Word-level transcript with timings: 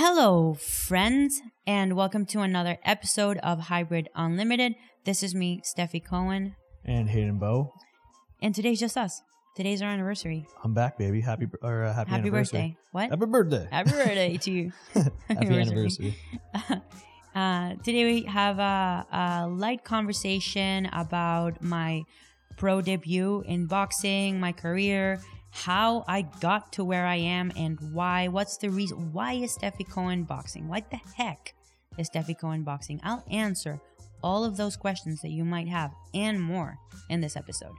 Hello, 0.00 0.54
friends, 0.54 1.42
and 1.66 1.96
welcome 1.96 2.24
to 2.26 2.42
another 2.42 2.78
episode 2.84 3.36
of 3.38 3.58
Hybrid 3.58 4.08
Unlimited. 4.14 4.76
This 5.04 5.24
is 5.24 5.34
me, 5.34 5.60
Stefi 5.64 6.04
Cohen, 6.04 6.54
and 6.84 7.08
Hayden 7.08 7.40
Bowe. 7.40 7.72
and 8.40 8.54
today's 8.54 8.78
just 8.78 8.96
us. 8.96 9.20
Today's 9.56 9.82
our 9.82 9.88
anniversary. 9.88 10.46
I'm 10.62 10.72
back, 10.72 10.98
baby. 10.98 11.20
Happy 11.20 11.48
or 11.62 11.82
uh, 11.82 11.92
happy, 11.92 12.10
Happy 12.10 12.20
anniversary. 12.20 12.60
birthday. 12.60 12.76
What? 12.92 13.10
Happy 13.10 13.26
birthday. 13.26 13.68
Happy 13.72 13.90
birthday 13.90 14.36
to 14.42 14.50
you. 14.52 14.72
Happy 14.94 15.10
anniversary. 15.30 16.14
anniversary. 16.54 16.82
Uh, 17.34 17.74
today 17.84 18.04
we 18.04 18.22
have 18.22 18.58
a, 18.58 19.06
a 19.12 19.48
light 19.48 19.84
conversation 19.84 20.86
about 20.92 21.62
my 21.62 22.02
pro 22.56 22.80
debut 22.80 23.44
in 23.46 23.66
boxing, 23.66 24.40
my 24.40 24.50
career, 24.50 25.20
how 25.64 26.04
I 26.06 26.22
got 26.22 26.72
to 26.74 26.84
where 26.84 27.06
I 27.06 27.16
am, 27.16 27.52
and 27.56 27.78
why. 27.92 28.28
What's 28.28 28.56
the 28.58 28.70
reason? 28.70 29.12
Why 29.12 29.32
is 29.34 29.56
Stefi 29.58 29.88
Cohen 29.88 30.24
boxing? 30.24 30.68
What 30.68 30.90
the 30.90 31.00
heck 31.16 31.54
is 31.96 32.08
Stefi 32.10 32.38
Cohen 32.38 32.62
boxing? 32.62 33.00
I'll 33.02 33.24
answer 33.30 33.80
all 34.22 34.44
of 34.44 34.56
those 34.56 34.76
questions 34.76 35.20
that 35.22 35.30
you 35.30 35.44
might 35.44 35.68
have 35.68 35.92
and 36.14 36.40
more 36.40 36.78
in 37.08 37.20
this 37.20 37.36
episode. 37.36 37.74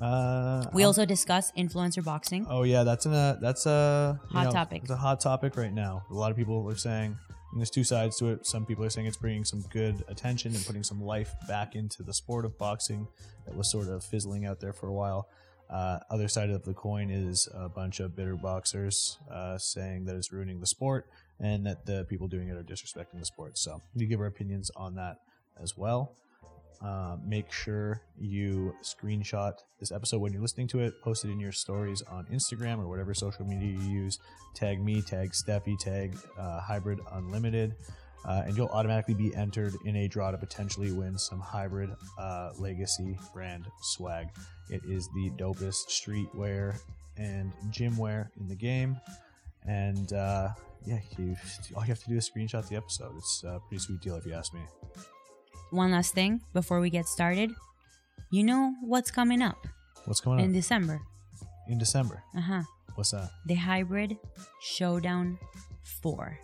Uh, 0.00 0.64
We 0.74 0.82
um, 0.82 0.88
also 0.88 1.06
discuss 1.06 1.52
influencer 1.52 2.04
boxing. 2.04 2.46
Oh 2.50 2.64
yeah, 2.64 2.84
that's 2.84 3.06
a 3.06 3.38
that's 3.40 3.64
a 3.66 4.20
you 4.30 4.36
Hot 4.36 4.44
know, 4.46 4.50
topic. 4.50 4.82
It's 4.82 4.90
a 4.90 4.96
hot 4.96 5.20
topic 5.20 5.56
right 5.56 5.72
now. 5.72 6.04
A 6.10 6.14
lot 6.14 6.30
of 6.30 6.36
people 6.36 6.68
are 6.68 6.76
saying, 6.76 7.16
and 7.52 7.60
there's 7.60 7.70
two 7.70 7.84
sides 7.84 8.18
to 8.18 8.26
it. 8.26 8.46
Some 8.46 8.66
people 8.66 8.84
are 8.84 8.90
saying 8.90 9.06
it's 9.06 9.16
bringing 9.16 9.44
some 9.44 9.62
good 9.72 10.04
attention 10.08 10.54
and 10.54 10.64
putting 10.66 10.82
some 10.82 11.00
life 11.02 11.34
back 11.48 11.74
into 11.74 12.02
the 12.02 12.12
sport 12.12 12.44
of 12.44 12.58
boxing 12.58 13.08
that 13.46 13.56
was 13.56 13.70
sort 13.70 13.88
of 13.88 14.04
fizzling 14.04 14.44
out 14.44 14.60
there 14.60 14.74
for 14.74 14.88
a 14.88 14.92
while. 14.92 15.28
Uh, 15.68 15.98
other 16.10 16.28
side 16.28 16.50
of 16.50 16.64
the 16.64 16.74
coin 16.74 17.10
is 17.10 17.48
a 17.52 17.68
bunch 17.68 18.00
of 18.00 18.14
bitter 18.14 18.36
boxers 18.36 19.18
uh, 19.30 19.58
saying 19.58 20.04
that 20.04 20.14
it's 20.14 20.32
ruining 20.32 20.60
the 20.60 20.66
sport 20.66 21.06
and 21.40 21.66
that 21.66 21.84
the 21.86 22.06
people 22.08 22.28
doing 22.28 22.48
it 22.48 22.56
are 22.56 22.62
disrespecting 22.62 23.18
the 23.18 23.24
sport. 23.24 23.58
So 23.58 23.82
we 23.94 24.06
give 24.06 24.20
our 24.20 24.26
opinions 24.26 24.70
on 24.76 24.94
that 24.94 25.20
as 25.60 25.76
well. 25.76 26.12
Uh, 26.82 27.16
make 27.24 27.50
sure 27.50 28.02
you 28.18 28.74
screenshot 28.82 29.54
this 29.80 29.90
episode 29.90 30.20
when 30.20 30.32
you're 30.32 30.42
listening 30.42 30.68
to 30.68 30.80
it, 30.80 31.00
post 31.02 31.24
it 31.24 31.30
in 31.30 31.40
your 31.40 31.52
stories 31.52 32.02
on 32.02 32.26
Instagram 32.26 32.78
or 32.78 32.86
whatever 32.86 33.14
social 33.14 33.46
media 33.46 33.68
you 33.68 33.88
use. 33.88 34.18
Tag 34.54 34.82
me, 34.82 35.00
tag 35.00 35.32
Stefi, 35.32 35.78
tag 35.78 36.16
uh, 36.38 36.60
Hybrid 36.60 37.00
Unlimited, 37.12 37.74
uh, 38.24 38.42
and 38.46 38.56
you'll 38.56 38.68
automatically 38.68 39.14
be 39.14 39.34
entered 39.34 39.74
in 39.84 39.96
a 39.96 40.08
draw 40.08 40.30
to 40.30 40.38
potentially 40.38 40.92
win 40.92 41.18
some 41.18 41.40
Hybrid 41.40 41.90
uh, 42.18 42.50
Legacy 42.58 43.18
brand 43.32 43.66
swag. 43.82 44.28
It 44.70 44.82
is 44.84 45.08
the 45.14 45.30
dopest 45.36 45.88
streetwear 45.88 46.78
and 47.16 47.52
gym 47.70 47.96
wear 47.96 48.30
in 48.40 48.48
the 48.48 48.56
game. 48.56 48.96
And 49.66 50.12
uh, 50.12 50.48
yeah, 50.84 50.98
you, 51.18 51.36
all 51.74 51.82
you 51.82 51.88
have 51.88 52.02
to 52.02 52.08
do 52.08 52.16
is 52.16 52.30
screenshot 52.30 52.66
the 52.68 52.76
episode. 52.76 53.16
It's 53.16 53.42
a 53.44 53.60
pretty 53.68 53.82
sweet 53.82 54.00
deal 54.00 54.16
if 54.16 54.26
you 54.26 54.32
ask 54.34 54.52
me. 54.54 54.60
One 55.70 55.90
last 55.92 56.14
thing 56.14 56.40
before 56.52 56.80
we 56.80 56.90
get 56.90 57.06
started. 57.06 57.50
You 58.30 58.44
know 58.44 58.74
what's 58.82 59.10
coming 59.10 59.40
up 59.42 59.66
What's 60.04 60.20
going 60.20 60.38
on 60.38 60.44
in 60.44 60.52
December? 60.52 61.00
in 61.68 61.78
December? 61.78 62.22
Uh 62.36 62.40
huh. 62.40 62.62
What's 62.94 63.10
that? 63.10 63.30
The 63.46 63.54
Hybrid 63.54 64.16
Showdown 64.60 65.38
4. 66.02 66.38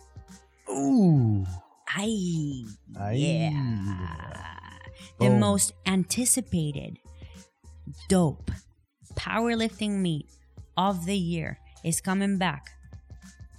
Ooh. 0.73 1.45
Aye. 1.89 2.65
Aye. 2.99 3.13
Yeah. 3.13 4.39
The 5.19 5.29
most 5.29 5.73
anticipated, 5.85 6.97
dope 8.09 8.51
powerlifting 9.15 9.99
meet 9.99 10.27
of 10.75 11.05
the 11.05 11.17
year 11.17 11.59
is 11.83 12.01
coming 12.01 12.37
back 12.37 12.71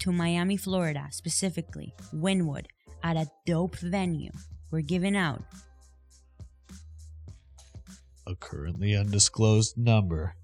to 0.01 0.13
Miami, 0.13 0.57
Florida, 0.57 1.07
specifically 1.11 1.95
Wynwood, 2.13 2.67
at 3.03 3.17
a 3.17 3.31
dope 3.47 3.77
venue. 3.77 4.33
We're 4.71 4.81
giving 4.81 5.17
out 5.17 5.43
A 8.27 8.35
currently 8.35 8.97
undisclosed 8.97 9.77
number, 9.77 10.35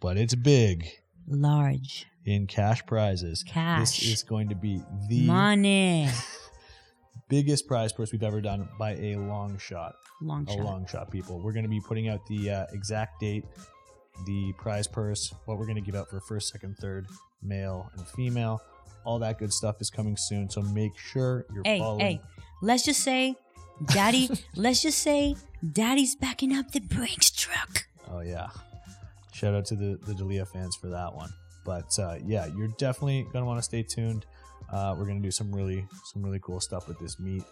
but 0.00 0.16
it's 0.16 0.34
big 0.34 0.88
large 1.28 2.06
in 2.24 2.46
cash 2.46 2.84
prizes. 2.86 3.44
Cash. 3.46 4.00
This 4.00 4.02
is 4.12 4.22
going 4.22 4.48
to 4.48 4.54
be 4.54 4.82
the 5.08 5.26
money. 5.26 6.08
biggest 7.28 7.66
prize 7.66 7.92
purse 7.92 8.12
we've 8.12 8.22
ever 8.22 8.40
done 8.40 8.68
by 8.78 8.92
a 8.94 9.16
long 9.16 9.58
shot. 9.58 9.94
Long 10.20 10.46
A 10.48 10.52
shot. 10.52 10.60
long 10.60 10.86
shot, 10.86 11.10
people. 11.10 11.40
We're 11.40 11.52
going 11.52 11.64
to 11.64 11.70
be 11.70 11.80
putting 11.80 12.08
out 12.08 12.24
the 12.26 12.50
uh, 12.50 12.66
exact 12.72 13.20
date, 13.20 13.44
the 14.26 14.52
prize 14.58 14.86
purse, 14.86 15.34
what 15.44 15.58
we're 15.58 15.66
going 15.66 15.76
to 15.76 15.82
give 15.82 15.94
out 15.94 16.08
for 16.08 16.20
first, 16.20 16.48
second, 16.48 16.76
third, 16.78 17.06
male 17.42 17.90
and 17.96 18.06
female. 18.08 18.60
All 19.04 19.18
that 19.20 19.38
good 19.38 19.52
stuff 19.52 19.80
is 19.80 19.90
coming 19.90 20.16
soon. 20.16 20.50
So 20.50 20.62
make 20.62 20.98
sure 20.98 21.46
you're 21.52 21.62
hey, 21.64 21.78
following. 21.78 22.00
hey, 22.00 22.20
let's 22.62 22.84
just 22.84 23.00
say, 23.00 23.36
Daddy, 23.86 24.30
let's 24.56 24.82
just 24.82 24.98
say, 24.98 25.36
Daddy's 25.72 26.16
backing 26.16 26.56
up 26.56 26.72
the 26.72 26.80
Brinks 26.80 27.30
truck. 27.30 27.84
Oh 28.10 28.20
yeah. 28.20 28.48
Shout 29.36 29.54
out 29.54 29.66
to 29.66 29.76
the 29.76 29.98
the 30.06 30.14
Dalia 30.14 30.48
fans 30.48 30.76
for 30.76 30.88
that 30.88 31.14
one. 31.14 31.28
But 31.62 31.98
uh, 31.98 32.16
yeah, 32.24 32.46
you're 32.56 32.72
definitely 32.78 33.26
gonna 33.34 33.44
want 33.44 33.58
to 33.58 33.62
stay 33.62 33.82
tuned. 33.82 34.24
Uh, 34.72 34.94
we're 34.98 35.04
gonna 35.04 35.20
do 35.20 35.30
some 35.30 35.54
really 35.54 35.86
some 36.04 36.22
really 36.22 36.40
cool 36.40 36.58
stuff 36.58 36.88
with 36.88 36.98
this 36.98 37.20
meet. 37.20 37.42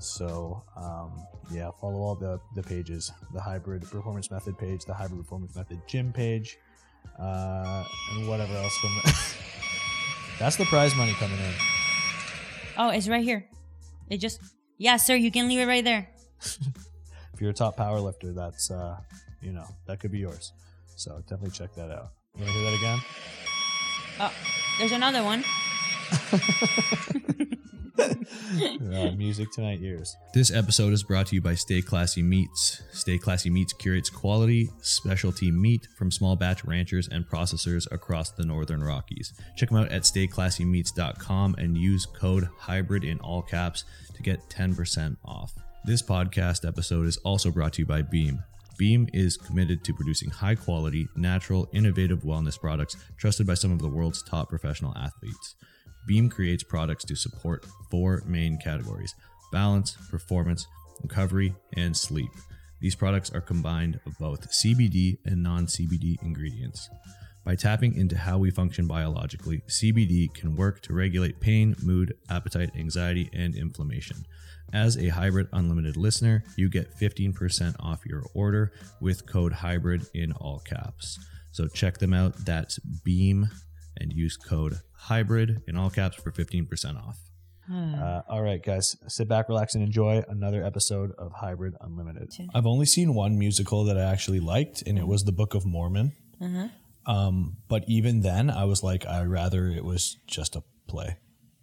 So 0.00 0.64
um, 0.76 1.12
yeah, 1.52 1.70
follow 1.80 2.00
all 2.00 2.16
the 2.16 2.40
the 2.56 2.62
pages: 2.64 3.12
the 3.32 3.40
hybrid 3.40 3.82
performance 3.88 4.32
method 4.32 4.58
page, 4.58 4.84
the 4.84 4.94
hybrid 4.94 5.20
performance 5.20 5.54
method 5.54 5.80
gym 5.86 6.12
page, 6.12 6.58
uh, 7.20 7.84
and 8.14 8.28
whatever 8.28 8.54
else 8.56 8.76
from. 8.78 8.90
The 8.96 9.36
That's 10.40 10.56
the 10.56 10.64
prize 10.64 10.96
money 10.96 11.12
coming 11.12 11.38
in. 11.38 11.54
Oh, 12.76 12.90
it's 12.90 13.06
right 13.08 13.22
here. 13.22 13.48
It 14.08 14.18
just, 14.18 14.40
yeah, 14.76 14.96
sir, 14.96 15.14
you 15.14 15.30
can 15.30 15.48
leave 15.48 15.60
it 15.60 15.66
right 15.66 15.84
there. 15.84 16.08
If 17.34 17.42
you're 17.42 17.50
a 17.50 17.54
top 17.54 17.76
power 17.76 18.00
lifter, 18.00 18.32
that's 18.32 18.68
uh, 18.68 18.96
you 19.40 19.52
know 19.52 19.66
that 19.86 20.00
could 20.00 20.10
be 20.10 20.18
yours. 20.18 20.52
So 20.98 21.22
definitely 21.28 21.50
check 21.50 21.74
that 21.76 21.90
out. 21.92 22.10
You 22.36 22.42
want 22.42 22.52
to 22.52 22.58
hear 22.58 22.70
that 22.70 22.76
again? 22.76 22.98
Oh, 24.20 24.32
there's 24.78 24.92
another 24.92 25.22
one. 25.22 25.44
Uh, 28.00 29.10
music 29.16 29.50
to 29.52 29.60
my 29.60 29.76
ears. 29.80 30.16
This 30.32 30.50
episode 30.52 30.92
is 30.92 31.02
brought 31.02 31.26
to 31.28 31.34
you 31.34 31.42
by 31.42 31.54
Stay 31.54 31.82
Classy 31.82 32.22
Meats. 32.22 32.82
Stay 32.92 33.18
Classy 33.18 33.50
Meats 33.50 33.72
curates 33.72 34.08
quality, 34.08 34.70
specialty 34.80 35.50
meat 35.50 35.86
from 35.96 36.10
small 36.10 36.34
batch 36.34 36.64
ranchers 36.64 37.08
and 37.08 37.28
processors 37.28 37.90
across 37.92 38.30
the 38.30 38.44
Northern 38.44 38.82
Rockies. 38.82 39.32
Check 39.56 39.68
them 39.68 39.78
out 39.78 39.90
at 39.90 40.02
stayclassymeats.com 40.02 41.56
and 41.58 41.76
use 41.76 42.06
code 42.06 42.48
HYBRID 42.62 43.04
in 43.04 43.20
all 43.20 43.42
caps 43.42 43.84
to 44.14 44.22
get 44.22 44.48
10% 44.48 45.16
off. 45.24 45.52
This 45.84 46.02
podcast 46.02 46.66
episode 46.66 47.06
is 47.06 47.18
also 47.18 47.50
brought 47.50 47.74
to 47.74 47.82
you 47.82 47.86
by 47.86 48.02
Beam. 48.02 48.42
Beam 48.78 49.08
is 49.12 49.36
committed 49.36 49.82
to 49.84 49.92
producing 49.92 50.30
high 50.30 50.54
quality, 50.54 51.08
natural, 51.16 51.68
innovative 51.72 52.20
wellness 52.22 52.58
products 52.58 52.96
trusted 53.16 53.44
by 53.46 53.54
some 53.54 53.72
of 53.72 53.80
the 53.80 53.88
world's 53.88 54.22
top 54.22 54.48
professional 54.48 54.96
athletes. 54.96 55.56
Beam 56.06 56.30
creates 56.30 56.62
products 56.62 57.04
to 57.04 57.16
support 57.16 57.66
four 57.90 58.22
main 58.24 58.56
categories 58.56 59.14
balance, 59.50 59.96
performance, 60.10 60.66
recovery, 61.02 61.54
and 61.74 61.96
sleep. 61.96 62.30
These 62.80 62.94
products 62.94 63.30
are 63.30 63.40
combined 63.40 63.98
of 64.06 64.16
both 64.18 64.48
CBD 64.50 65.18
and 65.26 65.42
non 65.42 65.66
CBD 65.66 66.22
ingredients. 66.22 66.88
By 67.44 67.56
tapping 67.56 67.96
into 67.96 68.16
how 68.16 68.38
we 68.38 68.50
function 68.50 68.86
biologically, 68.86 69.62
CBD 69.68 70.32
can 70.34 70.54
work 70.54 70.82
to 70.82 70.92
regulate 70.92 71.40
pain, 71.40 71.74
mood, 71.82 72.14
appetite, 72.30 72.70
anxiety, 72.76 73.28
and 73.32 73.56
inflammation. 73.56 74.18
As 74.72 74.96
a 74.96 75.08
Hybrid 75.08 75.48
Unlimited 75.52 75.96
listener, 75.96 76.44
you 76.56 76.68
get 76.68 76.94
15% 76.94 77.76
off 77.80 78.04
your 78.04 78.22
order 78.34 78.72
with 79.00 79.26
code 79.26 79.52
HYBRID 79.52 80.06
in 80.14 80.32
all 80.32 80.60
caps. 80.60 81.18
So 81.52 81.68
check 81.68 81.98
them 81.98 82.12
out. 82.12 82.44
That's 82.44 82.78
Beam 82.78 83.48
and 83.96 84.12
use 84.12 84.36
code 84.36 84.80
HYBRID 85.08 85.62
in 85.66 85.76
all 85.76 85.90
caps 85.90 86.16
for 86.16 86.30
15% 86.30 86.96
off. 86.96 87.18
Uh, 87.70 88.22
all 88.28 88.42
right, 88.42 88.62
guys, 88.62 88.96
sit 89.08 89.28
back, 89.28 89.48
relax, 89.48 89.74
and 89.74 89.84
enjoy 89.84 90.24
another 90.28 90.64
episode 90.64 91.12
of 91.18 91.32
Hybrid 91.32 91.74
Unlimited. 91.82 92.32
I've 92.54 92.66
only 92.66 92.86
seen 92.86 93.14
one 93.14 93.38
musical 93.38 93.84
that 93.84 93.98
I 93.98 94.04
actually 94.04 94.40
liked, 94.40 94.82
and 94.86 94.98
it 94.98 95.06
was 95.06 95.24
The 95.24 95.32
Book 95.32 95.54
of 95.54 95.66
Mormon. 95.66 96.12
Uh-huh. 96.40 96.68
Um, 97.06 97.58
but 97.68 97.84
even 97.86 98.22
then, 98.22 98.48
I 98.48 98.64
was 98.64 98.82
like, 98.82 99.06
I'd 99.06 99.26
rather 99.26 99.68
it 99.68 99.84
was 99.84 100.16
just 100.26 100.56
a 100.56 100.62
play. 100.86 101.18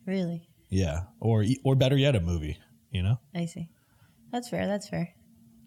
Really? 0.05 0.47
Yeah, 0.69 1.01
or 1.19 1.41
e, 1.41 1.59
or 1.63 1.75
better 1.75 1.97
yet, 1.97 2.15
a 2.15 2.19
movie. 2.19 2.57
You 2.95 3.03
know? 3.03 3.19
I 3.33 3.45
see. 3.45 3.69
That's 4.31 4.49
fair. 4.49 4.67
That's 4.67 4.87
fair. 4.87 5.09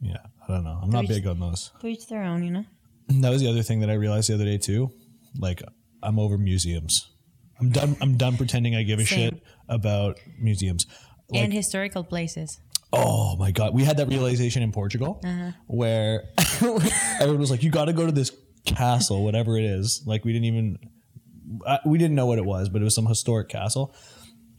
Yeah, 0.01 0.19
I 0.47 0.53
don't 0.53 0.65
know. 0.65 0.79
I'm 0.83 0.91
not 0.91 1.07
big 1.07 1.27
on 1.27 1.41
those. 1.41 1.73
To 1.81 1.87
each 1.87 2.07
their 2.09 2.23
own, 2.23 2.43
you 2.43 2.51
know? 2.51 2.65
That 3.09 3.31
was 3.31 3.41
the 3.41 3.49
other 3.49 3.63
thing 3.63 3.81
that 3.81 3.91
I 3.91 3.95
realized 3.95 4.29
the 4.29 4.35
other 4.35 4.45
day 4.45 4.59
too. 4.59 4.91
Like, 5.39 5.63
I'm 6.03 6.19
over 6.19 6.39
museums. 6.39 7.11
I'm 7.61 7.71
done. 7.71 7.97
I'm 8.01 8.17
done 8.17 8.37
pretending 8.37 8.77
I 8.77 8.83
give 8.83 8.99
a 8.99 9.05
Same. 9.05 9.31
shit 9.31 9.43
about 9.69 10.19
museums. 10.39 10.87
Like, 11.31 11.45
and 11.45 11.53
historical 11.53 12.05
places. 12.05 12.61
Oh 12.93 13.37
my 13.37 13.51
god, 13.51 13.75
we 13.75 13.85
had 13.85 13.99
that 13.99 14.09
realization 14.09 14.63
in 14.63 14.73
Portugal 14.73 15.21
uh-huh. 15.25 15.53
where 15.67 16.25
everyone 17.21 17.41
was 17.41 17.51
like, 17.51 17.63
"You 17.63 17.71
got 17.71 17.87
to 17.87 17.93
go 17.93 18.07
to 18.07 18.13
this 18.13 18.33
castle, 18.65 19.25
whatever 19.25 19.59
it 19.59 19.65
is." 19.65 20.03
Like 20.07 20.25
we 20.25 20.33
didn't 20.33 20.47
even 20.47 20.79
we 21.85 21.99
didn't 21.99 22.15
know 22.15 22.27
what 22.27 22.39
it 22.39 22.45
was, 22.45 22.69
but 22.69 22.81
it 22.81 22.85
was 22.85 22.95
some 22.95 23.07
historic 23.07 23.49
castle. 23.49 23.95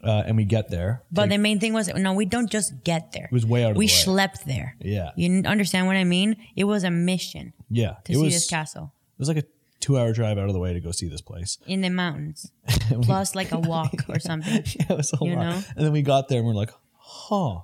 Uh, 0.04 0.24
and 0.26 0.38
we 0.38 0.46
get 0.46 0.70
there. 0.70 1.04
But 1.12 1.30
the 1.30 1.38
main 1.38 1.60
thing 1.60 1.74
was 1.74 1.88
no, 1.94 2.14
we 2.14 2.26
don't 2.26 2.50
just 2.50 2.84
get 2.84 3.12
there. 3.12 3.26
it 3.26 3.32
was 3.32 3.46
way 3.46 3.64
out 3.66 3.72
of 3.72 3.78
we 3.78 3.88
the 3.88 3.92
way. 3.94 3.98
schlepped 4.26 4.46
there. 4.46 4.76
yeah, 4.80 5.12
You 5.18 5.44
understand 5.46 5.88
what 5.88 5.96
I 5.98 6.04
mean? 6.06 6.38
It 6.56 6.64
was 6.64 6.84
a 6.86 6.90
mission 6.92 7.54
yeah. 7.70 7.96
to 8.06 8.12
it 8.14 8.16
see 8.16 8.22
was 8.24 8.34
this 8.34 8.48
castle 8.50 8.94
it 9.18 9.20
was 9.20 9.28
like 9.28 9.38
a 9.38 9.44
two-hour 9.82 10.14
drive 10.14 10.38
out 10.38 10.48
of 10.48 10.54
the 10.54 10.60
way 10.60 10.72
to 10.74 10.80
go 10.80 10.92
see 10.92 11.10
this 11.10 11.22
place. 11.22 11.58
in 11.68 11.82
the 11.82 11.90
mountains, 11.90 12.52
plus 13.02 13.36
like 13.36 13.52
a 13.52 13.60
walk 13.74 13.94
or 14.08 14.20
something. 14.20 14.54
yeah, 14.66 14.86
it 14.90 14.98
was 14.98 15.12
a 15.14 15.18
You 15.26 15.36
lot. 15.36 15.42
know? 15.42 15.62
And 15.76 15.86
then 15.86 15.92
we 15.92 16.02
got 16.02 16.28
there 16.30 16.38
and 16.40 16.48
we're 16.48 16.54
like, 16.54 16.72
huh, 16.98 17.60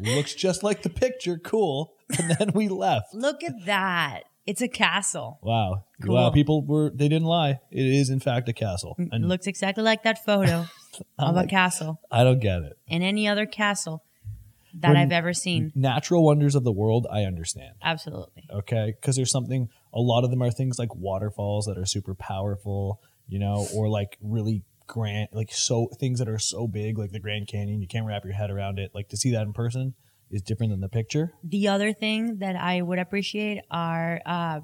looks 0.00 0.34
just 0.34 0.62
like 0.62 0.82
the 0.82 0.90
picture. 0.90 1.38
Cool. 1.38 1.94
And 2.18 2.30
then 2.30 2.52
we 2.54 2.68
left. 2.68 3.12
Look 3.14 3.42
at 3.44 3.64
that! 3.66 4.22
It's 4.46 4.62
a 4.62 4.68
castle. 4.68 5.38
Wow. 5.42 5.84
Cool. 6.02 6.14
Wow. 6.14 6.30
People 6.30 6.64
were, 6.64 6.90
they 6.94 7.08
didn't 7.08 7.26
lie. 7.28 7.60
It 7.70 7.84
is, 7.84 8.08
in 8.08 8.18
fact, 8.18 8.48
a 8.48 8.54
castle. 8.54 8.96
It 8.98 9.08
And 9.12 9.28
looks 9.28 9.46
exactly 9.46 9.84
like 9.84 10.04
that 10.04 10.24
photo 10.24 10.64
of 11.18 11.34
like, 11.34 11.46
a 11.46 11.48
castle 11.48 12.00
I 12.10 12.24
don't 12.24 12.40
get 12.40 12.62
it. 12.62 12.78
In 12.86 13.02
any 13.02 13.28
other 13.28 13.46
castle 13.46 14.02
that 14.74 14.96
I've 14.96 15.12
ever 15.12 15.32
seen. 15.32 15.72
Natural 15.74 16.24
wonders 16.24 16.54
of 16.54 16.64
the 16.64 16.72
world, 16.72 17.06
I 17.10 17.22
understand. 17.22 17.74
Absolutely. 17.82 18.44
Okay. 18.52 18.94
Because 19.00 19.16
there's 19.16 19.30
something, 19.30 19.68
a 19.94 20.00
lot 20.00 20.24
of 20.24 20.30
them 20.30 20.42
are 20.42 20.50
things 20.50 20.78
like 20.78 20.94
waterfalls 20.94 21.66
that 21.66 21.78
are 21.78 21.86
super 21.86 22.14
powerful, 22.14 23.00
you 23.26 23.38
know, 23.38 23.66
or 23.74 23.88
like 23.88 24.18
really 24.20 24.62
grand, 24.86 25.28
like 25.32 25.52
so 25.52 25.88
things 25.98 26.18
that 26.18 26.28
are 26.28 26.38
so 26.38 26.66
big, 26.66 26.98
like 26.98 27.12
the 27.12 27.20
Grand 27.20 27.48
Canyon. 27.48 27.80
You 27.80 27.88
can't 27.88 28.06
wrap 28.06 28.24
your 28.24 28.34
head 28.34 28.50
around 28.50 28.78
it. 28.78 28.90
Like 28.94 29.08
to 29.08 29.16
see 29.16 29.32
that 29.32 29.42
in 29.42 29.52
person 29.52 29.94
is 30.30 30.42
different 30.42 30.72
than 30.72 30.80
the 30.80 30.88
picture. 30.88 31.32
The 31.42 31.68
other 31.68 31.92
thing 31.92 32.38
that 32.38 32.56
I 32.56 32.82
would 32.82 32.98
appreciate 32.98 33.62
are 33.70 34.20
uh, 34.26 34.60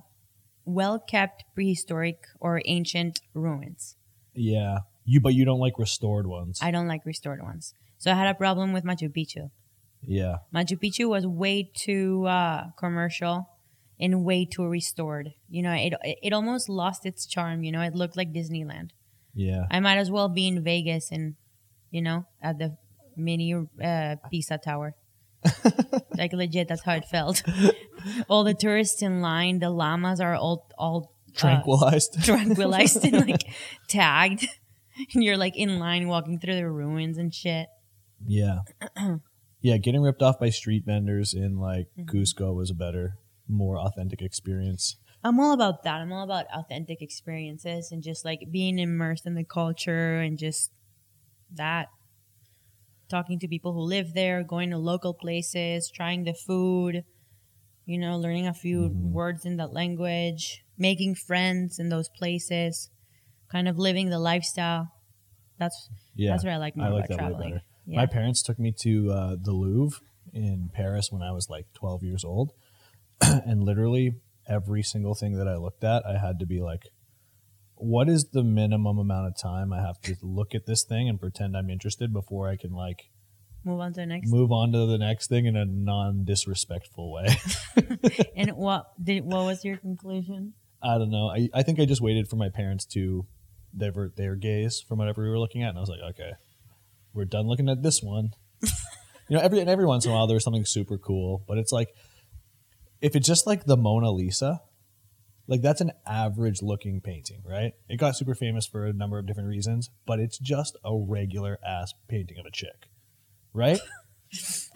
well 0.64 0.98
kept 0.98 1.44
prehistoric 1.54 2.26
or 2.40 2.60
ancient 2.66 3.20
ruins. 3.32 3.96
Yeah. 4.34 4.80
You, 5.04 5.20
but 5.20 5.34
you 5.34 5.44
don't 5.44 5.60
like 5.60 5.78
restored 5.78 6.26
ones. 6.26 6.58
I 6.62 6.70
don't 6.70 6.88
like 6.88 7.04
restored 7.04 7.42
ones. 7.42 7.74
So 7.98 8.10
I 8.10 8.14
had 8.14 8.28
a 8.28 8.34
problem 8.34 8.72
with 8.72 8.84
Machu 8.84 9.08
Picchu. 9.14 9.50
yeah. 10.02 10.36
Machu 10.54 10.78
Picchu 10.82 11.08
was 11.08 11.26
way 11.26 11.70
too 11.74 12.26
uh, 12.26 12.70
commercial 12.78 13.48
and 14.00 14.24
way 14.24 14.44
too 14.44 14.66
restored. 14.66 15.30
You 15.48 15.62
know, 15.62 15.72
it 15.72 15.94
it 16.22 16.32
almost 16.32 16.68
lost 16.68 17.06
its 17.06 17.26
charm. 17.26 17.62
You 17.64 17.72
know, 17.72 17.82
it 17.82 17.94
looked 17.94 18.16
like 18.16 18.32
Disneyland. 18.32 18.90
Yeah. 19.34 19.64
I 19.70 19.80
might 19.80 19.98
as 19.98 20.10
well 20.10 20.28
be 20.28 20.46
in 20.48 20.62
Vegas 20.62 21.10
and, 21.10 21.34
you 21.90 22.02
know, 22.02 22.24
at 22.42 22.58
the 22.58 22.76
mini 23.16 23.54
uh, 23.54 24.16
Pisa 24.30 24.58
Tower. 24.58 24.94
like 26.16 26.32
legit, 26.32 26.68
that's 26.68 26.82
how 26.82 26.94
it 26.94 27.04
felt. 27.04 27.42
all 28.28 28.44
the 28.44 28.54
tourists 28.54 29.02
in 29.02 29.20
line, 29.20 29.58
the 29.58 29.70
llamas 29.70 30.20
are 30.20 30.34
all 30.34 30.66
all 30.78 31.12
uh, 31.28 31.38
Tranquilized. 31.38 32.22
tranquilized 32.24 33.04
and 33.04 33.26
like 33.28 33.44
tagged, 33.88 34.46
and 35.14 35.22
you're 35.24 35.36
like 35.36 35.56
in 35.56 35.78
line 35.78 36.08
walking 36.08 36.38
through 36.38 36.56
the 36.56 36.68
ruins 36.70 37.18
and 37.18 37.34
shit. 37.34 37.66
yeah. 38.26 38.58
yeah. 39.60 39.76
Getting 39.78 40.02
ripped 40.02 40.22
off 40.22 40.38
by 40.38 40.50
street 40.50 40.84
vendors 40.86 41.34
in 41.34 41.58
like 41.58 41.86
Mm-hmm. 41.98 42.16
Cusco 42.16 42.54
was 42.54 42.70
a 42.70 42.74
better, 42.74 43.18
more 43.48 43.78
authentic 43.78 44.22
experience. 44.22 44.96
I'm 45.22 45.40
all 45.40 45.52
about 45.52 45.84
that. 45.84 46.00
I'm 46.02 46.12
all 46.12 46.24
about 46.24 46.46
authentic 46.54 47.00
experiences 47.00 47.90
and 47.90 48.02
just 48.02 48.24
like 48.24 48.40
being 48.50 48.78
immersed 48.78 49.24
in 49.26 49.34
the 49.34 49.44
culture 49.44 50.16
and 50.20 50.38
just 50.38 50.70
that. 51.52 51.88
Talking 53.10 53.38
to 53.40 53.48
people 53.48 53.74
who 53.74 53.80
live 53.80 54.14
there, 54.14 54.42
going 54.42 54.70
to 54.70 54.78
local 54.78 55.12
places, 55.14 55.90
trying 55.94 56.24
the 56.24 56.32
food, 56.34 57.04
you 57.84 57.98
know, 57.98 58.16
learning 58.18 58.46
a 58.46 58.54
few 58.54 58.88
Mhm. 58.88 59.12
words 59.12 59.44
in 59.44 59.56
that 59.58 59.72
language, 59.74 60.64
making 60.78 61.14
friends 61.14 61.78
in 61.78 61.90
those 61.90 62.08
places, 62.08 62.90
kind 63.54 63.68
of 63.68 63.78
living 63.78 64.10
the 64.10 64.18
lifestyle. 64.18 64.88
That's 65.58 65.88
Yeah. 66.16 66.30
that's 66.32 66.42
what 66.44 66.52
I 66.52 66.56
like 66.56 66.76
more 66.76 66.86
I 66.88 66.90
like 66.90 67.04
about 67.06 67.08
that 67.08 67.24
way 67.24 67.28
traveling. 67.30 67.50
better. 67.52 67.62
Yeah. 67.86 67.96
My 67.96 68.06
parents 68.06 68.42
took 68.42 68.58
me 68.58 68.72
to 68.80 69.10
uh, 69.12 69.36
the 69.40 69.52
Louvre 69.52 70.00
in 70.32 70.70
Paris 70.72 71.12
when 71.12 71.22
I 71.22 71.30
was 71.32 71.48
like 71.48 71.66
12 71.74 72.02
years 72.02 72.24
old. 72.24 72.52
and 73.20 73.62
literally 73.62 74.14
every 74.48 74.82
single 74.82 75.14
thing 75.14 75.34
that 75.38 75.46
I 75.46 75.56
looked 75.56 75.84
at, 75.84 76.04
I 76.04 76.18
had 76.18 76.38
to 76.40 76.46
be 76.46 76.60
like, 76.60 76.82
what 77.76 78.08
is 78.08 78.30
the 78.32 78.42
minimum 78.42 78.98
amount 78.98 79.26
of 79.28 79.36
time 79.40 79.72
I 79.72 79.80
have 79.82 80.00
to 80.02 80.16
look 80.22 80.54
at 80.54 80.66
this 80.66 80.82
thing 80.84 81.08
and 81.08 81.20
pretend 81.20 81.56
I'm 81.56 81.70
interested 81.70 82.12
before 82.12 82.48
I 82.48 82.56
can 82.56 82.72
like 82.72 83.10
Move 83.66 83.80
on 83.80 83.92
to 83.94 84.00
the 84.00 84.06
next. 84.06 84.30
move 84.30 84.52
on 84.52 84.72
to 84.72 84.84
the 84.86 84.98
next 84.98 85.28
thing 85.28 85.46
in 85.46 85.56
a 85.56 85.64
non 85.64 86.24
disrespectful 86.24 87.12
way? 87.12 87.28
And 88.36 88.50
what 88.52 88.86
did 89.02 89.24
what 89.24 89.44
was 89.46 89.64
your 89.64 89.76
conclusion? 89.78 90.54
I 90.82 90.98
don't 90.98 91.10
know. 91.10 91.28
I, 91.30 91.48
I 91.54 91.62
think 91.62 91.80
I 91.80 91.84
just 91.86 92.02
waited 92.02 92.28
for 92.28 92.36
my 92.36 92.48
parents 92.50 92.84
to 92.94 93.26
divert 93.76 94.16
their 94.16 94.36
gaze 94.36 94.80
from 94.80 94.98
whatever 94.98 95.22
we 95.22 95.28
were 95.28 95.38
looking 95.38 95.62
at, 95.62 95.70
and 95.70 95.78
I 95.78 95.80
was 95.80 95.90
like, 95.90 96.00
okay, 96.10 96.32
we're 97.12 97.24
done 97.24 97.46
looking 97.46 97.68
at 97.68 97.82
this 97.82 98.02
one. 98.02 98.30
you 98.62 99.36
know, 99.36 99.40
every 99.40 99.60
and 99.60 99.70
every 99.70 99.86
once 99.86 100.04
in 100.04 100.10
a 100.10 100.14
while 100.14 100.26
there's 100.26 100.44
something 100.44 100.64
super 100.64 100.98
cool, 100.98 101.44
but 101.46 101.58
it's 101.58 101.72
like 101.72 101.88
if 103.00 103.14
it's 103.14 103.26
just 103.26 103.46
like 103.46 103.64
the 103.64 103.76
Mona 103.76 104.10
Lisa, 104.10 104.62
like 105.46 105.62
that's 105.62 105.80
an 105.80 105.92
average 106.06 106.62
looking 106.62 107.00
painting, 107.00 107.42
right? 107.44 107.72
It 107.88 107.98
got 107.98 108.16
super 108.16 108.34
famous 108.34 108.66
for 108.66 108.86
a 108.86 108.92
number 108.92 109.18
of 109.18 109.26
different 109.26 109.48
reasons, 109.48 109.90
but 110.06 110.18
it's 110.20 110.38
just 110.38 110.76
a 110.84 110.96
regular 110.96 111.58
ass 111.66 111.92
painting 112.08 112.38
of 112.38 112.46
a 112.46 112.50
chick, 112.50 112.88
right? 113.52 113.78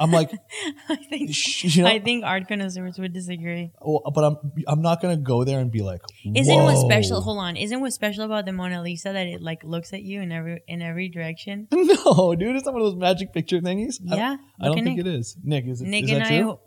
I'm 0.00 0.10
like, 0.12 0.30
I 0.88 0.96
think 0.96 1.30
you 1.64 1.82
know, 1.82 1.88
I 1.88 1.98
think 1.98 2.24
art 2.24 2.46
connoisseurs 2.48 2.98
would 2.98 3.12
disagree. 3.12 3.70
well, 3.80 4.02
but 4.14 4.24
I'm 4.24 4.36
I'm 4.66 4.82
not 4.82 5.00
gonna 5.02 5.16
go 5.16 5.44
there 5.44 5.58
and 5.60 5.70
be 5.72 5.82
like, 5.82 6.00
Isn't 6.34 6.54
"Whoa." 6.54 6.74
special? 6.88 7.20
Hold 7.20 7.38
on. 7.38 7.56
Isn't 7.56 7.80
what 7.80 7.92
special 7.92 8.24
about 8.24 8.44
the 8.46 8.52
Mona 8.52 8.82
Lisa 8.82 9.12
that 9.12 9.26
it 9.26 9.42
like 9.42 9.64
looks 9.64 9.92
at 9.92 10.02
you 10.02 10.20
in 10.20 10.30
every 10.32 10.62
in 10.68 10.82
every 10.82 11.08
direction? 11.08 11.68
No, 12.08 12.34
dude, 12.34 12.54
it's 12.56 12.64
not 12.66 12.74
one 12.74 12.82
of 12.82 12.92
those 12.92 13.00
magic 13.00 13.32
picture 13.32 13.60
thingies. 13.60 13.96
I 14.06 14.10
don't- 14.10 14.18
Yeah. 14.18 14.36
I 14.60 14.64
don't 14.66 14.74
think 14.84 14.96
Nick. 14.98 15.06
it 15.06 15.08
is. 15.08 15.36
Nick, 15.42 15.66
is 15.66 15.80
it? 15.82 15.88
Nick 15.88 16.04
is 16.04 16.10
and 16.12 16.20
that 16.22 16.32
I. 16.32 16.38
true? 16.40 16.58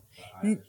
N- 0.43 0.61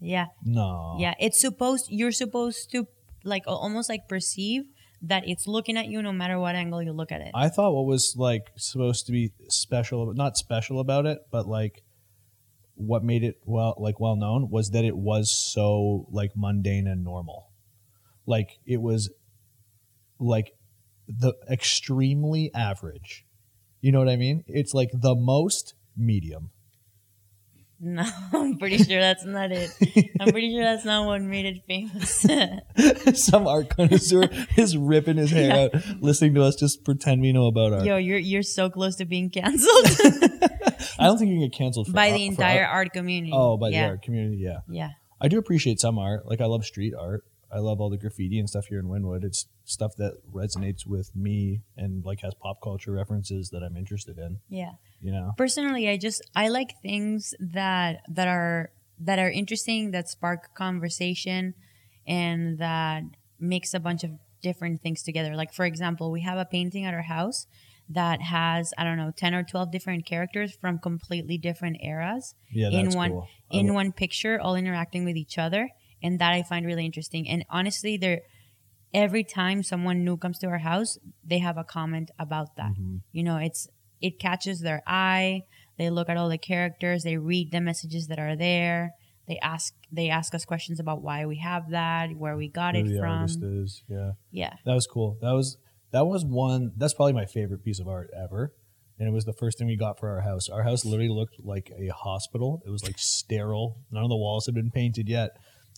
Yeah, 0.00 0.26
No. 0.44 0.96
yeah. 0.98 1.14
It's 1.20 1.40
supposed. 1.40 1.86
You're 1.88 2.10
supposed 2.12 2.70
to 2.72 2.86
like 3.24 3.44
almost 3.46 3.88
like 3.88 4.08
perceive 4.08 4.64
that 5.02 5.26
it's 5.26 5.46
looking 5.46 5.76
at 5.76 5.86
you 5.86 6.00
no 6.00 6.12
matter 6.12 6.38
what 6.38 6.54
angle 6.54 6.82
you 6.82 6.92
look 6.92 7.10
at 7.12 7.20
it. 7.20 7.32
I 7.34 7.48
thought 7.48 7.74
what 7.74 7.86
was 7.86 8.14
like 8.16 8.52
supposed 8.56 9.06
to 9.06 9.12
be 9.12 9.32
special, 9.48 10.14
not 10.14 10.36
special 10.36 10.80
about 10.80 11.06
it, 11.06 11.18
but 11.30 11.46
like 11.46 11.82
what 12.74 13.02
made 13.02 13.24
it 13.24 13.36
well, 13.44 13.74
like 13.78 13.98
well 13.98 14.16
known 14.16 14.48
was 14.50 14.70
that 14.70 14.84
it 14.84 14.96
was 14.96 15.32
so 15.52 16.06
like 16.10 16.30
mundane 16.36 16.86
and 16.86 17.04
normal. 17.04 17.50
Like 18.26 18.58
it 18.64 18.80
was 18.80 19.10
like 20.20 20.54
the 21.08 21.34
extremely 21.50 22.52
average. 22.54 23.26
You 23.80 23.90
know 23.90 23.98
what 23.98 24.08
I 24.08 24.16
mean? 24.16 24.44
It's 24.46 24.72
like 24.72 24.90
the 24.92 25.16
most 25.16 25.74
medium. 25.96 26.50
No, 27.84 28.04
I'm 28.32 28.56
pretty 28.58 28.78
sure 28.78 29.00
that's 29.00 29.24
not 29.24 29.50
it. 29.52 29.70
I'm 30.20 30.28
pretty 30.30 30.52
sure 30.54 30.62
that's 30.62 30.84
not 30.84 31.04
what 31.06 31.20
made 31.20 31.46
it 31.46 31.62
famous. 31.66 32.24
Some 33.24 33.46
art 33.48 33.70
connoisseur 33.70 34.28
is 34.56 34.76
ripping 34.76 35.16
his 35.16 35.30
hair 35.32 35.48
Yeah. 35.48 35.62
out, 35.80 36.00
listening 36.00 36.34
to 36.34 36.42
us 36.44 36.54
just 36.56 36.84
pretend 36.84 37.20
we 37.22 37.32
know 37.32 37.46
about 37.48 37.72
art. 37.72 37.84
Yo, 37.84 37.96
you're 37.96 38.18
you're 38.18 38.42
so 38.44 38.70
close 38.70 38.94
to 38.96 39.04
being 39.04 39.30
canceled 39.30 39.86
I 40.98 41.06
don't 41.06 41.18
think 41.18 41.30
you 41.30 41.38
can 41.38 41.48
get 41.48 41.52
canceled 41.58 41.88
for 41.88 41.92
by 41.92 42.10
art- 42.10 42.18
the 42.18 42.26
entire 42.26 42.64
art. 42.64 42.74
art 42.86 42.92
community. 42.92 43.32
Oh, 43.34 43.56
by 43.56 43.70
yeah, 43.70 43.82
the 43.84 43.88
art 43.90 44.02
community, 44.02 44.36
yeah. 44.38 44.58
yeah. 44.70 44.90
I 45.20 45.28
do 45.28 45.38
appreciate 45.38 45.80
some 45.80 45.98
art. 45.98 46.26
Like 46.26 46.40
I 46.40 46.46
love 46.46 46.64
street 46.64 46.94
art. 46.98 47.24
I 47.52 47.58
love 47.58 47.80
all 47.80 47.90
the 47.90 47.98
graffiti 47.98 48.38
and 48.38 48.48
stuff 48.48 48.66
here 48.66 48.78
in 48.78 48.86
Wynwood. 48.86 49.24
It's 49.24 49.46
stuff 49.64 49.94
that 49.96 50.14
resonates 50.32 50.86
with 50.86 51.14
me 51.14 51.60
and 51.76 52.04
like 52.04 52.20
has 52.20 52.34
pop 52.34 52.62
culture 52.62 52.92
references 52.92 53.50
that 53.50 53.62
I'm 53.62 53.76
interested 53.76 54.18
in. 54.18 54.38
Yeah. 54.48 54.72
You 55.00 55.12
know? 55.12 55.32
Personally, 55.36 55.88
I 55.88 55.98
just 55.98 56.22
I 56.34 56.48
like 56.48 56.70
things 56.82 57.34
that 57.38 58.02
that 58.08 58.28
are 58.28 58.70
that 58.98 59.18
are 59.18 59.30
interesting, 59.30 59.90
that 59.90 60.08
spark 60.08 60.54
conversation 60.54 61.54
and 62.06 62.58
that 62.58 63.02
mix 63.38 63.74
a 63.74 63.80
bunch 63.80 64.02
of 64.02 64.12
different 64.42 64.80
things 64.80 65.02
together. 65.02 65.36
Like 65.36 65.52
for 65.52 65.66
example, 65.66 66.10
we 66.10 66.22
have 66.22 66.38
a 66.38 66.46
painting 66.46 66.86
at 66.86 66.94
our 66.94 67.02
house 67.02 67.46
that 67.88 68.22
has, 68.22 68.72
I 68.78 68.84
don't 68.84 68.96
know, 68.96 69.12
10 69.14 69.34
or 69.34 69.42
12 69.42 69.70
different 69.70 70.06
characters 70.06 70.56
from 70.58 70.78
completely 70.78 71.36
different 71.36 71.78
eras 71.82 72.34
Yeah, 72.50 72.70
in 72.70 72.90
one 72.90 73.10
cool. 73.10 73.28
In 73.50 73.74
one 73.74 73.92
picture 73.92 74.40
all 74.40 74.54
interacting 74.54 75.04
with 75.04 75.16
each 75.16 75.36
other 75.36 75.68
and 76.02 76.18
that 76.18 76.32
i 76.32 76.42
find 76.42 76.66
really 76.66 76.84
interesting 76.84 77.28
and 77.28 77.44
honestly 77.50 77.96
there 77.96 78.20
every 78.94 79.24
time 79.24 79.62
someone 79.62 80.04
new 80.04 80.16
comes 80.16 80.38
to 80.38 80.46
our 80.46 80.58
house 80.58 80.98
they 81.24 81.38
have 81.38 81.56
a 81.56 81.64
comment 81.64 82.10
about 82.18 82.56
that 82.56 82.72
Mhm. 82.78 83.00
you 83.12 83.22
know 83.22 83.36
it's 83.38 83.68
it 84.00 84.18
catches 84.18 84.60
their 84.60 84.82
eye 84.86 85.42
they 85.78 85.88
look 85.90 86.08
at 86.08 86.16
all 86.16 86.28
the 86.28 86.38
characters 86.38 87.02
they 87.02 87.16
read 87.16 87.50
the 87.52 87.60
messages 87.60 88.08
that 88.08 88.18
are 88.18 88.36
there 88.36 88.92
they 89.28 89.38
ask 89.42 89.74
they 89.90 90.08
ask 90.10 90.34
us 90.34 90.44
questions 90.44 90.78
about 90.80 91.00
why 91.02 91.24
we 91.24 91.38
have 91.38 91.70
that 91.70 92.16
where 92.16 92.36
we 92.36 92.48
got 92.48 92.74
it 92.74 92.86
from 92.98 93.24
is. 93.24 93.82
Yeah. 93.88 94.12
yeah 94.30 94.54
That 94.66 94.74
was 94.74 94.86
cool. 94.86 95.16
That 95.20 95.32
was 95.32 95.56
that 95.92 96.06
was 96.06 96.24
one 96.24 96.72
that's 96.76 96.92
probably 96.94 97.12
my 97.12 97.26
favorite 97.26 97.62
piece 97.64 97.78
of 97.78 97.86
art 97.88 98.10
ever. 98.16 98.52
And 98.98 99.08
it 99.08 99.12
was 99.12 99.24
the 99.24 99.32
first 99.32 99.58
thing 99.58 99.66
we 99.68 99.76
got 99.76 99.98
for 99.98 100.10
our 100.10 100.20
house. 100.22 100.48
Our 100.48 100.62
house 100.64 100.84
literally 100.84 101.08
looked 101.08 101.36
like 101.42 101.70
a 101.78 101.88
hospital. 101.88 102.62
It 102.66 102.70
was 102.70 102.82
like 102.84 102.98
sterile. 102.98 103.78
None 103.90 104.02
of 104.02 104.10
the 104.10 104.16
walls 104.16 104.46
had 104.46 104.54
been 104.54 104.70
painted 104.70 105.08
yet. 105.08 105.30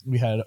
We 0.07 0.19
had 0.19 0.41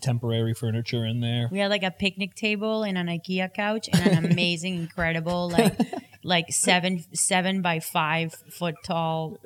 temporary 0.00 0.54
furniture 0.54 1.04
in 1.04 1.20
there. 1.20 1.48
We 1.50 1.58
had 1.58 1.70
like 1.70 1.82
a 1.82 1.90
picnic 1.90 2.34
table 2.34 2.82
and 2.82 2.98
an 2.98 3.06
IKEA 3.06 3.52
couch 3.54 3.88
and 3.92 4.06
an 4.06 4.32
amazing, 4.32 4.74
incredible, 4.80 5.50
like 5.50 5.78
like 6.22 6.46
seven 6.50 7.04
seven 7.14 7.62
by 7.62 7.80
five 7.80 8.34
foot 8.58 8.76
tall 8.84 9.38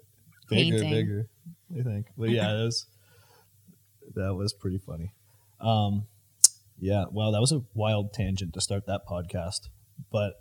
bigger, 0.49 0.79
painting. 0.79 0.91
bigger. 0.91 1.29
I 1.79 1.83
think, 1.83 2.07
but 2.17 2.31
yeah, 2.31 2.49
that 2.49 2.65
was 2.65 2.87
that 4.15 4.35
was 4.35 4.53
pretty 4.53 4.79
funny. 4.79 5.13
Um, 5.61 6.07
yeah, 6.79 7.05
well, 7.11 7.33
that 7.33 7.41
was 7.41 7.53
a 7.53 7.63
wild 7.75 8.13
tangent 8.13 8.53
to 8.55 8.61
start 8.61 8.87
that 8.87 9.03
podcast, 9.09 9.69
but 10.11 10.35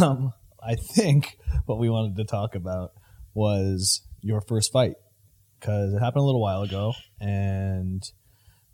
um, 0.00 0.32
I 0.62 0.74
think 0.74 1.36
what 1.66 1.78
we 1.78 1.88
wanted 1.88 2.16
to 2.16 2.24
talk 2.24 2.54
about 2.54 2.92
was 3.34 4.02
your 4.20 4.40
first 4.40 4.72
fight 4.72 4.94
because 5.62 5.94
it 5.94 6.00
happened 6.00 6.22
a 6.22 6.26
little 6.26 6.40
while 6.40 6.62
ago, 6.62 6.92
and 7.20 8.02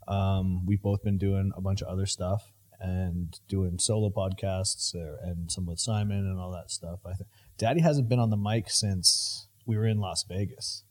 um, 0.07 0.65
we've 0.65 0.81
both 0.81 1.03
been 1.03 1.19
doing 1.19 1.51
a 1.55 1.61
bunch 1.61 1.81
of 1.81 1.87
other 1.87 2.07
stuff 2.07 2.51
and 2.79 3.39
doing 3.47 3.77
solo 3.77 4.09
podcasts 4.09 4.95
uh, 4.95 5.17
and 5.21 5.51
some 5.51 5.65
with 5.65 5.79
Simon 5.79 6.19
and 6.19 6.39
all 6.39 6.51
that 6.51 6.71
stuff. 6.71 6.99
I 7.05 7.13
think 7.13 7.29
Daddy 7.57 7.81
hasn't 7.81 8.09
been 8.09 8.19
on 8.19 8.31
the 8.31 8.37
mic 8.37 8.69
since 8.69 9.47
we 9.65 9.77
were 9.77 9.85
in 9.85 9.99
Las 9.99 10.25
Vegas. 10.27 10.83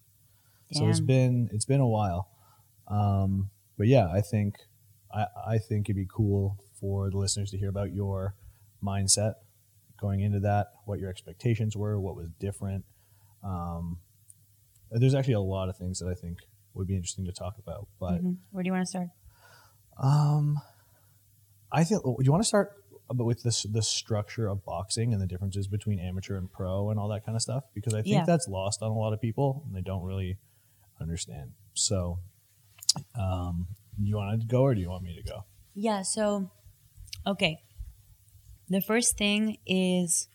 So 0.73 0.87
it's 0.87 0.99
Damn. 0.99 1.07
been 1.07 1.51
it's 1.53 1.65
been 1.65 1.81
a 1.81 1.89
while, 1.89 2.29
um, 2.89 3.51
but 3.77 3.87
yeah, 3.87 4.09
I 4.13 4.21
think 4.21 4.57
I, 5.13 5.27
I 5.47 5.59
think 5.59 5.87
it'd 5.89 5.97
be 5.97 6.07
cool 6.09 6.59
for 6.79 7.11
the 7.11 7.17
listeners 7.17 7.51
to 7.51 7.59
hear 7.59 7.71
about 7.71 7.93
your 7.93 8.35
mindset 8.85 9.35
going 9.99 10.21
into 10.21 10.41
that, 10.41 10.69
what 10.85 11.01
your 11.01 11.11
expectations 11.11 11.77
were, 11.77 11.99
what 11.99 12.15
was 12.15 12.29
different. 12.39 12.85
Um, 13.43 13.99
there's 14.91 15.15
actually 15.15 15.35
a 15.35 15.41
lot 15.41 15.69
of 15.69 15.77
things 15.77 15.99
that 16.01 16.09
I 16.09 16.15
think 16.15 16.39
would 16.75 16.87
be 16.87 16.95
interesting 16.97 17.25
to 17.27 17.33
talk 17.33 17.59
about, 17.59 17.89
but 17.99 18.23
Mhm. 18.23 18.39
Where 18.51 18.63
do 18.63 18.69
you 18.69 18.73
want 18.73 18.83
to 18.85 18.91
start? 18.91 19.09
um, 19.99 20.59
I 21.73 21.85
think 21.85 22.03
do 22.03 22.17
you 22.21 22.31
want 22.31 22.43
to 22.43 22.47
start 22.49 22.73
with 23.11 23.43
this 23.43 23.63
the 23.65 23.83
structure 23.83 24.49
of 24.49 24.65
boxing 24.65 25.13
and 25.13 25.21
the 25.21 25.27
differences 25.27 25.67
between 25.67 25.99
amateur 25.99 26.37
and 26.37 26.51
pro 26.51 26.91
and 26.91 26.99
all 27.01 27.09
that 27.09 27.25
kind 27.25 27.35
of 27.37 27.43
stuff 27.43 27.65
because 27.75 27.95
I 27.95 27.99
think 28.03 28.07
Yeah. 28.07 28.25
that's 28.25 28.49
lost 28.49 28.83
on 28.83 28.91
a 28.91 28.95
lot 28.95 29.13
of 29.13 29.21
people 29.21 29.63
and 29.67 29.75
they 29.75 29.81
don't 29.83 30.03
really 30.05 30.39
understand. 31.01 31.53
So, 31.75 32.21
um, 33.15 33.69
you 34.01 34.17
want 34.17 34.41
to 34.41 34.47
go 34.47 34.63
or 34.63 34.75
do 34.75 34.81
you 34.81 34.89
want 34.91 35.03
me 35.03 35.15
to 35.17 35.23
go? 35.23 35.45
Yeah, 35.75 36.03
so 36.03 36.51
okay. 37.27 37.59
The 38.69 38.81
first 38.83 39.17
thing 39.17 39.57
is, 39.67 40.29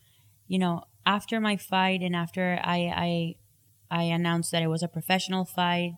you 0.48 0.58
know, 0.60 0.84
after 1.06 1.40
my 1.40 1.58
fight 1.58 2.02
and 2.02 2.16
after 2.16 2.60
I 2.64 2.92
I 2.96 3.36
I 3.94 4.04
announced 4.06 4.52
that 4.52 4.64
it 4.64 4.68
was 4.68 4.82
a 4.82 4.88
professional 4.88 5.46
fight, 5.46 5.92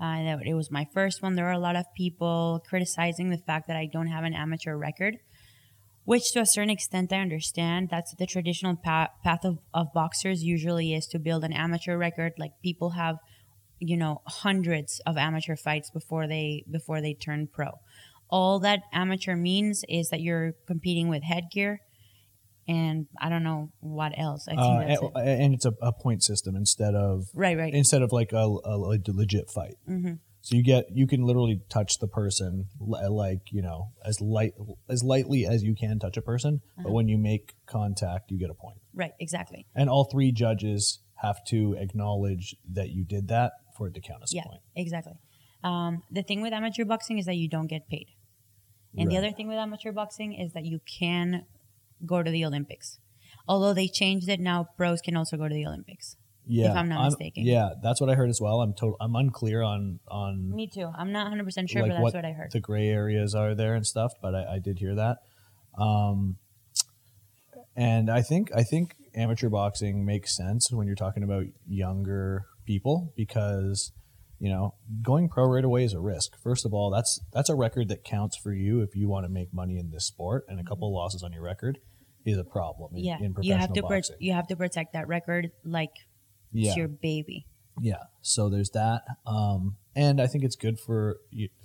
uh, 0.00 0.22
that 0.22 0.38
it 0.46 0.54
was 0.54 0.70
my 0.70 0.86
first 0.94 1.22
one, 1.22 1.34
there 1.34 1.44
were 1.44 1.50
a 1.50 1.58
lot 1.58 1.76
of 1.76 1.84
people 1.94 2.64
criticizing 2.66 3.28
the 3.28 3.36
fact 3.36 3.68
that 3.68 3.76
I 3.76 3.86
don't 3.92 4.06
have 4.06 4.24
an 4.24 4.32
amateur 4.32 4.74
record, 4.74 5.18
which 6.04 6.32
to 6.32 6.40
a 6.40 6.46
certain 6.46 6.70
extent 6.70 7.12
I 7.12 7.20
understand. 7.20 7.88
That's 7.90 8.14
the 8.14 8.26
traditional 8.26 8.76
pa- 8.76 9.10
path 9.22 9.44
of, 9.44 9.58
of 9.74 9.92
boxers 9.92 10.42
usually 10.42 10.94
is 10.94 11.06
to 11.08 11.18
build 11.18 11.44
an 11.44 11.52
amateur 11.52 11.98
record. 11.98 12.32
Like 12.38 12.52
people 12.62 12.92
have, 12.92 13.16
you 13.78 13.98
know, 13.98 14.22
hundreds 14.26 15.02
of 15.04 15.18
amateur 15.18 15.54
fights 15.54 15.90
before 15.90 16.26
they 16.26 16.64
before 16.70 17.02
they 17.02 17.12
turn 17.12 17.48
pro 17.52 17.72
all 18.32 18.58
that 18.60 18.80
amateur 18.94 19.36
means 19.36 19.84
is 19.90 20.08
that 20.08 20.22
you're 20.22 20.54
competing 20.66 21.08
with 21.08 21.22
headgear 21.22 21.82
and 22.68 23.06
I 23.20 23.28
don't 23.28 23.42
know 23.42 23.70
what 23.80 24.12
else. 24.16 24.46
I 24.48 24.52
think 24.52 24.60
Uh, 24.62 24.78
that's 24.86 25.00
and, 25.02 25.10
it. 25.28 25.40
and 25.42 25.54
it's 25.54 25.64
a, 25.64 25.74
a 25.82 25.92
point 25.92 26.22
system 26.22 26.54
instead 26.56 26.94
of 26.94 27.26
Right, 27.34 27.56
right. 27.56 27.74
instead 27.74 28.02
of 28.02 28.12
like 28.12 28.32
a, 28.32 28.36
a, 28.36 28.76
a 28.78 28.98
legit 29.08 29.50
fight. 29.50 29.74
hmm 29.86 30.14
So 30.42 30.56
you 30.56 30.62
get 30.62 30.84
you 30.92 31.06
can 31.06 31.22
literally 31.22 31.60
touch 31.68 31.98
the 31.98 32.08
person 32.08 32.66
like 32.80 33.52
you 33.52 33.62
know 33.62 33.92
as 34.04 34.20
light 34.20 34.54
as 34.88 35.02
lightly 35.04 35.46
as 35.46 35.62
you 35.62 35.74
can 35.74 35.98
touch 35.98 36.16
a 36.16 36.22
person, 36.22 36.60
but 36.76 36.82
Uh-huh. 36.86 36.92
when 36.94 37.08
you 37.08 37.18
make 37.18 37.54
contact, 37.66 38.30
you 38.30 38.38
get 38.38 38.50
a 38.50 38.54
point. 38.54 38.78
Right, 38.94 39.12
exactly. 39.20 39.66
And 39.74 39.88
all 39.88 40.04
three 40.04 40.32
judges 40.32 40.98
have 41.26 41.38
to 41.52 41.74
acknowledge 41.78 42.56
that 42.78 42.90
you 42.90 43.04
did 43.04 43.28
that 43.28 43.52
for 43.76 43.86
it 43.88 43.94
to 43.94 44.00
count 44.00 44.22
as 44.24 44.32
Yeah, 44.34 44.42
a 44.44 44.48
point. 44.48 44.62
exactly. 44.74 45.14
Um, 45.62 46.02
the 46.10 46.24
thing 46.24 46.40
with 46.42 46.52
amateur 46.52 46.84
boxing 46.84 47.18
is 47.18 47.26
that 47.26 47.36
you 47.36 47.48
don't 47.48 47.68
get 47.68 47.88
paid. 47.88 48.08
And 48.98 49.10
the 49.10 49.16
other 49.16 49.30
thing 49.32 49.46
with 49.48 49.56
amateur 49.56 49.92
boxing 49.92 50.34
is 50.34 50.52
that 50.54 50.64
you 50.66 50.80
can 50.98 51.46
go 52.06 52.22
to 52.22 52.30
the 52.30 52.44
Olympics. 52.44 52.98
Although 53.48 53.74
they 53.74 53.88
changed 53.88 54.28
it 54.28 54.40
now, 54.40 54.68
pros 54.76 55.00
can 55.00 55.16
also 55.16 55.36
go 55.36 55.48
to 55.48 55.54
the 55.54 55.66
Olympics. 55.66 56.16
Yeah, 56.46 56.70
if 56.70 56.76
I'm 56.76 56.88
not 56.88 57.04
mistaken. 57.04 57.44
Yeah, 57.44 57.70
that's 57.82 58.00
what 58.00 58.10
I 58.10 58.14
heard 58.14 58.28
as 58.28 58.40
well. 58.40 58.60
I'm 58.60 58.74
total. 58.74 58.96
I'm 59.00 59.14
unclear 59.14 59.62
on 59.62 60.00
on 60.08 60.50
Me 60.54 60.66
too. 60.66 60.90
I'm 60.96 61.12
not 61.12 61.32
100% 61.32 61.70
sure, 61.70 61.82
like 61.82 61.90
but 61.90 61.94
that's 61.94 62.02
what, 62.02 62.14
what, 62.14 62.24
I 62.24 62.32
heard. 62.32 62.50
the 62.50 62.60
gray 62.60 62.88
areas 62.88 63.34
are 63.34 63.54
there 63.54 63.74
and 63.74 63.86
stuff, 63.86 64.12
but 64.20 64.34
I, 64.34 64.54
I 64.54 64.58
did 64.58 64.78
hear 64.78 64.94
that. 64.96 65.18
Um, 65.78 66.36
and 67.76 68.10
I 68.10 68.22
think 68.22 68.50
I 68.54 68.64
think 68.64 68.96
amateur 69.14 69.48
boxing 69.48 70.04
makes 70.04 70.36
sense 70.36 70.68
when 70.72 70.86
you're 70.86 70.96
talking 70.96 71.22
about 71.22 71.44
younger 71.66 72.44
people 72.66 73.12
because 73.16 73.92
you 74.40 74.50
know 74.50 74.74
going 75.00 75.28
pro 75.28 75.46
right 75.46 75.64
away 75.64 75.84
is 75.84 75.94
a 75.94 76.00
risk. 76.00 76.32
First 76.42 76.66
of 76.66 76.74
all, 76.74 76.90
that's 76.90 77.20
that's 77.32 77.50
a 77.50 77.54
record 77.54 77.88
that 77.88 78.02
counts 78.02 78.36
for 78.36 78.52
you 78.52 78.80
if 78.80 78.96
you 78.96 79.08
want 79.08 79.24
to 79.26 79.30
make 79.30 79.54
money 79.54 79.78
in 79.78 79.90
this 79.90 80.06
sport, 80.06 80.44
and 80.48 80.58
a 80.58 80.64
couple 80.64 80.88
of 80.88 80.92
losses 80.92 81.22
on 81.22 81.32
your 81.32 81.42
record 81.42 81.78
is 82.24 82.38
a 82.38 82.44
problem 82.44 82.94
in, 82.96 83.04
yeah, 83.04 83.18
in 83.20 83.34
you 83.42 83.54
have 83.54 83.72
to 83.72 83.82
pro- 83.82 84.00
you 84.18 84.32
have 84.32 84.46
to 84.48 84.56
protect 84.56 84.92
that 84.92 85.08
record 85.08 85.50
like 85.64 85.90
yeah. 86.52 86.68
it's 86.68 86.76
your 86.76 86.88
baby. 86.88 87.46
Yeah, 87.80 88.04
so 88.20 88.50
there's 88.50 88.70
that, 88.70 89.02
um, 89.26 89.76
and 89.96 90.20
I 90.20 90.26
think 90.26 90.44
it's 90.44 90.56
good 90.56 90.78
for 90.78 91.18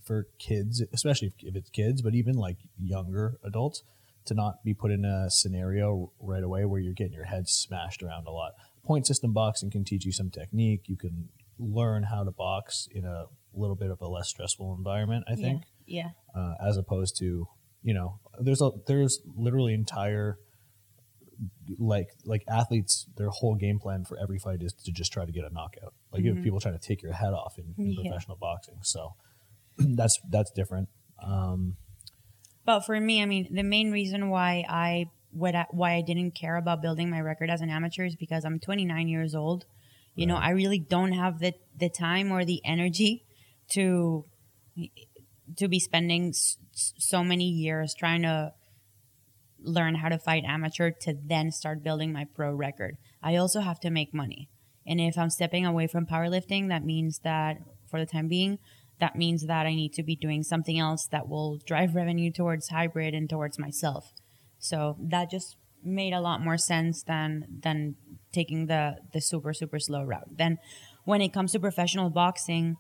for 0.06 0.28
kids, 0.40 0.82
especially 0.94 1.28
if, 1.28 1.34
if 1.40 1.56
it's 1.56 1.70
kids, 1.70 2.02
but 2.02 2.16
even 2.16 2.36
like 2.36 2.58
younger 2.80 3.38
adults, 3.44 3.84
to 4.26 4.34
not 4.34 4.64
be 4.64 4.74
put 4.74 4.92
in 4.92 5.06
a 5.06 5.30
scenario 5.30 6.12
right 6.20 6.44
away 6.44 6.66
where 6.66 6.80
you're 6.80 6.94
getting 6.94 7.14
your 7.14 7.26
head 7.26 7.48
smashed 7.48 8.02
around 8.02 8.28
a 8.28 8.32
lot. 8.32 8.54
Point 8.86 9.06
system 9.06 9.34
boxing 9.34 9.70
can 9.70 9.84
teach 9.84 10.06
you 10.06 10.14
some 10.14 10.30
technique. 10.30 10.84
You 10.86 10.98
can 10.98 11.30
learn 11.60 12.04
how 12.04 12.24
to 12.24 12.32
box 12.32 12.88
in 12.92 13.04
a 13.04 13.26
little 13.54 13.76
bit 13.76 13.92
of 13.92 14.00
a 14.00 14.08
less 14.08 14.30
stressful 14.30 14.76
environment. 14.78 15.26
I 15.28 15.36
think, 15.36 15.64
Yeah. 15.86 16.12
uh, 16.36 16.54
as 16.66 16.78
opposed 16.78 17.18
to 17.18 17.48
you 17.84 17.94
know, 17.94 18.20
there's 18.40 18.62
a 18.62 18.72
there's 18.86 19.22
literally 19.38 19.74
entire 19.74 20.40
like 21.80 22.10
like 22.26 22.44
athletes 22.48 23.06
their 23.18 23.30
whole 23.30 23.56
game 23.56 23.80
plan 23.80 24.04
for 24.06 24.18
every 24.18 24.40
fight 24.40 24.62
is 24.62 24.74
to 24.74 24.92
just 24.92 25.12
try 25.14 25.26
to 25.26 25.32
get 25.32 25.44
a 25.46 25.54
knockout 25.54 25.94
like 26.12 26.24
you 26.24 26.30
have 26.30 26.40
Mhm. 26.40 26.44
people 26.44 26.60
trying 26.60 26.78
to 26.78 26.86
take 26.88 27.02
your 27.04 27.14
head 27.14 27.34
off 27.34 27.58
in, 27.58 27.76
in 27.78 27.92
Yeah. 27.94 28.02
professional 28.10 28.38
boxing 28.38 28.80
so 28.82 29.14
that's 29.78 30.20
that's 30.30 30.52
different 30.52 30.90
um 31.24 31.78
But 32.66 32.82
for 32.86 33.00
me, 33.00 33.22
I 33.24 33.26
mean, 33.26 33.48
the 33.60 33.64
main 33.64 33.92
reason 33.92 34.30
why 34.30 34.66
I 34.68 35.06
what 35.32 35.56
I, 35.56 35.66
why 35.72 35.94
I 36.00 36.02
didn't 36.02 36.32
care 36.32 36.58
about 36.58 36.82
building 36.82 37.10
my 37.10 37.22
record 37.22 37.50
as 37.50 37.62
an 37.62 37.70
amateur 37.70 38.06
is 38.06 38.16
because 38.16 38.44
I'm 38.44 38.60
29 38.60 39.08
years 39.08 39.34
old. 39.36 39.66
You 40.16 40.26
know, 40.30 40.36
I 40.36 40.50
really 40.62 40.80
don't 40.80 41.14
have 41.14 41.40
the 41.40 41.54
the 41.84 41.90
time 41.90 42.32
or 42.32 42.44
the 42.44 42.60
energy 42.66 43.24
to 43.76 44.26
to 45.58 45.68
be 45.68 45.80
spending 45.80 46.34
so 46.74 47.24
many 47.24 47.46
years 47.50 47.94
trying 47.98 48.24
to 48.24 48.52
learn 49.60 49.96
how 49.96 50.10
to 50.10 50.20
fight 50.20 50.44
amateur 50.46 50.92
to 50.92 51.16
then 51.26 51.52
start 51.52 51.84
building 51.84 52.12
my 52.12 52.26
pro 52.26 52.54
record. 52.54 52.98
I 53.22 53.36
also 53.36 53.62
have 53.62 53.80
to 53.82 53.90
make 53.90 54.14
money. 54.14 54.50
And 54.86 55.02
if 55.02 55.18
I'm 55.18 55.30
stepping 55.30 55.66
away 55.66 55.88
from 55.88 56.06
powerlifting, 56.06 56.70
that 56.70 56.86
means 56.86 57.20
that 57.24 57.58
for 57.90 58.00
the 58.00 58.06
time 58.06 58.28
being, 58.28 58.60
that 59.00 59.16
means 59.16 59.46
that 59.46 59.66
I 59.66 59.76
need 59.76 59.94
to 59.94 60.04
be 60.04 60.16
doing 60.16 60.44
something 60.44 60.80
else 60.80 61.08
that 61.12 61.28
will 61.28 61.60
drive 61.66 61.96
revenue 61.96 62.32
towards 62.32 62.70
hybrid 62.70 63.14
and 63.14 63.30
towards 63.30 63.60
myself. 63.60 64.14
So 64.60 64.98
that 65.00 65.30
just 65.30 65.58
made 65.84 66.14
a 66.14 66.20
lot 66.22 66.42
more 66.42 66.58
sense 66.58 67.04
than 67.04 67.46
than 67.62 67.96
taking 68.34 68.66
the 68.66 68.98
the 69.14 69.22
super 69.22 69.54
super 69.54 69.80
slow 69.80 70.04
route. 70.04 70.38
Then 70.38 70.58
when 71.06 71.22
it 71.22 71.32
comes 71.34 71.52
to 71.52 71.60
professional 71.60 72.10
boxing, 72.10 72.78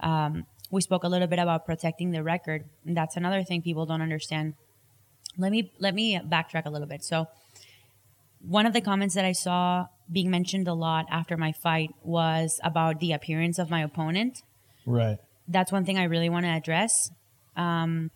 um, 0.00 0.44
we 0.70 0.80
spoke 0.80 1.04
a 1.04 1.08
little 1.08 1.26
bit 1.26 1.38
about 1.38 1.66
protecting 1.66 2.10
the 2.10 2.22
record. 2.22 2.64
That's 2.84 3.16
another 3.16 3.42
thing 3.42 3.62
people 3.62 3.86
don't 3.86 4.02
understand. 4.02 4.54
Let 5.38 5.52
me 5.52 5.72
let 5.78 5.94
me 5.94 6.18
backtrack 6.18 6.66
a 6.66 6.70
little 6.70 6.88
bit. 6.88 7.04
So 7.04 7.26
one 8.40 8.66
of 8.66 8.72
the 8.72 8.80
comments 8.80 9.14
that 9.14 9.24
I 9.24 9.32
saw 9.32 9.86
being 10.10 10.30
mentioned 10.30 10.68
a 10.68 10.74
lot 10.74 11.06
after 11.10 11.36
my 11.36 11.52
fight 11.52 11.90
was 12.02 12.60
about 12.62 13.00
the 13.00 13.12
appearance 13.12 13.58
of 13.58 13.70
my 13.70 13.82
opponent 13.82 14.42
right 14.86 15.18
that's 15.48 15.72
one 15.72 15.84
thing 15.84 15.98
I 15.98 16.04
really 16.04 16.28
want 16.28 16.44
to 16.44 16.50
address. 16.50 17.10
Um, 17.56 18.10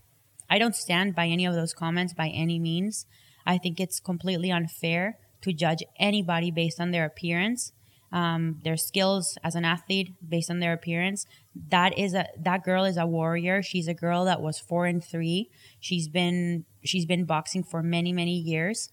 I 0.48 0.58
don't 0.58 0.74
stand 0.74 1.14
by 1.14 1.26
any 1.26 1.46
of 1.46 1.54
those 1.54 1.72
comments 1.72 2.12
by 2.12 2.28
any 2.28 2.58
means. 2.58 3.06
I 3.46 3.58
think 3.58 3.80
it's 3.80 4.00
completely 4.00 4.50
unfair 4.50 5.18
to 5.42 5.52
judge 5.52 5.82
anybody 5.98 6.50
based 6.50 6.80
on 6.80 6.90
their 6.90 7.04
appearance, 7.04 7.72
um, 8.12 8.60
their 8.64 8.76
skills 8.76 9.38
as 9.44 9.54
an 9.54 9.64
athlete 9.64 10.14
based 10.26 10.50
on 10.50 10.60
their 10.60 10.72
appearance. 10.72 11.26
That 11.68 11.96
is 11.98 12.14
a 12.14 12.26
that 12.38 12.64
girl 12.64 12.84
is 12.84 12.96
a 12.96 13.06
warrior. 13.06 13.62
She's 13.62 13.88
a 13.88 13.94
girl 13.94 14.24
that 14.24 14.40
was 14.40 14.58
four 14.58 14.86
and 14.86 15.04
three. 15.04 15.50
She's 15.78 16.08
been 16.08 16.64
she's 16.84 17.06
been 17.06 17.24
boxing 17.24 17.62
for 17.62 17.82
many 17.82 18.12
many 18.12 18.36
years, 18.36 18.90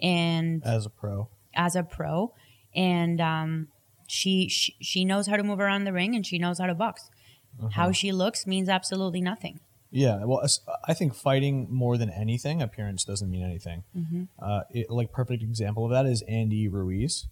and 0.00 0.62
as 0.64 0.86
a 0.86 0.90
pro 0.90 1.28
as 1.54 1.74
a 1.76 1.82
pro, 1.82 2.32
and 2.74 3.20
um, 3.20 3.68
she, 4.06 4.48
she 4.48 4.76
she 4.80 5.04
knows 5.04 5.26
how 5.26 5.36
to 5.36 5.42
move 5.42 5.60
around 5.60 5.84
the 5.84 5.92
ring 5.92 6.14
and 6.14 6.26
she 6.26 6.38
knows 6.38 6.58
how 6.58 6.66
to 6.66 6.74
box. 6.74 7.10
Uh-huh. 7.58 7.68
How 7.72 7.92
she 7.92 8.12
looks 8.12 8.46
means 8.46 8.68
absolutely 8.68 9.20
nothing. 9.20 9.60
Yeah, 9.92 10.24
well, 10.24 10.46
I 10.84 10.94
think 10.94 11.14
fighting 11.14 11.66
more 11.68 11.98
than 11.98 12.10
anything, 12.10 12.62
appearance 12.62 13.04
doesn't 13.04 13.28
mean 13.28 13.44
anything. 13.44 13.82
Mm-hmm. 13.96 14.22
Uh, 14.40 14.60
it, 14.70 14.88
like 14.88 15.10
perfect 15.10 15.42
example 15.42 15.84
of 15.84 15.90
that 15.90 16.06
is 16.06 16.22
Andy 16.28 16.68
Ruiz. 16.68 17.26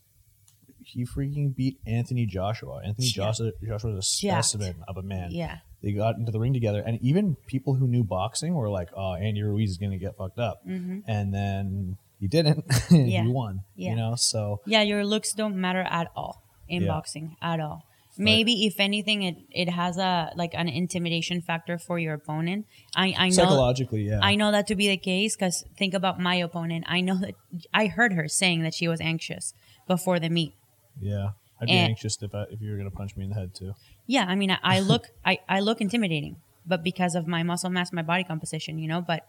He 0.88 1.04
freaking 1.04 1.54
beat 1.54 1.78
Anthony 1.86 2.26
Joshua. 2.26 2.80
Anthony 2.84 3.06
Yeah. 3.08 3.12
Joshua, 3.24 3.52
Joshua 3.66 3.94
was 3.94 4.06
a 4.06 4.20
Jacked. 4.22 4.46
specimen 4.46 4.76
of 4.88 4.96
a 4.96 5.02
man. 5.02 5.30
Yeah. 5.32 5.58
They 5.82 5.92
got 5.92 6.16
into 6.16 6.32
the 6.32 6.40
ring 6.40 6.52
together, 6.54 6.82
and 6.84 6.98
even 7.02 7.36
people 7.46 7.74
who 7.74 7.86
knew 7.86 8.02
boxing 8.02 8.54
were 8.54 8.68
like, 8.68 8.88
"Oh, 8.96 9.14
Andy 9.14 9.42
Ruiz 9.42 9.70
is 9.70 9.76
going 9.78 9.92
to 9.92 9.98
get 9.98 10.16
fucked 10.16 10.38
up," 10.38 10.66
Mm-hmm. 10.66 11.00
and 11.06 11.32
then 11.32 11.98
he 12.18 12.26
didn't. 12.26 12.64
Yeah. 12.90 13.22
he 13.22 13.28
won. 13.28 13.60
Yeah. 13.76 13.90
You 13.90 13.96
know, 13.96 14.14
so 14.16 14.60
Yeah, 14.66 14.82
your 14.82 15.04
looks 15.04 15.32
don't 15.34 15.56
matter 15.56 15.82
at 15.82 16.08
all 16.16 16.42
in 16.68 16.82
Yeah. 16.82 16.88
boxing 16.88 17.36
at 17.40 17.60
all. 17.60 17.84
Maybe 18.20 18.66
if 18.66 18.80
anything, 18.80 19.22
it 19.22 19.36
it 19.52 19.68
has 19.70 19.96
a 19.96 20.32
like 20.34 20.52
an 20.54 20.68
intimidation 20.68 21.40
factor 21.40 21.78
for 21.78 22.00
your 22.00 22.14
opponent. 22.14 22.66
I 22.96 23.14
I 23.16 23.28
know 23.28 23.34
psychologically, 23.34 24.02
yeah, 24.08 24.18
I 24.20 24.34
know 24.34 24.50
that 24.50 24.66
to 24.68 24.74
be 24.74 24.88
the 24.88 24.96
case 24.96 25.36
because 25.36 25.64
think 25.76 25.94
about 25.94 26.18
my 26.18 26.34
opponent. 26.34 26.84
I 26.88 27.00
know 27.00 27.16
that 27.20 27.34
I 27.72 27.86
heard 27.86 28.14
her 28.14 28.26
saying 28.26 28.62
that 28.64 28.74
she 28.74 28.88
was 28.88 29.00
anxious 29.00 29.54
before 29.86 30.18
the 30.18 30.28
meet. 30.30 30.54
Yeah. 31.00 31.28
I'd 31.60 31.66
be 31.66 31.72
And- 31.72 31.90
anxious 31.90 32.16
if 32.22 32.34
I, 32.34 32.44
if 32.50 32.60
you 32.60 32.70
were 32.70 32.76
going 32.76 32.88
to 32.90 32.96
punch 32.96 33.16
me 33.16 33.24
in 33.24 33.30
the 33.30 33.36
head 33.36 33.54
too. 33.54 33.72
Yeah, 34.06 34.24
I 34.28 34.36
mean, 34.36 34.50
I, 34.50 34.58
I 34.62 34.80
look 34.92 35.06
I, 35.24 35.38
I 35.48 35.60
look 35.60 35.80
intimidating, 35.80 36.36
but 36.66 36.82
because 36.84 37.14
of 37.14 37.26
my 37.26 37.42
muscle 37.42 37.70
mass, 37.70 37.92
my 37.92 38.02
body 38.02 38.22
composition, 38.24 38.78
you 38.78 38.86
know. 38.88 39.00
But 39.00 39.24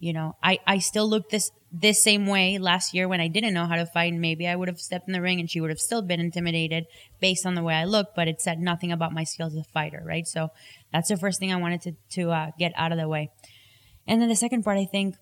you 0.00 0.12
know, 0.12 0.36
I 0.42 0.58
I 0.66 0.78
still 0.78 1.08
look 1.08 1.28
this 1.30 1.50
this 1.70 2.02
same 2.02 2.26
way 2.26 2.56
last 2.56 2.94
year 2.94 3.06
when 3.08 3.20
I 3.20 3.28
didn't 3.28 3.52
know 3.52 3.66
how 3.66 3.76
to 3.76 3.84
fight, 3.84 4.12
and 4.12 4.22
maybe 4.22 4.46
I 4.48 4.56
would 4.56 4.68
have 4.68 4.80
stepped 4.80 5.06
in 5.06 5.12
the 5.12 5.20
ring 5.20 5.38
and 5.38 5.50
she 5.50 5.60
would 5.60 5.70
have 5.70 5.80
still 5.80 6.00
been 6.02 6.20
intimidated 6.20 6.86
based 7.20 7.44
on 7.44 7.54
the 7.56 7.62
way 7.62 7.74
I 7.74 7.84
look. 7.84 8.14
But 8.16 8.26
it 8.28 8.40
said 8.40 8.58
nothing 8.58 8.90
about 8.90 9.12
my 9.12 9.24
skills 9.24 9.54
as 9.54 9.60
a 9.66 9.70
fighter, 9.72 10.02
right? 10.06 10.26
So 10.26 10.48
that's 10.92 11.08
the 11.10 11.16
first 11.18 11.40
thing 11.40 11.52
I 11.52 11.56
wanted 11.56 11.82
to 11.82 11.92
to 12.12 12.30
uh, 12.30 12.50
get 12.58 12.72
out 12.76 12.92
of 12.92 12.98
the 12.98 13.08
way. 13.08 13.30
And 14.06 14.22
then 14.22 14.28
the 14.30 14.36
second 14.36 14.62
part, 14.62 14.78
I 14.78 14.86
think, 14.86 15.16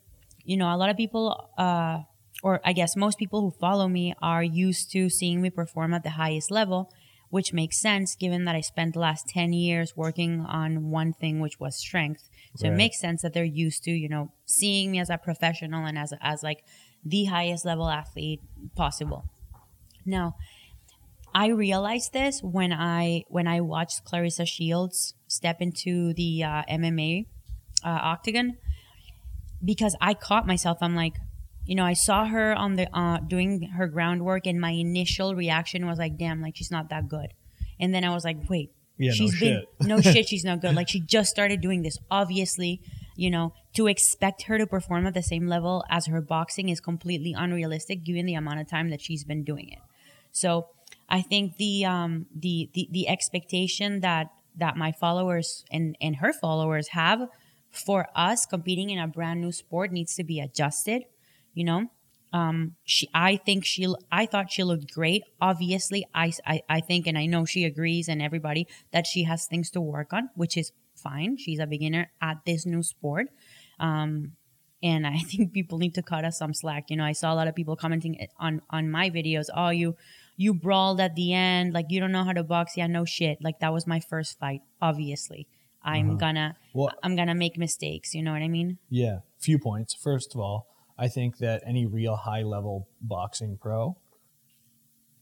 you 0.45 0.57
know, 0.57 0.73
a 0.73 0.77
lot 0.77 0.91
of 0.91 0.97
people, 0.97 1.51
uh, 1.59 2.03
or 2.43 2.61
I 2.65 2.73
guess 2.73 2.97
most 2.97 3.19
people 3.19 3.41
who 3.41 3.51
follow 3.51 3.89
me 3.89 4.15
are 4.21 4.43
used 4.43 4.91
to 4.93 5.09
seeing 5.09 5.41
me 5.41 5.51
perform 5.51 5.95
at 5.95 6.03
the 6.03 6.11
highest 6.11 6.51
level, 6.51 6.93
which 7.31 7.53
makes 7.53 7.81
sense 7.81 8.15
given 8.15 8.45
that 8.45 8.55
I 8.55 8.61
spent 8.61 8.95
the 8.95 9.01
last 9.01 9.29
10 9.29 9.53
years 9.53 9.97
working 9.97 10.41
on 10.41 10.91
one 10.91 11.13
thing, 11.13 11.41
which 11.41 11.59
was 11.59 11.77
strength. 11.77 12.29
So 12.57 12.69
it 12.69 12.73
makes 12.77 12.99
sense 12.99 13.21
that 13.23 13.35
they're 13.35 13.45
used 13.45 13.85
to, 13.85 13.91
you 13.91 14.09
know, 14.09 14.33
seeing 14.47 14.91
me 14.91 14.99
as 14.99 15.11
a 15.11 15.19
professional 15.19 15.85
and 15.85 15.99
as, 15.99 16.15
as 16.23 16.43
like 16.43 16.65
the 17.05 17.27
highest 17.27 17.65
level 17.65 17.89
athlete 17.89 18.41
possible. 18.75 19.25
Now, 20.07 20.37
I 21.35 21.49
realized 21.49 22.15
this 22.15 22.41
when 22.43 22.73
I 22.73 23.25
when 23.29 23.47
I 23.47 23.61
watched 23.61 24.07
Claressa 24.07 24.47
Shields 24.47 25.13
step 25.29 25.61
into 25.61 26.15
the 26.15 26.43
uh, 26.43 26.63
MMA 26.71 27.27
uh, 27.85 27.89
octagon 27.89 28.57
because 29.63 29.95
I 30.01 30.15
caught 30.15 30.47
myself. 30.47 30.79
I'm 30.81 30.97
like, 30.97 31.17
you 31.67 31.75
know, 31.75 31.85
I 31.85 31.95
saw 31.95 32.25
her 32.27 32.55
on 32.55 32.77
the 32.77 32.89
uh, 32.97 33.19
doing 33.19 33.63
her 33.77 33.87
groundwork, 33.89 34.47
and 34.47 34.61
my 34.61 34.71
initial 34.71 35.35
reaction 35.35 35.87
was 35.87 35.99
like, 35.99 36.17
"Damn, 36.17 36.41
like 36.41 36.57
she's 36.57 36.71
not 36.71 36.89
that 36.91 37.09
good." 37.09 37.35
And 37.79 37.95
then 37.95 38.05
I 38.05 38.15
was 38.15 38.25
like, 38.25 38.49
"Wait, 38.49 38.71
Yeah, 38.99 39.11
no 39.11 39.15
she's 39.15 39.41
been 39.41 39.61
shit. 39.61 39.89
no 39.89 40.01
shit, 40.13 40.29
she's 40.29 40.45
not 40.45 40.61
good. 40.61 40.75
Like 40.75 40.89
she 40.89 41.01
just 41.01 41.31
started 41.31 41.61
doing 41.61 41.83
this. 41.83 41.99
Obviously, 42.11 42.81
you 43.17 43.31
know, 43.31 43.53
to 43.75 43.87
expect 43.89 44.43
her 44.43 44.59
to 44.59 44.67
perform 44.67 45.07
at 45.07 45.15
the 45.15 45.23
same 45.23 45.47
level 45.49 45.85
as 45.91 46.07
her 46.07 46.21
boxing 46.21 46.69
is 46.69 46.81
completely 46.81 47.35
unrealistic 47.37 48.05
given 48.05 48.27
the 48.27 48.35
amount 48.35 48.61
of 48.61 48.69
time 48.69 48.91
that 48.91 49.01
she's 49.01 49.25
been 49.25 49.45
doing 49.45 49.69
it. 49.71 49.81
So 50.33 50.69
I 51.09 51.21
think 51.23 51.57
the 51.57 51.85
um 51.85 52.27
the 52.35 52.71
the, 52.75 52.89
the 52.91 53.09
expectation 53.09 54.01
that 54.01 54.29
that 54.57 54.77
my 54.77 54.93
followers 54.93 55.65
and 55.71 55.97
and 56.01 56.17
her 56.17 56.33
followers 56.33 56.89
have 56.89 57.29
for 57.71 58.07
us 58.15 58.47
competing 58.47 58.89
in 58.91 58.99
a 58.99 59.07
brand 59.07 59.41
new 59.41 59.53
sport 59.53 59.93
needs 59.93 60.15
to 60.15 60.25
be 60.25 60.41
adjusted. 60.41 61.05
You 61.57 61.65
know, 61.65 61.81
um, 62.33 62.77
she 62.85 63.09
I 63.15 63.37
think 63.47 63.65
she 63.65 63.83
I 64.13 64.27
thought 64.27 64.53
she 64.53 64.63
looked 64.63 64.93
great. 64.93 65.23
Obviously, 65.41 66.07
I, 66.15 66.33
I 66.47 66.57
I 66.69 66.81
think 66.89 67.07
and 67.09 67.17
I 67.19 67.27
know 67.27 67.45
she 67.47 67.65
agrees 67.65 68.09
and 68.09 68.21
everybody 68.21 68.67
that 68.93 69.07
she 69.07 69.25
has 69.25 69.47
things 69.47 69.71
to 69.71 69.81
work 69.81 70.13
on, 70.13 70.31
which 70.35 70.57
is 70.57 70.73
fine. 70.95 71.37
She's 71.39 71.59
a 71.59 71.67
beginner 71.67 72.11
at 72.21 72.39
this 72.47 72.67
new 72.67 72.83
sport. 72.83 73.27
Um, 73.81 74.33
and 74.83 75.07
I 75.07 75.19
think 75.31 75.53
people 75.53 75.79
need 75.79 75.95
to 75.95 76.03
cut 76.03 76.25
us 76.25 76.39
some 76.39 76.53
slack. 76.55 76.85
You 76.91 76.97
know, 76.99 77.05
I 77.05 77.13
saw 77.13 77.33
a 77.33 77.37
lot 77.41 77.49
of 77.49 77.55
people 77.55 77.77
commenting 77.77 78.15
on 78.39 78.61
on 78.71 78.91
my 78.91 79.09
videos. 79.11 79.47
Oh, 79.55 79.71
you 79.71 79.97
you 80.37 80.53
brawled 80.53 81.01
at 81.01 81.15
the 81.15 81.33
end, 81.33 81.73
like 81.73 81.87
you 81.89 82.01
don't 82.01 82.13
know 82.13 82.25
how 82.25 82.33
to 82.33 82.45
box. 82.45 82.77
Yeah, 82.77 82.87
no 82.87 83.05
shit. 83.07 83.39
Like 83.41 83.61
that 83.61 83.73
was 83.73 83.87
my 83.87 84.01
first 84.01 84.39
fight. 84.39 84.61
Obviously, 84.83 85.49
I'm 85.83 86.11
Uh-huh. 86.11 86.19
gonna 86.19 86.57
Well, 86.75 86.91
I'm 87.03 87.17
gonna 87.17 87.35
make 87.35 87.57
mistakes. 87.57 88.15
You 88.15 88.23
know 88.23 88.33
what 88.33 88.43
I 88.43 88.49
mean? 88.49 88.77
Yeah, 88.91 89.21
few 89.39 89.59
points. 89.59 89.95
First 89.95 90.35
of 90.35 90.41
all, 90.41 90.67
I 90.99 91.09
think 91.09 91.39
that 91.39 91.63
any 91.67 91.87
real 91.87 92.17
high 92.17 92.43
level 92.43 92.89
boxing 93.01 93.59
pro 93.61 93.97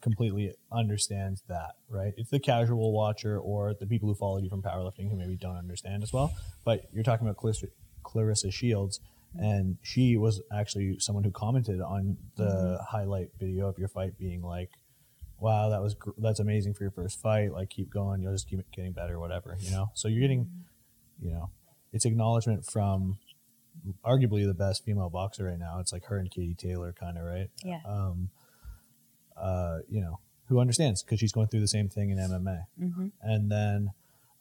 completely 0.05 0.53
understands 0.71 1.43
that, 1.49 1.73
right? 1.89 2.13
It's 2.17 2.31
the 2.31 2.39
casual 2.39 2.93
watcher 2.93 3.39
or 3.39 3.75
the 3.75 3.87
people 3.87 4.09
who 4.09 4.15
follow 4.15 4.39
you 4.39 4.51
from 4.51 4.63
powerlifting 4.63 5.11
who 5.11 5.17
maybe 5.17 5.35
don't 5.35 5.57
understand 5.57 6.03
as 6.03 6.13
well. 6.13 6.33
But 6.65 6.85
you're 6.93 7.03
talking 7.03 7.27
about 7.27 7.39
Claressa, 7.39 7.69
Claressa 8.05 8.53
Shields, 8.53 9.01
and 9.37 9.79
she 9.83 10.17
was 10.17 10.43
actually 10.57 10.99
someone 11.01 11.25
who 11.25 11.31
commented 11.31 11.81
on 11.81 12.19
the 12.37 12.45
mm-hmm. 12.45 12.85
highlight 12.85 13.31
video 13.41 13.67
of 13.67 13.79
your 13.79 13.89
fight, 13.89 14.17
being 14.19 14.43
like, 14.43 14.71
"Wow, 15.41 15.71
that 15.71 15.83
was 15.83 15.95
gr- 15.95 16.11
that's 16.19 16.39
amazing 16.39 16.75
for 16.75 16.85
your 16.85 16.93
first 16.93 17.21
fight. 17.21 17.53
Like, 17.53 17.71
keep 17.71 17.91
going. 17.91 18.23
You'll 18.23 18.33
just 18.33 18.49
keep 18.49 18.61
getting 18.73 18.93
better, 18.93 19.19
whatever." 19.19 19.57
You 19.59 19.71
know. 19.71 19.91
So 19.95 20.07
you're 20.07 20.21
getting, 20.21 20.45
mm-hmm. 20.45 21.27
you 21.27 21.33
know, 21.33 21.51
it's 21.93 22.05
acknowledgement 22.05 22.67
from 22.67 23.19
arguably 24.05 24.47
the 24.47 24.55
best 24.55 24.85
female 24.85 25.11
boxer 25.11 25.45
right 25.45 25.59
now. 25.59 25.79
It's 25.81 25.93
like 25.93 26.05
her 26.07 26.19
and 26.19 26.31
Katie 26.31 26.55
Taylor, 26.55 26.93
kind 26.93 27.19
of 27.19 27.25
right. 27.25 27.49
Yeah. 27.65 27.81
Um, 27.87 28.31
uh, 29.37 29.79
you 29.89 30.01
know, 30.01 30.21
who 30.49 30.61
understands 30.61 31.03
because 31.03 31.19
she's 31.19 31.33
going 31.33 31.49
through 31.49 31.61
the 31.61 31.69
same 31.69 31.89
thing 31.89 32.11
in 32.11 32.19
MMA. 32.19 32.65
hmm 32.79 33.09
And 33.23 33.51
then 33.51 33.91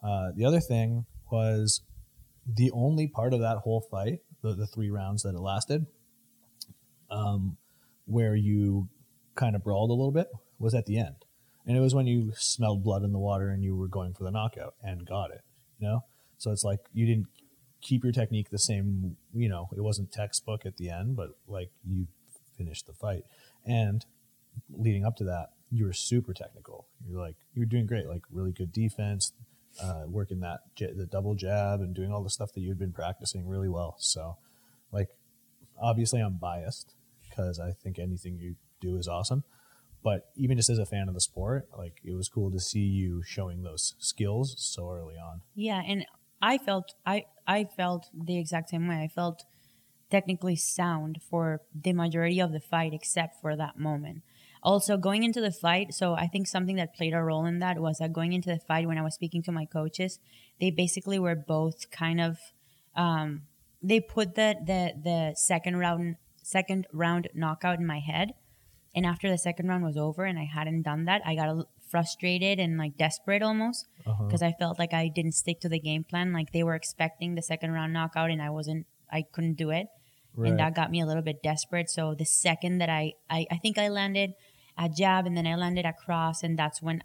uh, 0.02 0.30
the 0.34 0.44
other 0.44 0.60
thing 0.60 1.06
was 1.30 1.82
the 2.46 2.70
only 2.72 3.08
part 3.08 3.32
of 3.32 3.40
that 3.40 3.58
whole 3.58 3.80
fight, 3.80 4.20
the, 4.42 4.54
the 4.54 4.66
three 4.66 4.90
rounds 4.90 5.22
that 5.22 5.34
it 5.34 5.40
lasted, 5.40 5.86
um, 7.10 7.56
where 8.04 8.34
you 8.34 8.88
kind 9.34 9.56
of 9.56 9.64
brawled 9.64 9.90
a 9.90 9.94
little 9.94 10.12
bit, 10.12 10.28
was 10.58 10.74
at 10.74 10.86
the 10.86 10.98
end. 10.98 11.16
And 11.66 11.76
it 11.76 11.80
was 11.80 11.94
when 11.94 12.06
you 12.06 12.32
smelled 12.36 12.84
blood 12.84 13.02
in 13.02 13.12
the 13.12 13.18
water 13.18 13.48
and 13.48 13.64
you 13.64 13.74
were 13.74 13.88
going 13.88 14.12
for 14.12 14.24
the 14.24 14.30
knockout 14.30 14.74
and 14.82 15.06
got 15.06 15.30
it, 15.30 15.40
you 15.78 15.88
know? 15.88 16.04
So 16.36 16.50
it's 16.52 16.64
like 16.64 16.80
you 16.92 17.06
didn't 17.06 17.28
keep 17.84 18.02
your 18.02 18.12
technique 18.12 18.50
the 18.50 18.58
same, 18.58 19.16
you 19.32 19.48
know, 19.48 19.68
it 19.76 19.82
wasn't 19.82 20.10
textbook 20.10 20.66
at 20.66 20.78
the 20.78 20.90
end, 20.90 21.14
but 21.14 21.36
like 21.46 21.70
you 21.86 22.08
finished 22.56 22.86
the 22.86 22.94
fight. 22.94 23.24
And 23.64 24.04
leading 24.72 25.04
up 25.04 25.16
to 25.16 25.24
that, 25.24 25.50
you 25.70 25.84
were 25.84 25.92
super 25.92 26.32
technical. 26.32 26.86
You're 27.06 27.20
like, 27.20 27.36
you 27.54 27.60
were 27.60 27.66
doing 27.66 27.86
great, 27.86 28.08
like 28.08 28.22
really 28.32 28.52
good 28.52 28.72
defense, 28.72 29.32
uh, 29.82 30.04
working 30.06 30.40
that 30.40 30.60
the 30.76 31.06
double 31.06 31.34
jab 31.34 31.80
and 31.80 31.94
doing 31.94 32.12
all 32.12 32.22
the 32.22 32.30
stuff 32.30 32.52
that 32.54 32.60
you'd 32.60 32.78
been 32.78 32.92
practicing 32.92 33.46
really 33.46 33.68
well. 33.68 33.96
So, 33.98 34.38
like, 34.92 35.08
obviously, 35.80 36.20
I'm 36.20 36.38
biased 36.38 36.94
because 37.28 37.60
I 37.60 37.72
think 37.72 37.98
anything 37.98 38.38
you 38.38 38.54
do 38.80 38.96
is 38.96 39.08
awesome. 39.08 39.44
But 40.02 40.28
even 40.36 40.58
just 40.58 40.70
as 40.70 40.78
a 40.78 40.86
fan 40.86 41.08
of 41.08 41.14
the 41.14 41.20
sport, 41.20 41.68
like, 41.76 41.94
it 42.04 42.14
was 42.14 42.28
cool 42.28 42.50
to 42.50 42.60
see 42.60 42.80
you 42.80 43.22
showing 43.22 43.62
those 43.62 43.94
skills 43.98 44.54
so 44.58 44.90
early 44.90 45.16
on. 45.16 45.40
Yeah, 45.54 45.82
and 45.84 46.06
I 46.44 46.58
felt 46.58 46.94
I 47.06 47.24
I 47.46 47.64
felt 47.64 48.10
the 48.12 48.38
exact 48.38 48.68
same 48.68 48.86
way. 48.86 48.96
I 48.96 49.08
felt 49.08 49.44
technically 50.10 50.56
sound 50.56 51.20
for 51.30 51.62
the 51.74 51.94
majority 51.94 52.38
of 52.38 52.52
the 52.52 52.60
fight 52.60 52.92
except 52.92 53.40
for 53.40 53.56
that 53.56 53.78
moment. 53.78 54.22
Also, 54.62 54.96
going 54.96 55.24
into 55.24 55.40
the 55.40 55.50
fight, 55.50 55.94
so 55.94 56.14
I 56.14 56.26
think 56.26 56.46
something 56.46 56.76
that 56.76 56.94
played 56.94 57.14
a 57.14 57.22
role 57.22 57.46
in 57.46 57.58
that 57.60 57.78
was 57.78 57.96
that 57.98 58.12
going 58.12 58.32
into 58.34 58.50
the 58.50 58.60
fight 58.68 58.86
when 58.86 58.98
I 58.98 59.02
was 59.02 59.14
speaking 59.14 59.42
to 59.44 59.52
my 59.52 59.64
coaches, 59.64 60.18
they 60.60 60.70
basically 60.70 61.18
were 61.18 61.34
both 61.34 61.90
kind 61.90 62.20
of 62.20 62.36
um, 62.94 63.42
they 63.82 64.00
put 64.00 64.34
the 64.34 64.48
the 64.70 64.80
the 65.08 65.34
second 65.36 65.78
round 65.78 66.16
second 66.42 66.86
round 66.92 67.28
knockout 67.34 67.78
in 67.78 67.86
my 67.86 68.00
head, 68.00 68.34
and 68.94 69.06
after 69.06 69.30
the 69.30 69.38
second 69.38 69.68
round 69.68 69.82
was 69.82 69.96
over 69.96 70.24
and 70.24 70.38
I 70.38 70.44
hadn't 70.44 70.82
done 70.82 71.06
that, 71.06 71.22
I 71.24 71.34
got 71.36 71.48
a 71.48 71.64
frustrated 71.90 72.58
and 72.58 72.76
like 72.78 72.96
desperate 72.96 73.42
almost 73.42 73.86
Uh-huh. 74.06 74.24
because 74.24 74.42
I 74.42 74.52
felt 74.58 74.78
like 74.78 74.92
I 74.92 75.08
didn't 75.14 75.32
stick 75.32 75.60
to 75.60 75.68
the 75.68 75.80
game 75.80 76.04
plan. 76.04 76.32
Like 76.32 76.52
they 76.52 76.62
were 76.62 76.74
expecting 76.74 77.34
the 77.34 77.42
second 77.42 77.72
round 77.72 77.92
knockout 77.92 78.30
and 78.30 78.40
I 78.42 78.50
wasn't, 78.50 78.86
I 79.12 79.22
couldn't 79.32 79.54
do 79.54 79.70
it. 79.70 79.86
And 80.36 80.58
that 80.58 80.74
got 80.74 80.90
me 80.90 81.00
a 81.00 81.06
little 81.06 81.22
bit 81.22 81.36
desperate. 81.44 81.88
So 81.88 82.14
the 82.18 82.24
second 82.26 82.78
that 82.78 82.88
I, 82.88 83.12
I, 83.30 83.46
I 83.52 83.56
think 83.58 83.78
I 83.78 83.88
landed 83.88 84.30
a 84.76 84.88
jab 84.88 85.26
and 85.26 85.36
then 85.36 85.46
I 85.46 85.54
landed 85.54 85.84
a 85.84 85.92
cross 85.92 86.42
and 86.42 86.58
that's 86.58 86.82
when 86.82 87.02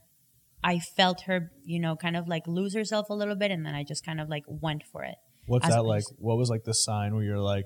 I 0.63 0.79
felt 0.79 1.21
her, 1.27 1.51
you 1.63 1.79
know, 1.79 1.95
kind 1.95 2.17
of 2.17 2.27
like 2.27 2.47
lose 2.47 2.73
herself 2.73 3.07
a 3.09 3.13
little 3.13 3.35
bit. 3.35 3.51
And 3.51 3.63
then 3.65 3.75
I 3.75 3.83
just 3.83 4.03
kind 4.03 4.19
of 4.19 4.29
like 4.29 4.43
went 4.47 4.83
for 4.91 5.03
it. 5.03 5.15
What's 5.45 5.67
that 5.67 5.83
like? 5.85 6.03
What 6.17 6.37
was 6.37 6.49
like 6.49 6.63
the 6.63 6.73
sign 6.73 7.13
where 7.13 7.23
you're 7.23 7.39
like, 7.39 7.65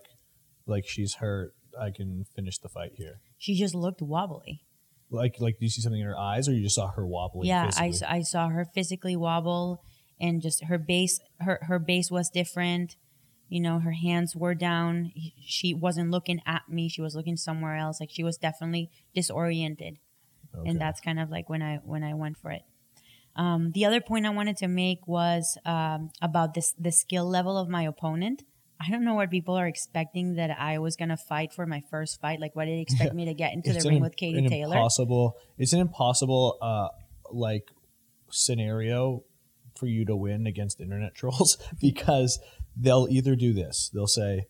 like 0.67 0.83
she's 0.85 1.15
hurt, 1.15 1.53
I 1.79 1.91
can 1.95 2.25
finish 2.35 2.57
the 2.59 2.69
fight 2.69 2.91
here? 2.95 3.21
She 3.37 3.55
just 3.55 3.73
looked 3.73 4.01
wobbly. 4.01 4.61
Like, 5.13 5.35
like, 5.39 5.59
do 5.59 5.65
you 5.65 5.69
see 5.69 5.81
something 5.81 6.01
in 6.01 6.07
her 6.07 6.17
eyes, 6.17 6.49
or 6.49 6.53
you 6.53 6.63
just 6.63 6.75
saw 6.75 6.91
her 6.91 7.05
wobbling? 7.05 7.47
yeah, 7.47 7.69
I, 7.75 7.93
I 8.07 8.21
saw 8.21 8.49
her 8.49 8.65
physically 8.65 9.15
wobble 9.15 9.83
and 10.19 10.41
just 10.41 10.65
her 10.65 10.77
base 10.77 11.19
her 11.39 11.59
her 11.63 11.79
base 11.79 12.11
was 12.11 12.29
different. 12.29 12.95
You 13.49 13.61
know, 13.61 13.79
her 13.79 13.91
hands 13.91 14.35
were 14.35 14.55
down. 14.55 15.11
She 15.45 15.73
wasn't 15.73 16.09
looking 16.09 16.41
at 16.45 16.63
me. 16.69 16.89
She 16.89 17.01
was 17.01 17.15
looking 17.15 17.37
somewhere 17.37 17.75
else. 17.75 17.99
Like 17.99 18.09
she 18.11 18.23
was 18.23 18.37
definitely 18.37 18.89
disoriented 19.13 19.99
Okay. 20.55 20.69
and 20.69 20.79
that's 20.79 21.01
kind 21.01 21.19
of 21.19 21.29
like 21.29 21.49
when 21.49 21.61
I 21.61 21.77
when 21.83 22.03
I 22.03 22.13
went 22.13 22.37
for 22.37 22.51
it. 22.51 22.63
Um, 23.35 23.71
the 23.71 23.85
other 23.85 23.99
point 24.01 24.25
I 24.25 24.29
wanted 24.29 24.57
to 24.57 24.67
make 24.67 25.07
was 25.07 25.57
um, 25.65 26.09
about 26.21 26.53
this 26.53 26.73
the 26.77 26.91
skill 26.91 27.25
level 27.27 27.57
of 27.57 27.67
my 27.69 27.83
opponent. 27.83 28.43
I 28.85 28.91
don't 28.91 29.05
know 29.05 29.13
what 29.13 29.29
people 29.29 29.55
are 29.55 29.67
expecting 29.67 30.35
that 30.35 30.51
I 30.59 30.79
was 30.79 30.95
gonna 30.95 31.17
fight 31.17 31.53
for 31.53 31.65
my 31.65 31.81
first 31.89 32.19
fight. 32.19 32.39
Like, 32.39 32.55
what 32.55 32.65
did 32.65 32.77
they 32.77 32.81
expect 32.87 33.13
me 33.13 33.25
to 33.25 33.33
get 33.33 33.53
into 33.53 33.69
It's 33.71 33.83
the 33.83 33.89
an 33.89 33.95
ring 33.95 34.03
with 34.03 34.15
Katie 34.15 34.47
Taylor? 34.47 34.75
Impossible. 34.75 35.37
It's 35.57 35.73
an 35.73 35.79
impossible 35.79 36.57
uh 36.61 36.89
like 37.31 37.69
scenario 38.29 39.23
for 39.75 39.87
you 39.87 40.05
to 40.05 40.15
win 40.15 40.45
against 40.47 40.79
internet 40.79 41.15
trolls 41.15 41.57
because 41.81 42.39
they'll 42.75 43.07
either 43.09 43.35
do 43.35 43.53
this. 43.53 43.89
They'll 43.93 44.07
say 44.07 44.45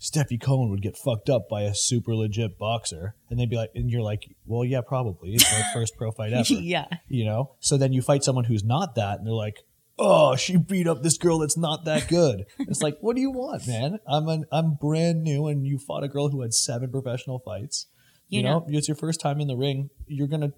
Stefi 0.00 0.40
Cohen 0.40 0.70
would 0.70 0.82
get 0.82 0.96
fucked 0.96 1.30
up 1.30 1.48
by 1.48 1.62
a 1.62 1.74
super 1.74 2.14
legit 2.14 2.58
boxer, 2.58 3.14
and 3.30 3.38
they'd 3.38 3.48
be 3.48 3.56
like, 3.56 3.70
and 3.74 3.90
you're 3.90 4.02
like, 4.02 4.36
well, 4.44 4.64
yeah, 4.64 4.80
probably. 4.86 5.34
It's 5.34 5.50
my 5.50 5.64
first 5.72 5.96
pro 5.96 6.10
fight 6.10 6.32
ever. 6.32 6.44
yeah, 6.52 6.86
You 7.08 7.24
know. 7.24 7.54
So 7.60 7.76
then 7.78 7.92
you 7.92 8.02
fight 8.02 8.22
someone 8.22 8.44
who's 8.44 8.64
not 8.64 8.96
that, 8.96 9.18
and 9.18 9.26
they're 9.26 9.32
like, 9.32 9.62
oh, 9.98 10.36
she 10.36 10.56
beat 10.56 10.86
up 10.86 11.02
this 11.02 11.18
girl 11.18 11.38
that's 11.38 11.56
not 11.56 11.84
that 11.84 12.08
good. 12.08 12.44
it's 12.58 12.82
like, 12.82 12.98
what 13.00 13.14
do 13.16 13.22
you 13.22 13.30
want, 13.30 13.66
man? 13.66 13.98
I'm 14.08 14.28
an 14.28 14.44
I'm 14.52 14.74
brand 14.74 15.22
new, 15.22 15.46
and 15.46 15.66
you 15.66 15.78
fought 15.78 16.04
a 16.04 16.08
girl 16.08 16.28
who 16.30 16.42
had 16.42 16.52
seven 16.54 16.90
professional 16.90 17.38
fights. 17.38 17.86
You, 18.28 18.38
You 18.38 18.42
know, 18.44 18.58
know- 18.60 18.66
it's 18.68 18.88
your 18.88 18.96
first 18.96 19.20
time 19.20 19.40
in 19.40 19.48
the 19.48 19.56
ring. 19.56 19.90
You're 20.06 20.28
gonna. 20.28 20.52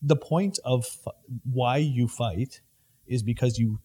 The 0.00 0.16
point 0.16 0.58
of 0.64 0.84
f- 0.86 1.14
why 1.50 1.78
you 1.78 2.06
fight 2.06 2.60
is 3.06 3.22
because 3.22 3.58
you 3.58 3.80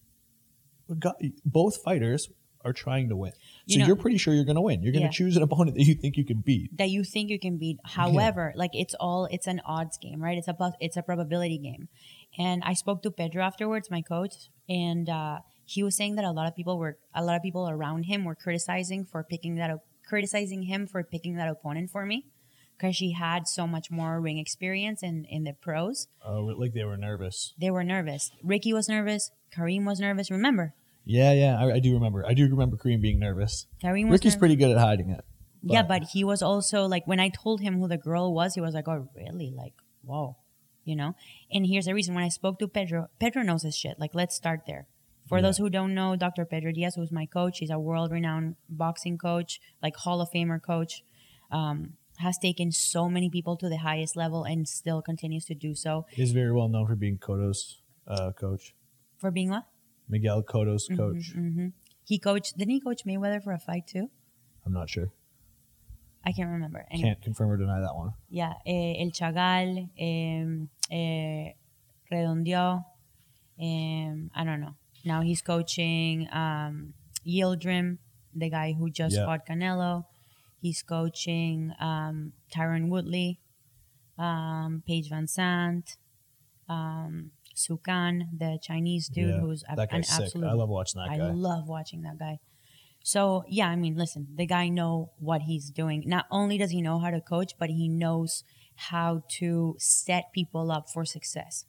got 1.00 1.16
both 1.44 1.82
fighters 1.82 2.30
are 2.66 2.72
trying 2.74 3.10
to 3.10 3.16
win. 3.18 3.32
So 3.34 3.40
You 3.66 3.80
know- 3.80 3.88
you're 3.88 3.96
pretty 3.98 4.18
sure 4.18 4.34
you're 4.34 4.46
gonna 4.46 4.62
win. 4.62 4.84
You're 4.84 4.94
gonna 4.94 5.06
Yeah. 5.06 5.12
choose 5.12 5.36
an 5.36 5.44
opponent 5.44 5.76
that 5.76 5.84
you 5.86 5.96
think 5.96 6.16
you 6.16 6.24
can 6.24 6.42
beat. 6.46 6.78
that 6.78 6.90
you 6.90 7.04
think 7.04 7.30
you 7.30 7.40
can 7.40 7.58
beat. 7.58 7.78
However, 7.84 8.54
like 8.56 8.72
it's 8.74 8.94
all 9.00 9.26
it's 9.32 9.48
an 9.48 9.60
odds 9.66 9.98
game, 9.98 10.22
right? 10.24 10.38
It's 10.38 10.48
a 10.48 10.56
it's 10.80 10.96
a 10.96 11.02
probability 11.02 11.58
game. 11.58 11.90
And 12.38 12.64
I 12.66 12.74
spoke 12.74 13.04
to 13.04 13.12
Pedro 13.12 13.44
afterwards, 13.44 13.92
my 13.92 14.02
coach, 14.02 14.50
and 14.68 15.08
uh, 15.10 15.40
he 15.66 15.84
was 15.84 15.96
saying 15.96 16.16
that 16.16 16.26
a 16.26 16.32
lot 16.32 16.48
of 16.48 16.56
people 16.56 16.78
were 16.80 16.98
a 17.14 17.24
lot 17.24 17.36
of 17.36 17.44
people 17.44 17.70
around 17.70 18.04
him 18.04 18.26
were 18.26 18.36
criticizing 18.36 19.06
for 19.06 19.24
picking 19.24 19.56
that 19.56 19.70
op- 19.70 19.86
criticizing 20.08 20.64
him 20.64 20.88
for 20.88 21.04
picking 21.04 21.36
that 21.36 21.48
opponent 21.48 21.92
for 21.92 22.06
me 22.06 22.26
because 22.78 22.96
she 22.96 23.12
had 23.14 23.48
so 23.48 23.68
much 23.68 23.92
more 23.92 24.20
ring 24.20 24.38
experience 24.38 25.04
in 25.04 25.26
in 25.30 25.44
the 25.44 25.54
pros. 25.54 26.08
Uh, 26.28 26.42
like 26.42 26.74
they 26.74 26.84
were 26.84 26.98
nervous. 26.98 27.54
They 27.60 27.70
were 27.70 27.84
nervous. 27.84 28.32
Ricky 28.44 28.74
was 28.74 28.90
nervous. 28.90 29.32
Kareem 29.56 29.86
was 29.86 30.00
nervous. 30.00 30.32
Remember, 30.32 30.74
Yeah, 31.06 31.34
yeah, 31.34 31.60
I, 31.60 31.74
I 31.74 31.80
do 31.80 31.94
remember. 31.94 32.26
I 32.26 32.34
do 32.34 32.48
remember 32.50 32.78
Kareem 32.78 33.02
being 33.02 33.20
nervous. 33.20 33.68
Kareem 33.84 34.06
was 34.10 34.14
Ricky's 34.18 34.32
nervous. 34.34 34.40
pretty 34.40 34.56
good 34.56 34.72
at 34.72 34.78
hiding 34.78 35.10
it. 35.12 35.24
Yeah, 35.62 35.84
but 35.84 36.04
he 36.12 36.24
was 36.24 36.42
also 36.42 36.88
like 36.88 37.06
when 37.08 37.20
I 37.20 37.30
told 37.30 37.62
him 37.62 37.80
who 37.80 37.88
the 37.88 37.98
girl 37.98 38.34
was, 38.34 38.56
he 38.56 38.62
was 38.62 38.74
like, 38.74 38.88
"Oh, 38.88 39.08
really? 39.16 39.54
Like, 39.56 39.74
whoa." 40.04 40.36
You 40.86 40.96
know? 40.96 41.16
And 41.52 41.66
here's 41.66 41.86
the 41.86 41.94
reason 41.94 42.14
when 42.16 42.24
I 42.24 42.30
spoke 42.30 42.60
to 42.60 42.68
Pedro, 42.68 43.08
Pedro 43.20 43.44
knows 43.44 43.64
his 43.64 43.76
shit. 43.76 44.00
Like, 44.00 44.14
let's 44.14 44.36
start 44.36 44.62
there. 44.68 44.88
For 45.30 45.42
those 45.42 45.58
who 45.58 45.70
don't 45.70 45.96
know, 45.96 46.16
Dr. 46.18 46.46
Pedro 46.46 46.72
Diaz, 46.74 46.96
who's 46.96 47.12
my 47.12 47.26
coach, 47.26 47.60
he's 47.60 47.70
a 47.70 47.80
world-renowned 47.80 48.56
boxing 48.70 49.18
coach, 49.18 49.60
like 49.82 49.96
Hall 49.96 50.20
of 50.22 50.30
Famer 50.32 50.62
coach. 50.62 51.02
Um, 51.50 51.94
has 52.18 52.38
taken 52.38 52.72
so 52.72 53.10
many 53.10 53.30
people 53.30 53.58
to 53.58 53.70
the 53.70 53.78
highest 53.78 54.16
level 54.16 54.44
and 54.44 54.68
still 54.68 55.02
continues 55.02 55.46
to 55.46 55.56
do 55.56 55.74
so. 55.74 56.06
He's 56.12 56.32
very 56.32 56.52
well 56.52 56.68
known 56.68 56.86
for 56.86 56.96
being 56.96 57.18
Cotto's 57.18 57.82
uh, 58.08 58.32
coach. 58.34 58.76
For 59.18 59.32
being 59.32 59.50
what? 59.50 59.64
Miguel 60.08 60.44
Cotto's 60.44 60.88
coach. 60.96 61.32
hmm 61.34 61.68
He 62.06 62.20
coached. 62.20 62.58
Didn't 62.58 62.72
he 62.72 62.82
coach 62.82 63.04
Mayweather 63.06 63.42
for 63.42 63.52
a 63.54 63.60
fight 63.60 63.88
too? 63.88 64.10
I'm 64.66 64.74
not 64.74 64.90
sure. 64.90 65.12
I 66.26 66.32
can't 66.32 66.50
remember. 66.50 66.86
Anyway. 66.90 67.10
Can't 67.10 67.22
confirm 67.22 67.50
or 67.52 67.58
deny 67.58 67.80
that 67.82 67.96
one. 67.96 68.14
Yeah, 68.30 68.54
eh, 68.66 68.96
El 69.00 69.12
Chacal, 69.12 69.90
eh, 69.98 70.46
eh, 70.92 71.52
um, 73.60 74.32
I 74.36 74.44
don't 74.44 74.62
know. 74.62 74.76
Now 75.06 75.22
he's 75.22 75.42
coaching 75.42 76.28
um, 76.32 76.94
Yildirim, 77.26 77.98
the 78.34 78.50
guy 78.50 78.74
who 78.74 78.90
just 78.90 79.16
Yeah. 79.16 79.26
fought 79.26 79.46
Canelo. 79.46 80.06
He's 80.62 80.82
coaching 80.82 81.74
um, 81.80 82.34
Tyron 82.54 82.88
Woodley, 82.88 83.40
um, 84.18 84.82
Paige 84.88 85.10
VanZant, 85.10 85.98
um, 86.70 87.32
Sukan, 87.56 88.30
the 88.38 88.58
Chinese 88.62 89.10
dude 89.10 89.30
Yeah, 89.30 89.40
who's 89.42 89.64
that 89.64 89.78
an 89.78 89.88
guy's 90.02 90.08
sick. 90.08 90.26
absolute 90.26 90.48
I 90.48 90.54
love 90.54 90.70
watching 90.70 91.02
that 91.02 91.10
guy. 91.18 91.26
I 91.26 91.32
love 91.32 91.68
watching 91.68 92.02
that 92.04 92.18
guy. 92.18 92.40
So 93.04 93.44
yeah, 93.48 93.68
I 93.68 93.76
mean, 93.76 93.96
listen, 93.96 94.28
the 94.36 94.46
guy 94.48 94.70
know 94.70 95.12
what 95.20 95.42
he's 95.42 95.70
doing. 95.70 96.04
Not 96.06 96.26
only 96.32 96.58
does 96.58 96.72
he 96.72 96.82
know 96.82 97.00
how 97.00 97.12
to 97.12 97.22
coach, 97.22 97.52
but 97.60 97.70
he 97.70 97.88
knows 97.90 98.44
how 98.76 99.24
to 99.38 99.76
set 99.78 100.32
people 100.34 100.72
up 100.72 100.86
for 100.92 101.06
success. 101.06 101.66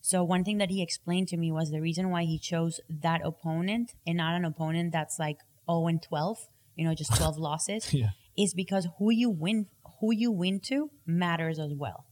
So 0.00 0.22
one 0.22 0.44
thing 0.44 0.58
that 0.58 0.70
he 0.70 0.80
explained 0.80 1.28
to 1.28 1.36
me 1.36 1.50
was 1.50 1.70
the 1.70 1.80
reason 1.80 2.10
why 2.10 2.22
he 2.22 2.38
chose 2.38 2.80
that 2.88 3.20
opponent 3.24 3.92
and 4.06 4.16
not 4.16 4.34
an 4.36 4.44
opponent 4.44 4.92
that's 4.92 5.18
like 5.18 5.38
0 5.68 5.88
and 5.88 6.00
12, 6.02 6.38
you 6.76 6.84
know, 6.86 6.94
just 6.94 7.14
12 7.16 7.36
losses, 7.48 7.92
Yeah. 7.92 8.10
is 8.36 8.54
because 8.54 8.86
who 8.98 9.10
you 9.10 9.28
win 9.28 9.66
who 10.00 10.14
you 10.14 10.30
win 10.30 10.60
to 10.60 10.90
matters 11.04 11.58
as 11.58 11.72
well. 11.76 12.06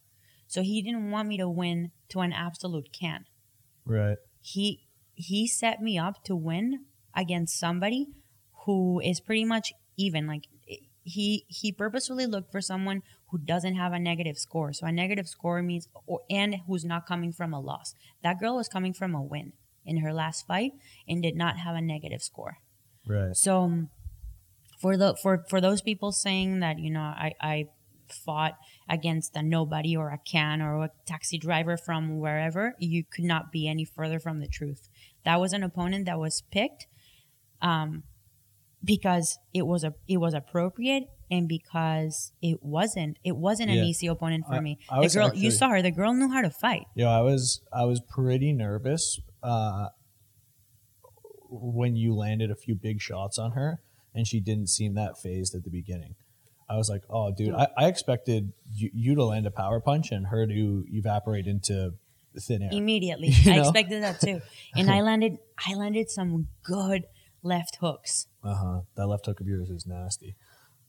So 0.48 0.62
he 0.62 0.83
didn't 0.83 1.12
want 1.12 1.29
me 1.29 1.38
to 1.38 1.48
win 1.48 1.92
to 2.09 2.18
an 2.20 2.33
absolute 2.33 2.88
can 2.92 3.24
Right. 3.85 4.18
he 4.40 4.83
he 5.14 5.46
set 5.46 5.81
me 5.81 5.96
up 5.96 6.24
to 6.24 6.35
win 6.35 6.87
against 7.14 7.59
somebody 7.59 8.09
who 8.66 9.00
is 9.00 9.20
pretty 9.20 9.44
much 9.44 9.72
even 9.96 10.26
like 10.26 10.44
he 11.02 11.44
he 11.48 11.72
purposefully 11.72 12.26
looked 12.26 12.52
for 12.52 12.61
someone 12.61 13.02
who 13.31 13.38
doesn't 13.38 13.76
have 13.76 13.92
a 13.92 13.98
negative 13.98 14.37
score 14.37 14.72
so 14.72 14.87
a 14.87 14.92
negative 14.92 15.26
score 15.29 15.62
means 15.62 15.88
or, 16.07 16.20
and 16.29 16.57
who's 16.66 16.85
not 16.85 17.07
coming 17.07 17.33
from 17.33 17.52
a 17.55 17.61
loss 17.61 17.94
that 18.22 18.38
girl 18.38 18.57
was 18.57 18.68
coming 18.68 18.92
from 18.92 19.14
a 19.14 19.22
win 19.22 19.52
in 19.85 19.98
her 19.98 20.12
last 20.12 20.46
fight 20.46 20.72
and 21.09 21.22
did 21.22 21.37
not 21.37 21.59
have 21.59 21.74
a 21.74 21.81
negative 21.81 22.22
score 22.22 22.59
Right. 23.09 23.37
so 23.37 23.62
um, 23.62 23.90
for 24.81 24.96
the 24.96 25.16
for 25.22 25.44
for 25.48 25.61
those 25.61 25.81
people 25.81 26.11
saying 26.12 26.61
that 26.61 26.79
you 26.79 26.90
know 26.90 27.00
I 27.00 27.33
I 27.40 27.64
fought 28.09 28.55
against 28.88 29.35
a 29.37 29.42
nobody 29.42 29.96
or 29.96 30.11
a 30.11 30.18
can 30.18 30.62
or 30.62 30.85
a 30.85 30.90
taxi 31.07 31.38
driver 31.38 31.76
from 31.76 32.20
wherever, 32.20 32.74
you 32.79 33.02
could 33.05 33.24
not 33.24 33.50
be 33.50 33.66
any 33.68 33.85
further 33.85 34.20
from 34.20 34.38
the 34.38 34.46
truth. 34.46 34.88
That 35.24 35.40
was 35.40 35.52
an 35.52 35.64
opponent 35.64 36.07
that 36.07 36.18
was 36.18 36.42
picked 36.52 36.87
um 37.62 38.02
because 38.87 39.38
it 39.53 39.66
was 39.66 39.85
a 39.85 39.92
it 40.09 40.16
was 40.18 40.33
appropriate 40.33 41.05
and 41.31 41.49
because 41.49 42.33
it 42.40 42.59
wasn't 42.62 43.18
it 43.25 43.37
wasn't 43.37 43.68
an 43.70 43.77
Yeah. 43.77 43.83
easy 43.85 44.07
opponent 44.07 44.44
for 44.46 44.55
I- 44.55 44.61
me. 44.61 44.79
I 44.88 45.01
the 45.07 45.12
girl 45.12 45.35
you 45.35 45.51
saw 45.51 45.68
her, 45.70 45.83
the 45.83 45.90
girl 45.90 46.14
knew 46.14 46.31
how 46.31 46.40
to 46.40 46.51
fight. 46.51 46.85
Yo, 46.94 47.09
I 47.09 47.20
was 47.20 47.61
I 47.72 47.85
was 47.85 48.01
pretty 48.09 48.53
nervous 48.53 49.20
uh, 49.42 49.88
when 51.49 51.96
you 51.96 52.14
landed 52.14 52.51
a 52.51 52.57
few 52.57 52.75
big 52.75 53.01
shots 53.01 53.38
on 53.38 53.53
her, 53.53 53.81
and 54.14 54.27
she 54.27 54.40
didn't 54.40 54.68
seem 54.68 54.94
that 54.94 55.18
phased 55.18 55.55
at 55.55 55.64
the 55.64 55.70
beginning. 55.70 56.14
I 56.68 56.77
was 56.77 56.88
like, 56.88 57.03
oh, 57.09 57.33
dude, 57.33 57.55
I, 57.55 57.68
I 57.79 57.87
expected 57.87 58.53
you, 58.75 58.90
you 58.92 59.14
to 59.14 59.25
land 59.25 59.46
a 59.46 59.53
power 59.53 59.81
punch 59.81 60.11
and 60.11 60.27
her 60.29 60.46
to 60.49 60.85
evaporate 60.90 61.46
into 61.46 61.92
thin 62.40 62.62
air. 62.62 62.70
immediately. 62.72 63.29
You 63.42 63.53
I 63.53 63.59
expected 63.61 64.03
that 64.03 64.20
too. 64.20 64.40
And 64.77 64.90
I 64.90 65.01
landed 65.01 65.38
I 65.66 65.75
landed 65.75 66.11
some 66.11 66.49
good 66.64 67.05
left 67.46 67.78
hooks. 67.80 68.26
Uh 68.42 68.54
huh. 68.54 68.80
That 68.96 69.06
left 69.06 69.26
hook 69.26 69.40
of 69.40 69.46
yours 69.46 69.70
is 69.70 69.87
nasty. 69.87 70.37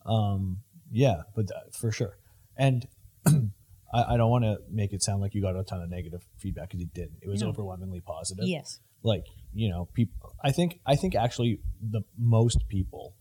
Um, 0.05 0.59
yeah, 0.91 1.21
but 1.35 1.47
th- 1.47 1.73
for 1.79 1.91
sure. 1.91 2.17
And 2.57 2.87
I, 3.27 4.13
I 4.13 4.17
don't 4.17 4.29
want 4.31 4.43
to 4.45 4.57
make 4.71 4.93
it 4.93 5.03
sound 5.03 5.21
like 5.21 5.33
you 5.35 5.41
got 5.41 5.55
a 5.55 5.63
ton 5.63 5.81
of 5.81 5.89
negative 5.89 6.21
feedback 6.37 6.69
because 6.69 6.81
you 6.81 6.87
didn't. 6.93 7.17
It 7.21 7.29
was 7.29 7.41
No. 7.41 7.49
overwhelmingly 7.49 8.01
positive. 8.01 8.45
Yes. 8.47 8.79
Like 9.03 9.25
you 9.53 9.69
know, 9.69 9.87
people. 9.93 10.33
I 10.43 10.51
think 10.51 10.79
I 10.85 10.95
think 10.95 11.15
actually 11.15 11.59
the 11.81 12.01
most 12.17 12.67
people 12.67 13.15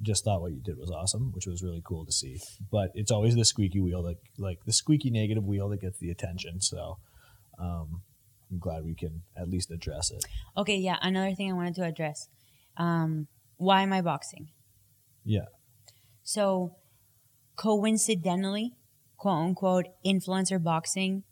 just 0.00 0.24
thought 0.24 0.40
what 0.40 0.52
you 0.52 0.60
did 0.60 0.76
was 0.76 0.90
awesome, 0.90 1.30
which 1.32 1.46
was 1.46 1.62
really 1.62 1.82
cool 1.84 2.04
to 2.04 2.12
see. 2.12 2.40
But 2.70 2.90
it's 2.94 3.10
always 3.12 3.34
the 3.36 3.44
squeaky 3.44 3.80
wheel 3.80 4.02
that 4.02 4.16
like 4.38 4.58
the 4.66 4.72
squeaky 4.72 5.10
negative 5.10 5.44
wheel 5.44 5.68
that 5.70 5.80
gets 5.80 5.98
the 5.98 6.10
attention. 6.10 6.60
So 6.60 6.98
um, 7.58 8.02
I'm 8.50 8.58
glad 8.58 8.84
we 8.84 8.94
can 8.94 9.22
at 9.36 9.48
least 9.48 9.70
address 9.70 10.10
it. 10.10 10.24
Okay, 10.56 10.76
yeah, 10.76 10.98
another 11.02 11.34
thing 11.34 11.48
I 11.50 11.54
wanted 11.54 11.76
to 11.76 11.84
address. 11.84 12.28
Um, 12.76 13.28
why 13.56 13.82
am 13.82 13.92
I 13.92 14.00
boxing? 14.02 14.48
Yeah. 15.24 15.46
So, 16.22 16.76
coincidentally, 17.56 18.72
quote 19.16 19.38
unquote, 19.38 19.86
influencer 20.04 20.62
boxing 20.62 21.22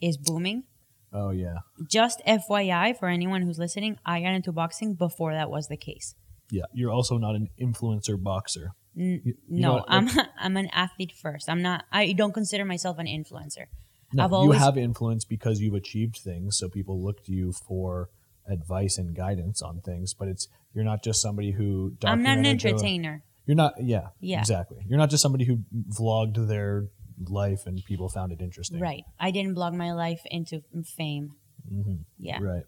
is 0.00 0.16
booming. 0.16 0.64
Oh 1.12 1.30
yeah. 1.30 1.58
Just 1.88 2.20
FYI 2.26 2.98
for 2.98 3.08
anyone 3.08 3.42
who's 3.42 3.58
listening, 3.58 3.98
I 4.04 4.20
got 4.20 4.34
into 4.34 4.52
boxing 4.52 4.94
before 4.94 5.32
that 5.32 5.48
was 5.50 5.68
the 5.68 5.76
case. 5.76 6.14
Yeah. 6.50 6.64
You're 6.72 6.90
also 6.90 7.18
not 7.18 7.34
an 7.36 7.48
influencer 7.60 8.20
boxer. 8.20 8.70
N- 8.98 9.20
You- 9.24 9.34
you 9.48 9.60
no, 9.62 9.74
what, 9.74 9.84
I'm 9.88 10.08
I'm 10.40 10.56
an 10.56 10.68
athlete 10.72 11.12
first. 11.12 11.48
I'm 11.48 11.62
not. 11.62 11.84
I 11.92 12.12
don't 12.12 12.34
consider 12.34 12.64
myself 12.64 12.98
an 12.98 13.06
influencer. 13.06 13.66
No, 14.12 14.24
I've 14.24 14.30
you 14.30 14.36
always 14.36 14.60
have 14.60 14.76
influence 14.76 15.24
because 15.24 15.60
you've 15.60 15.74
achieved 15.74 16.16
things, 16.18 16.56
so 16.58 16.68
people 16.68 17.02
look 17.02 17.24
to 17.24 17.32
you 17.32 17.52
for 17.52 18.10
advice 18.48 18.98
and 18.98 19.14
guidance 19.16 19.62
on 19.62 19.80
things, 19.80 20.14
but 20.14 20.28
it's 20.28 20.48
you're 20.74 20.84
not 20.84 21.02
just 21.02 21.20
somebody 21.22 21.52
who 21.52 21.96
I'm 22.04 22.22
not 22.22 22.38
an 22.38 22.46
entertainer. 22.46 23.22
You're 23.46 23.56
not, 23.56 23.74
yeah, 23.82 24.08
Yeah. 24.20 24.38
exactly. 24.40 24.78
You're 24.88 24.98
not 24.98 25.10
just 25.10 25.22
somebody 25.22 25.44
who 25.44 25.58
vlogged 25.90 26.48
their 26.48 26.88
life 27.28 27.66
and 27.66 27.84
people 27.84 28.08
found 28.08 28.32
it 28.32 28.40
interesting, 28.40 28.80
Right. 28.80 29.04
I 29.20 29.30
didn't 29.30 29.54
blog 29.54 29.74
my 29.74 29.92
life 29.92 30.22
into 30.30 30.62
fame. 30.96 31.32
hmm 31.68 31.96
Yeah. 32.18 32.38
Right. 32.40 32.64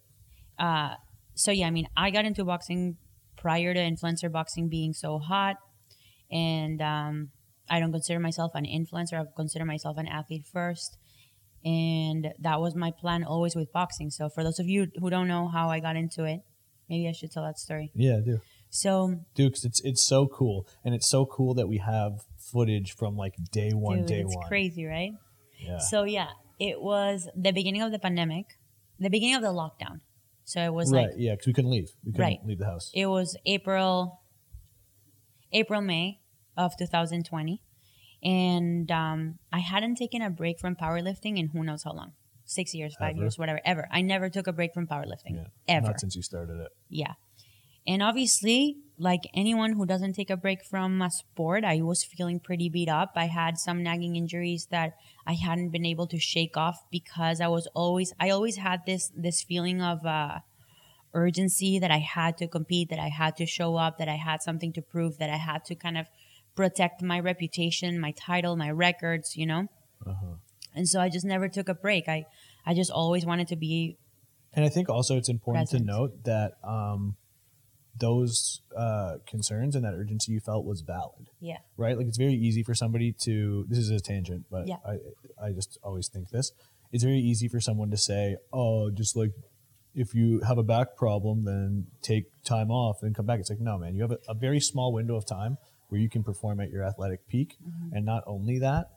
Uh, 0.59 0.97
so 1.35 1.51
yeah, 1.51 1.67
I 1.67 1.71
mean, 1.71 1.89
I 1.97 2.11
got 2.11 2.25
into 2.25 2.45
boxing 2.45 2.97
prior 3.37 3.75
to 3.75 3.81
influencer 3.81 4.31
boxing 4.31 4.69
being 4.69 4.93
so 4.93 5.19
hot, 5.19 5.57
and 6.31 6.81
um, 6.81 7.31
I 7.69 7.81
don't 7.81 7.93
consider 7.93 8.21
myself 8.21 8.53
an 8.55 8.65
influencer. 8.65 9.21
I 9.21 9.25
consider 9.37 9.65
myself 9.65 9.97
an 9.99 10.07
athlete 10.07 10.47
first, 10.51 10.97
and 11.67 12.33
that 12.39 12.61
was 12.61 12.75
my 12.77 12.93
plan 12.93 13.25
always 13.25 13.55
with 13.57 13.73
boxing. 13.73 14.09
So 14.11 14.29
for 14.29 14.43
those 14.45 14.59
of 14.61 14.67
you 14.67 14.87
who 15.01 15.11
don't 15.11 15.29
know 15.29 15.49
how 15.49 15.69
I 15.69 15.81
got 15.81 15.97
into 15.97 16.25
it, 16.25 16.41
maybe 16.89 17.09
I 17.09 17.13
should 17.13 17.33
tell 17.33 17.43
that 17.45 17.59
story. 17.59 17.91
Yeah, 17.95 18.19
I 18.19 18.21
do. 18.21 18.41
So 18.71 19.21
Dude, 19.35 19.53
'cause 19.55 19.65
it's 19.65 19.81
it's 19.91 20.03
so 20.07 20.27
cool, 20.29 20.67
and 20.85 20.95
it's 20.95 21.09
so 21.09 21.27
cool 21.27 21.53
that 21.55 21.69
we 21.69 21.79
have 21.79 22.13
footage 22.39 22.93
from 22.93 23.17
like 23.17 23.35
day 23.51 23.71
one, 23.73 23.99
dude, 23.99 24.07
day 24.07 24.21
it's 24.21 24.37
one. 24.37 24.47
crazy, 24.49 24.85
right? 24.85 25.13
Yeah. 25.59 25.79
So 25.79 26.05
yeah, 26.05 26.29
it 26.61 26.81
was 26.81 27.29
the 27.35 27.53
beginning 27.53 27.83
of 27.83 27.91
the 27.93 27.99
pandemic, 27.99 28.47
the 29.01 29.11
beginning 29.11 29.35
of 29.37 29.43
the 29.43 29.55
lockdown. 29.63 30.01
So 30.45 30.61
it 30.63 30.73
was 30.73 30.93
right. 30.93 31.07
like 31.09 31.15
yeah, 31.17 31.33
because 31.33 31.49
we 31.49 31.53
couldn't 31.53 31.71
leave. 31.73 31.91
We 32.05 32.13
couldn't 32.13 32.25
Right. 32.27 32.39
leave 32.47 32.59
the 32.59 32.67
house. 32.67 32.91
it 32.95 33.07
was 33.07 33.37
April, 33.47 34.21
April 35.53 35.81
May 35.81 36.21
of 36.57 36.77
2020, 36.77 37.63
and 38.31 38.91
um, 38.91 39.39
I 39.53 39.61
hadn't 39.61 39.95
taken 39.97 40.21
a 40.21 40.31
break 40.31 40.59
from 40.59 40.75
powerlifting 40.75 41.39
in 41.39 41.47
who 41.53 41.63
knows 41.69 41.83
how 41.85 41.93
long, 41.93 42.13
six 42.45 42.75
years, 42.75 42.95
five 42.99 43.15
Ever? 43.15 43.23
years, 43.23 43.39
whatever, 43.39 43.61
ever. 43.65 43.85
I 43.99 44.01
never 44.03 44.29
took 44.29 44.47
a 44.49 44.53
break 44.53 44.75
from 44.75 44.87
powerlifting, 44.87 45.35
Yeah. 45.41 45.47
ever. 45.77 45.87
Not 45.87 46.01
since 46.01 46.17
you 46.17 46.23
started 46.23 46.59
it. 46.67 46.73
Yeah. 46.89 47.15
And 47.87 48.03
obviously, 48.03 48.79
like 48.99 49.21
anyone 49.43 49.73
who 49.75 49.87
doesn't 49.87 50.15
take 50.15 50.31
a 50.37 50.37
break 50.37 50.65
from 50.65 51.01
a 51.01 51.11
sport, 51.11 51.63
I 51.65 51.77
was 51.83 52.03
feeling 52.03 52.41
pretty 52.41 52.69
beat 52.69 52.89
up. 52.89 53.13
I 53.15 53.27
had 53.41 53.59
some 53.59 53.79
nagging 53.89 54.17
injuries 54.17 54.67
that 54.73 54.95
I 55.25 55.35
hadn't 55.35 55.71
been 55.71 55.87
able 55.87 56.09
to 56.09 56.19
shake 56.19 56.57
off 56.57 56.79
because 56.91 57.41
I 57.41 57.47
was 57.47 57.69
always 57.75 58.13
I 58.19 58.31
always 58.31 58.57
had 58.57 58.81
this 58.87 59.13
this 59.27 59.39
feeling 59.51 59.81
of 59.93 60.05
uh 60.05 60.39
urgency 61.15 61.79
that 61.79 61.91
I 61.91 61.99
had 61.99 62.37
to 62.39 62.49
compete, 62.49 62.91
that 62.91 62.99
I 62.99 63.09
had 63.09 63.37
to 63.37 63.47
show 63.47 63.77
up, 63.77 63.99
that 63.99 64.09
I 64.09 64.17
had 64.17 64.43
something 64.43 64.73
to 64.75 64.83
prove, 64.83 65.19
that 65.19 65.31
I 65.31 65.37
had 65.37 65.65
to 65.67 65.75
kind 65.75 65.97
of 65.97 66.07
protect 66.57 67.03
my 67.03 67.21
reputation, 67.21 68.01
my 68.01 68.13
title, 68.13 68.57
my 68.57 68.71
records, 68.71 69.37
you 69.37 69.47
know? 69.47 69.69
Uh-huh. 70.05 70.37
And 70.75 70.89
so 70.89 71.01
I 71.01 71.09
just 71.09 71.25
never 71.25 71.49
took 71.49 71.69
a 71.69 71.75
break. 71.75 72.09
I 72.09 72.27
I 72.65 72.75
just 72.75 72.91
always 72.91 73.25
wanted 73.25 73.49
to 73.49 73.57
be 73.57 73.97
And 74.53 74.65
I 74.65 74.69
think 74.69 74.89
also 74.89 75.17
it's 75.17 75.29
important 75.29 75.69
Present. 75.71 75.87
to 75.87 75.93
note 75.93 76.25
that 76.25 76.55
um, 76.65 77.17
those 77.99 78.63
uh, 78.77 79.17
concerns 79.27 79.77
and 79.77 79.85
that 79.85 79.95
urgency 79.95 80.33
you 80.33 80.41
felt 80.41 80.65
was 80.65 80.81
valid, 80.81 81.31
yeah. 81.41 81.59
right? 81.77 81.97
Like 81.97 82.07
it's 82.07 82.19
very 82.19 82.35
easy 82.35 82.63
for 82.63 82.75
somebody 82.75 83.13
to. 83.25 83.65
This 83.69 83.79
is 83.79 83.91
a 83.91 84.01
tangent, 84.01 84.47
but 84.51 84.67
Yeah. 84.67 84.77
I 84.85 84.99
I 85.47 85.53
just 85.53 85.79
always 85.83 86.09
think 86.09 86.31
this. 86.31 86.53
It's 86.93 87.05
very 87.05 87.19
easy 87.19 87.49
for 87.49 87.61
someone 87.61 87.91
to 87.91 87.97
say, 87.97 88.37
"Oh, 88.53 88.91
just 88.91 89.17
like 89.17 89.33
if 89.95 90.15
you 90.15 90.41
have 90.41 90.59
a 90.59 90.63
back 90.63 90.97
problem, 90.97 91.45
then 91.45 91.87
take 92.03 92.25
time 92.45 92.71
off 92.71 93.03
and 93.03 93.15
come 93.15 93.27
back." 93.27 93.41
It's 93.41 93.51
like, 93.51 93.61
no, 93.61 93.79
man. 93.79 93.95
You 93.95 94.03
have 94.03 94.13
a, 94.13 94.19
a 94.29 94.35
very 94.35 94.61
small 94.61 94.93
window 94.93 95.17
of 95.17 95.25
time 95.27 95.57
where 95.89 96.01
you 96.01 96.09
can 96.09 96.23
perform 96.25 96.61
at 96.61 96.71
your 96.71 96.83
athletic 96.85 97.27
peak, 97.29 97.57
Mm-hmm. 97.63 97.97
and 97.97 98.05
not 98.05 98.23
only 98.27 98.59
that, 98.61 98.91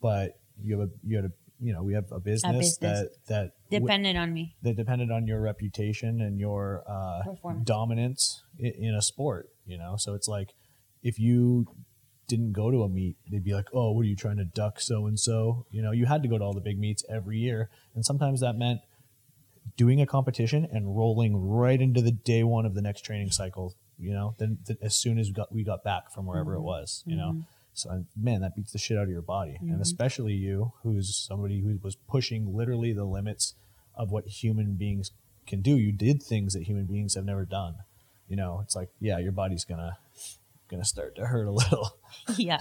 but 0.00 0.38
you 0.62 0.78
have 0.78 0.88
a 0.88 0.92
you 1.02 1.16
had 1.16 1.24
a 1.26 1.32
you 1.60 1.72
know 1.72 1.82
we 1.82 1.94
have 1.94 2.10
a 2.12 2.20
business, 2.20 2.76
business. 2.78 3.00
that 3.00 3.08
that 3.28 3.52
w- 3.70 3.80
Depended 3.86 4.16
on 4.16 4.32
me. 4.32 4.54
that 4.62 4.76
depended 4.76 5.10
on 5.10 5.26
your 5.26 5.40
reputation 5.40 6.20
and 6.20 6.38
your 6.38 6.82
uh, 6.88 7.22
dominance 7.64 8.42
in, 8.58 8.72
in 8.88 8.94
a 8.94 9.02
sport. 9.02 9.48
You 9.66 9.78
know, 9.78 9.96
so 9.96 10.14
it's 10.14 10.28
like 10.28 10.54
if 11.02 11.18
you 11.18 11.66
didn't 12.28 12.52
go 12.52 12.70
to 12.70 12.82
a 12.82 12.88
meet, 12.88 13.16
they'd 13.30 13.44
be 13.44 13.52
like, 13.54 13.68
"Oh, 13.72 13.92
what 13.92 14.02
are 14.02 14.08
you 14.08 14.16
trying 14.16 14.36
to 14.38 14.44
duck 14.44 14.80
so 14.80 15.06
and 15.06 15.18
so?" 15.18 15.66
You 15.70 15.82
know, 15.82 15.92
you 15.92 16.06
had 16.06 16.22
to 16.22 16.28
go 16.28 16.38
to 16.38 16.44
all 16.44 16.52
the 16.54 16.60
big 16.60 16.78
meets 16.78 17.04
every 17.08 17.38
year, 17.38 17.70
and 17.94 18.04
sometimes 18.04 18.40
that 18.40 18.56
meant 18.56 18.80
doing 19.76 20.00
a 20.00 20.06
competition 20.06 20.66
and 20.70 20.96
rolling 20.96 21.36
right 21.48 21.80
into 21.80 22.00
the 22.02 22.12
day 22.12 22.42
one 22.44 22.66
of 22.66 22.74
the 22.74 22.82
next 22.82 23.00
training 23.02 23.30
cycle. 23.30 23.74
You 23.98 24.12
know, 24.12 24.34
then, 24.38 24.58
then 24.66 24.78
as 24.82 24.96
soon 24.96 25.18
as 25.18 25.28
we 25.28 25.32
got 25.32 25.52
we 25.52 25.64
got 25.64 25.84
back 25.84 26.12
from 26.12 26.26
wherever 26.26 26.54
it 26.54 26.58
mm-hmm. 26.58 26.66
was, 26.66 27.02
you 27.06 27.16
know. 27.16 27.30
Mm-hmm. 27.30 27.40
So 27.74 28.04
man, 28.16 28.40
that 28.42 28.54
beats 28.54 28.72
the 28.72 28.78
shit 28.78 28.96
out 28.96 29.04
of 29.04 29.10
your 29.10 29.22
body, 29.22 29.56
and 29.60 29.72
mm-hmm. 29.72 29.80
especially 29.80 30.34
you, 30.34 30.72
who's 30.82 31.16
somebody 31.16 31.60
who 31.60 31.78
was 31.82 31.96
pushing 31.96 32.56
literally 32.56 32.92
the 32.92 33.04
limits 33.04 33.54
of 33.96 34.10
what 34.10 34.26
human 34.26 34.74
beings 34.74 35.10
can 35.46 35.60
do. 35.60 35.76
You 35.76 35.92
did 35.92 36.22
things 36.22 36.54
that 36.54 36.64
human 36.64 36.86
beings 36.86 37.14
have 37.14 37.24
never 37.24 37.44
done. 37.44 37.76
You 38.28 38.36
know, 38.36 38.60
it's 38.62 38.76
like 38.76 38.90
yeah, 39.00 39.18
your 39.18 39.32
body's 39.32 39.64
gonna 39.64 39.98
gonna 40.68 40.84
start 40.84 41.16
to 41.16 41.26
hurt 41.26 41.46
a 41.46 41.50
little. 41.50 41.96
yeah 42.36 42.60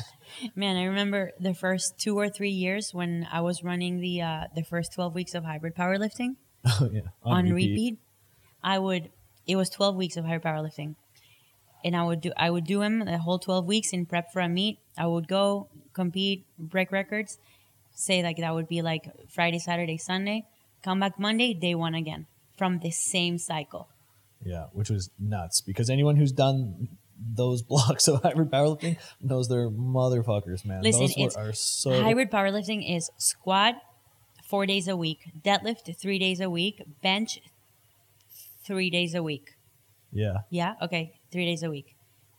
man 0.55 0.75
i 0.77 0.83
remember 0.85 1.31
the 1.39 1.53
first 1.53 1.97
two 1.97 2.17
or 2.17 2.29
three 2.29 2.49
years 2.49 2.93
when 2.93 3.27
i 3.31 3.41
was 3.41 3.63
running 3.63 3.99
the 3.99 4.21
uh 4.21 4.43
the 4.55 4.63
first 4.63 4.93
12 4.93 5.13
weeks 5.15 5.35
of 5.35 5.43
hybrid 5.43 5.75
powerlifting 5.75 6.35
oh, 6.65 6.89
yeah, 6.91 7.01
on, 7.23 7.49
repeat. 7.49 7.97
i 8.63 8.77
would 8.77 9.09
it 9.47 9.55
was 9.55 9.69
12 9.69 9.95
weeks 9.95 10.17
of 10.17 10.25
hybrid 10.25 10.43
powerlifting 10.43 10.95
and 11.83 11.95
i 11.95 12.03
would 12.03 12.21
do 12.21 12.31
i 12.37 12.49
would 12.49 12.65
do 12.65 12.79
them 12.79 12.99
the 13.05 13.17
whole 13.19 13.39
12 13.39 13.65
weeks 13.65 13.93
in 13.93 14.05
prep 14.05 14.31
for 14.31 14.39
a 14.41 14.49
meet 14.49 14.79
i 14.97 15.05
would 15.05 15.27
go 15.27 15.67
compete 15.93 16.45
break 16.57 16.91
records 16.91 17.37
say 17.93 18.23
like 18.23 18.37
that 18.37 18.53
would 18.53 18.67
be 18.67 18.81
like 18.81 19.09
friday 19.29 19.59
saturday 19.59 19.97
sunday 19.97 20.43
come 20.83 20.99
back 20.99 21.19
monday 21.19 21.53
day 21.53 21.75
one 21.75 21.93
again 21.95 22.25
from 22.57 22.79
the 22.79 22.91
same 22.91 23.37
cycle 23.37 23.87
Yeah, 24.45 24.65
which 24.73 24.89
was 24.89 25.09
nuts 25.17 25.61
because 25.61 25.89
anyone 25.89 26.15
who's 26.17 26.31
done 26.31 26.89
those 27.17 27.61
blocks 27.71 28.07
of 28.07 28.21
hybrid 28.21 28.51
powerlifting 28.51 28.97
knows 29.21 29.47
they're 29.47 29.69
motherfuckers, 29.69 30.65
man. 30.65 30.83
Listen, 30.83 31.01
those 31.01 31.13
it's 31.17 31.35
are 31.35 31.53
so 31.53 32.01
Hybrid 32.01 32.29
powerlifting 32.29 32.83
is 32.95 33.09
squat 33.17 33.75
four 34.43 34.65
days 34.65 34.87
a 34.87 34.97
week, 34.97 35.19
deadlift 35.41 35.95
three 35.97 36.19
days 36.19 36.41
a 36.41 36.49
week, 36.49 36.83
bench 37.01 37.39
three 38.65 38.89
days 38.89 39.15
a 39.15 39.23
week. 39.23 39.55
yeah. 40.11 40.37
Yeah, 40.49 40.73
okay, 40.81 41.13
three 41.33 41.45
days 41.45 41.63
a 41.63 41.69
week. 41.69 41.95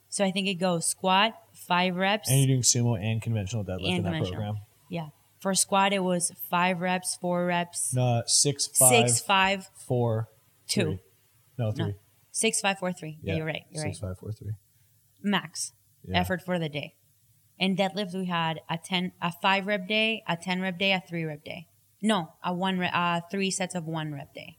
So 0.08 0.24
I 0.24 0.30
think 0.30 0.46
it 0.48 0.54
goes 0.54 0.86
squat 0.86 1.34
five 1.52 1.96
reps. 1.96 2.30
And 2.30 2.38
you're 2.38 2.46
doing 2.48 2.62
sumo 2.62 2.98
and 2.98 3.20
conventional 3.20 3.64
deadlift 3.64 3.88
And 3.96 4.06
in 4.06 4.12
that 4.12 4.22
program. 4.22 4.56
yeah, 4.88 5.08
for 5.40 5.54
squat 5.54 5.92
it 5.92 6.02
was 6.04 6.32
five 6.48 6.80
reps, 6.80 7.16
four 7.20 7.44
reps, 7.46 7.92
No, 7.92 8.22
six, 8.26 8.68
five, 8.68 9.08
six, 9.08 9.20
five, 9.20 9.68
four, 9.86 10.28
two. 10.68 10.82
three. 10.84 10.98
No, 11.58 11.72
three. 11.72 11.84
No, 11.86 11.94
six, 12.30 12.60
five, 12.60 12.78
four, 12.78 12.92
three. 12.92 13.18
Yeah, 13.22 13.36
you're 13.36 13.46
right. 13.46 13.64
You're 13.70 13.82
six, 13.84 14.00
right. 14.00 14.10
five, 14.10 14.18
four, 14.18 14.32
three. 14.32 14.52
Max 15.22 15.72
Yeah. 16.06 16.20
effort 16.20 16.42
for 16.42 16.58
the 16.58 16.68
day. 16.68 16.94
And 17.58 17.76
deadlift 17.76 18.14
we 18.14 18.26
had 18.26 18.60
a 18.70 18.78
ten, 18.78 19.12
a 19.22 19.32
five 19.32 19.66
rep 19.66 19.86
day, 19.88 20.22
a 20.28 20.36
ten 20.36 20.60
rep 20.60 20.78
day, 20.78 20.92
a 20.92 21.00
three 21.00 21.24
rep 21.24 21.44
day. 21.44 21.66
No, 22.02 22.32
a 22.44 22.52
one, 22.52 22.78
re- 22.78 22.90
uh, 22.92 23.20
three 23.30 23.50
sets 23.50 23.74
of 23.74 23.86
one 23.86 24.12
rep 24.12 24.34
day. 24.34 24.58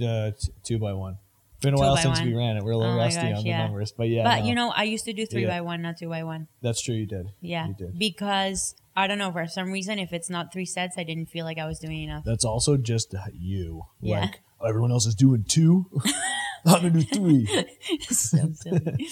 Uh, 0.00 0.30
t- 0.30 0.52
two 0.64 0.78
by 0.78 0.92
one. 0.92 1.18
Been 1.62 1.74
a 1.74 1.78
while 1.78 1.96
since 1.96 2.18
one. 2.18 2.28
we 2.28 2.34
ran 2.34 2.56
it. 2.56 2.64
We're 2.64 2.72
a 2.72 2.76
little 2.76 2.94
Oh 2.94 2.98
rusty 2.98 3.22
gosh, 3.22 3.38
on 3.38 3.46
yeah. 3.46 3.58
the 3.58 3.64
numbers, 3.68 3.92
but 3.96 4.08
yeah. 4.08 4.24
but 4.24 4.40
no, 4.40 4.46
you 4.46 4.54
know, 4.54 4.70
I 4.70 4.82
used 4.82 5.04
to 5.06 5.12
do 5.12 5.24
three 5.26 5.42
Yeah. 5.42 5.58
by 5.58 5.60
one, 5.60 5.80
not 5.80 5.96
two 5.96 6.08
by 6.08 6.24
one. 6.24 6.48
that's 6.60 6.82
true. 6.82 6.94
You 6.94 7.06
did. 7.06 7.26
Yeah, 7.40 7.68
you 7.68 7.74
did. 7.74 7.98
because 7.98 8.74
I 8.96 9.06
don't 9.06 9.18
know 9.18 9.32
for 9.32 9.46
some 9.46 9.70
reason, 9.70 9.98
if 9.98 10.12
it's 10.12 10.28
not 10.28 10.52
three 10.52 10.66
sets, 10.66 10.96
I 10.98 11.04
didn't 11.04 11.26
feel 11.26 11.44
like 11.44 11.58
I 11.58 11.66
was 11.66 11.78
doing 11.78 12.02
enough. 12.02 12.24
That's 12.24 12.44
also 12.44 12.76
just 12.76 13.14
you. 13.32 13.82
Yeah. 14.00 14.20
Like 14.20 14.40
everyone 14.66 14.90
else 14.90 15.06
is 15.06 15.14
doing 15.14 15.44
two. 15.48 15.86
I'm 16.66 16.82
gonna 16.82 16.90
do 16.90 17.02
three. 17.02 17.46
so 18.08 18.38
silly. 18.54 19.08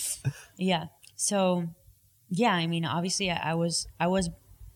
yeah. 0.57 0.87
So, 1.17 1.67
yeah, 2.29 2.53
I 2.55 2.67
mean, 2.67 2.85
obviously, 2.85 3.31
I, 3.31 3.51
I 3.51 3.55
was 3.55 3.87
I 3.99 4.07
was 4.07 4.31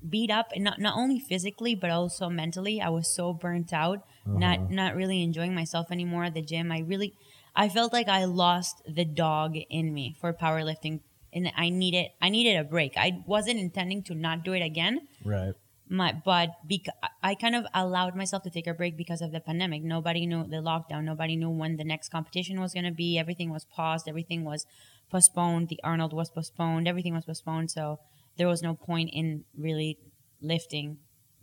beat 0.09 0.31
up, 0.31 0.49
and 0.55 0.65
not 0.65 0.81
not 0.81 0.97
only 0.97 1.21
physically 1.21 1.75
but 1.75 1.91
also 1.91 2.29
mentally. 2.29 2.81
I 2.81 2.89
was 2.89 3.15
so 3.15 3.33
burnt 3.33 3.73
out, 3.73 4.01
not 4.27 4.59
uh-huh. 4.59 4.67
not 4.71 4.95
really 4.97 5.23
enjoying 5.23 5.55
myself 5.55 5.91
anymore 5.91 6.25
at 6.25 6.35
the 6.35 6.43
gym. 6.43 6.73
I 6.73 6.81
really, 6.81 7.15
I 7.57 7.69
felt 7.69 7.93
like 7.93 8.09
I 8.09 8.25
lost 8.25 8.83
the 8.87 9.05
dog 9.05 9.57
in 9.71 9.95
me 9.95 10.17
for 10.21 10.33
powerlifting, 10.33 11.01
and 11.33 11.53
I 11.57 11.69
needed 11.69 12.07
I 12.21 12.29
needed 12.29 12.57
a 12.59 12.65
break. 12.65 12.95
I 12.97 13.23
wasn't 13.27 13.61
intending 13.61 14.03
to 14.05 14.15
not 14.15 14.45
do 14.45 14.53
it 14.53 14.61
again, 14.63 15.07
Right. 15.25 15.55
my 15.89 16.13
but 16.25 16.51
bec- 16.69 16.97
I 17.23 17.35
kind 17.35 17.55
of 17.55 17.65
allowed 17.73 18.17
myself 18.17 18.43
to 18.45 18.51
take 18.51 18.67
a 18.67 18.75
break 18.75 18.97
because 18.97 19.21
of 19.21 19.31
the 19.33 19.41
pandemic. 19.41 19.83
Nobody 19.85 20.27
knew 20.27 20.45
the 20.45 20.57
lockdown. 20.71 21.05
Nobody 21.05 21.37
knew 21.37 21.51
when 21.51 21.77
the 21.77 21.85
next 21.85 22.09
competition 22.11 22.61
was 22.61 22.73
going 22.75 22.85
to 22.87 22.91
be. 23.05 23.19
Everything 23.19 23.51
was 23.51 23.65
paused. 23.65 24.09
Everything 24.09 24.45
was 24.45 24.67
postponed. 25.11 25.69
The 25.69 25.81
Arnold 25.85 26.13
was 26.13 26.31
postponed. 26.31 26.89
Everything 26.89 27.15
was 27.15 27.25
postponed. 27.25 27.71
So 27.71 28.01
there 28.37 28.49
was 28.49 28.63
no 28.63 28.75
point 28.75 29.11
in 29.13 29.45
really 29.57 29.99
lifting 30.41 30.99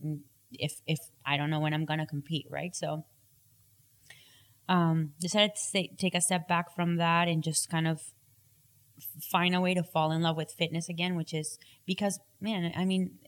mm, 0.05 0.19
if 0.51 0.73
if 0.85 0.99
I 1.25 1.37
don't 1.37 1.49
know 1.49 1.59
when 1.61 1.73
I'm 1.73 1.85
going 1.85 1.99
to 1.99 2.05
compete, 2.05 2.47
right? 2.49 2.75
So 2.75 3.05
um 4.71 5.11
decided 5.19 5.51
to 5.55 5.61
say, 5.61 5.89
take 5.97 6.15
a 6.15 6.21
step 6.21 6.47
back 6.47 6.73
from 6.73 6.95
that 6.95 7.27
and 7.27 7.43
just 7.43 7.69
kind 7.69 7.87
of 7.87 7.99
find 9.31 9.53
a 9.53 9.61
way 9.61 9.73
to 9.73 9.83
fall 9.83 10.11
in 10.11 10.21
love 10.21 10.37
with 10.37 10.55
fitness 10.57 10.87
again, 10.87 11.15
which 11.15 11.33
is 11.33 11.57
because 11.85 12.19
man, 12.39 12.71
I 12.75 12.85
mean, 12.85 13.19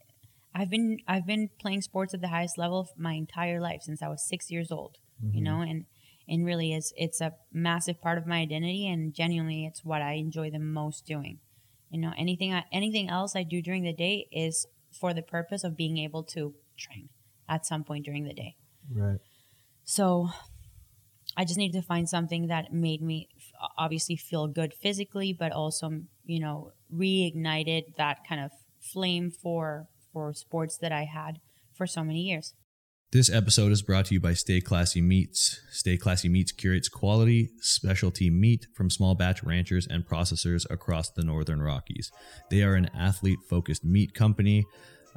I've 0.56 0.70
been 0.70 0.98
I've 1.08 1.28
been 1.28 1.50
playing 1.60 1.82
sports 1.82 2.14
at 2.14 2.22
the 2.22 2.30
highest 2.30 2.58
level 2.58 2.88
my 2.98 3.14
entire 3.14 3.60
life 3.60 3.82
since 3.82 4.02
I 4.02 4.08
was 4.08 4.26
six 4.28 4.50
years 4.50 4.72
old. 4.72 4.96
You 5.32 5.42
know, 5.42 5.62
and 5.62 5.86
and 6.28 6.46
really 6.46 6.74
is 6.74 6.94
it's 6.96 7.22
a 7.22 7.34
massive 7.52 8.02
part 8.02 8.18
of 8.18 8.26
my 8.26 8.38
identity 8.38 8.88
and 8.88 9.14
genuinely 9.14 9.66
it's 9.66 9.84
what 9.84 10.02
I 10.02 10.14
enjoy 10.14 10.50
the 10.50 10.60
most 10.60 11.06
doing. 11.06 11.40
You 11.90 12.00
know, 12.00 12.14
anything 12.18 12.54
I, 12.54 12.64
anything 12.72 13.10
else 13.10 13.36
I 13.36 13.44
do 13.44 13.62
during 13.62 13.84
the 13.84 13.94
day 13.94 14.28
is 14.32 14.66
for 15.00 15.14
the 15.14 15.22
purpose 15.22 15.64
of 15.64 15.76
being 15.76 15.98
able 15.98 16.24
to 16.36 16.54
train 16.78 17.10
at 17.50 17.66
some 17.66 17.84
point 17.84 18.06
during 18.06 18.24
the 18.24 18.34
day. 18.34 18.56
Right. 18.90 19.20
So 19.84 20.30
I 21.36 21.46
just 21.46 21.58
needed 21.58 21.80
to 21.80 21.86
find 21.86 22.08
something 22.08 22.48
that 22.48 22.74
made 22.74 23.02
me 23.02 23.30
obviously 23.78 24.16
feel 24.16 24.48
good 24.48 24.74
physically, 24.74 25.34
but 25.34 25.52
also, 25.52 26.02
you 26.26 26.40
know, 26.40 26.72
reignited 26.94 27.96
that 27.98 28.20
kind 28.28 28.42
of 28.42 28.52
flame 28.80 29.32
for 29.32 29.88
for 30.12 30.34
sports 30.34 30.78
that 30.78 30.92
I 30.92 31.06
had 31.06 31.40
for 31.74 31.88
so 31.88 32.04
many 32.04 32.22
years. 32.22 32.54
This 33.12 33.32
episode 33.32 33.72
is 33.72 33.84
brought 33.84 34.06
to 34.06 34.16
you 34.16 34.20
by 34.20 34.34
Stay 34.34 34.60
Classy 34.60 35.00
Meats. 35.00 35.60
Stay 35.72 35.98
Classy 35.98 36.30
Meats 36.30 36.52
curates 36.52 36.90
quality, 36.90 37.52
specialty 37.60 38.32
meat 38.32 38.66
from 38.76 38.90
small 38.90 39.14
batch 39.14 39.44
ranchers 39.44 39.86
and 39.86 40.04
processors 40.04 40.66
across 40.72 41.12
the 41.12 41.24
Northern 41.24 41.62
Rockies. 41.62 42.12
They 42.50 42.64
are 42.64 42.74
an 42.74 42.90
athlete 42.98 43.38
focused 43.48 43.86
meat 43.86 44.16
company. 44.16 44.66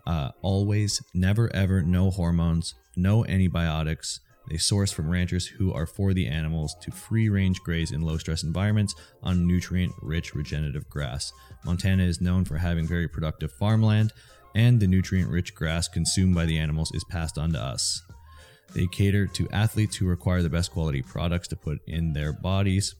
Uh, 0.06 0.32
always, 0.42 1.02
never, 1.14 1.50
ever, 1.54 1.80
no 1.80 2.10
hormones, 2.10 2.74
no 2.96 3.24
antibiotics. 3.24 4.20
They 4.48 4.58
source 4.58 4.92
from 4.92 5.10
ranchers 5.10 5.46
who 5.46 5.72
are 5.72 5.86
for 5.86 6.14
the 6.14 6.28
animals 6.28 6.76
to 6.82 6.90
free 6.90 7.28
range 7.28 7.60
graze 7.62 7.90
in 7.90 8.02
low 8.02 8.16
stress 8.18 8.42
environments 8.42 8.94
on 9.22 9.46
nutrient 9.46 9.92
rich 10.00 10.34
regenerative 10.34 10.88
grass. 10.88 11.32
Montana 11.64 12.04
is 12.04 12.20
known 12.20 12.44
for 12.44 12.56
having 12.56 12.86
very 12.86 13.08
productive 13.08 13.52
farmland, 13.52 14.12
and 14.54 14.78
the 14.78 14.86
nutrient 14.86 15.30
rich 15.30 15.54
grass 15.54 15.88
consumed 15.88 16.34
by 16.34 16.46
the 16.46 16.58
animals 16.58 16.92
is 16.94 17.04
passed 17.04 17.38
on 17.38 17.52
to 17.52 17.60
us. 17.60 18.02
They 18.72 18.86
cater 18.86 19.26
to 19.26 19.48
athletes 19.50 19.96
who 19.96 20.06
require 20.06 20.42
the 20.42 20.50
best 20.50 20.72
quality 20.72 21.02
products 21.02 21.48
to 21.48 21.56
put 21.56 21.80
in 21.86 22.12
their 22.12 22.32
bodies. 22.32 22.94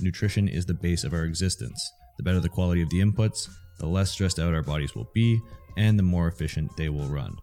Nutrition 0.00 0.48
is 0.48 0.66
the 0.66 0.74
base 0.74 1.04
of 1.04 1.12
our 1.12 1.24
existence. 1.24 1.90
The 2.16 2.22
better 2.22 2.40
the 2.40 2.48
quality 2.48 2.82
of 2.82 2.90
the 2.90 3.00
inputs, 3.00 3.48
the 3.78 3.86
less 3.86 4.10
stressed 4.10 4.38
out 4.38 4.54
our 4.54 4.62
bodies 4.62 4.94
will 4.94 5.10
be, 5.14 5.40
and 5.76 5.98
the 5.98 6.02
more 6.02 6.28
efficient 6.28 6.76
they 6.76 6.88
will 6.88 7.06
run. 7.06 7.36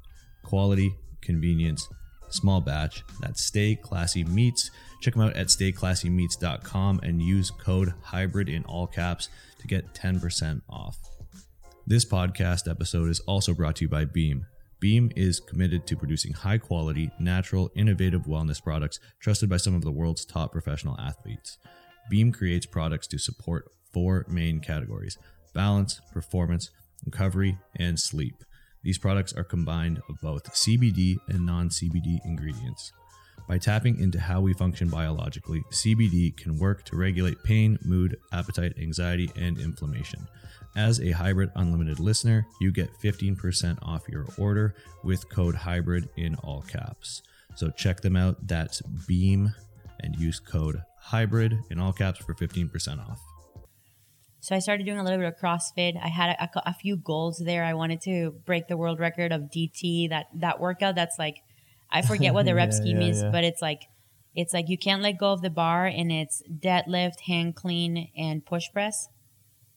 Quality, 0.43 0.95
convenience, 1.21 1.87
small 2.29 2.61
batch. 2.61 3.03
That's 3.19 3.43
Stay 3.43 3.75
Classy 3.75 4.23
Meats. 4.23 4.71
Check 5.01 5.13
them 5.13 5.23
out 5.23 5.35
at 5.35 5.47
stayclassymeats.com 5.47 6.99
and 7.03 7.21
use 7.21 7.51
code 7.51 7.93
HYBRID 8.05 8.49
in 8.49 8.63
all 8.65 8.87
caps 8.87 9.29
to 9.59 9.67
get 9.67 9.93
10% 9.93 10.61
off. 10.69 10.97
This 11.85 12.03
podcast 12.03 12.69
episode 12.69 13.09
is 13.09 13.19
also 13.21 13.53
brought 13.53 13.77
to 13.77 13.85
you 13.85 13.89
by 13.89 14.05
Beam. 14.05 14.45
Beam 14.79 15.11
is 15.15 15.39
committed 15.39 15.87
to 15.87 15.95
producing 15.95 16.33
high 16.33 16.57
quality, 16.57 17.09
natural, 17.19 17.71
innovative 17.75 18.23
wellness 18.23 18.61
products 18.61 18.99
trusted 19.19 19.49
by 19.49 19.57
some 19.57 19.73
of 19.73 19.83
the 19.83 19.91
world's 19.91 20.25
top 20.25 20.51
professional 20.51 20.99
athletes. 20.99 21.57
Beam 22.09 22.31
creates 22.31 22.65
products 22.65 23.07
to 23.07 23.17
support 23.17 23.71
four 23.93 24.25
main 24.29 24.59
categories 24.59 25.17
balance, 25.53 26.01
performance, 26.13 26.69
recovery, 27.05 27.57
and 27.77 27.99
sleep. 27.99 28.43
These 28.87 28.97
products 28.97 29.33
are 29.33 29.43
combined 29.43 30.01
of 30.07 30.21
both 30.21 30.45
CBD 30.53 31.17
and 31.27 31.45
non 31.45 31.67
CBD 31.67 32.23
ingredients. 32.23 32.93
By 33.45 33.57
tapping 33.57 33.99
into 33.99 34.17
how 34.17 34.39
we 34.39 34.53
function 34.53 34.87
biologically, 34.87 35.61
CBD 35.73 36.37
can 36.37 36.57
work 36.57 36.85
to 36.85 36.95
regulate 36.95 37.43
pain, 37.43 37.77
mood, 37.83 38.17
appetite, 38.31 38.75
anxiety, 38.79 39.29
and 39.35 39.59
inflammation. 39.59 40.25
As 40.77 41.01
a 41.01 41.11
Hybrid 41.11 41.51
Unlimited 41.57 41.99
listener, 41.99 42.47
you 42.61 42.71
get 42.71 42.97
15% 43.03 43.77
off 43.81 44.07
your 44.07 44.25
order 44.37 44.73
with 45.03 45.27
code 45.27 45.55
HYBRID 45.55 46.07
in 46.15 46.35
all 46.35 46.61
caps. 46.61 47.23
So 47.55 47.69
check 47.69 47.99
them 47.99 48.15
out. 48.15 48.47
That's 48.47 48.81
Beam 49.05 49.53
and 49.99 50.15
use 50.15 50.39
code 50.39 50.81
HYBRID 51.07 51.59
in 51.71 51.77
all 51.77 51.91
caps 51.91 52.19
for 52.19 52.33
15% 52.33 53.05
off. 53.05 53.19
So 54.47 54.55
I 54.55 54.59
started 54.59 54.85
doing 54.85 54.97
a 54.97 55.03
little 55.03 55.19
bit 55.19 55.27
of 55.27 55.37
CrossFit. 55.37 56.01
I 56.01 56.07
had 56.07 56.29
a, 56.29 56.43
a, 56.43 56.69
a 56.69 56.73
few 56.73 56.95
goals 56.95 57.37
there. 57.37 57.65
I 57.65 57.73
wanted 57.73 57.99
to 58.03 58.31
break 58.45 58.69
the 58.69 58.77
world 58.77 58.97
record 58.97 59.33
of 59.33 59.51
DT. 59.53 60.07
That 60.07 60.27
that 60.35 60.61
workout. 60.61 60.95
That's 60.95 61.19
like, 61.19 61.43
I 61.91 62.01
forget 62.11 62.33
what 62.33 62.45
the 62.45 62.55
rep 62.55 62.69
Yeah, 62.69 62.77
scheme 62.77 63.01
yeah, 63.01 63.07
is, 63.09 63.23
yeah. 63.23 63.29
but 63.29 63.43
it's 63.43 63.61
like, 63.61 63.89
it's 64.35 64.53
like 64.53 64.69
you 64.69 64.77
can't 64.77 65.01
let 65.01 65.17
go 65.17 65.33
of 65.33 65.41
the 65.41 65.49
bar, 65.49 65.85
and 65.85 66.13
it's 66.13 66.41
deadlift, 66.49 67.19
hand 67.25 67.57
clean, 67.57 68.09
and 68.15 68.45
push 68.45 68.71
press. 68.71 69.09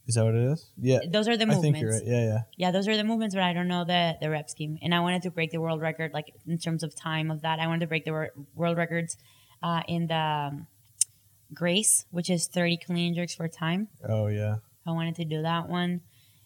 Is 0.06 0.14
that 0.14 0.24
what 0.24 0.36
it 0.36 0.52
is? 0.52 0.70
Yeah. 0.80 1.00
Those 1.10 1.26
are 1.26 1.36
the 1.36 1.46
I 1.46 1.46
movements. 1.46 1.62
think 1.62 1.82
you're 1.82 1.90
right. 1.90 2.06
Yeah, 2.06 2.24
yeah. 2.24 2.38
Yeah, 2.56 2.70
those 2.70 2.86
are 2.86 2.96
the 2.96 3.02
movements, 3.02 3.34
but 3.34 3.42
I 3.42 3.52
don't 3.52 3.66
know 3.66 3.84
the 3.84 4.18
the 4.20 4.30
rep 4.30 4.48
scheme. 4.48 4.78
And 4.82 4.94
I 4.94 5.00
wanted 5.00 5.22
to 5.22 5.32
break 5.32 5.50
the 5.50 5.60
world 5.60 5.80
record, 5.80 6.12
like 6.14 6.32
in 6.46 6.58
terms 6.58 6.84
of 6.84 6.94
time 6.94 7.32
of 7.32 7.42
that. 7.42 7.58
I 7.58 7.66
wanted 7.66 7.80
to 7.80 7.86
break 7.88 8.04
the 8.04 8.12
wor- 8.12 8.34
world 8.54 8.76
records 8.76 9.16
uh, 9.64 9.82
in 9.88 10.06
the 10.06 10.14
um, 10.14 10.68
Grace, 11.54 12.04
which 12.10 12.30
is 12.30 12.46
30 12.46 12.78
clean 12.78 13.14
jerks 13.14 13.34
for 13.34 13.48
time. 13.48 13.88
Oh, 14.08 14.26
yeah. 14.28 14.56
I 14.86 14.92
wanted 14.92 15.16
to 15.16 15.24
do 15.24 15.42
that 15.42 15.68
one. 15.68 16.00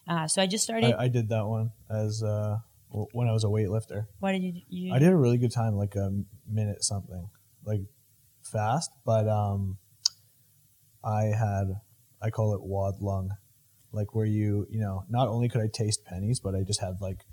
Uh, 0.07 0.27
so 0.27 0.41
I 0.41 0.47
just 0.47 0.63
started. 0.63 0.93
I, 0.93 1.03
I 1.03 1.07
did 1.07 1.29
that 1.29 1.45
one 1.45 1.71
as 1.89 2.21
uh, 2.21 2.57
w- 2.91 3.07
when 3.11 3.27
I 3.27 3.31
was 3.31 3.43
a 3.43 3.47
weightlifter. 3.47 4.05
what 4.19 4.33
did 4.33 4.43
you? 4.43 4.61
you 4.69 4.93
I 4.93 4.99
did 4.99 5.09
a 5.09 5.15
really 5.15 5.37
good 5.37 5.51
time, 5.51 5.75
like 5.75 5.95
a 5.95 6.11
minute 6.47 6.83
something, 6.83 7.29
like 7.63 7.81
fast. 8.43 8.91
But 9.05 9.27
um, 9.27 9.77
I 11.03 11.23
had, 11.25 11.65
I 12.21 12.29
call 12.29 12.53
it 12.53 12.61
wad 12.61 13.01
lung, 13.01 13.31
like 13.91 14.13
where 14.13 14.25
you, 14.27 14.67
you 14.69 14.79
know, 14.79 15.05
not 15.09 15.27
only 15.27 15.49
could 15.49 15.61
I 15.61 15.67
taste 15.71 16.05
pennies, 16.05 16.39
but 16.39 16.53
I 16.55 16.61
just 16.61 16.81
had 16.81 17.01
like 17.01 17.25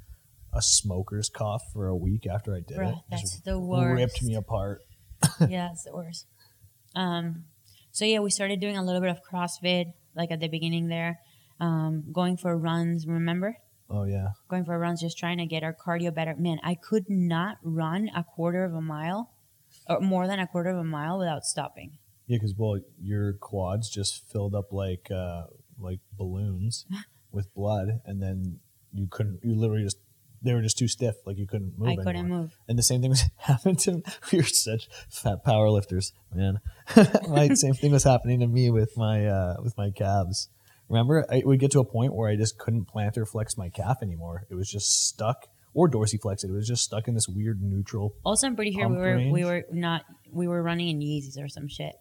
a 0.55 0.63
smoker's 0.63 1.29
cough 1.29 1.63
for 1.73 1.89
a 1.89 1.97
week 1.97 2.27
after 2.27 2.55
I 2.55 2.61
did 2.61 2.79
Bruh, 2.79 2.93
it. 2.93 2.99
that's 3.11 3.41
the 3.41 3.59
worst. 3.59 3.95
ripped 3.97 4.23
me 4.23 4.35
apart. 4.35 4.81
yeah, 5.49 5.71
it's 5.73 5.85
the 5.85 5.95
worst. 5.95 6.27
Um, 6.95 7.45
so 7.93 8.05
yeah, 8.05 8.19
we 8.19 8.31
started 8.31 8.59
doing 8.61 8.77
a 8.77 8.85
little 8.85 9.01
bit 9.01 9.11
of 9.11 9.21
CrossFit, 9.23 9.93
like 10.17 10.31
at 10.31 10.41
the 10.41 10.49
beginning 10.49 10.89
there, 10.89 11.21
um, 11.61 12.05
going 12.13 12.37
for 12.37 12.57
runs. 12.57 13.07
Remember, 13.07 13.57
Oh 13.89 14.05
yeah, 14.05 14.29
going 14.49 14.65
for 14.65 14.79
runs, 14.79 15.01
just 15.01 15.19
trying 15.19 15.39
to 15.39 15.47
get 15.47 15.63
our 15.63 15.75
cardio 15.75 16.13
better. 16.15 16.35
Man, 16.37 16.59
I 16.65 16.75
could 16.75 17.05
not 17.09 17.59
run 17.63 18.11
a 18.17 18.25
quarter 18.25 18.65
of 18.65 18.75
a 18.75 18.81
mile, 18.81 19.31
or 19.89 20.01
more 20.01 20.27
than 20.27 20.39
a 20.41 20.47
quarter 20.47 20.71
of 20.71 20.79
a 20.79 20.85
mile 20.85 21.19
without 21.19 21.45
stopping. 21.45 21.99
yeah, 22.27 22.37
because 22.37 22.55
well, 22.57 22.79
your 23.01 23.35
quads 23.35 23.89
just 23.91 24.29
filled 24.31 24.55
up 24.55 24.73
like 24.73 25.11
uh, 25.11 25.45
like 25.79 26.01
balloons 26.17 26.87
with 27.31 27.53
blood, 27.55 28.01
and 28.07 28.23
then 28.23 28.61
you 28.93 29.07
couldn't. 29.11 29.41
You 29.43 29.55
literally 29.55 29.85
just 29.85 29.99
they 30.43 30.55
were 30.55 30.63
just 30.63 30.79
too 30.79 30.89
stiff, 30.89 31.17
like 31.27 31.39
you 31.39 31.47
couldn't 31.47 31.79
move. 31.79 31.89
I 31.89 32.03
couldn't 32.03 32.29
move. 32.29 32.57
And 32.69 32.79
the 32.79 32.83
same 32.83 33.01
thing 33.01 33.11
was 33.17 33.25
happened 33.37 33.79
to 33.81 34.03
we 34.33 34.39
were 34.39 34.45
such 34.45 34.89
fat 35.11 35.45
power 35.45 35.71
lifters, 35.71 36.13
man. 36.35 36.61
my 37.29 37.49
same 37.55 37.75
thing 37.75 37.93
was 37.93 38.05
happening 38.05 38.41
to 38.41 38.47
me 38.47 38.71
with 38.71 38.97
my 38.97 39.27
uh, 39.27 39.57
with 39.63 39.77
my 39.77 39.91
calves. 39.91 40.49
Remember, 40.89 41.25
I 41.31 41.43
would 41.45 41.59
get 41.59 41.71
to 41.73 41.81
a 41.81 41.85
point 41.85 42.15
where 42.15 42.29
I 42.29 42.37
just 42.37 42.59
couldn't 42.59 42.87
plantar 42.87 43.27
flex 43.27 43.57
my 43.57 43.71
calf 43.71 43.99
anymore. 44.03 44.47
It 44.51 44.55
was 44.55 44.71
just 44.71 45.09
stuck, 45.09 45.47
or 45.73 45.89
dorsiflex 45.89 46.45
it. 46.45 46.51
It 46.51 46.53
was 46.53 46.69
just 46.69 46.83
stuck 46.83 47.09
in 47.09 47.15
this 47.15 47.29
weird 47.29 47.63
neutral. 47.63 48.15
Also, 48.25 48.47
I'm 48.47 48.57
pretty 48.57 48.73
sure 48.73 48.89
we 48.89 48.97
were 48.97 49.31
we 49.31 49.45
were 49.45 49.65
not 49.73 50.05
we 50.31 50.49
were 50.49 50.63
running 50.63 50.89
in 50.89 51.01
Yeezys 51.01 51.43
or 51.43 51.49
some 51.49 51.69
shit. 51.69 51.95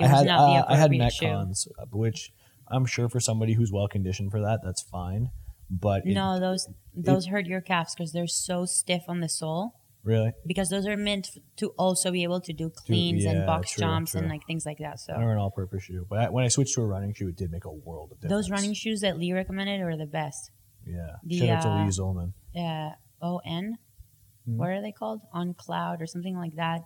I 0.00 0.06
had 0.06 0.28
uh, 0.28 0.64
I 0.68 0.76
had 0.76 0.92
appropriate 0.92 1.12
shoe. 1.12 1.72
uh, 1.78 1.86
which 1.92 2.32
I'm 2.68 2.86
sure 2.86 3.08
for 3.08 3.20
somebody 3.20 3.54
who's 3.54 3.72
well 3.72 3.88
conditioned 3.88 4.30
for 4.30 4.40
that, 4.40 4.60
that's 4.62 4.82
fine. 4.82 5.30
But 5.70 6.04
it- 6.06 6.14
No, 6.14 6.40
those 6.40 6.68
those 6.94 7.26
hurt 7.26 7.46
your 7.46 7.60
calves 7.60 7.94
because 7.94 8.12
they're 8.12 8.26
so 8.26 8.64
stiff 8.66 9.02
on 9.08 9.20
the 9.20 9.28
sole. 9.28 9.76
really, 10.02 10.32
Because 10.46 10.68
those 10.70 10.86
are 10.86 10.96
meant 10.96 11.28
to 11.56 11.68
also 11.78 12.10
be 12.10 12.22
able 12.24 12.40
to 12.40 12.52
do 12.52 12.70
cleans 12.70 13.24
and 13.24 13.38
yeah, 13.40 13.46
box 13.46 13.72
true, 13.72 13.80
jumps 13.82 14.14
and 14.14 14.28
like 14.28 14.44
things 14.46 14.66
like 14.66 14.78
that. 14.78 14.98
So 14.98 15.12
I 15.12 15.22
an 15.22 15.38
all-purpose 15.38 15.84
shoe. 15.84 16.06
But 16.08 16.18
I, 16.18 16.28
when 16.30 16.44
I 16.44 16.48
switched 16.48 16.74
to 16.74 16.80
a 16.82 16.86
running 16.86 17.12
shoe, 17.14 17.28
it 17.28 17.36
did 17.36 17.52
make 17.52 17.64
a 17.66 17.70
world 17.70 18.10
of 18.12 18.20
difference. 18.20 18.46
those 18.46 18.50
running 18.50 18.74
shoes 18.74 19.00
that 19.02 19.18
Lee 19.18 19.32
recommended 19.32 19.80
are 19.82 19.96
the 19.96 20.06
best. 20.06 20.50
yeah. 20.86 21.16
the, 21.22 21.38
Shout 21.38 21.48
out 21.50 21.62
to 21.62 21.68
uh, 21.68 21.84
Lee 21.84 21.90
Zolman. 21.90 22.32
Uh, 22.56 22.94
O 23.22 23.40
N, 23.44 23.76
Mhm. 24.48 24.56
what 24.56 24.70
are 24.70 24.80
they 24.82 24.92
called? 24.92 25.20
On 25.32 25.52
Cloud 25.54 26.00
or 26.02 26.06
something 26.06 26.36
like 26.36 26.56
that. 26.56 26.80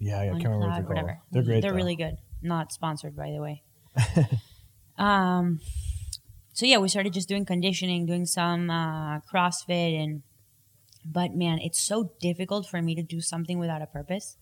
Yeah, 0.00 0.18
I 0.20 0.26
can't 0.30 0.42
remember 0.44 0.58
what 0.66 0.74
they're 0.74 0.82
called. 0.82 0.88
whatever. 0.88 1.18
They're 1.30 1.42
great. 1.44 1.60
They're 1.62 1.70
though. 1.70 1.76
really 1.76 1.96
good. 1.96 2.16
Not 2.42 2.72
sponsored, 2.72 3.14
by 3.14 3.30
the 3.30 3.40
way. 3.40 3.62
um, 4.98 5.60
so 6.52 6.66
yeah, 6.66 6.78
we 6.78 6.88
started 6.88 7.12
just 7.12 7.28
doing 7.28 7.44
conditioning, 7.44 8.06
doing 8.06 8.26
some 8.26 8.70
uh, 8.70 9.20
CrossFit, 9.20 9.98
and 10.02 10.22
but 11.04 11.32
man, 11.32 11.58
it's 11.58 11.80
so 11.80 12.12
difficult 12.20 12.66
for 12.66 12.80
me 12.80 12.94
to 12.94 13.02
do 13.02 13.20
something 13.20 13.58
without 13.58 13.82
a 13.82 13.86
purpose. 13.86 14.36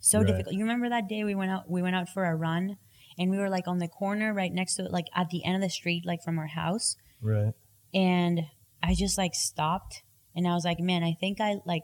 So 0.00 0.18
Right. 0.18 0.28
difficult. 0.28 0.54
You 0.54 0.60
remember 0.60 0.88
that 0.88 1.08
day 1.08 1.24
we 1.24 1.34
went 1.34 1.50
out? 1.50 1.68
We 1.68 1.82
went 1.82 1.96
out 1.96 2.08
for 2.08 2.24
a 2.24 2.34
run, 2.36 2.76
and 3.18 3.30
we 3.30 3.38
were 3.38 3.50
like 3.50 3.66
on 3.66 3.78
the 3.78 3.88
corner, 3.88 4.32
right 4.32 4.52
next 4.52 4.76
to, 4.76 4.84
like 4.84 5.06
at 5.14 5.30
the 5.30 5.44
end 5.44 5.56
of 5.56 5.62
the 5.62 5.70
street, 5.70 6.04
like 6.06 6.22
from 6.22 6.38
our 6.38 6.46
house, 6.46 6.96
right. 7.20 7.52
and 7.92 8.42
I 8.82 8.94
just 8.94 9.18
like 9.18 9.34
stopped, 9.34 10.02
and 10.36 10.46
I 10.46 10.54
was 10.54 10.64
like, 10.64 10.78
man, 10.78 11.02
I 11.02 11.14
think 11.18 11.40
I 11.40 11.56
like, 11.66 11.82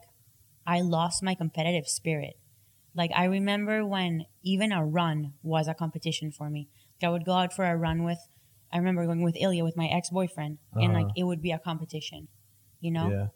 I 0.65 0.79
lost 0.81 1.21
my 1.21 1.35
competitive 1.35 1.87
spirit. 1.87 2.35
Like 2.95 3.11
I 3.13 3.25
remember 3.25 3.85
when 3.85 4.25
even 4.43 4.71
a 4.71 4.85
run 4.85 5.33
was 5.43 5.67
a 5.67 5.73
competition 5.73 6.31
for 6.31 6.49
me. 6.49 6.69
Like, 7.01 7.09
I 7.09 7.11
would 7.11 7.25
go 7.25 7.33
out 7.33 7.51
for 7.51 7.65
a 7.65 7.75
run 7.75 8.05
with, 8.05 8.19
I 8.75 8.77
remember 8.79 9.05
going 9.05 9.23
with 9.23 9.37
Ilya 9.45 9.63
with 9.63 9.77
my 9.77 9.87
ex 9.87 10.09
boyfriend, 10.09 10.53
and 10.73 10.91
like 10.97 11.05
Uh-huh. 11.05 11.21
it 11.21 11.23
would 11.29 11.41
be 11.41 11.51
a 11.51 11.59
competition, 11.69 12.21
you 12.85 12.91
know. 12.91 13.07
Yeah. 13.09 13.27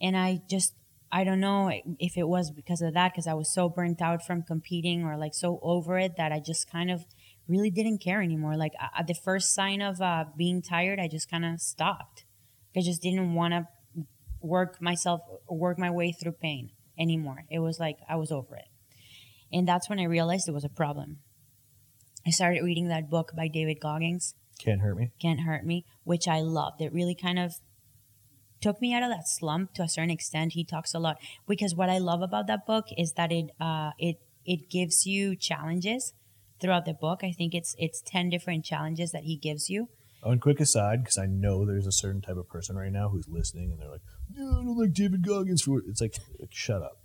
And 0.00 0.16
I 0.16 0.30
just 0.54 0.70
I 1.18 1.22
don't 1.26 1.42
know 1.48 1.60
if 2.08 2.16
it 2.16 2.26
was 2.34 2.50
because 2.60 2.80
of 2.86 2.94
that, 2.94 3.12
because 3.12 3.28
I 3.32 3.34
was 3.34 3.48
so 3.58 3.68
burnt 3.68 4.00
out 4.08 4.20
from 4.26 4.42
competing 4.42 5.04
or 5.04 5.14
like 5.24 5.34
so 5.34 5.60
over 5.62 5.98
it 6.04 6.12
that 6.16 6.30
I 6.32 6.40
just 6.40 6.70
kind 6.76 6.90
of 6.90 7.04
really 7.46 7.70
didn't 7.78 7.98
care 8.08 8.20
anymore. 8.22 8.56
Like 8.64 8.72
at 9.00 9.06
the 9.06 9.18
first 9.28 9.54
sign 9.58 9.80
of 9.82 10.00
uh, 10.00 10.24
being 10.36 10.62
tired, 10.62 10.98
I 10.98 11.08
just 11.16 11.30
kind 11.30 11.44
of 11.44 11.60
stopped. 11.60 12.24
I 12.76 12.80
just 12.80 13.02
didn't 13.02 13.34
want 13.34 13.52
to 13.54 13.62
work 14.40 14.72
myself, 14.80 15.20
work 15.48 15.78
my 15.78 15.90
way 15.90 16.08
through 16.12 16.36
pain 16.48 16.70
anymore. 16.98 17.40
It 17.50 17.60
was 17.60 17.78
like 17.78 17.98
I 18.08 18.16
was 18.16 18.32
over 18.32 18.56
it. 18.56 18.70
And 19.52 19.68
that's 19.68 19.88
when 19.88 20.00
I 20.00 20.04
realized 20.04 20.48
it 20.48 20.58
was 20.60 20.64
a 20.64 20.78
problem. 20.82 21.18
I 22.26 22.30
started 22.30 22.62
reading 22.64 22.88
that 22.88 23.08
book 23.08 23.28
by 23.36 23.46
David 23.48 23.78
Goggins, 23.80 24.34
Can't 24.58 24.80
hurt 24.80 24.96
me. 24.96 25.10
Can't 25.20 25.40
Hurt 25.40 25.64
Me, 25.64 25.84
which 26.04 26.26
I 26.26 26.40
loved. 26.40 26.80
It 26.80 26.92
really 26.92 27.14
kind 27.14 27.38
of 27.38 27.54
took 28.60 28.80
me 28.80 28.94
out 28.94 29.02
of 29.02 29.10
that 29.10 29.28
slump 29.28 29.74
to 29.74 29.82
a 29.82 29.88
certain 29.88 30.10
extent. 30.10 30.52
He 30.54 30.64
talks 30.64 30.94
a 30.94 30.98
lot 30.98 31.18
because 31.46 31.74
what 31.74 31.90
I 31.90 31.98
love 31.98 32.22
about 32.22 32.46
that 32.46 32.66
book 32.66 32.86
is 32.96 33.12
that 33.12 33.32
it 33.32 33.50
uh, 33.60 33.90
it 33.98 34.16
it 34.44 34.70
gives 34.70 35.06
you 35.06 35.36
challenges 35.36 36.14
throughout 36.60 36.86
the 36.86 36.94
book. 36.94 37.20
I 37.22 37.32
think 37.32 37.54
it's 37.54 37.74
it's 37.78 38.02
ten 38.04 38.30
different 38.30 38.64
challenges 38.64 39.12
that 39.12 39.24
he 39.24 39.36
gives 39.36 39.68
you. 39.68 39.88
Oh, 40.22 40.30
and 40.30 40.40
quick 40.40 40.60
aside, 40.60 41.04
because 41.04 41.18
I 41.18 41.26
know 41.26 41.64
there's 41.64 41.86
a 41.86 41.92
certain 41.92 42.22
type 42.22 42.36
of 42.36 42.48
person 42.48 42.76
right 42.76 42.90
now 42.90 43.10
who's 43.10 43.28
listening, 43.28 43.70
and 43.70 43.80
they're 43.80 43.90
like, 43.90 44.00
"Yeah, 44.34 44.48
I 44.48 44.64
don't 44.64 44.78
like 44.78 44.94
David 44.94 45.24
Goggins 45.24 45.62
for." 45.62 45.82
It's 45.86 46.00
like, 46.00 46.16
like 46.40 46.52
shut 46.52 46.82
up. 46.82 46.98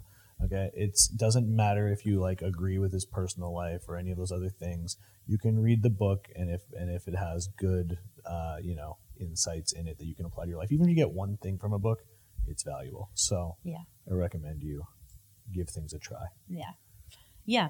Okay, 0.44 0.72
it 0.74 0.98
doesn't 1.16 1.48
matter 1.48 1.88
if 1.88 2.06
you 2.06 2.20
like 2.20 2.42
agree 2.42 2.80
with 2.80 2.94
his 2.94 3.06
personal 3.06 3.54
life 3.54 3.84
or 3.88 3.98
any 3.98 4.12
of 4.12 4.18
those 4.18 4.32
other 4.32 4.50
things. 4.50 4.98
You 5.32 5.38
can 5.38 5.58
read 5.62 5.82
the 5.82 5.90
book, 5.90 6.28
and 6.36 6.50
if 6.50 6.64
and 6.78 6.92
if 6.92 7.08
it 7.08 7.16
has 7.16 7.48
good, 7.58 7.98
uh, 8.26 8.58
you 8.62 8.76
know, 8.76 8.98
insights 9.18 9.72
in 9.72 9.88
it 9.88 9.98
that 9.98 10.06
you 10.06 10.14
can 10.14 10.26
apply 10.26 10.44
to 10.44 10.50
your 10.50 10.60
life, 10.60 10.74
even 10.74 10.88
if 10.88 10.90
you 10.90 10.96
get 10.96 11.14
one 11.14 11.38
thing 11.38 11.58
from 11.58 11.72
a 11.72 11.80
book, 11.80 12.00
it's 12.48 12.64
valuable. 12.64 13.10
So 13.14 13.56
Yeah. 13.64 13.84
I 14.10 14.14
recommend 14.14 14.62
you 14.62 14.84
give 15.54 15.70
things 15.70 15.94
a 15.94 16.00
try. 16.00 16.26
Yeah. 16.50 16.74
Yeah. 17.46 17.70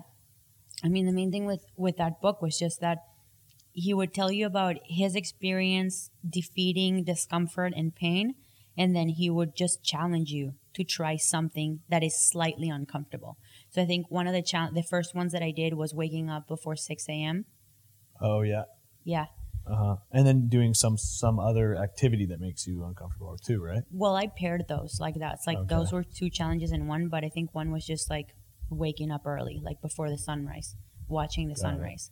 I 0.84 0.90
mean, 0.90 1.06
the 1.06 1.12
main 1.12 1.32
thing 1.32 1.46
with 1.46 1.64
with 1.78 1.98
that 1.98 2.20
book 2.20 2.42
was 2.42 2.58
just 2.58 2.82
that 2.82 2.98
he 3.74 3.94
would 3.94 4.12
tell 4.12 4.32
you 4.32 4.48
about 4.48 4.78
his 4.86 5.16
experience 5.16 6.10
defeating 6.28 7.04
discomfort 7.04 7.74
and 7.76 7.94
pain, 7.94 8.34
and 8.76 8.96
then 8.96 9.10
he 9.10 9.30
would 9.30 9.56
just 9.56 9.84
challenge 9.84 10.32
you 10.32 10.56
to 10.74 10.84
try 10.84 11.16
something 11.16 11.82
that 11.90 12.02
is 12.02 12.18
slightly 12.18 12.70
uncomfortable. 12.70 13.38
So 13.72 13.82
I 13.82 13.86
think 13.86 14.08
one 14.10 14.28
of 14.28 14.34
the 14.34 14.42
chal- 14.42 14.72
the 14.74 14.84
first 14.84 15.16
ones 15.16 15.32
that 15.34 15.42
I 15.42 15.52
did 15.52 15.74
was 15.76 15.94
waking 15.94 16.30
up 16.30 16.48
before 16.48 16.76
six 16.76 17.08
a.m. 17.10 17.46
Oh 18.20 18.42
yeah, 18.42 18.64
Yeah. 19.04 19.26
uh 19.66 19.76
huh. 19.76 19.96
And 20.12 20.28
then 20.28 20.48
doing 20.48 20.74
some 20.74 20.98
some 20.98 21.40
other 21.40 21.76
activity 21.76 22.26
that 22.28 22.40
makes 22.40 22.68
you 22.68 22.84
uncomfortable 22.84 23.38
too, 23.38 23.64
right? 23.64 23.84
Well, 23.92 24.16
I 24.16 24.28
paired 24.28 24.66
those 24.68 25.00
like 25.00 25.16
that. 25.16 25.36
It's 25.36 25.48
like 25.48 25.58
Okay. 25.60 25.68
those 25.76 25.92
were 25.92 26.04
two 26.04 26.30
challenges 26.30 26.72
in 26.72 26.86
one, 26.88 27.08
but 27.08 27.24
I 27.24 27.30
think 27.30 27.56
one 27.56 27.72
was 27.72 27.86
just 27.86 28.10
like 28.10 28.28
waking 28.70 29.10
up 29.12 29.26
early, 29.26 29.60
like 29.64 29.82
before 29.82 30.10
the 30.10 30.18
sunrise, 30.18 30.76
watching 31.08 31.48
the 31.48 31.56
Got 31.56 31.62
sunrise. 31.62 32.12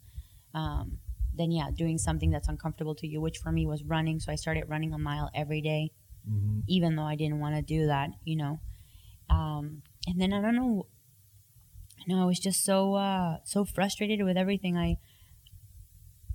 Um, 0.54 1.00
then 1.36 1.52
yeah, 1.52 1.70
doing 1.76 1.98
something 1.98 2.32
that's 2.32 2.48
uncomfortable 2.48 2.96
to 2.96 3.08
you, 3.08 3.20
which 3.22 3.38
for 3.38 3.52
me 3.52 3.66
was 3.66 3.84
running. 3.84 4.20
So 4.20 4.32
I 4.32 4.36
started 4.36 4.64
running 4.68 4.94
a 4.94 4.98
mile 4.98 5.30
every 5.36 5.62
day, 5.62 5.92
Mm-hmm. 6.30 6.60
even 6.68 6.96
though 6.96 7.04
I 7.14 7.16
didn't 7.16 7.40
want 7.40 7.56
to 7.56 7.62
do 7.62 7.88
that, 7.88 8.10
you 8.26 8.36
know. 8.36 8.60
Um, 9.30 9.82
and 10.08 10.20
then 10.22 10.34
I 10.34 10.42
don't 10.42 10.56
know. 10.56 10.86
No, 12.08 12.22
I 12.22 12.26
was 12.26 12.40
just 12.40 12.64
so 12.64 12.96
uh, 12.96 13.38
so 13.44 13.66
frustrated 13.66 14.24
with 14.24 14.38
everything. 14.38 14.78
I 14.78 14.98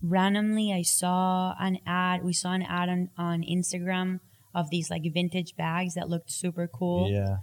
randomly 0.02 0.72
I 0.72 0.82
saw 0.82 1.54
an 1.58 1.78
ad. 1.86 2.22
We 2.24 2.32
saw 2.32 2.52
an 2.52 2.62
ad 2.62 2.88
on, 2.88 3.10
on 3.16 3.42
Instagram 3.42 4.20
of 4.54 4.70
these 4.70 4.90
like 4.90 5.02
vintage 5.12 5.56
bags 5.56 5.94
that 5.94 6.08
looked 6.08 6.30
super 6.30 6.68
cool. 6.68 7.10
Yeah, 7.10 7.38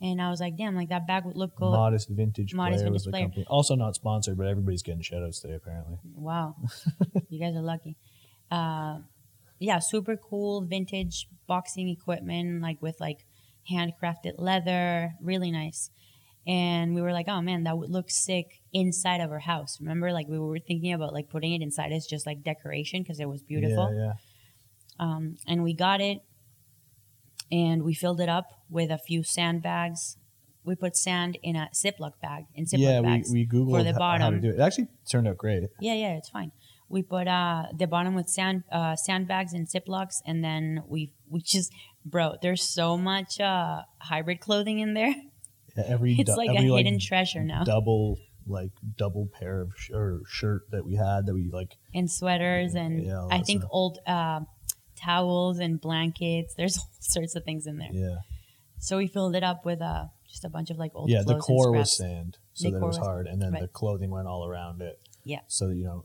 And 0.00 0.20
I 0.22 0.30
was 0.30 0.40
like, 0.40 0.56
damn, 0.56 0.74
like 0.74 0.88
that 0.88 1.06
bag 1.06 1.24
would 1.26 1.36
look 1.36 1.52
cool. 1.58 1.72
modest 1.72 2.08
vintage 2.08 2.54
Modest 2.54 2.78
player 2.78 2.84
Vintage 2.84 2.92
was 2.92 3.04
the 3.04 3.10
Player. 3.10 3.24
company. 3.24 3.46
Also 3.50 3.74
not 3.74 3.94
sponsored, 3.94 4.38
but 4.38 4.46
everybody's 4.46 4.82
getting 4.82 5.02
shout 5.02 5.22
outs 5.22 5.40
today 5.40 5.54
apparently. 5.54 5.98
Wow. 6.14 6.56
you 7.28 7.38
guys 7.38 7.54
are 7.54 7.62
lucky. 7.62 7.96
Uh, 8.50 8.98
yeah, 9.58 9.78
super 9.78 10.16
cool 10.16 10.62
vintage 10.62 11.28
boxing 11.46 11.88
equipment, 11.88 12.62
like 12.62 12.80
with 12.80 12.98
like 13.00 13.26
handcrafted 13.70 14.34
leather, 14.38 15.12
really 15.20 15.50
nice. 15.50 15.90
And 16.46 16.94
we 16.94 17.00
were 17.00 17.12
like, 17.12 17.28
oh 17.28 17.40
man, 17.40 17.64
that 17.64 17.78
would 17.78 17.90
look 17.90 18.10
sick 18.10 18.60
inside 18.72 19.20
of 19.20 19.30
our 19.30 19.38
house. 19.38 19.78
Remember, 19.80 20.12
like 20.12 20.28
we 20.28 20.38
were 20.38 20.58
thinking 20.58 20.92
about 20.92 21.12
like 21.12 21.30
putting 21.30 21.54
it 21.54 21.62
inside 21.62 21.92
as 21.92 22.06
just 22.06 22.26
like 22.26 22.42
decoration 22.42 23.02
because 23.02 23.18
it 23.18 23.28
was 23.28 23.42
beautiful. 23.42 23.90
Yeah, 23.94 24.04
yeah. 24.04 24.12
Um, 25.00 25.36
and 25.46 25.62
we 25.62 25.74
got 25.74 26.00
it 26.00 26.18
and 27.50 27.82
we 27.82 27.94
filled 27.94 28.20
it 28.20 28.28
up 28.28 28.46
with 28.68 28.90
a 28.90 28.98
few 28.98 29.22
sandbags. 29.22 30.16
We 30.64 30.74
put 30.74 30.96
sand 30.96 31.38
in 31.42 31.56
a 31.56 31.68
Ziploc 31.74 32.12
bag, 32.22 32.44
in 32.54 32.64
Ziploc 32.64 32.78
yeah, 32.78 33.00
bags. 33.00 33.30
we, 33.32 33.40
we 33.40 33.46
googled 33.46 33.70
for 33.70 33.82
the 33.82 33.90
h- 33.90 34.20
how 34.20 34.30
to 34.30 34.40
do 34.40 34.48
it. 34.48 34.54
It 34.54 34.60
actually 34.60 34.88
turned 35.10 35.28
out 35.28 35.36
great. 35.36 35.64
Yeah, 35.80 35.94
yeah, 35.94 36.16
it's 36.16 36.30
fine. 36.30 36.52
We 36.88 37.02
put 37.02 37.26
uh 37.26 37.64
the 37.76 37.86
bottom 37.86 38.14
with 38.14 38.28
sand 38.28 38.64
uh 38.70 38.96
sandbags 38.96 39.52
and 39.52 39.66
ziplocs 39.66 40.16
and 40.26 40.44
then 40.44 40.82
we 40.86 41.12
we 41.28 41.40
just 41.40 41.72
bro, 42.04 42.36
there's 42.40 42.62
so 42.62 42.96
much 42.96 43.40
uh 43.40 43.82
hybrid 44.00 44.40
clothing 44.40 44.78
in 44.78 44.94
there. 44.94 45.14
Yeah, 45.76 45.84
every 45.88 46.14
It's 46.18 46.30
du- 46.30 46.36
like 46.36 46.50
a 46.50 46.56
every, 46.58 46.70
hidden 46.70 46.98
treasure 46.98 47.42
now. 47.44 47.64
Double 47.64 48.18
like 48.46 48.70
double 48.96 49.26
pair 49.26 49.62
of 49.62 49.72
sh- 49.76 49.90
or 49.92 50.20
shirt 50.28 50.70
that 50.70 50.84
we 50.84 50.94
had 50.96 51.26
that 51.26 51.34
we 51.34 51.48
like. 51.50 51.76
And 51.94 52.10
sweaters 52.10 52.74
and 52.74 53.02
Yeah, 53.04 53.26
I 53.30 53.40
think 53.40 53.62
stuff. 53.62 53.70
old 53.72 53.98
uh 54.06 54.40
towels 54.96 55.58
and 55.58 55.80
blankets. 55.80 56.54
There's 56.54 56.78
all 56.78 56.88
sorts 57.00 57.34
of 57.36 57.44
things 57.44 57.66
in 57.66 57.78
there. 57.78 57.88
Yeah, 57.92 58.16
So 58.78 58.98
we 58.98 59.06
filled 59.06 59.34
it 59.34 59.42
up 59.42 59.64
with 59.64 59.80
uh 59.80 60.06
just 60.28 60.44
a 60.44 60.48
bunch 60.48 60.70
of 60.70 60.76
like 60.78 60.92
old 60.94 61.08
yeah. 61.10 61.22
The 61.24 61.38
core 61.38 61.72
was 61.72 61.96
sand, 61.96 62.38
so 62.52 62.68
The 62.70 62.78
that 62.78 62.84
was 62.86 62.98
was- 62.98 63.06
hard, 63.06 63.26
and 63.26 63.40
then 63.40 63.52
the 63.52 63.68
clothing 63.68 64.10
went 64.10 64.26
all 64.28 64.46
around 64.46 64.82
it. 64.82 65.00
Yeah. 65.24 65.40
so 65.46 65.68
that 65.68 65.74
you 65.76 65.84
don't 65.84 66.04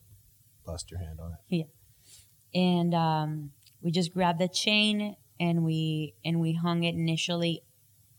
bust 0.65 0.89
your 0.91 0.99
hand 1.01 1.19
on 1.19 1.33
it. 1.33 1.39
Yeah. 1.49 1.63
And 2.53 2.93
um, 2.95 3.51
we 3.81 3.91
just 3.91 4.13
grabbed 4.13 4.39
the 4.39 4.47
chain 4.47 5.15
and 5.39 5.63
we 5.63 6.13
and 6.23 6.39
we 6.39 6.53
hung 6.53 6.83
it 6.83 6.95
initially 6.95 7.61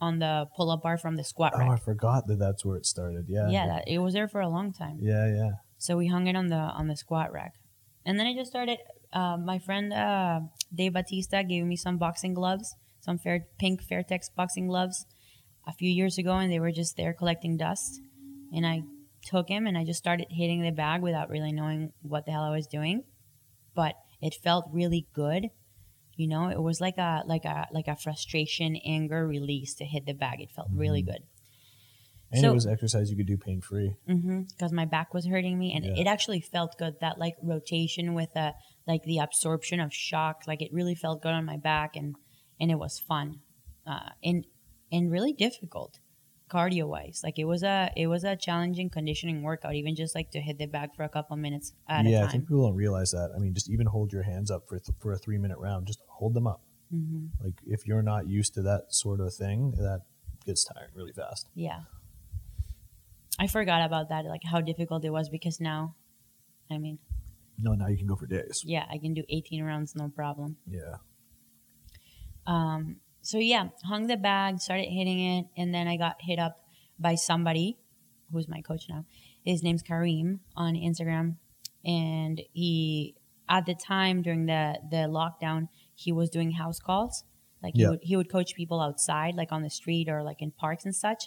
on 0.01 0.19
the 0.19 0.47
pull-up 0.57 0.83
bar 0.83 0.97
from 0.97 1.17
the 1.17 1.25
squat 1.25 1.53
rack. 1.57 1.69
Oh, 1.69 1.73
I 1.73 1.77
forgot 1.77 2.27
that 2.29 2.39
that's 2.39 2.65
where 2.65 2.77
it 2.77 2.87
started. 2.87 3.27
Yeah, 3.29 3.49
yeah, 3.49 3.67
that, 3.67 3.85
it 3.87 3.99
was 3.99 4.15
there 4.15 4.29
for 4.29 4.41
a 4.41 4.49
long 4.49 4.73
time. 4.73 4.99
yeah, 5.01 5.27
yeah. 5.27 5.51
So 5.79 5.97
we 5.97 6.09
hung 6.09 6.27
it 6.27 6.37
on 6.37 6.49
the 6.49 6.57
on 6.57 6.89
the 6.89 6.97
squat 6.97 7.33
rack, 7.33 7.55
and 8.05 8.19
then 8.19 8.27
I 8.27 8.35
just 8.35 8.51
started. 8.51 8.79
Uh, 9.13 9.37
my 9.37 9.59
friend 9.59 9.93
uh, 9.93 10.41
Dave 10.73 10.93
Batista 10.93 11.43
gave 11.43 11.65
me 11.65 11.77
some 11.77 11.99
boxing 11.99 12.35
gloves, 12.35 12.75
some 13.01 13.19
fair 13.19 13.47
pink 13.59 13.83
Fairtex 13.83 14.29
boxing 14.37 14.69
gloves, 14.69 15.07
a 15.67 15.73
few 15.73 15.91
years 15.91 16.19
ago, 16.19 16.33
and 16.33 16.53
they 16.53 16.61
were 16.61 16.73
just 16.73 16.97
there 16.97 17.13
collecting 17.13 17.57
dust. 17.57 18.01
And 18.53 18.67
I 18.67 18.83
took 19.25 19.49
him 19.49 19.67
and 19.67 19.77
I 19.77 19.85
just 19.85 19.99
started 19.99 20.27
hitting 20.31 20.63
the 20.63 20.71
bag 20.71 21.03
without 21.03 21.29
really 21.29 21.53
knowing 21.53 21.93
what 22.03 22.25
the 22.25 22.33
hell 22.33 22.43
I 22.43 22.51
was 22.51 22.67
doing, 22.67 23.05
but 23.75 23.95
it 24.21 24.35
felt 24.35 24.71
really 24.73 25.07
good. 25.15 25.49
You 26.21 26.29
know, 26.29 26.49
it 26.49 26.61
was 26.61 26.81
like 26.81 26.99
a 26.99 27.23
like 27.27 27.45
a 27.47 27.67
like 27.73 27.89
a 27.89 27.97
frustration, 27.97 28.77
anger 28.85 29.27
release 29.27 29.73
to 29.77 29.85
hit 29.85 30.05
the 30.07 30.13
bag. 30.25 30.41
It 30.41 30.51
felt 30.51 30.69
really 30.85 31.03
Mhm. 31.03 31.07
good. 31.13 31.23
And 32.33 32.41
So- 32.43 32.51
it 32.51 32.55
was 32.55 32.67
exercise 32.67 33.11
you 33.11 33.17
could 33.17 33.27
do 33.27 33.37
pain 33.39 33.61
free. 33.61 33.97
because 34.07 34.73
my 34.73 34.85
back 34.85 35.13
was 35.15 35.27
hurting 35.27 35.59
me 35.59 35.73
and 35.75 35.85
Yeah. 35.85 35.97
it 36.01 36.07
actually 36.07 36.41
felt 36.41 36.77
good 36.79 36.95
that 37.01 37.19
like 37.19 37.35
rotation 37.43 38.15
with 38.15 38.33
a 38.37 38.55
like 38.87 39.03
the 39.05 39.19
absorption 39.19 39.81
of 39.81 39.93
shock 39.93 40.37
like 40.47 40.61
it 40.63 40.73
really 40.73 40.95
felt 40.95 41.23
good 41.23 41.33
on 41.41 41.45
my 41.45 41.57
back 41.57 41.97
and 41.97 42.15
and 42.61 42.71
it 42.71 42.79
was 42.79 42.99
fun 43.01 43.41
uh 43.87 44.11
and 44.23 44.45
and 44.93 45.11
really 45.11 45.33
difficult 45.33 45.99
cardio 46.49 46.87
wise 46.89 47.21
like 47.27 47.39
it 47.39 47.45
was 47.53 47.63
a 47.63 47.91
it 47.97 48.07
was 48.09 48.23
a 48.25 48.35
challenging 48.37 48.89
conditioning 48.91 49.43
workout 49.43 49.75
even 49.75 49.95
just 49.95 50.15
like 50.15 50.31
to 50.31 50.41
hit 50.41 50.59
the 50.59 50.67
bag 50.67 50.89
for 50.97 51.05
a 51.05 51.09
couple 51.09 51.37
minutes 51.37 51.73
at 51.89 52.05
yeah, 52.05 52.11
a 52.11 52.21
I 52.21 52.23
time 52.23 52.31
think 52.33 52.45
people 52.49 52.67
don't 52.67 52.75
realize 52.87 53.11
that. 53.13 53.29
I 53.35 53.39
mean, 53.39 53.55
just 53.55 53.71
even 53.71 53.87
hold 53.87 54.13
your 54.13 54.25
hands 54.25 54.51
up 54.51 54.63
for 54.69 54.79
th- 54.79 54.97
for 55.01 55.13
a 55.13 55.19
three 55.19 55.39
minute 55.39 55.59
round. 55.59 55.87
Just 55.87 56.01
hold 56.21 56.35
them 56.39 56.47
up. 56.47 56.61
hmm 56.91 57.27
Like 57.45 57.59
if 57.67 57.81
you're 57.89 58.03
not 58.13 58.23
used 58.39 58.53
to 58.57 58.63
that 58.71 58.83
sort 59.03 59.21
of 59.21 59.31
thing, 59.43 59.59
that 59.87 60.01
gets 60.47 60.63
tiring 60.65 60.93
really 61.01 61.13
fast. 61.23 61.45
yeah 61.55 61.81
i 63.45 63.47
forgot 63.47 63.81
about 63.89 64.07
that 64.13 64.25
like 64.35 64.45
how 64.53 64.61
difficult 64.71 65.05
it 65.09 65.13
was 65.19 65.29
because 65.37 65.57
now 65.61 65.81
i 66.75 66.77
mean 66.85 66.97
No, 67.67 67.71
now 67.81 67.89
you 67.93 67.99
can 68.01 68.07
go 68.13 68.17
for 68.23 68.27
days. 68.27 68.57
yeah 68.75 68.87
i 68.95 68.97
can 69.05 69.13
do 69.19 69.23
18 69.29 69.63
rounds 69.71 69.91
no 70.03 70.07
problem 70.21 70.51
Yeah. 70.79 70.97
Um, 72.47 72.97
so 73.23 73.39
yeah, 73.39 73.69
hung 73.85 74.07
the 74.07 74.17
bag, 74.17 74.61
started 74.61 74.87
hitting 74.89 75.21
it, 75.21 75.47
and 75.57 75.75
then 75.75 75.87
I 75.87 75.97
got 75.97 76.17
hit 76.21 76.39
up 76.39 76.57
by 76.99 77.15
somebody 77.15 77.79
who's 78.33 78.49
my 78.49 78.61
coach 78.63 78.87
now. 78.89 79.05
His 79.45 79.63
name's 79.63 79.83
Kareem 79.83 80.41
on 80.57 80.75
Instagram, 80.75 81.37
and 81.85 82.41
he 82.53 83.15
at 83.49 83.67
the 83.67 83.75
time 83.75 84.23
during 84.23 84.47
the 84.47 84.79
the 84.91 85.03
lockdown 85.19 85.69
he 86.05 86.13
was 86.13 86.31
doing 86.31 86.53
house 86.53 86.79
calls. 86.81 87.25
Like 87.63 87.75
he 87.75 87.87
would 87.91 88.01
he 88.03 88.17
would 88.17 88.31
coach 88.31 88.55
people 88.55 88.81
outside, 88.81 89.35
like 89.35 89.53
on 89.53 89.63
the 89.63 89.71
street 89.81 90.09
or 90.09 90.23
like 90.23 90.41
in 90.41 90.51
parks 90.51 90.85
and 90.87 90.97
such, 90.97 91.25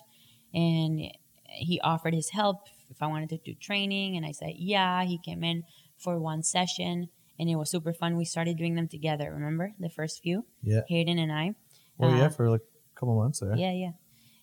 and 0.53 0.99
he 1.45 1.79
offered 1.81 2.13
his 2.15 2.29
help 2.29 2.57
if 2.89 3.01
I 3.01 3.07
wanted 3.07 3.29
to 3.29 3.37
do 3.37 3.53
training, 3.53 4.17
and 4.17 4.25
I 4.25 4.31
said 4.31 4.53
yeah. 4.55 5.03
He 5.03 5.19
came 5.19 5.43
in 5.43 5.63
for 5.97 6.19
one 6.19 6.41
session, 6.41 7.09
and 7.39 7.49
it 7.49 7.55
was 7.55 7.69
super 7.69 7.93
fun. 7.93 8.17
We 8.17 8.25
started 8.25 8.57
doing 8.57 8.75
them 8.75 8.87
together. 8.87 9.31
Remember 9.31 9.73
the 9.79 9.89
first 9.89 10.21
few? 10.23 10.45
Yeah. 10.63 10.81
Hayden 10.87 11.19
and 11.19 11.31
I. 11.31 11.53
Well, 11.99 12.09
yeah, 12.17 12.25
Uh, 12.25 12.29
for 12.29 12.49
like 12.49 12.61
a 12.61 12.99
couple 12.99 13.15
months 13.15 13.39
there. 13.39 13.55
Yeah, 13.55 13.71
yeah. 13.73 13.91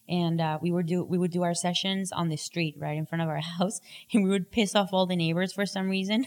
and 0.08 0.40
uh, 0.40 0.58
we 0.62 0.70
would 0.70 0.86
do 0.86 1.02
we 1.02 1.18
would 1.18 1.32
do 1.32 1.42
our 1.42 1.54
sessions 1.54 2.12
on 2.12 2.28
the 2.28 2.36
street 2.36 2.76
right 2.78 2.96
in 2.96 3.04
front 3.06 3.22
of 3.22 3.28
our 3.28 3.40
house, 3.58 3.80
and 4.12 4.22
we 4.22 4.30
would 4.30 4.52
piss 4.52 4.76
off 4.76 4.90
all 4.92 5.06
the 5.06 5.16
neighbors 5.16 5.52
for 5.52 5.66
some 5.66 5.88
reason. 5.88 6.24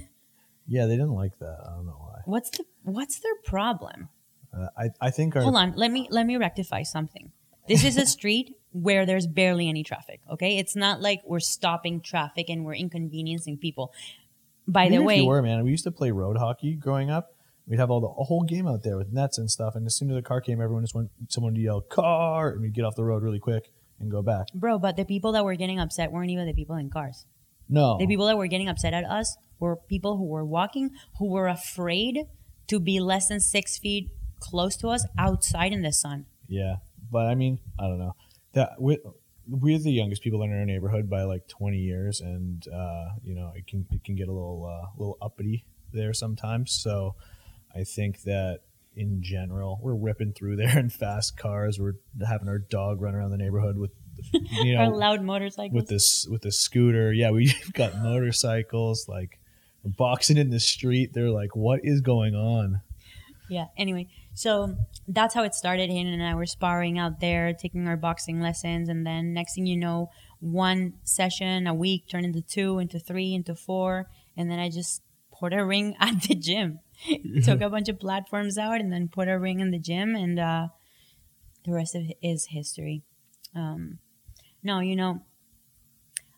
Yeah, 0.67 0.85
they 0.87 0.95
didn't 0.95 1.15
like 1.23 1.39
that. 1.39 1.57
I 1.67 1.75
don't 1.75 1.85
know 1.85 1.99
why. 1.99 2.19
What's 2.25 2.49
the 2.49 2.65
what's 2.83 3.19
their 3.19 3.35
problem? 3.43 4.09
Uh, 4.55 4.67
I 4.77 4.89
I 5.01 5.09
think 5.09 5.35
our 5.35 5.41
Hold 5.41 5.55
on, 5.55 5.73
let 5.75 5.91
me 5.91 6.07
let 6.11 6.25
me 6.25 6.37
rectify 6.37 6.83
something. 6.83 7.31
This 7.67 7.83
is 7.83 7.97
a 7.97 8.05
street 8.17 8.55
where 8.71 9.05
there's 9.05 9.27
barely 9.27 9.69
any 9.69 9.83
traffic. 9.83 10.21
Okay, 10.31 10.57
it's 10.57 10.75
not 10.75 11.01
like 11.01 11.21
we're 11.25 11.39
stopping 11.39 12.01
traffic 12.01 12.49
and 12.49 12.65
we're 12.65 12.75
inconveniencing 12.75 13.57
people. 13.57 13.93
By 14.67 14.85
Even 14.85 14.99
the 14.99 15.03
way, 15.03 15.17
you 15.17 15.25
were 15.25 15.41
man, 15.41 15.63
we 15.63 15.71
used 15.71 15.83
to 15.83 15.91
play 15.91 16.11
road 16.11 16.37
hockey 16.37 16.75
growing 16.75 17.09
up. 17.09 17.35
We'd 17.65 17.79
have 17.79 17.89
all 17.89 18.01
the 18.01 18.07
a 18.07 18.23
whole 18.25 18.43
game 18.43 18.67
out 18.67 18.83
there 18.83 18.97
with 18.97 19.11
nets 19.11 19.37
and 19.37 19.49
stuff. 19.49 19.75
And 19.75 19.85
as 19.85 19.95
soon 19.97 20.09
as 20.09 20.15
the 20.15 20.21
car 20.21 20.41
came, 20.41 20.61
everyone 20.61 20.83
just 20.83 20.95
went. 20.95 21.09
Someone 21.29 21.53
would 21.53 21.61
yell 21.61 21.81
"car," 21.81 22.49
and 22.49 22.61
we'd 22.61 22.73
get 22.73 22.83
off 22.83 22.95
the 22.95 23.03
road 23.03 23.23
really 23.23 23.39
quick 23.39 23.71
and 23.99 24.11
go 24.11 24.21
back. 24.21 24.47
bro, 24.53 24.77
but 24.77 24.97
the 24.97 25.05
people 25.05 25.31
that 25.31 25.45
were 25.45 25.55
getting 25.55 25.79
upset 25.79 26.11
weren't 26.11 26.29
even 26.29 26.45
the 26.45 26.53
people 26.53 26.75
in 26.75 26.89
cars. 26.89 27.25
No, 27.69 27.97
The 27.97 28.07
people 28.07 28.25
that 28.25 28.37
were 28.37 28.47
getting 28.47 28.67
upset 28.67 28.93
at 28.93 29.05
us 29.05 29.37
were 29.59 29.77
people 29.77 30.17
who 30.17 30.25
were 30.25 30.43
walking, 30.45 30.91
who 31.17 31.29
were 31.31 31.47
afraid 31.47 32.25
to 32.67 32.79
be 32.79 32.99
less 32.99 33.27
than 33.27 33.39
six 33.39 33.77
feet 33.77 34.11
close 34.39 34.75
to 34.77 34.89
us 34.89 35.05
outside 35.17 35.71
in 35.71 35.81
the 35.81 35.93
sun. 35.93 36.25
Yeah, 36.47 36.75
but 37.11 37.27
I 37.27 37.35
mean, 37.35 37.59
I 37.79 37.83
don't 37.87 37.99
know. 37.99 38.15
That 38.53 38.73
we 38.79 38.99
we're 39.47 39.79
the 39.79 39.91
youngest 39.91 40.21
people 40.21 40.41
in 40.43 40.51
our 40.51 40.65
neighborhood 40.65 41.09
by 41.09 41.23
like 41.23 41.47
20 41.47 41.77
years, 41.77 42.21
and 42.21 42.65
uh, 42.67 43.09
you 43.23 43.35
know 43.35 43.51
it 43.55 43.67
can 43.67 43.85
it 43.91 44.03
can 44.03 44.15
get 44.15 44.27
a 44.27 44.31
little 44.31 44.65
uh, 44.65 44.87
little 44.97 45.17
uppity 45.21 45.65
there 45.91 46.13
sometimes. 46.13 46.71
So 46.71 47.15
I 47.75 47.83
think 47.83 48.23
that 48.23 48.59
in 48.95 49.21
general, 49.21 49.79
we're 49.81 49.95
ripping 49.95 50.33
through 50.33 50.55
there 50.57 50.77
in 50.77 50.89
fast 50.89 51.37
cars. 51.37 51.79
We're 51.79 51.95
having 52.27 52.47
our 52.47 52.59
dog 52.59 53.01
run 53.01 53.15
around 53.15 53.31
the 53.31 53.37
neighborhood 53.37 53.77
with 53.77 53.91
you 54.31 54.77
Our 54.77 54.87
know 54.87 54.95
loud 54.95 55.23
motorcycles. 55.23 55.73
with 55.73 55.87
this 55.87 56.27
with 56.29 56.41
this 56.41 56.59
scooter. 56.59 57.11
Yeah, 57.11 57.31
we've 57.31 57.55
got 57.73 57.97
motorcycles 57.97 59.07
like 59.07 59.39
boxing 59.83 60.37
in 60.37 60.49
the 60.49 60.59
street. 60.59 61.11
They're 61.13 61.29
like, 61.29 61.55
what 61.55 61.81
is 61.83 62.01
going 62.01 62.35
on? 62.35 62.81
yeah. 63.49 63.65
Anyway, 63.77 64.07
so 64.33 64.75
that's 65.07 65.33
how 65.33 65.43
it 65.43 65.53
started. 65.53 65.89
Hayden 65.89 66.13
and 66.13 66.23
I 66.23 66.35
were 66.35 66.45
sparring 66.45 66.97
out 66.97 67.19
there, 67.19 67.53
taking 67.53 67.87
our 67.87 67.97
boxing 67.97 68.39
lessons, 68.39 68.89
and 68.89 69.05
then 69.05 69.33
next 69.33 69.55
thing 69.55 69.67
you 69.67 69.77
know, 69.77 70.09
one 70.39 70.93
session 71.03 71.67
a 71.67 71.73
week 71.73 72.07
turned 72.07 72.25
into 72.25 72.41
two, 72.41 72.79
into 72.79 72.99
three, 72.99 73.33
into 73.33 73.55
four, 73.55 74.07
and 74.35 74.49
then 74.49 74.59
I 74.59 74.69
just 74.69 75.01
put 75.31 75.53
a 75.53 75.63
ring 75.63 75.95
at 75.99 76.23
the 76.23 76.35
gym. 76.35 76.79
Took 77.43 77.61
a 77.61 77.69
bunch 77.69 77.89
of 77.89 77.99
platforms 77.99 78.57
out, 78.57 78.79
and 78.79 78.91
then 78.91 79.07
put 79.07 79.27
a 79.27 79.37
ring 79.37 79.59
in 79.59 79.71
the 79.71 79.79
gym, 79.79 80.15
and 80.15 80.39
uh, 80.39 80.67
the 81.65 81.73
rest 81.73 81.95
of 81.95 82.03
it 82.03 82.17
is 82.21 82.47
history. 82.51 83.03
Um, 83.55 83.99
no, 84.63 84.79
you 84.79 84.95
know, 84.95 85.21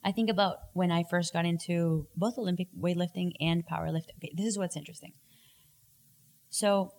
I 0.05 0.11
think 0.11 0.29
about 0.29 0.57
when 0.73 0.91
I 0.91 1.03
first 1.09 1.33
got 1.33 1.45
into 1.45 2.07
both 2.15 2.37
Olympic 2.37 2.67
weightlifting 2.79 3.31
and 3.41 3.65
powerlifting. 3.65 4.15
Okay, 4.19 4.31
this 4.35 4.45
is 4.45 4.57
what's 4.57 4.77
interesting. 4.77 5.13
So, 6.49 6.91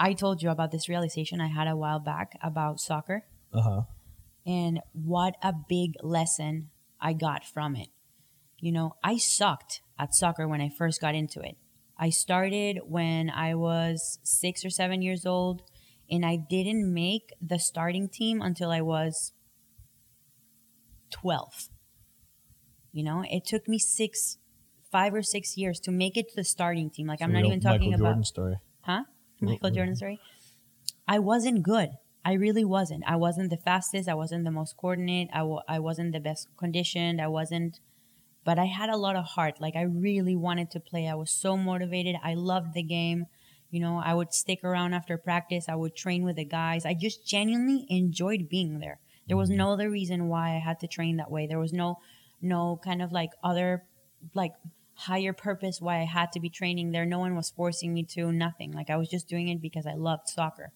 I 0.00 0.14
told 0.14 0.42
you 0.42 0.50
about 0.50 0.72
this 0.72 0.88
realization 0.88 1.40
I 1.40 1.48
had 1.48 1.68
a 1.68 1.76
while 1.76 2.00
back 2.00 2.32
about 2.42 2.80
soccer 2.80 3.24
Uh 3.52 3.60
huh. 3.60 3.82
and 4.46 4.80
what 4.92 5.36
a 5.42 5.52
big 5.68 5.94
lesson 6.02 6.70
I 6.98 7.12
got 7.12 7.44
from 7.44 7.76
it. 7.76 7.88
You 8.58 8.72
know, 8.72 8.96
I 9.04 9.18
sucked 9.18 9.82
at 9.98 10.14
soccer 10.14 10.48
when 10.48 10.60
I 10.60 10.70
first 10.70 11.00
got 11.00 11.14
into 11.14 11.40
it. 11.40 11.56
I 11.98 12.10
started 12.10 12.80
when 12.86 13.30
I 13.30 13.54
was 13.54 14.18
six 14.24 14.64
or 14.64 14.70
seven 14.70 15.02
years 15.02 15.26
old, 15.26 15.62
and 16.10 16.24
I 16.26 16.36
didn't 16.36 16.92
make 16.92 17.30
the 17.40 17.58
starting 17.58 18.08
team 18.08 18.40
until 18.42 18.70
I 18.70 18.80
was 18.80 19.32
12. 21.10 21.68
You 22.92 23.04
know, 23.04 23.24
it 23.30 23.44
took 23.44 23.68
me 23.68 23.78
six, 23.78 24.38
five 24.90 25.14
or 25.14 25.22
six 25.22 25.56
years 25.56 25.80
to 25.80 25.90
make 25.90 26.16
it 26.16 26.28
to 26.30 26.36
the 26.36 26.44
starting 26.44 26.90
team. 26.90 27.06
Like, 27.06 27.22
I'm 27.22 27.32
not 27.32 27.44
even 27.44 27.60
talking 27.60 27.94
about 27.94 28.00
Michael 28.00 28.00
about. 28.00 28.08
Jordan 28.10 28.24
story. 28.24 28.56
Huh? 28.82 29.04
Michael 29.40 29.70
Jordan 29.70 29.96
story. 29.96 30.20
I 31.08 31.18
wasn't 31.18 31.62
good. 31.62 31.90
I 32.24 32.34
really 32.34 32.64
wasn't. 32.64 33.02
I 33.06 33.16
wasn't 33.16 33.50
the 33.50 33.56
fastest. 33.56 34.08
I 34.08 34.14
wasn't 34.14 34.44
the 34.44 34.50
most 34.50 34.76
coordinated. 34.76 35.30
I 35.34 35.38
w- 35.38 35.60
I 35.68 35.80
wasn't 35.80 36.12
the 36.12 36.20
best 36.20 36.48
conditioned. 36.56 37.20
I 37.20 37.26
wasn't, 37.26 37.80
but 38.44 38.58
I 38.58 38.66
had 38.66 38.90
a 38.90 38.96
lot 38.96 39.16
of 39.16 39.24
heart. 39.24 39.60
Like 39.60 39.74
I 39.74 39.82
really 39.82 40.36
wanted 40.36 40.70
to 40.72 40.80
play. 40.80 41.08
I 41.08 41.14
was 41.14 41.32
so 41.32 41.56
motivated. 41.56 42.16
I 42.22 42.34
loved 42.34 42.74
the 42.74 42.82
game. 42.84 43.26
You 43.70 43.80
know, 43.80 44.00
I 44.04 44.14
would 44.14 44.32
stick 44.32 44.62
around 44.62 44.92
after 44.94 45.18
practice. 45.18 45.64
I 45.68 45.74
would 45.74 45.96
train 45.96 46.22
with 46.22 46.36
the 46.36 46.44
guys. 46.44 46.86
I 46.86 46.94
just 46.94 47.26
genuinely 47.26 47.86
enjoyed 47.88 48.48
being 48.48 48.78
there. 48.78 49.00
There 49.26 49.36
was 49.36 49.48
mm-hmm. 49.48 49.58
no 49.58 49.72
other 49.72 49.90
reason 49.90 50.28
why 50.28 50.54
I 50.54 50.58
had 50.58 50.78
to 50.80 50.86
train 50.86 51.16
that 51.16 51.30
way. 51.30 51.46
There 51.46 51.58
was 51.58 51.72
no, 51.72 51.96
no 52.42 52.78
kind 52.84 53.00
of 53.00 53.12
like 53.12 53.30
other, 53.42 53.84
like 54.34 54.52
higher 54.94 55.32
purpose 55.32 55.80
why 55.80 56.00
I 56.00 56.04
had 56.04 56.32
to 56.32 56.40
be 56.40 56.50
training 56.50 56.92
there. 56.92 57.06
No 57.06 57.18
one 57.18 57.34
was 57.34 57.50
forcing 57.50 57.94
me 57.94 58.04
to, 58.10 58.32
nothing. 58.32 58.72
Like 58.72 58.90
I 58.90 58.96
was 58.96 59.08
just 59.08 59.28
doing 59.28 59.48
it 59.48 59.60
because 59.60 59.86
I 59.86 59.94
loved 59.94 60.28
soccer. 60.28 60.72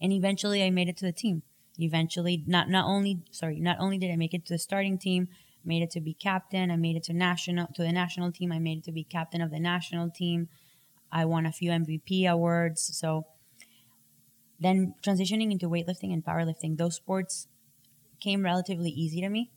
And 0.00 0.12
eventually 0.12 0.62
I 0.62 0.70
made 0.70 0.88
it 0.88 0.96
to 0.98 1.04
the 1.04 1.12
team. 1.12 1.42
Eventually 1.78 2.44
not 2.46 2.68
not 2.68 2.86
only 2.86 3.22
sorry, 3.30 3.58
not 3.58 3.78
only 3.80 3.98
did 3.98 4.10
I 4.10 4.16
make 4.16 4.34
it 4.34 4.44
to 4.46 4.54
the 4.54 4.58
starting 4.58 4.98
team, 4.98 5.28
made 5.64 5.82
it 5.82 5.90
to 5.92 6.00
be 6.00 6.14
captain, 6.14 6.70
I 6.70 6.76
made 6.76 6.96
it 6.96 7.04
to 7.04 7.12
national 7.12 7.68
to 7.74 7.82
the 7.82 7.92
national 7.92 8.30
team, 8.30 8.52
I 8.52 8.58
made 8.58 8.78
it 8.78 8.84
to 8.84 8.92
be 8.92 9.04
captain 9.04 9.40
of 9.40 9.50
the 9.50 9.60
national 9.60 10.10
team. 10.10 10.48
I 11.10 11.24
won 11.24 11.46
a 11.46 11.52
few 11.52 11.70
MVP 11.70 12.28
awards. 12.28 12.90
So 12.98 13.26
then 14.60 14.94
transitioning 15.02 15.50
into 15.50 15.68
weightlifting 15.68 16.12
and 16.12 16.24
powerlifting, 16.24 16.76
those 16.76 16.96
sports 16.96 17.48
came 18.20 18.44
relatively 18.44 18.90
easy 18.90 19.20
to 19.20 19.28
me 19.28 19.50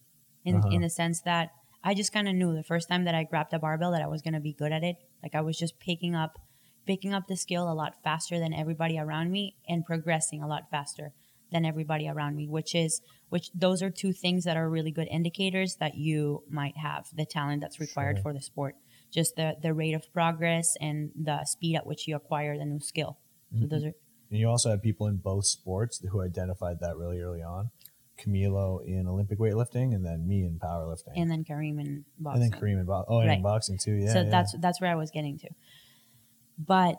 in, 0.46 0.56
Uh-huh. 0.58 0.70
in 0.70 0.82
the 0.82 0.90
sense 0.90 1.22
that 1.22 1.50
I 1.84 1.94
just 1.94 2.12
kind 2.14 2.28
of 2.28 2.36
knew 2.36 2.54
the 2.56 2.64
first 2.64 2.88
time 2.90 3.04
that 3.06 3.14
I 3.16 3.24
grabbed 3.24 3.54
a 3.54 3.60
barbell 3.60 3.92
that 3.92 4.02
I 4.02 4.08
was 4.08 4.22
going 4.22 4.34
to 4.34 4.40
be 4.40 4.54
good 4.54 4.72
at 4.72 4.84
it. 4.84 4.96
Like 5.22 5.36
I 5.36 5.42
was 5.42 5.58
just 5.58 5.80
picking 5.80 6.16
up 6.16 6.40
picking 6.86 7.14
up 7.16 7.24
the 7.28 7.36
skill 7.36 7.66
a 7.72 7.74
lot 7.74 7.94
faster 8.04 8.38
than 8.40 8.54
everybody 8.54 8.98
around 9.00 9.32
me 9.32 9.56
and 9.68 9.84
progressing 9.84 10.44
a 10.44 10.48
lot 10.48 10.70
faster 10.70 11.12
than 11.52 11.66
everybody 11.66 12.08
around 12.08 12.36
me, 12.36 12.48
which 12.48 12.76
is 12.76 13.02
which 13.30 13.50
those 13.56 13.82
are 13.82 13.90
two 13.90 14.14
things 14.14 14.44
that 14.44 14.56
are 14.56 14.70
really 14.70 14.92
good 14.92 15.08
indicators 15.10 15.78
that 15.80 15.96
you 15.96 16.44
might 16.50 16.78
have 16.78 17.06
the 17.16 17.26
talent 17.26 17.62
that's 17.62 17.80
required 17.80 18.18
Sure. 18.18 18.24
for 18.24 18.34
the 18.34 18.42
sport. 18.42 18.76
Just 19.12 19.36
the 19.36 19.56
the 19.62 19.74
rate 19.74 19.94
of 19.94 20.04
progress 20.14 20.76
and 20.80 21.12
the 21.16 21.44
speed 21.46 21.76
at 21.76 21.86
which 21.88 22.08
you 22.08 22.16
acquire 22.16 22.56
the 22.58 22.66
new 22.66 22.80
skill. 22.80 23.18
So 23.60 23.66
those 23.68 23.84
are 23.86 23.94
And 24.32 24.40
you 24.40 24.48
also 24.50 24.70
had 24.72 24.82
people 24.82 25.08
in 25.08 25.18
both 25.18 25.46
sports 25.46 26.04
who 26.12 26.22
identified 26.22 26.78
that 26.82 26.98
really 26.98 27.20
early 27.20 27.42
on. 27.44 27.70
Camilo 28.18 28.84
in 28.86 29.08
Olympic 29.08 29.40
weightlifting, 29.40 29.94
and 29.94 30.06
then 30.06 30.28
me 30.28 30.44
in 30.46 30.60
powerlifting, 30.60 31.14
and 31.16 31.30
then 31.30 31.44
Kareem 31.44 31.80
and 31.80 32.06
boxing. 32.18 32.44
and 32.44 32.54
then 32.54 32.60
Kareem 32.60 32.80
in 32.80 32.86
bo- 32.86 33.06
oh, 33.08 33.20
and 33.20 33.30
in 33.30 33.36
Right. 33.36 33.44
boxing 33.44 33.78
too. 33.78 33.94
Yeah, 33.94 34.14
so 34.14 34.22
yeah. 34.22 34.30
that's 34.30 34.56
that's 34.60 34.80
where 34.82 34.92
I 34.92 34.96
was 34.96 35.12
getting 35.12 35.38
to. 35.40 35.50
But 36.58 36.98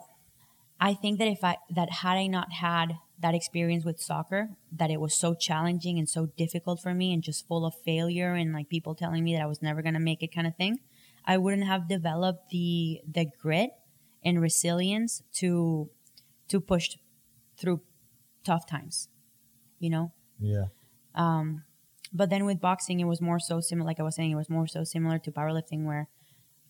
I 0.79 0.93
think 0.93 1.19
that 1.19 1.27
if 1.27 1.43
I 1.43 1.57
that 1.71 1.89
had 1.91 2.17
I 2.17 2.27
not 2.27 2.51
had 2.53 2.93
that 3.19 3.33
experience 3.33 3.83
with 3.83 3.99
soccer, 3.99 4.49
that 4.71 4.91
it 4.91 5.01
was 5.01 5.15
so 5.15 5.33
challenging 5.33 5.97
and 5.97 6.07
so 6.07 6.27
difficult 6.37 6.79
for 6.79 6.93
me 6.93 7.13
and 7.13 7.23
just 7.23 7.47
full 7.47 7.65
of 7.65 7.73
failure 7.83 8.33
and 8.35 8.53
like 8.53 8.69
people 8.69 8.93
telling 8.93 9.23
me 9.23 9.33
that 9.33 9.41
I 9.41 9.47
was 9.47 9.61
never 9.61 9.81
gonna 9.81 9.99
make 9.99 10.21
it 10.21 10.31
kind 10.33 10.45
of 10.45 10.55
thing, 10.55 10.79
I 11.25 11.37
wouldn't 11.37 11.65
have 11.65 11.87
developed 11.89 12.51
the 12.51 13.01
the 13.11 13.25
grit 13.41 13.71
and 14.23 14.39
resilience 14.39 15.23
to 15.33 15.89
to 16.49 16.61
push 16.61 16.95
through 17.57 17.81
tough 18.43 18.67
times. 18.67 19.09
You 19.79 19.89
know? 19.89 20.11
yeah. 20.39 20.65
Um, 21.17 21.63
but 22.13 22.29
then 22.29 22.45
with 22.45 22.61
boxing, 22.61 23.01
it 23.01 23.05
was 23.05 23.19
more 23.19 23.39
so 23.39 23.59
similar. 23.59 23.87
Like 23.87 23.99
I 23.99 24.03
was 24.03 24.15
saying, 24.15 24.31
it 24.31 24.35
was 24.35 24.49
more 24.49 24.67
so 24.67 24.83
similar 24.83 25.19
to 25.19 25.31
powerlifting, 25.31 25.83
where 25.83 26.07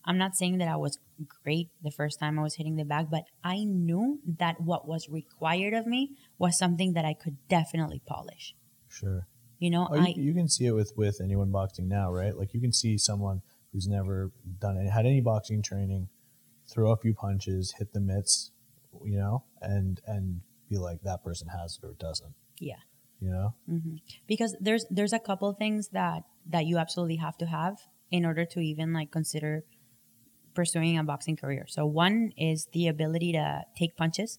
I'm 0.04 0.18
not 0.18 0.34
saying 0.34 0.58
that 0.58 0.68
I 0.68 0.76
was 0.76 0.98
great 1.44 1.68
the 1.82 1.90
first 1.90 2.18
time 2.18 2.38
I 2.38 2.42
was 2.42 2.56
hitting 2.56 2.76
the 2.76 2.84
bag, 2.84 3.08
but 3.10 3.24
I 3.44 3.64
knew 3.64 4.20
that 4.38 4.60
what 4.60 4.88
was 4.88 5.08
required 5.08 5.74
of 5.74 5.86
me 5.86 6.16
was 6.38 6.58
something 6.58 6.94
that 6.94 7.04
I 7.04 7.14
could 7.14 7.36
definitely 7.48 8.00
polish. 8.06 8.54
Sure. 8.88 9.28
You 9.58 9.70
know, 9.70 9.88
Oh, 9.90 9.96
you, 9.96 10.00
I 10.00 10.14
you 10.16 10.34
can 10.34 10.48
see 10.48 10.66
it 10.66 10.72
with 10.72 10.92
with 10.96 11.20
anyone 11.20 11.50
boxing 11.50 11.88
now, 11.88 12.12
right? 12.12 12.36
Like 12.36 12.54
you 12.54 12.60
can 12.60 12.72
see 12.72 12.96
someone 12.96 13.42
who's 13.72 13.86
never 13.86 14.32
done 14.60 14.78
any, 14.78 14.88
had 14.88 15.04
any 15.04 15.20
boxing 15.20 15.62
training, 15.62 16.08
throw 16.70 16.90
a 16.90 16.96
few 16.96 17.12
punches, 17.12 17.74
hit 17.78 17.92
the 17.92 18.00
mitts, 18.00 18.52
you 19.04 19.18
know, 19.18 19.44
and 19.60 20.00
and 20.06 20.40
be 20.68 20.78
like 20.78 21.02
that 21.02 21.22
person 21.24 21.48
has 21.48 21.78
it 21.82 21.86
or 21.86 21.94
doesn't. 21.98 22.34
Yeah. 22.60 22.76
You 23.20 23.30
know. 23.30 23.54
hmm 23.66 23.96
because 24.28 24.56
there's 24.60 24.86
there's 24.90 25.12
a 25.12 25.18
couple 25.18 25.52
things 25.52 25.88
that 25.88 26.22
that 26.46 26.66
you 26.66 26.78
absolutely 26.78 27.16
have 27.16 27.36
to 27.38 27.46
have 27.46 27.78
in 28.10 28.24
order 28.24 28.44
to 28.44 28.60
even 28.60 28.92
like 28.92 29.10
consider 29.10 29.64
pursuing 30.54 30.98
a 30.98 31.04
boxing 31.04 31.36
career. 31.36 31.66
So 31.68 31.84
one 31.84 32.32
is 32.36 32.68
the 32.72 32.88
ability 32.88 33.32
to 33.32 33.62
take 33.76 33.96
punches. 33.96 34.38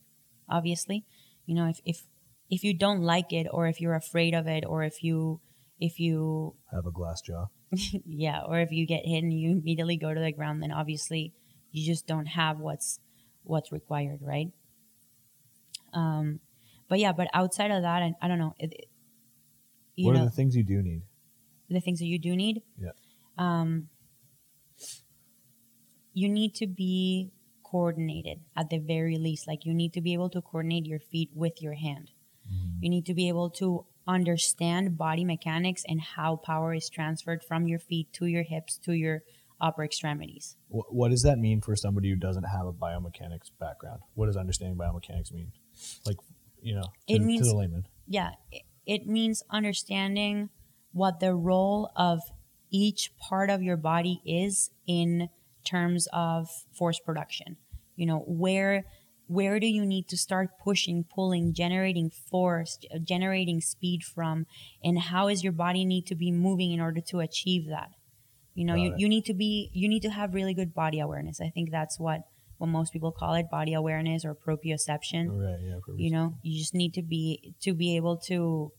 Obviously, 0.49 1.05
you 1.45 1.55
know 1.55 1.67
if 1.67 1.79
if 1.85 2.03
if 2.49 2.63
you 2.63 2.73
don't 2.73 3.01
like 3.01 3.31
it 3.31 3.47
or 3.51 3.67
if 3.67 3.79
you're 3.81 3.95
afraid 3.95 4.33
of 4.33 4.47
it 4.47 4.63
or 4.65 4.83
if 4.83 5.03
you 5.03 5.41
if 5.79 5.99
you 5.99 6.55
Have 6.71 6.85
a 6.85 6.91
glass 6.91 7.21
jaw. 7.21 7.47
yeah 8.05 8.41
or 8.47 8.59
if 8.59 8.71
you 8.71 8.85
get 8.85 9.05
hit 9.05 9.23
and 9.23 9.33
you 9.33 9.51
immediately 9.51 9.97
go 9.97 10.13
to 10.13 10.19
the 10.19 10.31
ground 10.31 10.61
then 10.63 10.71
obviously 10.71 11.33
you 11.71 11.85
just 11.85 12.07
don't 12.07 12.25
have 12.25 12.59
what's 12.59 12.99
what's 13.43 13.71
required 13.71 14.19
right 14.21 14.51
um 15.93 16.39
but 16.89 16.99
yeah 16.99 17.13
but 17.13 17.27
outside 17.33 17.71
of 17.71 17.83
that 17.83 18.01
i, 18.03 18.13
I 18.21 18.27
don't 18.27 18.39
know 18.39 18.53
it, 18.59 18.87
you 19.95 20.07
what 20.07 20.15
know 20.15 20.23
are 20.23 20.25
the 20.25 20.31
things 20.31 20.55
you 20.55 20.63
do 20.63 20.81
need? 20.81 21.03
the 21.69 21.79
things 21.79 21.99
that 21.99 22.05
you 22.05 22.19
do 22.19 22.35
need. 22.35 22.63
Yeah. 22.77 22.91
Um, 23.37 23.89
you 26.13 26.27
need 26.27 26.55
to 26.55 26.67
be 26.67 27.31
coordinated 27.63 28.39
at 28.57 28.69
the 28.69 28.79
very 28.79 29.17
least. 29.17 29.47
Like 29.47 29.65
you 29.65 29.73
need 29.73 29.93
to 29.93 30.01
be 30.01 30.13
able 30.13 30.29
to 30.31 30.41
coordinate 30.41 30.85
your 30.85 30.99
feet 30.99 31.29
with 31.33 31.61
your 31.61 31.75
hand. 31.75 32.11
You 32.81 32.89
need 32.89 33.05
to 33.05 33.13
be 33.13 33.27
able 33.27 33.51
to 33.51 33.85
understand 34.07 34.97
body 34.97 35.23
mechanics 35.23 35.83
and 35.87 36.01
how 36.01 36.37
power 36.37 36.73
is 36.73 36.89
transferred 36.89 37.43
from 37.47 37.67
your 37.67 37.77
feet 37.77 38.11
to 38.13 38.25
your 38.25 38.41
hips 38.41 38.79
to 38.85 38.93
your 38.93 39.21
upper 39.61 39.83
extremities. 39.83 40.57
Wh- 40.69 40.91
what 40.91 41.11
does 41.11 41.21
that 41.21 41.37
mean 41.37 41.61
for 41.61 41.75
somebody 41.75 42.09
who 42.09 42.15
doesn't 42.15 42.45
have 42.45 42.65
a 42.65 42.73
biomechanics 42.73 43.51
background? 43.59 43.99
What 44.15 44.25
does 44.25 44.37
understanding 44.37 44.79
biomechanics 44.79 45.31
mean? 45.31 45.51
Like, 46.07 46.17
you 46.61 46.75
know, 46.75 46.83
to, 47.07 47.13
It 47.13 47.19
to 47.19 47.23
means- 47.25 47.47
the 47.49 47.55
layman. 47.55 47.85
yeah, 48.07 48.31
it, 48.51 48.63
it 48.85 49.07
means 49.07 49.43
understanding 49.51 50.49
what 50.91 51.19
the 51.19 51.35
role 51.35 51.91
of 51.95 52.19
each 52.71 53.11
part 53.17 53.49
of 53.49 53.61
your 53.61 53.77
body 53.77 54.21
is 54.25 54.71
in 54.87 55.29
terms 55.63 56.07
of 56.13 56.49
force 56.71 56.99
production. 56.99 57.57
You 57.95 58.05
know, 58.05 58.19
where 58.27 58.85
where 59.27 59.59
do 59.59 59.67
you 59.67 59.85
need 59.85 60.07
to 60.07 60.17
start 60.17 60.49
pushing, 60.63 61.03
pulling, 61.03 61.53
generating 61.53 62.09
force, 62.09 62.79
generating 63.03 63.61
speed 63.61 64.03
from, 64.03 64.47
and 64.83 64.97
how 64.97 65.27
is 65.27 65.43
your 65.43 65.53
body 65.53 65.85
need 65.85 66.07
to 66.07 66.15
be 66.15 66.31
moving 66.31 66.71
in 66.71 66.79
order 66.81 66.99
to 67.01 67.19
achieve 67.19 67.67
that? 67.69 67.89
You 68.55 68.65
know, 68.65 68.73
you, 68.73 68.93
it. 68.93 68.99
you 68.99 69.07
need 69.07 69.25
to 69.25 69.33
be 69.35 69.69
you 69.73 69.87
need 69.87 70.01
to 70.01 70.09
have 70.09 70.33
really 70.33 70.53
good 70.55 70.73
body 70.73 70.99
awareness. 70.99 71.39
I 71.39 71.49
think 71.49 71.69
that's 71.69 71.99
what 71.99 72.21
what 72.59 72.67
most 72.67 72.93
people 72.93 73.11
call 73.11 73.33
it, 73.33 73.49
body 73.49 73.73
awareness 73.73 74.23
or 74.23 74.35
proprioception 74.35 75.23
Right. 75.31 75.59
Yeah. 75.63 75.79
perfect. 75.83 75.99
you 75.99 76.11
know 76.11 76.35
you 76.43 76.59
just 76.59 76.75
need 76.75 76.93
to 76.93 77.01
be 77.01 77.53
to 77.61 77.73
be 77.73 77.95
able 77.95 78.17
to 78.31 78.71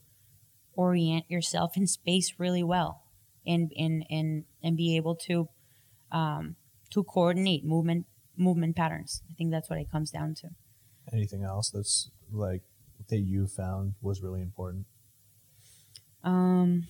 orient 0.75 1.25
yourself 1.29 1.77
in 1.77 1.87
space 1.87 2.35
really 2.39 2.63
well 2.63 3.03
and 3.47 3.73
and 3.77 4.05
and 4.09 4.45
and 4.63 4.77
be 4.77 4.97
able 4.97 5.17
to 5.17 5.49
um 6.13 6.57
to 6.91 7.03
coordinate 7.03 7.65
movement 7.65 8.07
movement 8.37 8.77
patterns 8.77 9.23
i 9.31 9.35
think 9.35 9.51
that's 9.51 9.69
what 9.69 9.79
it 9.79 9.91
comes 9.91 10.11
down 10.11 10.35
to 10.35 10.49
Anything 11.13 11.43
else 11.43 11.71
that's 11.71 12.11
like 12.31 12.63
that 13.09 13.19
you 13.19 13.47
found 13.49 13.95
was 14.01 14.23
really 14.23 14.43
important, 14.43 14.87
um 16.23 16.87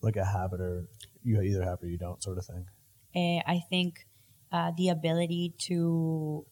like 0.00 0.16
a 0.16 0.24
habit 0.24 0.60
or 0.60 0.86
you 1.22 1.40
either 1.40 1.62
have 1.62 1.82
or 1.82 1.86
you 1.86 1.96
don't 1.98 2.22
sort 2.22 2.38
of 2.38 2.44
thing. 2.46 2.66
eh, 3.14 3.40
i 3.46 3.60
think 3.70 4.06
uh, 4.54 4.70
the 4.76 4.88
ability 4.88 5.52
to 5.58 6.46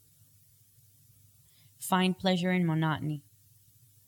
find 1.81 2.19
pleasure 2.19 2.53
in 2.53 2.67
monotony 2.67 3.23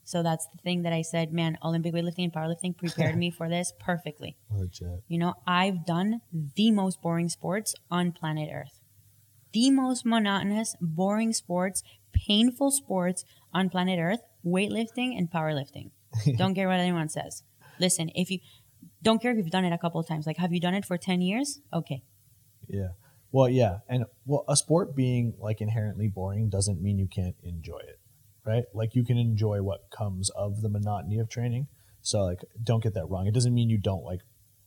so 0.05 0.23
that's 0.23 0.47
the 0.53 0.59
thing 0.63 0.83
that 0.83 0.93
i 0.93 1.03
said 1.03 1.33
man 1.33 1.57
olympic 1.65 1.95
weightlifting 1.95 2.25
and 2.25 2.33
powerlifting 2.33 2.77
prepared 2.77 3.17
me 3.17 3.31
for 3.31 3.49
this 3.49 3.73
perfectly 3.81 4.37
Legit. 4.57 5.03
You 5.09 5.19
know, 5.19 5.35
I've 5.47 5.85
done 5.85 6.21
the 6.33 6.71
most 6.71 7.01
boring 7.03 7.29
sports 7.29 7.75
on 7.91 8.13
planet 8.13 8.51
Earth. 8.53 8.81
The 9.53 9.71
most 9.71 10.05
monotonous, 10.05 10.75
boring 10.81 11.33
sports, 11.33 11.83
painful 12.13 12.71
sports 12.71 13.25
on 13.53 13.71
planet 13.71 13.99
Earth, 14.01 14.21
weightlifting 14.45 15.17
and 15.17 15.31
powerlifting. 15.31 15.91
don't 16.37 16.55
care 16.55 16.69
what 16.69 16.81
anyone 16.81 17.09
says. 17.09 17.43
Listen, 17.79 18.11
if 18.15 18.31
you 18.31 18.39
don't 19.03 19.21
care 19.21 19.33
if 19.33 19.39
you've 19.39 19.51
done 19.51 19.65
it 19.65 19.73
a 19.73 19.79
couple 19.79 20.01
of 20.01 20.07
times, 20.09 20.27
like 20.27 20.39
have 20.39 20.53
you 20.53 20.61
done 20.61 20.75
it 20.75 20.85
for 20.85 20.97
10 20.97 21.21
years? 21.21 21.61
Okay. 21.73 22.03
Yeah. 22.69 22.89
Well, 23.35 23.49
yeah, 23.49 23.79
and 23.89 24.05
well, 24.27 24.45
a 24.47 24.55
sport 24.55 24.95
being 24.95 25.35
like 25.41 25.61
inherently 25.61 26.07
boring 26.07 26.51
doesn't 26.51 26.81
mean 26.81 27.01
you 27.01 27.09
can't 27.09 27.35
enjoy 27.43 27.79
it, 27.79 27.99
right? 28.47 28.63
Like 28.73 28.95
you 28.95 29.05
can 29.05 29.19
enjoy 29.19 29.61
what 29.61 29.91
comes 29.91 30.31
of 30.31 30.63
the 30.63 30.69
monotony 30.69 31.19
of 31.19 31.29
training. 31.29 31.67
So 32.01 32.21
like, 32.21 32.45
don't 32.63 32.81
get 32.81 32.95
that 32.95 33.07
wrong. 33.11 33.27
It 33.27 33.35
doesn't 33.35 33.53
mean 33.53 33.71
you 33.71 33.77
don't 33.77 34.05
like 34.05 34.21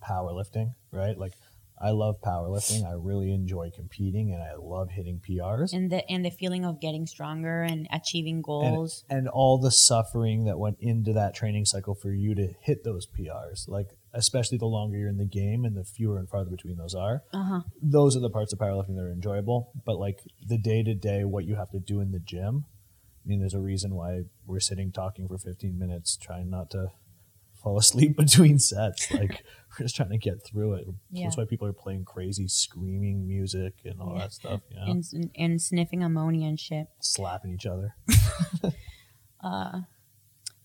powerlifting, 0.05 0.74
right? 0.91 1.18
Like, 1.18 1.32
I 1.80 1.91
love 1.91 2.18
powerlifting. 2.22 2.86
I 2.86 2.95
really 2.95 3.32
enjoy 3.32 3.72
competing, 3.74 4.34
and 4.34 4.43
I 4.43 4.55
love 4.59 4.89
hitting 4.89 5.22
PRs. 5.26 5.72
And 5.72 5.89
the 5.89 6.05
and 6.11 6.26
the 6.26 6.32
feeling 6.32 6.65
of 6.65 6.82
getting 6.82 7.07
stronger 7.07 7.61
and 7.61 7.88
achieving 7.93 8.41
goals. 8.41 9.05
and 9.09 9.30
all 9.30 9.59
the 9.59 9.72
suffering 9.72 10.43
that 10.43 10.59
went 10.59 10.76
into 10.82 11.13
that 11.13 11.34
training 11.34 11.63
cycle 11.63 11.95
for 11.95 12.11
you 12.11 12.36
to 12.36 12.53
hit 12.59 12.84
those 12.84 13.07
PRs, 13.07 13.70
like 13.70 13.97
especially 14.14 14.58
the 14.58 14.66
longer 14.66 14.97
you're 14.97 15.10
in 15.10 15.18
the 15.18 15.26
game 15.26 15.66
and 15.66 15.76
the 15.76 15.84
fewer 15.84 16.18
and 16.18 16.30
farther 16.30 16.49
between 16.49 16.78
those 16.78 16.95
are. 16.95 17.24
Uh-huh. 17.34 17.62
Those 17.82 18.16
are 18.16 18.20
the 18.22 18.30
parts 18.30 18.53
of 18.53 18.60
powerlifting 18.60 18.95
that 18.95 19.03
are 19.03 19.12
enjoyable. 19.12 19.72
But 19.86 19.97
like 19.99 20.20
the 20.47 20.58
day 20.58 20.84
to 20.84 20.93
day, 20.95 21.24
what 21.24 21.45
you 21.45 21.55
have 21.55 21.70
to 21.72 21.80
do 21.80 21.99
in 21.99 22.12
the 22.12 22.20
gym. 22.20 22.66
I 23.24 23.28
mean, 23.28 23.39
there's 23.39 23.53
a 23.53 23.60
reason 23.60 23.93
why 23.95 24.24
we're 24.45 24.62
sitting 24.62 24.91
talking 24.91 25.28
for 25.28 25.38
15 25.38 25.78
minutes, 25.78 26.16
trying 26.16 26.49
not 26.49 26.70
to 26.72 26.88
fall 27.62 27.78
asleep 27.84 28.16
between 28.16 28.58
sets. 28.60 29.12
Like 29.12 29.43
we're 29.80 29.84
just 29.86 29.95
trying 29.97 30.10
to 30.12 30.18
get 30.18 30.45
through 30.45 30.76
it. 30.76 30.86
Yeah. 31.12 31.26
That's 31.26 31.36
why 31.38 31.43
people 31.45 31.68
are 31.68 31.74
playing 31.74 32.05
crazy 32.05 32.47
screaming 32.47 33.28
music 33.28 33.74
and 33.84 33.99
all 33.99 34.14
Yeah. 34.16 34.22
that 34.22 34.32
stuff. 34.34 34.62
You 34.70 34.78
know, 34.78 34.86
And, 34.91 35.32
and 35.38 35.62
sniffing 35.62 36.01
ammonia 36.03 36.47
and 36.47 36.60
shit. 36.60 36.88
slapping 37.01 37.51
each 37.53 37.66
other. 37.66 37.95
uh, 39.43 39.82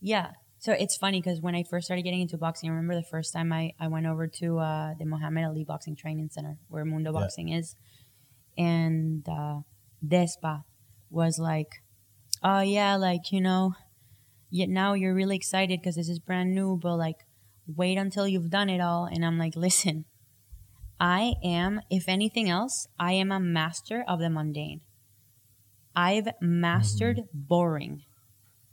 yeah. 0.01 0.31
So 0.63 0.71
it's 0.71 0.95
funny 0.95 1.19
because 1.19 1.41
when 1.41 1.55
I 1.55 1.63
first 1.63 1.83
started 1.83 2.03
getting 2.03 2.21
into 2.21 2.37
boxing, 2.37 2.69
I 2.69 2.71
remember 2.71 2.95
the 2.95 3.03
first 3.03 3.33
time 3.33 3.51
I, 3.51 3.73
I 3.81 3.89
went 3.89 4.05
over 4.05 4.27
to 4.27 4.59
uh, 4.59 4.93
the 4.97 5.03
Muhammad 5.03 5.43
Ali 5.43 5.65
Boxing 5.65 5.93
Training 5.93 6.29
Center 6.31 6.57
where 6.69 6.85
Mundo 6.85 7.11
Yeah. 7.11 7.19
Boxing 7.19 7.49
is. 7.49 7.75
And 8.57 9.27
uh, 9.27 9.63
Despa 10.01 10.63
was 11.09 11.37
like, 11.37 11.67
oh, 12.41 12.61
yeah, 12.61 12.95
like, 12.95 13.33
you 13.33 13.41
know, 13.41 13.73
yet 14.49 14.69
now 14.69 14.93
you're 14.93 15.13
really 15.13 15.35
excited 15.35 15.81
because 15.81 15.97
this 15.97 16.07
is 16.07 16.19
brand 16.19 16.55
new, 16.55 16.79
but 16.81 16.95
like, 16.95 17.17
wait 17.67 17.97
until 17.97 18.25
you've 18.25 18.49
done 18.49 18.69
it 18.69 18.79
all. 18.79 19.03
And 19.03 19.25
I'm 19.25 19.37
like, 19.37 19.57
listen, 19.57 20.05
I 20.97 21.33
am, 21.43 21.81
if 21.89 22.07
anything 22.07 22.49
else, 22.49 22.87
I 22.97 23.11
am 23.11 23.33
a 23.33 23.39
master 23.41 24.05
of 24.07 24.19
the 24.19 24.29
mundane. 24.29 24.79
I've 25.93 26.29
mastered 26.39 27.23
boring 27.33 28.03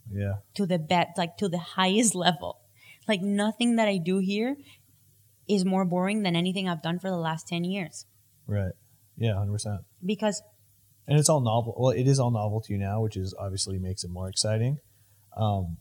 Yeah. 0.09 0.35
to 0.55 0.65
the 0.65 0.79
best 0.79 1.17
like 1.17 1.37
to 1.37 1.49
the 1.49 1.59
highest 1.59 2.15
level. 2.27 2.59
Like 3.07 3.21
nothing 3.21 3.75
that 3.77 3.87
I 3.87 3.97
do 3.97 4.19
here 4.19 4.55
is 5.49 5.65
more 5.65 5.83
boring 5.85 6.23
than 6.23 6.35
anything 6.35 6.69
I've 6.69 6.81
done 6.83 6.99
for 6.99 7.09
the 7.09 7.17
last 7.17 7.47
10 7.47 7.63
years 7.65 8.05
Right. 8.47 8.73
Yeah, 9.17 9.35
hundred 9.35 9.53
percent. 9.53 9.81
because 10.05 10.41
And 11.07 11.17
it's 11.19 11.29
all 11.29 11.41
novel. 11.41 11.75
Well, 11.77 11.91
it 11.91 12.07
is 12.07 12.19
all 12.19 12.31
novel 12.31 12.61
to 12.61 12.73
you 12.73 12.79
now, 12.79 13.01
which 13.01 13.17
is 13.17 13.33
obviously 13.37 13.77
makes 13.79 14.03
it 14.03 14.09
more 14.09 14.29
exciting. 14.29 14.77
Um, 15.35 15.77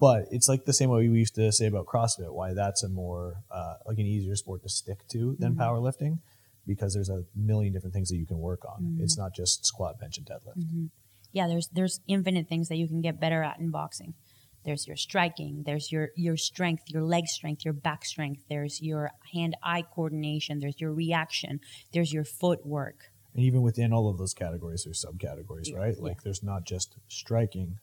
but 0.00 0.26
it's 0.30 0.48
like 0.48 0.64
the 0.64 0.72
same 0.72 0.90
way 0.90 1.08
we 1.08 1.18
used 1.18 1.34
to 1.36 1.52
say 1.52 1.66
about 1.66 1.86
CrossFit, 1.86 2.32
why 2.32 2.54
that's 2.54 2.82
a 2.82 2.88
more 2.88 3.36
uh, 3.50 3.74
like 3.86 3.98
an 3.98 4.06
easier 4.06 4.34
sport 4.34 4.62
to 4.64 4.68
stick 4.68 5.06
to 5.12 5.36
than 5.38 5.54
Mhm. 5.54 5.58
powerlifting, 5.58 6.18
because 6.66 6.94
there's 6.94 7.08
a 7.08 7.24
million 7.36 7.72
different 7.72 7.94
things 7.94 8.08
that 8.08 8.16
you 8.16 8.26
can 8.26 8.38
work 8.38 8.64
on. 8.64 8.82
Mhm. 8.82 9.00
It's 9.02 9.16
not 9.16 9.34
just 9.34 9.64
squat, 9.64 9.98
bench, 10.00 10.18
and 10.18 10.26
deadlift. 10.26 10.58
mhm. 10.58 10.90
Yeah, 11.32 11.46
there's 11.48 11.68
there's 11.72 12.00
infinite 12.06 12.48
things 12.48 12.68
that 12.68 12.76
you 12.76 12.86
can 12.88 13.00
get 13.00 13.20
better 13.20 13.42
at 13.42 13.58
in 13.58 13.70
boxing. 13.70 14.14
There's 14.64 14.86
your 14.86 14.96
striking, 14.96 15.64
there's 15.66 15.90
your 15.90 16.10
your 16.16 16.36
strength, 16.36 16.84
your 16.88 17.02
leg 17.02 17.26
strength, 17.26 17.64
your 17.64 17.74
back 17.74 18.04
strength, 18.04 18.42
there's 18.48 18.80
your 18.80 19.10
hand-eye 19.32 19.82
coordination, 19.92 20.60
there's 20.60 20.80
your 20.80 20.92
reaction, 20.92 21.58
there's 21.92 22.12
your 22.12 22.24
footwork. 22.24 23.10
And 23.34 23.42
even 23.44 23.62
within 23.62 23.92
all 23.92 24.08
of 24.08 24.18
those 24.18 24.34
categories, 24.34 24.84
there's 24.84 25.04
subcategories, 25.04 25.70
Yeah, 25.70 25.78
right? 25.78 25.94
yeah. 25.96 26.02
Like 26.04 26.22
there's 26.22 26.42
not 26.42 26.64
just 26.64 26.96
striking. 27.08 27.78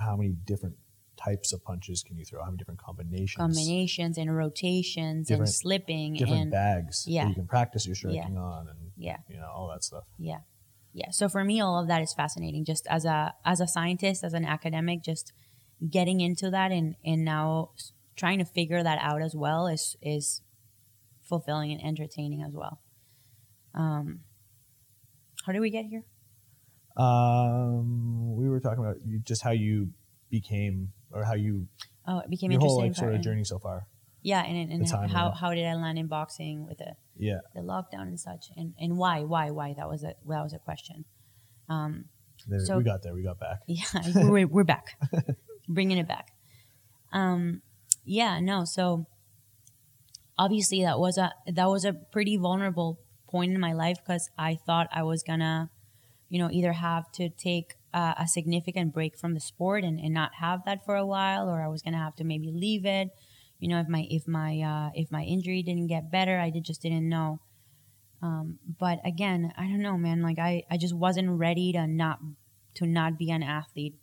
How 0.00 0.16
many 0.16 0.30
different 0.30 0.76
types 1.18 1.52
of 1.52 1.62
punches 1.64 2.02
can 2.02 2.16
you 2.16 2.24
throw? 2.24 2.40
How 2.40 2.46
many 2.46 2.56
different 2.56 2.80
combinations? 2.80 3.36
Combinations 3.36 4.16
and 4.16 4.34
rotations 4.34 5.28
Different- 5.28 5.48
and 5.48 5.54
slipping 5.54 6.14
different 6.14 6.40
and 6.42 6.50
bags 6.50 7.04
Yeah. 7.06 7.24
that 7.24 7.28
you 7.28 7.34
can 7.34 7.46
practice 7.46 7.84
your 7.84 7.94
striking 7.94 8.38
on, 8.38 8.68
and 8.68 8.78
yeah. 8.96 9.18
you 9.28 9.36
know 9.36 9.50
all 9.54 9.68
that 9.68 9.84
stuff. 9.84 10.04
yeah 10.18 10.38
yeah 10.92 11.10
so 11.10 11.28
for 11.28 11.44
me 11.44 11.60
all 11.60 11.80
of 11.80 11.88
that 11.88 12.02
is 12.02 12.12
fascinating 12.12 12.64
just 12.64 12.86
as 12.88 13.04
a 13.04 13.34
as 13.44 13.60
a 13.60 13.66
scientist 13.66 14.22
as 14.22 14.34
an 14.34 14.44
academic 14.44 15.02
just 15.02 15.32
getting 15.90 16.20
into 16.20 16.50
that 16.50 16.70
and 16.70 16.94
and 17.04 17.24
now 17.24 17.70
trying 18.16 18.38
to 18.38 18.44
figure 18.44 18.82
that 18.82 18.98
out 19.00 19.22
as 19.22 19.34
well 19.34 19.66
is 19.66 19.96
is 20.02 20.42
fulfilling 21.22 21.72
and 21.72 21.82
entertaining 21.82 22.42
as 22.42 22.52
well. 22.52 22.80
Um 23.74 24.20
how 25.44 25.52
did 25.52 25.60
we 25.60 25.70
get 25.70 25.86
here? 25.86 26.04
Um, 26.96 28.36
we 28.36 28.48
were 28.48 28.60
talking 28.60 28.84
about 28.84 28.98
you, 29.04 29.18
just 29.18 29.42
how 29.42 29.50
you 29.50 29.88
became 30.30 30.92
or 31.10 31.24
how 31.24 31.34
you 31.34 31.66
oh 32.06 32.18
it 32.20 32.30
became 32.30 32.50
your 32.52 32.60
whole 32.60 32.78
like 32.78 32.94
sort 32.94 33.14
of 33.14 33.22
journey 33.22 33.44
so 33.44 33.58
far. 33.58 33.86
Yeah 34.22 34.42
and, 34.44 34.70
and, 34.72 34.82
and 34.82 35.10
how 35.10 35.30
how 35.32 35.52
did 35.54 35.64
i 35.66 35.74
land 35.74 35.98
in 35.98 36.06
boxing 36.06 36.66
with 36.66 36.78
the 36.78 36.92
Yeah, 37.16 37.40
the 37.54 37.60
lockdown 37.60 38.02
and 38.12 38.18
such 38.20 38.46
and 38.56 38.74
and 38.78 38.96
why 38.96 39.22
why 39.22 39.50
why 39.50 39.74
that 39.76 39.88
was 39.88 40.02
a 40.04 40.14
that 40.28 40.42
was 40.42 40.52
a 40.52 40.58
question 40.58 41.04
um 41.68 42.06
there, 42.48 42.60
So- 42.60 42.78
we 42.78 42.84
got 42.84 43.02
there. 43.02 43.14
We 43.14 43.22
got 43.22 43.38
back. 43.38 43.60
Yeah, 43.66 43.84
we're, 44.28 44.46
we're 44.48 44.64
back, 44.64 44.98
bringing 45.68 45.98
it 45.98 46.08
back. 46.08 46.32
Um, 47.12 47.62
yeah, 48.04 48.40
no. 48.40 48.64
So 48.64 49.06
obviously 50.38 50.82
that 50.82 50.98
was 50.98 51.18
a 51.18 51.32
that 51.46 51.68
was 51.68 51.84
a 51.84 51.92
pretty 51.92 52.36
vulnerable 52.36 52.98
point 53.28 53.52
in 53.52 53.60
my 53.60 53.72
life 53.72 53.98
because 54.04 54.28
I 54.38 54.56
thought 54.66 54.88
I 54.92 55.02
was 55.02 55.22
gonna, 55.22 55.70
you 56.28 56.38
know, 56.40 56.50
either 56.50 56.72
have 56.72 57.10
to 57.12 57.28
take 57.28 57.74
uh, 57.94 58.14
a 58.18 58.26
significant 58.26 58.92
break 58.92 59.16
from 59.18 59.34
the 59.34 59.40
sport 59.40 59.84
and, 59.84 59.98
and 60.00 60.12
not 60.14 60.32
have 60.40 60.64
that 60.64 60.84
for 60.84 60.96
a 60.96 61.06
while, 61.06 61.48
or 61.48 61.62
I 61.62 61.68
was 61.68 61.82
gonna 61.82 61.98
have 61.98 62.16
to 62.16 62.24
maybe 62.24 62.50
leave 62.50 62.84
it. 62.84 63.08
You 63.62 63.68
know, 63.68 63.78
if 63.78 63.86
my 63.86 64.08
if 64.10 64.26
my 64.26 64.60
uh, 64.60 64.90
if 64.92 65.12
my 65.12 65.22
injury 65.22 65.62
didn't 65.62 65.86
get 65.86 66.10
better, 66.10 66.36
I 66.36 66.50
did, 66.50 66.64
just 66.64 66.82
didn't 66.82 67.08
know. 67.08 67.38
Um, 68.20 68.58
but 68.66 68.98
again, 69.04 69.52
I 69.56 69.68
don't 69.68 69.82
know, 69.82 69.96
man. 69.96 70.20
Like 70.20 70.40
I, 70.40 70.64
I 70.68 70.76
just 70.76 70.96
wasn't 70.96 71.38
ready 71.38 71.70
to 71.74 71.86
not 71.86 72.18
to 72.74 72.88
not 72.88 73.16
be 73.16 73.30
an 73.30 73.44
athlete. 73.44 73.94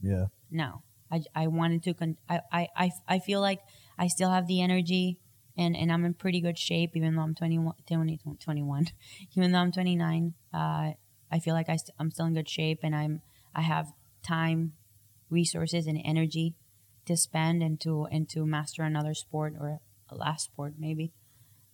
Yeah. 0.00 0.26
No, 0.52 0.84
I, 1.10 1.22
I 1.34 1.48
wanted 1.48 1.82
to. 1.82 1.94
Con- 1.94 2.16
I, 2.28 2.38
I, 2.52 2.68
I, 2.76 2.90
I 3.08 3.18
feel 3.18 3.40
like 3.40 3.58
I 3.98 4.06
still 4.06 4.30
have 4.30 4.46
the 4.46 4.62
energy, 4.62 5.18
and, 5.56 5.76
and 5.76 5.90
I'm 5.90 6.04
in 6.04 6.14
pretty 6.14 6.40
good 6.40 6.58
shape, 6.58 6.92
even 6.94 7.16
though 7.16 7.22
I'm 7.22 7.34
21, 7.34 7.74
20, 7.88 8.20
21 8.38 8.86
even 9.36 9.50
though 9.50 9.58
I'm 9.58 9.72
29. 9.72 10.34
Uh, 10.54 10.92
I 11.28 11.38
feel 11.42 11.54
like 11.54 11.68
I 11.68 11.74
st- 11.74 11.96
I'm 11.98 12.12
still 12.12 12.26
in 12.26 12.34
good 12.34 12.48
shape, 12.48 12.78
and 12.84 12.94
I'm 12.94 13.20
I 13.52 13.62
have 13.62 13.88
time, 14.22 14.74
resources, 15.28 15.88
and 15.88 16.00
energy 16.04 16.54
to 17.08 17.16
spend 17.16 17.62
and 17.62 17.80
to 17.80 18.04
and 18.12 18.28
to 18.30 18.46
master 18.46 18.82
another 18.82 19.14
sport 19.14 19.54
or 19.60 19.80
a 20.10 20.14
last 20.14 20.44
sport 20.46 20.74
maybe 20.78 21.12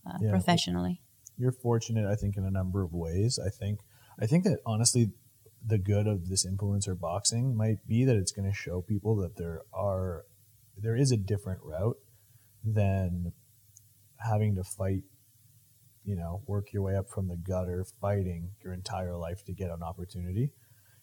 uh, 0.07 0.19
Yeah. 0.21 0.31
professionally. 0.31 1.01
you're 1.37 1.53
fortunate 1.69 2.07
i 2.07 2.15
think 2.15 2.37
in 2.37 2.45
a 2.45 2.51
number 2.61 2.81
of 2.87 2.93
ways 2.93 3.39
i 3.45 3.51
think 3.61 3.81
i 4.23 4.27
think 4.27 4.45
that 4.45 4.59
honestly 4.65 5.05
the 5.67 5.79
good 5.79 6.07
of 6.07 6.29
this 6.29 6.47
influencer 6.47 6.99
boxing 6.99 7.57
might 7.57 7.81
be 7.89 8.05
that 8.05 8.17
it's 8.17 8.33
going 8.33 8.49
to 8.49 8.57
show 8.57 8.81
people 8.83 9.17
that 9.17 9.37
there 9.37 9.63
are 9.73 10.25
there 10.85 10.97
is 10.97 11.11
a 11.13 11.17
different 11.17 11.61
route 11.63 11.97
than 12.63 13.33
having 14.31 14.55
to 14.55 14.63
fight 14.65 15.03
you 16.05 16.17
know 16.17 16.43
work 16.47 16.67
your 16.73 16.83
way 16.83 16.95
up 16.97 17.09
from 17.15 17.27
the 17.29 17.37
gutter 17.37 17.85
fighting 18.01 18.51
your 18.63 18.73
entire 18.73 19.17
life 19.17 19.43
to 19.45 19.53
get 19.53 19.71
an 19.71 19.83
opportunity 19.83 20.51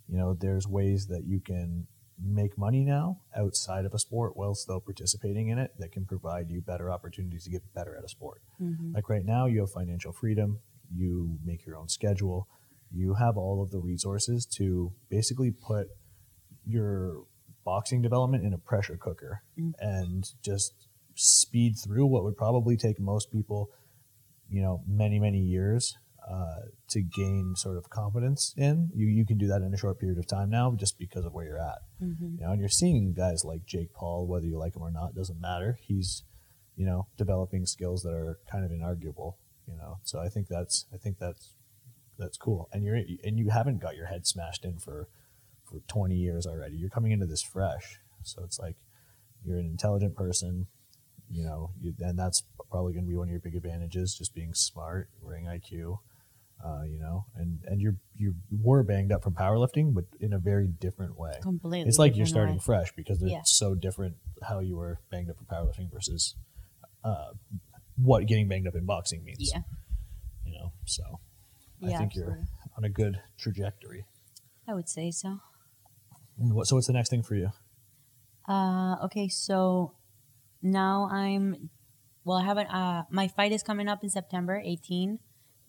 you 0.08 0.18
know 0.18 0.34
there's 0.34 0.68
ways 0.68 1.08
that 1.08 1.24
you 1.26 1.40
can 1.40 1.88
make 2.24 2.58
money 2.58 2.84
now 2.84 3.20
outside 3.36 3.86
of 3.86 3.94
a 3.94 4.00
sport 4.00 4.38
while 4.38 4.54
still 4.54 4.80
participating 4.80 5.48
in 5.50 5.58
it 5.58 5.72
that 5.80 5.92
can 5.92 6.06
provide 6.06 6.50
you 6.50 6.62
better 6.62 6.92
opportunities 6.92 7.44
to 7.46 7.50
get 7.50 7.62
better 7.74 7.96
at 7.96 8.04
a 8.04 8.08
sport. 8.10 8.42
Hmm 8.58 8.94
like 8.94 9.10
right 9.10 9.26
now, 9.26 9.46
you 9.48 9.62
have 9.62 9.72
financial 9.72 10.12
freedom, 10.12 10.60
you 10.94 11.40
make 11.44 11.66
your 11.66 11.78
own 11.78 11.88
schedule, 11.90 12.48
you 12.94 13.16
have 13.16 13.38
all 13.38 13.64
of 13.64 13.72
the 13.72 13.80
resources 13.80 14.46
to 14.58 14.92
basically 15.10 15.52
put 15.52 15.88
your 16.66 17.24
boxing 17.64 18.02
development 18.02 18.44
in 18.44 18.54
a 18.54 18.58
pressure 18.58 18.98
cooker 18.98 19.42
Mm. 19.58 19.74
and 19.80 20.24
just 20.42 20.74
speed 21.16 21.76
through 21.78 22.06
what 22.06 22.24
would 22.24 22.38
probably 22.38 22.76
take 22.78 23.00
most 23.00 23.32
people, 23.32 23.70
you 24.50 24.62
know, 24.62 24.84
many, 24.88 25.20
many 25.20 25.40
years 25.40 25.98
uh, 26.30 26.68
to 26.90 27.02
gain 27.02 27.56
sort 27.56 27.78
of 27.78 27.90
confidence 27.90 28.54
in. 28.58 28.90
You, 28.94 29.08
you 29.08 29.26
can 29.26 29.38
do 29.38 29.48
that 29.48 29.62
in 29.62 29.74
a 29.74 29.78
short 29.78 30.00
period 30.00 30.20
of 30.20 30.28
time 30.28 30.50
now 30.50 30.74
just 30.78 30.98
because 31.00 31.26
of 31.26 31.34
where 31.34 31.46
you're 31.46 31.60
at. 31.60 31.80
hmm 32.00 32.36
You 32.38 32.42
know, 32.42 32.52
and 32.52 32.60
you're 32.60 32.70
seeing 32.70 33.14
guys 33.14 33.44
like 33.44 33.66
Jake 33.66 33.94
Paul, 33.94 34.28
whether 34.28 34.46
you 34.46 34.58
like 34.58 34.76
him 34.76 34.84
or 34.84 34.92
not, 34.92 35.16
doesn't 35.16 35.42
matter. 35.42 35.78
He's, 35.82 36.24
you 36.76 36.86
know, 36.86 37.08
developing 37.18 37.66
skills 37.66 38.04
that 38.04 38.14
are 38.14 38.40
kind 38.52 38.64
of 38.66 38.72
inarguable. 38.72 39.36
You 39.68 39.78
know, 39.78 40.00
so 40.04 40.20
I 40.20 40.30
think 40.30 40.48
that's 40.48 40.86
I 40.94 40.98
think 40.98 41.18
that's 41.20 41.54
that's 42.18 42.38
cool. 42.38 42.70
And 42.72 42.84
you're 42.84 42.96
and 43.24 43.38
you 43.40 43.50
haven't 43.50 43.82
got 43.82 43.96
your 43.96 44.08
head 44.08 44.28
smashed 44.28 44.66
in 44.66 44.80
for 44.80 45.08
for 45.64 45.80
20 45.88 46.16
years 46.16 46.46
already. 46.46 46.76
You're 46.76 46.90
coming 46.90 47.12
into 47.12 47.26
this 47.26 47.42
fresh, 47.42 48.00
so 48.24 48.44
it's 48.44 48.60
like 48.60 48.76
you're 49.44 49.58
an 49.58 49.66
intelligent 49.66 50.16
person. 50.16 50.68
You 51.30 51.46
know, 51.46 51.72
you, 51.82 51.94
and 52.00 52.20
that's 52.20 52.44
probably 52.70 52.94
going 52.94 53.06
to 53.06 53.10
be 53.10 53.16
one 53.16 53.28
of 53.28 53.32
your 53.32 53.40
big 53.40 53.56
advantages, 53.56 54.14
just 54.18 54.36
being 54.36 54.54
smart, 54.54 55.10
ring 55.22 55.46
IQ. 55.46 56.00
Uh, 56.64 56.84
you 56.84 57.00
know, 57.00 57.26
and 57.36 57.60
and 57.66 57.82
you're 57.82 57.96
you 58.16 58.36
were 58.52 58.84
banged 58.84 59.12
up 59.12 59.24
from 59.24 59.34
powerlifting, 59.34 59.94
but 59.96 60.06
in 60.20 60.32
a 60.34 60.38
very 60.38 60.68
different 60.68 61.18
way 61.18 61.34
Completely. 61.42 61.88
it's 61.90 61.98
like 61.98 62.16
you're 62.16 62.26
starting 62.28 62.56
way. 62.56 62.62
fresh 62.64 62.92
because 62.96 63.18
they're 63.20 63.30
Yeah. 63.30 63.42
so 63.46 63.74
different 63.74 64.18
how 64.44 64.60
you 64.60 64.76
were 64.78 65.00
banged 65.10 65.30
up 65.32 65.38
for 65.38 65.46
powerlifting 65.46 65.92
versus 65.92 66.36
uh, 67.04 67.32
what 67.96 68.28
getting 68.28 68.48
banged 68.48 68.68
up 68.68 68.76
in 68.76 68.86
boxing 68.86 69.24
means. 69.24 69.52
Yeah. 69.54 69.62
You 70.46 70.54
know, 70.54 70.74
so 70.86 71.20
I 71.84 71.90
Yeah, 71.90 71.98
think 71.98 72.16
you're 72.16 72.38
on 72.78 72.84
a 72.84 72.90
good 72.90 73.20
trajectory. 73.40 74.06
I 74.68 74.76
would 74.76 74.88
say 74.88 75.10
so. 75.10 75.40
And 76.38 76.54
What, 76.54 76.68
so 76.68 76.76
what's 76.76 76.88
the 76.88 76.94
next 76.94 77.10
thing 77.10 77.24
for 77.24 77.34
you? 77.36 77.50
Uh, 78.48 78.98
okay, 79.06 79.28
so 79.30 79.94
now 80.62 81.08
I'm. 81.12 81.70
Well, 82.24 82.38
I 82.38 82.44
haven't. 82.46 82.68
Uh, 82.68 83.04
my 83.10 83.28
fight 83.28 83.52
is 83.52 83.64
coming 83.64 83.88
up 83.88 84.04
in 84.04 84.10
September 84.10 84.62
18. 84.64 85.20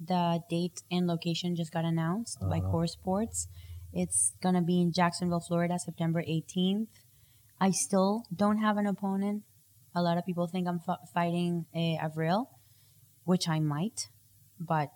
The 0.04 0.40
date 0.50 0.82
and 0.90 1.06
location 1.06 1.54
just 1.54 1.72
got 1.72 1.84
announced 1.84 2.38
by 2.40 2.58
Uh-huh. 2.58 2.70
Core 2.70 2.86
Sports. 2.86 3.46
It's 3.92 4.32
gonna 4.42 4.62
be 4.62 4.80
in 4.80 4.92
Jacksonville, 4.92 5.40
Florida, 5.46 5.78
September 5.78 6.22
18th. 6.26 6.88
I 7.60 7.70
still 7.70 8.24
don't 8.34 8.58
have 8.58 8.76
an 8.78 8.86
opponent. 8.86 9.44
A 9.94 10.02
lot 10.02 10.18
of 10.18 10.24
people 10.24 10.46
think 10.48 10.66
I'm 10.66 10.80
f- 10.88 11.08
fighting 11.14 11.66
a 11.74 11.96
Avril, 11.96 12.48
which 13.24 13.48
I 13.48 13.60
might, 13.60 14.08
but 14.58 14.88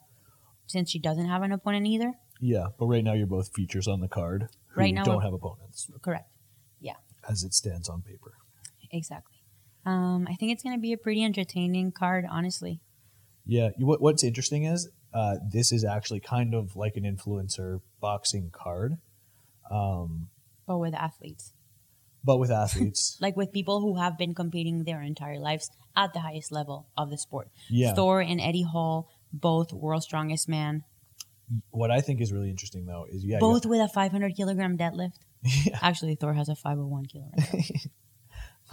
since 0.67 0.91
she 0.91 0.99
doesn't 0.99 1.27
have 1.27 1.43
an 1.43 1.53
opponent 1.53 1.87
either, 1.87 2.15
Yeah, 2.41 2.67
but 2.79 2.87
right 2.87 3.05
now 3.05 3.13
you're 3.15 3.27
both 3.27 3.53
features 3.55 3.87
on 3.87 4.01
the 4.01 4.09
card 4.09 4.49
who 4.75 4.81
Right 4.81 4.93
now 4.95 5.05
don't 5.05 5.23
have 5.23 5.33
opponents 5.33 5.89
correct. 6.03 6.29
Yeah. 6.81 6.97
As 7.29 7.45
it 7.45 7.55
stands 7.55 7.89
on 7.89 8.03
paper. 8.03 8.33
Exactly. 8.91 9.37
Um, 9.85 10.27
I 10.29 10.35
think 10.35 10.53
it's 10.53 10.63
gonna 10.63 10.79
be 10.79 10.93
a 10.93 10.99
pretty 10.99 11.23
entertaining 11.23 11.93
card, 11.93 12.25
honestly. 12.29 12.81
Yeah, 13.45 13.71
what, 13.79 14.01
what's 14.03 14.25
interesting 14.25 14.65
is 14.65 14.89
uh, 15.17 15.37
this 15.53 15.73
is 15.73 15.85
actually 15.85 16.21
kind 16.21 16.55
of 16.55 16.77
like 16.77 16.97
an 16.97 17.05
influencer 17.05 17.81
boxing 18.01 18.51
card, 18.53 18.93
um, 19.71 20.29
But 20.67 20.79
with 20.79 20.95
athletes. 20.95 21.53
but 22.23 22.39
with 22.39 22.51
athletes. 22.51 23.17
like 23.25 23.37
with 23.37 23.53
people 23.53 23.81
who 23.81 23.93
have 24.03 24.19
been 24.19 24.35
competing 24.35 24.85
their 24.85 25.01
entire 25.01 25.39
lives 25.39 25.71
at 25.97 26.13
the 26.13 26.21
highest 26.21 26.53
level 26.53 26.79
of 26.97 27.11
the 27.11 27.19
sport. 27.19 27.49
yeah, 27.71 27.95
Thor 27.95 28.21
and 28.21 28.41
Eddie 28.41 28.69
Hall, 28.73 29.09
both 29.33 29.73
world's 29.73 30.07
strongest 30.07 30.49
man, 30.49 30.85
what 31.71 31.91
I 31.91 32.01
think 32.01 32.21
is 32.21 32.33
really 32.33 32.51
interesting 32.51 32.87
though 32.87 33.07
is 33.09 33.25
yeah, 33.25 33.39
both 33.39 33.67
with 33.67 33.81
a 33.81 33.89
500 33.89 34.35
kilogram 34.37 34.77
deadlift. 34.77 35.19
Yeah. 35.65 35.79
Actually, 35.81 36.17
Thor 36.17 36.33
has 36.35 36.49
a 36.49 36.57
501 36.57 37.07
kilogram. 37.07 37.47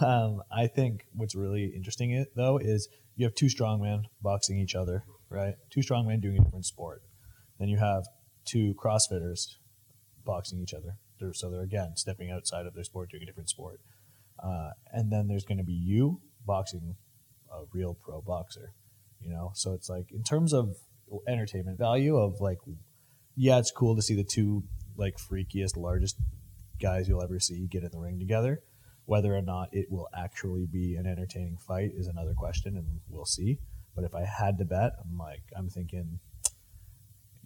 um, 0.00 0.42
I 0.50 0.66
think 0.66 1.06
what's 1.12 1.36
really 1.36 1.66
interesting 1.66 2.24
though 2.34 2.58
is 2.58 2.88
you 3.16 3.26
have 3.26 3.34
two 3.34 3.46
strongmen 3.46 4.02
boxing 4.20 4.58
each 4.58 4.74
other, 4.74 5.04
right? 5.34 5.54
Two 5.70 5.80
strongmen 5.80 6.20
doing 6.20 6.38
a 6.38 6.44
different 6.44 6.66
sport. 6.66 7.02
Then 7.58 7.68
you 7.68 7.78
have 7.78 8.04
two 8.44 8.74
CrossFitters 8.74 9.56
boxing 10.24 10.60
each 10.60 10.74
other. 10.74 10.96
They're, 11.20 11.32
so 11.32 11.50
they're 11.50 11.62
again 11.62 11.92
stepping 11.96 12.30
outside 12.30 12.66
of 12.66 12.74
their 12.74 12.84
sport, 12.84 13.10
doing 13.10 13.22
a 13.22 13.26
different 13.26 13.48
sport. 13.48 13.80
Uh, 14.42 14.70
and 14.92 15.12
then 15.12 15.28
there's 15.28 15.44
going 15.44 15.58
to 15.58 15.64
be 15.64 15.72
you 15.72 16.20
boxing 16.44 16.96
a 17.52 17.64
real 17.72 17.94
pro 17.94 18.20
boxer. 18.20 18.74
You 19.20 19.30
know, 19.30 19.52
so 19.54 19.72
it's 19.72 19.88
like 19.88 20.12
in 20.12 20.22
terms 20.22 20.52
of 20.52 20.76
entertainment 21.26 21.78
value 21.78 22.16
of 22.16 22.40
like, 22.40 22.58
yeah, 23.36 23.58
it's 23.58 23.70
cool 23.70 23.96
to 23.96 24.02
see 24.02 24.14
the 24.14 24.24
two 24.24 24.64
like 24.96 25.16
freakiest, 25.16 25.76
largest 25.76 26.16
guys 26.80 27.08
you'll 27.08 27.22
ever 27.22 27.40
see 27.40 27.66
get 27.66 27.84
in 27.84 27.90
the 27.90 27.98
ring 27.98 28.18
together. 28.18 28.62
Whether 29.06 29.34
or 29.34 29.42
not 29.42 29.68
it 29.72 29.90
will 29.90 30.08
actually 30.16 30.66
be 30.66 30.96
an 30.96 31.06
entertaining 31.06 31.58
fight 31.58 31.92
is 31.94 32.06
another 32.06 32.34
question, 32.34 32.76
and 32.76 33.00
we'll 33.08 33.26
see. 33.26 33.58
But 33.94 34.04
if 34.04 34.14
I 34.14 34.24
had 34.24 34.58
to 34.58 34.64
bet, 34.64 34.92
I'm 35.02 35.16
like, 35.18 35.42
I'm 35.56 35.68
thinking 35.70 36.18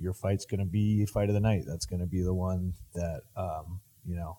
your 0.00 0.12
fight's 0.14 0.46
going 0.46 0.60
to 0.60 0.66
be 0.66 1.04
fight 1.06 1.28
of 1.28 1.34
the 1.34 1.40
night. 1.40 1.64
That's 1.66 1.86
going 1.86 2.00
to 2.00 2.06
be 2.06 2.22
the 2.22 2.34
one 2.34 2.74
that 2.94 3.22
um, 3.36 3.80
you 4.06 4.14
know 4.16 4.38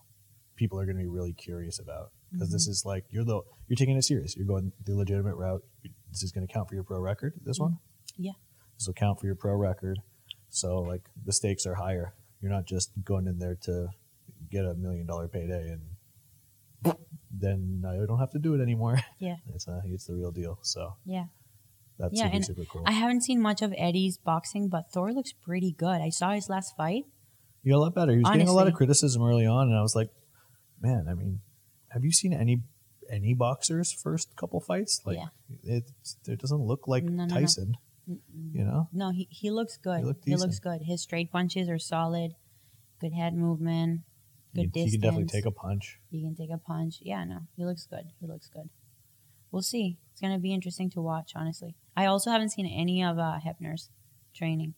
people 0.55 0.80
are 0.80 0.86
going 0.86 0.97
to 0.97 1.03
be 1.03 1.07
really 1.07 1.34
curious 1.34 1.80
about 1.80 2.12
because 2.32 2.51
this 2.51 2.68
is 2.68 2.84
like 2.86 3.05
you're 3.10 3.24
the 3.26 3.41
you're 3.68 3.76
taking 3.78 3.97
it 3.97 4.03
serious. 4.03 4.36
You're 4.36 4.47
going 4.47 4.72
the 4.86 4.95
legitimate 4.95 5.36
route. 5.36 5.62
This 6.12 6.24
is 6.24 6.32
going 6.32 6.47
to 6.47 6.51
count 6.53 6.70
for 6.70 6.76
your 6.76 6.84
pro 6.84 6.99
record. 6.99 7.34
This 7.45 7.60
one, 7.60 7.78
Yeah. 8.18 8.32
this 8.78 8.88
will 8.88 8.93
count 8.95 9.20
for 9.20 9.26
your 9.28 9.36
pro 9.36 9.53
record. 9.53 9.99
So 10.49 10.80
like 10.80 11.01
the 11.24 11.34
stakes 11.34 11.66
are 11.66 11.76
higher. 11.76 12.14
You're 12.41 12.51
not 12.51 12.66
just 12.66 12.91
going 13.03 13.28
in 13.28 13.38
there 13.38 13.55
to 13.64 13.89
get 14.49 14.66
a 14.66 14.74
million 14.74 15.05
dollar 15.05 15.28
payday 15.28 15.70
and 16.84 16.95
then 17.32 17.84
I 17.88 18.05
don't 18.07 18.20
have 18.20 18.32
to 18.32 18.39
do 18.39 18.55
it 18.55 18.62
anymore. 18.62 18.99
Yeah. 19.20 19.36
it's 19.53 19.68
uh, 19.68 19.82
it's 19.86 20.05
the 20.05 20.16
real 20.16 20.32
deal. 20.32 20.60
So 20.64 20.95
Yeah. 21.05 21.26
That's 22.00 22.18
Yeah, 22.18 22.30
and 22.32 22.43
super 22.45 22.64
cool. 22.66 22.84
I 22.86 22.91
haven't 22.93 23.22
seen 23.22 23.41
much 23.41 23.62
of 23.62 23.74
Eddie's 23.78 24.18
boxing, 24.18 24.70
but 24.70 24.91
Thor 24.91 25.12
looks 25.14 25.34
pretty 25.34 25.72
good. 25.72 26.02
I 26.02 26.10
saw 26.10 26.32
his 26.32 26.50
last 26.50 26.76
fight. 26.76 27.04
You 27.64 27.74
got 27.74 27.78
a 27.78 27.84
lot 27.86 27.95
better. 27.95 28.14
He 28.14 28.20
was 28.20 28.30
getting 28.32 28.47
a 28.47 28.54
lot 28.54 28.68
of 28.68 28.74
criticism 28.74 29.22
early 29.22 29.45
on, 29.45 29.68
and 29.68 29.78
I 29.78 29.82
was 29.82 29.95
like, 29.95 30.10
man, 30.82 31.08
I 31.10 31.14
mean, 31.14 31.41
have 31.89 32.04
you 32.04 32.12
seen 32.12 32.34
any 32.34 32.64
any 33.12 33.34
boxers 33.34 33.91
first 33.91 34.36
couple 34.36 34.60
fights? 34.62 35.02
Like, 35.06 35.18
Yeah. 35.18 35.28
it 35.64 35.84
it 36.28 36.39
doesn't 36.39 36.62
look 36.62 36.88
like 36.88 37.04
No, 37.04 37.12
no, 37.12 37.26
no. 37.26 37.36
Tyson. 37.36 37.76
Mm-mm. 38.10 38.56
You 38.56 38.64
know, 38.64 38.88
No, 38.93 39.12
he, 39.12 39.28
he 39.30 39.52
looks 39.52 39.78
good. 39.78 40.00
He 40.24 40.32
He, 40.32 40.36
looks 40.36 40.60
good. 40.60 40.82
His 40.84 41.02
straight 41.02 41.32
punches 41.32 41.70
are 41.70 41.78
solid. 41.80 42.32
Good 43.02 43.14
head 43.14 43.36
movement. 43.36 44.02
Good 44.56 44.62
he 44.62 44.68
distance. 44.68 44.91
can 44.93 45.02
definitely 45.02 45.26
take 45.28 45.45
a 45.45 45.52
punch. 45.52 46.00
He 46.10 46.22
can 46.22 46.36
take 46.36 46.50
a 46.52 46.58
punch. 46.58 47.00
Yeah, 47.02 47.24
no, 47.26 47.39
he 47.56 47.66
looks 47.66 47.86
good. 47.86 48.06
He 48.20 48.26
looks 48.28 48.47
good. 48.47 48.70
We'll 49.52 49.62
see. 49.62 49.97
It's 50.12 50.22
gonna 50.22 50.39
be 50.39 50.54
interesting 50.54 50.89
to 50.91 51.02
watch. 51.02 51.32
Honestly, 51.36 51.76
I 51.95 52.06
also 52.06 52.30
haven't 52.32 52.50
seen 52.50 52.66
any 52.68 53.04
of 53.04 53.18
uh, 53.18 53.39
Hefner's 53.45 53.89
training. 54.36 54.76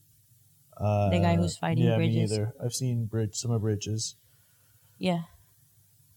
Uh, 0.78 1.10
The 1.10 1.20
guy 1.20 1.36
who's 1.36 1.58
fighting 1.58 1.84
yeah, 1.84 1.96
Bridges? 1.98 2.16
me 2.16 2.24
either. 2.24 2.54
I've 2.64 2.74
seen 2.74 3.06
Bridge, 3.06 3.36
some 3.36 3.52
of 3.52 3.62
Bridges, 3.62 4.16
Yeah. 4.98 5.24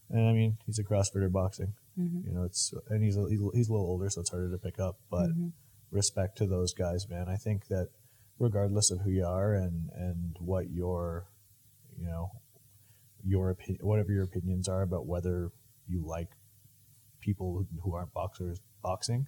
and 0.09 0.27
I 0.27 0.33
mean 0.33 0.57
he's 0.65 0.79
a 0.79 0.83
CrossFitter 0.83 1.31
boxing. 1.31 1.73
Mhm. 1.97 2.25
You 2.25 2.31
know, 2.33 2.43
it's 2.43 2.73
and 2.89 3.03
he's 3.03 3.17
a, 3.17 3.25
he's 3.29 3.69
a 3.69 3.71
little 3.73 3.87
older, 3.87 4.09
so 4.09 4.21
it's 4.21 4.29
harder 4.29 4.51
to 4.51 4.57
pick 4.57 4.79
up. 4.79 4.97
But 5.09 5.29
Mhm. 5.31 5.51
respect 5.91 6.37
to 6.39 6.47
those 6.47 6.73
guys, 6.73 7.07
man. 7.09 7.27
I 7.29 7.35
think 7.35 7.67
that 7.67 7.89
regardless 8.39 8.91
of 8.91 8.99
who 9.01 9.09
you 9.11 9.25
are 9.25 9.53
and 9.53 9.89
and 9.91 10.35
what 10.39 10.69
your, 10.69 11.27
you 11.97 12.05
know, 12.05 12.31
your 13.23 13.49
opinion, 13.49 13.85
whatever 13.85 14.11
your 14.11 14.23
opinions 14.23 14.67
are 14.67 14.81
about 14.81 15.05
whether 15.07 15.51
you 15.87 16.05
like 16.05 16.29
people 17.25 17.65
who, 17.83 17.95
aren't 17.95 18.13
boxers 18.13 18.59
boxing, 18.83 19.27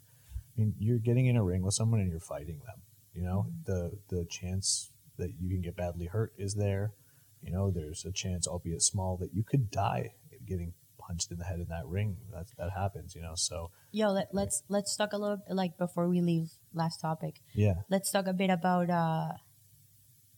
I 0.56 0.60
mean, 0.62 0.76
you're 0.78 1.00
getting 1.00 1.26
in 1.26 1.36
a 1.36 1.44
ring 1.44 1.64
with 1.64 1.74
someone 1.74 2.00
and 2.00 2.10
you're 2.12 2.20
fighting 2.36 2.60
them. 2.66 2.80
You 3.14 3.24
know, 3.24 3.48
the 3.66 3.80
the 4.10 4.26
chance 4.30 4.92
that 5.18 5.32
you 5.40 5.50
can 5.50 5.62
get 5.62 5.76
badly 5.76 6.06
hurt 6.06 6.34
is 6.38 6.54
there. 6.54 6.94
You 7.42 7.52
know, 7.52 7.72
there's 7.72 8.06
a 8.06 8.12
chance, 8.12 8.48
albeit 8.48 8.82
small, 8.84 9.18
that 9.18 9.34
you 9.34 9.44
could 9.44 9.72
die 9.72 10.12
getting 10.46 10.74
punched 11.00 11.32
in 11.32 11.38
the 11.38 11.46
head 11.46 11.60
in 11.60 11.68
that 11.70 11.88
ring. 11.88 12.18
That 12.32 12.46
that 12.60 12.72
happens. 12.82 13.16
You 13.16 13.24
know, 13.24 13.34
so 13.36 13.72
Yo, 13.92 14.10
let, 14.10 14.28
let's 14.34 14.64
let's 14.70 14.96
talk 14.96 15.14
a 15.14 15.18
little 15.18 15.42
like 15.50 15.78
before 15.78 16.08
we 16.08 16.22
leave 16.22 16.52
last 16.74 17.02
topic. 17.02 17.42
yeah. 17.54 17.76
Let's 17.90 18.12
talk 18.12 18.28
a 18.28 18.34
bit 18.34 18.52
about 18.52 18.90
uh 18.90 19.32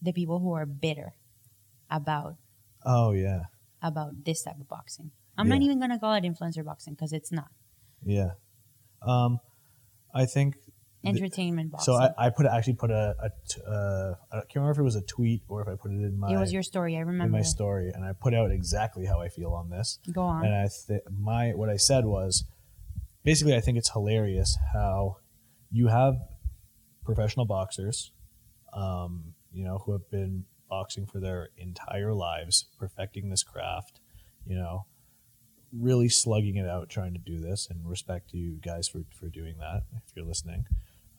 the 0.01 0.13
people 0.13 0.39
who 0.39 0.53
are 0.53 0.65
bitter 0.65 1.13
about 1.91 2.35
Oh 2.85 3.11
yeah. 3.11 3.43
about 3.81 4.23
this 4.23 4.43
type 4.43 4.59
of 4.59 4.67
boxing. 4.69 5.11
I'm 5.39 5.49
not 5.49 5.61
even 5.61 5.79
gonna 5.79 5.99
call 5.99 6.13
it 6.13 6.23
influencer 6.23 6.63
boxing 6.63 6.93
because 6.93 7.13
it's 7.13 7.31
not 7.31 7.49
Yeah. 8.03 8.31
Um, 9.01 9.39
I 10.13 10.25
think 10.25 10.55
entertainment 11.05 11.71
boxing. 11.71 11.93
so. 11.93 12.01
I, 12.01 12.25
I 12.25 12.29
put 12.29 12.45
actually 12.45 12.73
put 12.73 12.91
a, 12.91 13.15
a 13.21 13.29
t- 13.47 13.61
uh, 13.65 14.13
I 14.31 14.39
can't 14.41 14.55
remember 14.55 14.71
if 14.71 14.79
it 14.79 14.83
was 14.83 14.95
a 14.95 15.01
tweet 15.01 15.43
or 15.47 15.61
if 15.61 15.67
I 15.67 15.75
put 15.75 15.91
it 15.91 15.95
in 15.95 16.19
my 16.19 16.33
it 16.33 16.37
was 16.37 16.51
your 16.51 16.63
story. 16.63 16.95
I 16.97 16.99
remember 16.99 17.23
in 17.23 17.31
remember. 17.31 17.37
my 17.37 17.43
story, 17.43 17.91
and 17.93 18.03
I 18.03 18.11
put 18.13 18.33
out 18.33 18.51
exactly 18.51 19.05
how 19.05 19.21
I 19.21 19.29
feel 19.29 19.53
on 19.53 19.69
this. 19.69 19.99
Go 20.11 20.23
on. 20.23 20.45
And 20.45 20.53
I 20.53 20.67
th- 20.87 21.01
my 21.09 21.51
what 21.51 21.69
I 21.69 21.77
said 21.77 22.05
was 22.05 22.43
basically 23.23 23.55
I 23.55 23.61
think 23.61 23.77
it's 23.77 23.91
hilarious 23.91 24.57
how 24.73 25.17
you 25.71 25.87
have 25.87 26.15
professional 27.05 27.45
boxers, 27.45 28.11
um, 28.73 29.35
you 29.53 29.63
know, 29.63 29.79
who 29.85 29.93
have 29.93 30.09
been 30.11 30.45
boxing 30.69 31.05
for 31.05 31.19
their 31.19 31.49
entire 31.57 32.13
lives, 32.13 32.65
perfecting 32.77 33.29
this 33.29 33.43
craft, 33.43 33.99
you 34.45 34.55
know, 34.55 34.85
really 35.71 36.09
slugging 36.09 36.55
it 36.55 36.67
out 36.67 36.89
trying 36.89 37.13
to 37.13 37.19
do 37.19 37.39
this 37.39 37.67
and 37.69 37.87
respect 37.87 38.29
to 38.31 38.37
you 38.37 38.59
guys 38.61 38.87
for, 38.87 39.03
for 39.11 39.27
doing 39.29 39.55
that 39.59 39.83
if 39.95 40.15
you're 40.15 40.25
listening. 40.25 40.65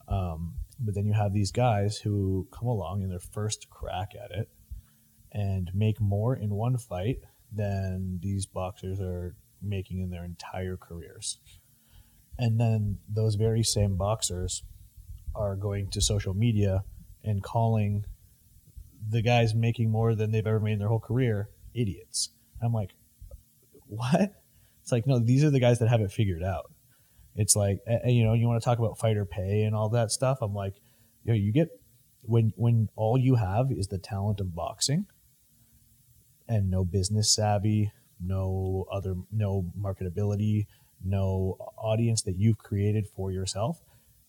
Um, 0.07 0.55
but 0.79 0.93
then 0.95 1.05
you 1.05 1.13
have 1.13 1.33
these 1.33 1.51
guys 1.51 1.97
who 1.97 2.47
come 2.51 2.67
along 2.67 3.01
in 3.01 3.09
their 3.09 3.19
first 3.19 3.69
crack 3.69 4.11
at 4.21 4.31
it 4.31 4.49
and 5.31 5.71
make 5.73 6.01
more 6.01 6.35
in 6.35 6.49
one 6.49 6.77
fight 6.77 7.19
than 7.51 8.19
these 8.21 8.45
boxers 8.45 8.99
are 8.99 9.35
making 9.61 10.01
in 10.01 10.09
their 10.09 10.25
entire 10.25 10.75
careers. 10.75 11.37
And 12.37 12.59
then 12.59 12.97
those 13.07 13.35
very 13.35 13.63
same 13.63 13.95
boxers 13.95 14.63
are 15.35 15.55
going 15.55 15.89
to 15.91 16.01
social 16.01 16.33
media 16.33 16.83
and 17.23 17.43
calling 17.43 18.05
the 19.09 19.21
guys 19.21 19.53
making 19.53 19.89
more 19.89 20.15
than 20.15 20.31
they've 20.31 20.45
ever 20.45 20.59
made 20.59 20.73
in 20.73 20.79
their 20.79 20.87
whole 20.87 20.99
career 20.99 21.49
idiots. 21.73 22.29
I'm 22.61 22.73
like, 22.73 22.91
what? 23.87 24.40
It's 24.81 24.91
like, 24.91 25.07
no, 25.07 25.19
these 25.19 25.43
are 25.43 25.51
the 25.51 25.59
guys 25.59 25.79
that 25.79 25.89
have 25.89 26.01
it 26.01 26.11
figured 26.11 26.43
out. 26.43 26.71
It's 27.35 27.55
like, 27.55 27.79
and, 27.85 28.13
you 28.13 28.23
know, 28.23 28.33
you 28.33 28.47
want 28.47 28.61
to 28.61 28.65
talk 28.65 28.79
about 28.79 28.97
fighter 28.97 29.25
pay 29.25 29.63
and 29.63 29.75
all 29.75 29.89
that 29.89 30.11
stuff. 30.11 30.39
I'm 30.41 30.53
like, 30.53 30.73
you 31.23 31.31
know, 31.31 31.37
you 31.37 31.51
get 31.51 31.69
when 32.23 32.53
when 32.55 32.89
all 32.95 33.17
you 33.17 33.35
have 33.35 33.67
is 33.71 33.87
the 33.87 33.97
talent 33.97 34.39
of 34.39 34.53
boxing 34.53 35.05
and 36.47 36.69
no 36.69 36.83
business 36.83 37.33
savvy, 37.33 37.91
no 38.19 38.85
other, 38.91 39.15
no 39.31 39.71
marketability, 39.79 40.65
no 41.03 41.57
audience 41.77 42.21
that 42.23 42.37
you've 42.37 42.57
created 42.57 43.07
for 43.07 43.31
yourself. 43.31 43.79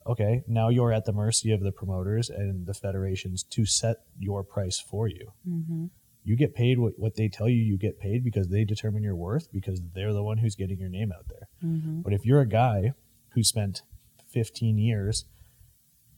Okay, 0.07 0.43
now 0.47 0.69
you're 0.69 0.93
at 0.93 1.05
the 1.05 1.13
mercy 1.13 1.53
of 1.53 1.63
the 1.63 1.73
promoters 1.73 2.29
and 2.29 2.67
the 2.67 2.75
federations 2.75 3.43
to 3.45 3.65
set 3.65 3.99
your 4.19 4.43
price 4.43 4.81
for 4.81 5.07
you. 5.09 5.33
mm-hmm. 5.49 5.87
You 6.25 6.37
get 6.37 6.55
paid 6.55 6.79
what, 6.79 6.93
what 6.99 7.17
they 7.17 7.29
tell 7.29 7.49
you 7.49 7.57
you 7.57 7.77
get 7.77 7.99
paid 7.99 8.23
because 8.23 8.49
they 8.49 8.65
determine 8.65 9.03
your 9.03 9.17
worth 9.17 9.51
because 9.53 9.81
they're 9.95 10.13
the 10.13 10.23
one 10.23 10.39
who's 10.39 10.55
getting 10.55 10.79
your 10.79 10.89
name 10.89 11.11
out 11.13 11.27
there. 11.29 11.49
Mm-hmm. 11.65 12.03
But 12.03 12.13
if 12.13 12.25
you're 12.25 12.41
a 12.41 12.47
guy 12.49 12.93
who 13.31 13.43
spent 13.43 13.83
15 14.31 14.79
years 14.79 15.25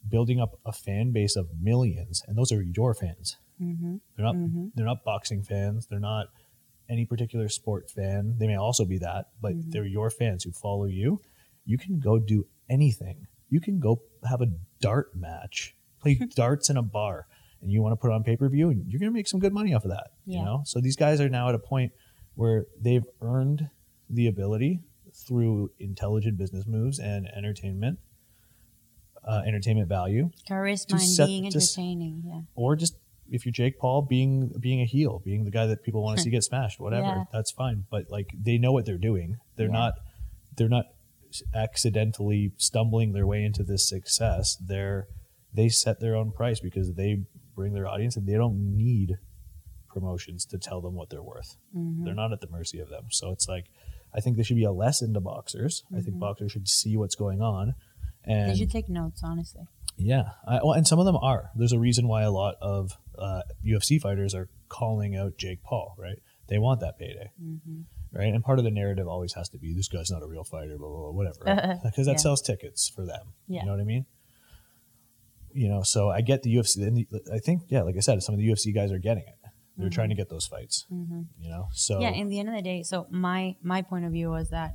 building 0.09 0.41
up 0.41 0.59
a 0.67 0.73
fan 0.73 1.13
base 1.13 1.37
of 1.37 1.49
millions, 1.61 2.23
and 2.27 2.37
those 2.37 2.53
are 2.53 2.63
your 2.63 2.95
fans, 2.95 3.37
Mm-hmm. 3.63 3.97
they're 4.17 4.25
not 4.27 4.35
Mhm. 4.35 4.73
they're 4.75 4.85
not 4.85 5.05
boxing 5.05 5.43
fans, 5.45 5.87
they're 5.87 6.01
not 6.01 6.27
any 6.89 7.07
particular 7.07 7.49
sport 7.49 7.89
fan. 7.89 8.35
They 8.39 8.47
may 8.49 8.57
also 8.57 8.85
be 8.85 8.99
that, 8.99 9.29
but 9.41 9.55
Mhm. 9.55 9.71
they're 9.71 9.87
your 9.87 10.11
fans 10.11 10.43
who 10.45 10.51
follow 10.51 10.87
you. 10.87 11.21
You 11.65 11.79
can 11.79 12.01
go 12.01 12.19
do 12.19 12.47
anything. 12.69 13.27
You 13.49 13.61
can 13.61 13.79
go 13.79 14.03
have 14.29 14.43
a 14.43 14.53
dart 14.81 15.15
match, 15.15 15.77
play 16.01 16.15
darts 16.35 16.69
in 16.69 16.77
a 16.77 16.83
bar, 16.83 17.27
and 17.65 17.73
you 17.73 17.83
want 17.83 17.93
to 17.93 17.97
put 17.97 18.11
it 18.11 18.15
on 18.15 18.23
pay 18.23 18.37
per 18.37 18.49
view, 18.49 18.69
and 18.71 18.87
you're 18.87 19.01
going 19.01 19.11
to 19.11 19.15
make 19.15 19.27
some 19.27 19.41
good 19.41 19.53
money 19.53 19.75
off 19.75 19.85
of 19.85 19.91
that. 19.91 20.09
Yeah. 20.27 20.39
You 20.39 20.45
know, 20.45 20.62
so 20.65 20.81
these 20.81 20.95
guys 20.97 21.21
are 21.21 21.29
now 21.29 21.49
at 21.49 21.55
a 21.57 21.59
point 21.59 21.91
where 22.35 22.67
they've 22.81 23.05
earned 23.21 23.69
the 24.09 24.27
ability 24.29 24.81
through 25.27 25.71
intelligent 25.79 26.37
business 26.39 26.67
moves 26.67 26.99
and 26.99 27.27
entertainment, 27.37 27.99
uh, 29.27 29.43
entertainment 29.47 29.89
value, 29.89 30.31
Charisma 30.49 30.93
and 30.93 31.01
set- 31.03 31.27
being 31.27 31.47
entertaining. 31.47 32.23
Yeah. 32.27 32.41
or 32.55 32.77
just 32.77 32.97
if 33.31 33.47
you're 33.47 33.53
Jake 33.53 33.79
Paul, 33.79 34.03
being 34.03 34.53
being 34.61 34.81
a 34.83 34.85
heel, 34.85 35.23
being 35.25 35.45
the 35.45 35.51
guy 35.51 35.67
that 35.67 35.83
people 35.83 36.03
want 36.03 36.19
to 36.19 36.23
see 36.23 36.31
get 36.37 36.45
smashed, 36.45 36.79
whatever, 36.79 37.07
Yeah. 37.07 37.25
that's 37.33 37.51
fine. 37.51 37.85
But 37.91 38.05
like 38.11 38.29
they 38.39 38.59
know 38.59 38.73
what 38.73 38.85
they're 38.85 38.99
doing. 38.99 39.37
They're 39.57 39.69
Yeah. 39.69 39.73
not 39.73 39.93
they're 40.57 40.69
not 40.69 40.87
accidentally 41.55 42.53
stumbling 42.59 43.12
their 43.12 43.27
way 43.27 43.43
into 43.45 43.62
this 43.65 43.89
success. 43.89 44.57
They're 44.57 45.07
they 45.53 45.69
set 45.69 46.01
their 46.01 46.17
own 46.17 46.33
price 46.33 46.61
because 46.61 46.95
they 46.95 47.23
bring 47.55 47.73
their 47.73 47.87
audience 47.87 48.17
and 48.17 48.27
they 48.27 48.35
don't 48.35 48.77
need 48.77 49.19
promotions 49.89 50.45
to 50.47 50.59
tell 50.59 50.81
them 50.81 50.95
what 50.95 51.11
they're 51.11 51.23
worth. 51.23 51.57
Mm-hmm. 51.77 52.05
They're 52.05 52.15
not 52.15 52.33
at 52.33 52.41
the 52.41 52.49
mercy 52.49 52.79
of 52.81 52.89
them. 52.89 53.05
So 53.11 53.31
it's 53.31 53.49
like 53.49 53.67
I 54.17 54.21
think 54.21 54.37
there 54.37 54.45
should 54.45 54.57
be 54.57 54.65
a 54.65 54.71
lesson 54.73 55.13
to 55.15 55.21
boxers. 55.21 55.83
I 55.93 56.01
think 56.01 56.17
Mhm. 56.17 56.21
boxers 56.21 56.53
should 56.53 56.69
see 56.69 56.97
what's 56.97 57.17
going 57.17 57.41
on. 57.43 57.75
And 58.23 58.51
They 58.53 58.57
should 58.57 58.71
take 58.71 58.89
notes, 58.89 59.23
honestly. 59.25 59.65
yeah, 59.97 60.31
I, 60.47 60.61
well, 60.63 60.73
and 60.73 60.87
some 60.87 61.01
of 61.01 61.05
them 61.05 61.17
are. 61.17 61.51
There's 61.57 61.73
a 61.73 61.81
reason 61.81 62.07
why 62.07 62.23
a 62.23 62.31
lot 62.31 62.55
of 62.61 62.97
uh, 63.19 63.43
UFC 63.65 63.99
fighters 64.01 64.33
are 64.35 64.49
calling 64.69 65.17
out 65.17 65.37
Jake 65.37 65.63
Paul, 65.65 65.95
right? 65.99 66.19
They 66.49 66.59
want 66.59 66.79
that 66.81 66.97
payday, 66.99 67.31
Mm-hmm. 67.43 67.83
right? 68.13 68.33
And 68.33 68.43
part 68.45 68.59
of 68.61 68.65
the 68.65 68.71
narrative 68.71 69.09
always 69.09 69.33
has 69.35 69.49
to 69.51 69.59
be 69.59 69.73
this 69.75 69.89
guy's 69.89 70.11
not 70.13 70.23
a 70.23 70.27
real 70.27 70.45
fighter, 70.45 70.79
blah 70.79 70.89
blah, 70.89 70.99
blah 70.99 71.11
whatever, 71.11 71.39
right? 71.45 71.79
because 71.83 72.07
that 72.07 72.13
Yeah. 72.13 72.17
sells 72.19 72.41
tickets 72.41 72.89
for 72.89 73.05
them. 73.05 73.35
Yeah. 73.49 73.61
You 73.61 73.67
know 73.67 73.73
what 73.73 73.81
I 73.81 73.85
mean? 73.85 74.07
You 75.55 75.69
know, 75.69 75.83
so 75.83 76.11
I 76.11 76.21
get 76.21 76.43
the 76.43 76.55
UFC. 76.55 76.87
And 76.87 76.97
the, 76.97 77.21
I 77.33 77.39
think, 77.39 77.63
yeah, 77.69 77.83
like 77.83 77.97
I 77.97 78.01
said, 78.01 78.23
some 78.23 78.35
of 78.35 78.41
the 78.41 78.49
UFC 78.49 78.75
guys 78.75 78.91
are 78.93 78.99
getting 78.99 79.25
it. 79.25 79.39
They're 79.77 79.91
trying 79.91 80.11
to 80.11 80.15
get 80.15 80.29
those 80.31 80.47
fights. 80.47 80.87
Mm-hmm. 80.93 81.23
You 81.41 81.49
know, 81.51 81.69
so 81.73 82.01
yeah 82.01 82.11
in 82.11 82.29
the 82.29 82.39
end 82.39 82.49
of 82.49 82.55
the 82.55 82.63
day 82.63 82.83
so 82.85 83.07
my 83.11 83.57
my 83.63 83.83
point 83.83 84.05
of 84.05 84.13
view 84.13 84.31
was 84.31 84.51
that 84.51 84.71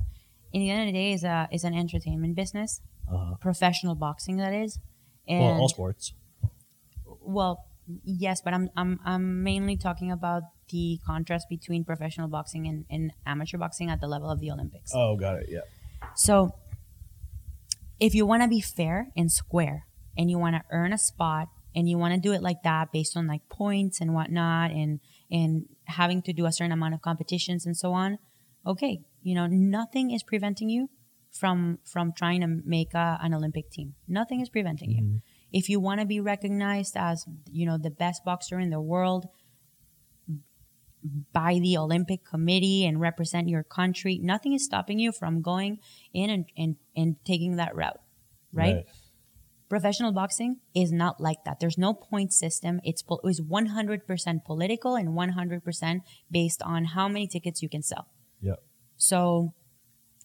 in 0.52 0.60
the 0.60 0.68
end 0.70 0.80
of 0.82 0.86
the 0.92 0.98
day 1.00 1.12
is 1.12 1.24
a 1.24 1.48
is 1.50 1.64
an 1.64 1.72
entertainment 1.74 2.34
business 2.36 2.80
uh 3.10 3.34
professional 3.40 3.94
boxing 3.94 4.36
that 4.36 4.52
is 4.52 4.78
and 5.26 5.40
well, 5.40 5.60
all 5.62 5.68
sports. 5.70 6.12
well 7.22 7.64
yes 8.04 8.42
but 8.42 8.52
i'm 8.52 8.68
i'm 8.76 9.00
i'm 9.06 9.42
mainly 9.42 9.76
talking 9.76 10.10
about 10.12 10.42
the 10.70 10.98
contrast 11.06 11.46
between 11.48 11.82
professional 11.82 12.28
boxing 12.28 12.66
and, 12.66 12.84
and 12.90 13.12
amateur 13.24 13.56
boxing 13.56 13.88
at 13.90 14.00
the 14.02 14.06
level 14.06 14.30
of 14.30 14.38
the 14.40 14.50
olympics 14.50 14.90
Oh, 14.94 15.16
got 15.16 15.36
it. 15.36 15.46
Yeah. 15.48 15.60
so 16.14 16.54
if 17.98 18.14
you 18.14 18.26
want 18.26 18.42
to 18.42 18.48
be 18.48 18.60
fair 18.60 19.08
and 19.16 19.32
square 19.32 19.86
and 20.16 20.30
you 20.30 20.38
want 20.38 20.56
to 20.56 20.62
earn 20.70 20.92
a 20.92 20.98
spot 20.98 21.48
and 21.74 21.88
you 21.88 21.96
want 21.98 22.14
to 22.14 22.20
do 22.20 22.32
it 22.32 22.42
like 22.42 22.62
that 22.64 22.92
based 22.92 23.16
on 23.16 23.26
like 23.26 23.48
points 23.48 24.00
and 24.00 24.12
whatnot 24.14 24.70
and 24.70 25.00
and 25.30 25.66
having 25.84 26.22
to 26.22 26.32
do 26.32 26.46
a 26.46 26.52
certain 26.52 26.72
amount 26.72 26.94
of 26.94 27.00
competitions 27.02 27.66
and 27.66 27.76
so 27.76 27.92
on 27.92 28.18
okay 28.66 29.00
you 29.22 29.34
know 29.34 29.46
nothing 29.46 30.10
is 30.10 30.22
preventing 30.22 30.68
you 30.68 30.90
from 31.30 31.78
from 31.84 32.12
trying 32.12 32.40
to 32.40 32.48
make 32.64 32.92
a, 32.94 33.18
an 33.22 33.32
olympic 33.34 33.70
team 33.70 33.94
nothing 34.08 34.40
is 34.40 34.48
preventing 34.48 34.90
you 34.90 35.02
Mhm. 35.02 35.22
if 35.52 35.68
you 35.68 35.78
want 35.80 36.00
to 36.00 36.06
be 36.06 36.20
recognized 36.20 36.96
as 36.96 37.24
you 37.50 37.64
know 37.66 37.78
the 37.78 37.90
best 37.90 38.24
boxer 38.24 38.58
in 38.58 38.70
the 38.70 38.80
world 38.80 39.28
by 41.32 41.58
the 41.60 41.76
olympic 41.78 42.24
committee 42.24 42.84
and 42.84 43.00
represent 43.00 43.48
your 43.48 43.62
country 43.62 44.18
nothing 44.22 44.52
is 44.52 44.64
stopping 44.64 44.98
you 44.98 45.12
from 45.12 45.40
going 45.40 45.78
in 46.12 46.28
and, 46.30 46.44
and, 46.56 46.76
and 46.96 47.16
taking 47.24 47.56
that 47.56 47.74
route 47.74 48.00
right? 48.52 48.84
Professional 49.70 50.12
boxing 50.12 50.56
is 50.74 50.90
not 50.92 51.20
like 51.20 51.38
that 51.46 51.60
there's 51.60 51.78
no 51.78 51.94
point 51.94 52.32
system 52.32 52.80
it's 52.84 53.02
it's 53.24 53.40
100% 53.40 54.44
political 54.44 54.96
and 54.96 55.08
100% 55.10 56.00
based 56.30 56.62
on 56.62 56.84
how 56.96 57.08
many 57.08 57.26
tickets 57.26 57.62
you 57.62 57.68
can 57.68 57.82
sell 57.82 58.06
Yep. 58.42 58.58
so 58.96 59.54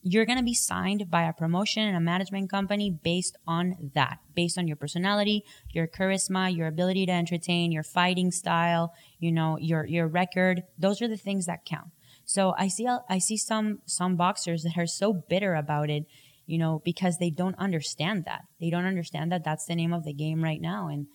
you're 0.07 0.25
going 0.25 0.37
to 0.37 0.43
be 0.43 0.53
signed 0.53 1.09
by 1.09 1.23
a 1.23 1.33
promotion 1.33 1.81
and 1.81 1.97
a 1.97 1.99
management 1.99 2.47
company 2.51 2.91
based 2.91 3.35
on 3.47 3.89
that, 3.95 4.19
based 4.35 4.55
on 4.55 4.67
your 4.67 4.77
personality, 4.77 5.43
your 5.71 5.87
charisma, 5.87 6.55
your 6.55 6.67
ability 6.67 7.07
to 7.07 7.11
entertain, 7.11 7.71
your 7.71 7.81
fighting 7.81 8.29
style, 8.29 8.93
you 9.19 9.31
know, 9.31 9.57
your 9.59 9.83
your 9.87 10.07
record. 10.07 10.61
Those 10.77 11.01
are 11.01 11.07
the 11.07 11.17
things 11.17 11.47
that 11.47 11.65
count. 11.65 11.89
So 12.23 12.53
I 12.55 12.67
see 12.67 12.87
I 13.09 13.17
see 13.17 13.37
some 13.37 13.79
some 13.85 14.15
boxers 14.15 14.61
that 14.63 14.77
are 14.77 14.85
so 14.85 15.11
bitter 15.11 15.55
about 15.55 15.89
it, 15.89 16.05
you 16.45 16.57
know, 16.57 16.81
because 16.85 17.17
they 17.17 17.29
don't 17.29 17.57
understand 17.57 18.25
that. 18.25 18.41
They 18.59 18.69
don't 18.69 18.85
understand 18.85 19.31
that 19.31 19.43
that's 19.43 19.65
the 19.65 19.75
name 19.75 19.93
of 19.93 20.03
the 20.03 20.13
game 20.13 20.43
right 20.43 20.61
now 20.61 20.87
and 20.87 21.07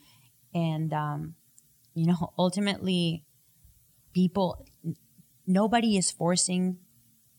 and 0.54 0.92
um 0.92 1.34
you 1.94 2.06
know, 2.06 2.32
ultimately 2.38 3.24
people 4.12 4.64
nobody 5.46 5.96
is 5.96 6.10
forcing 6.10 6.78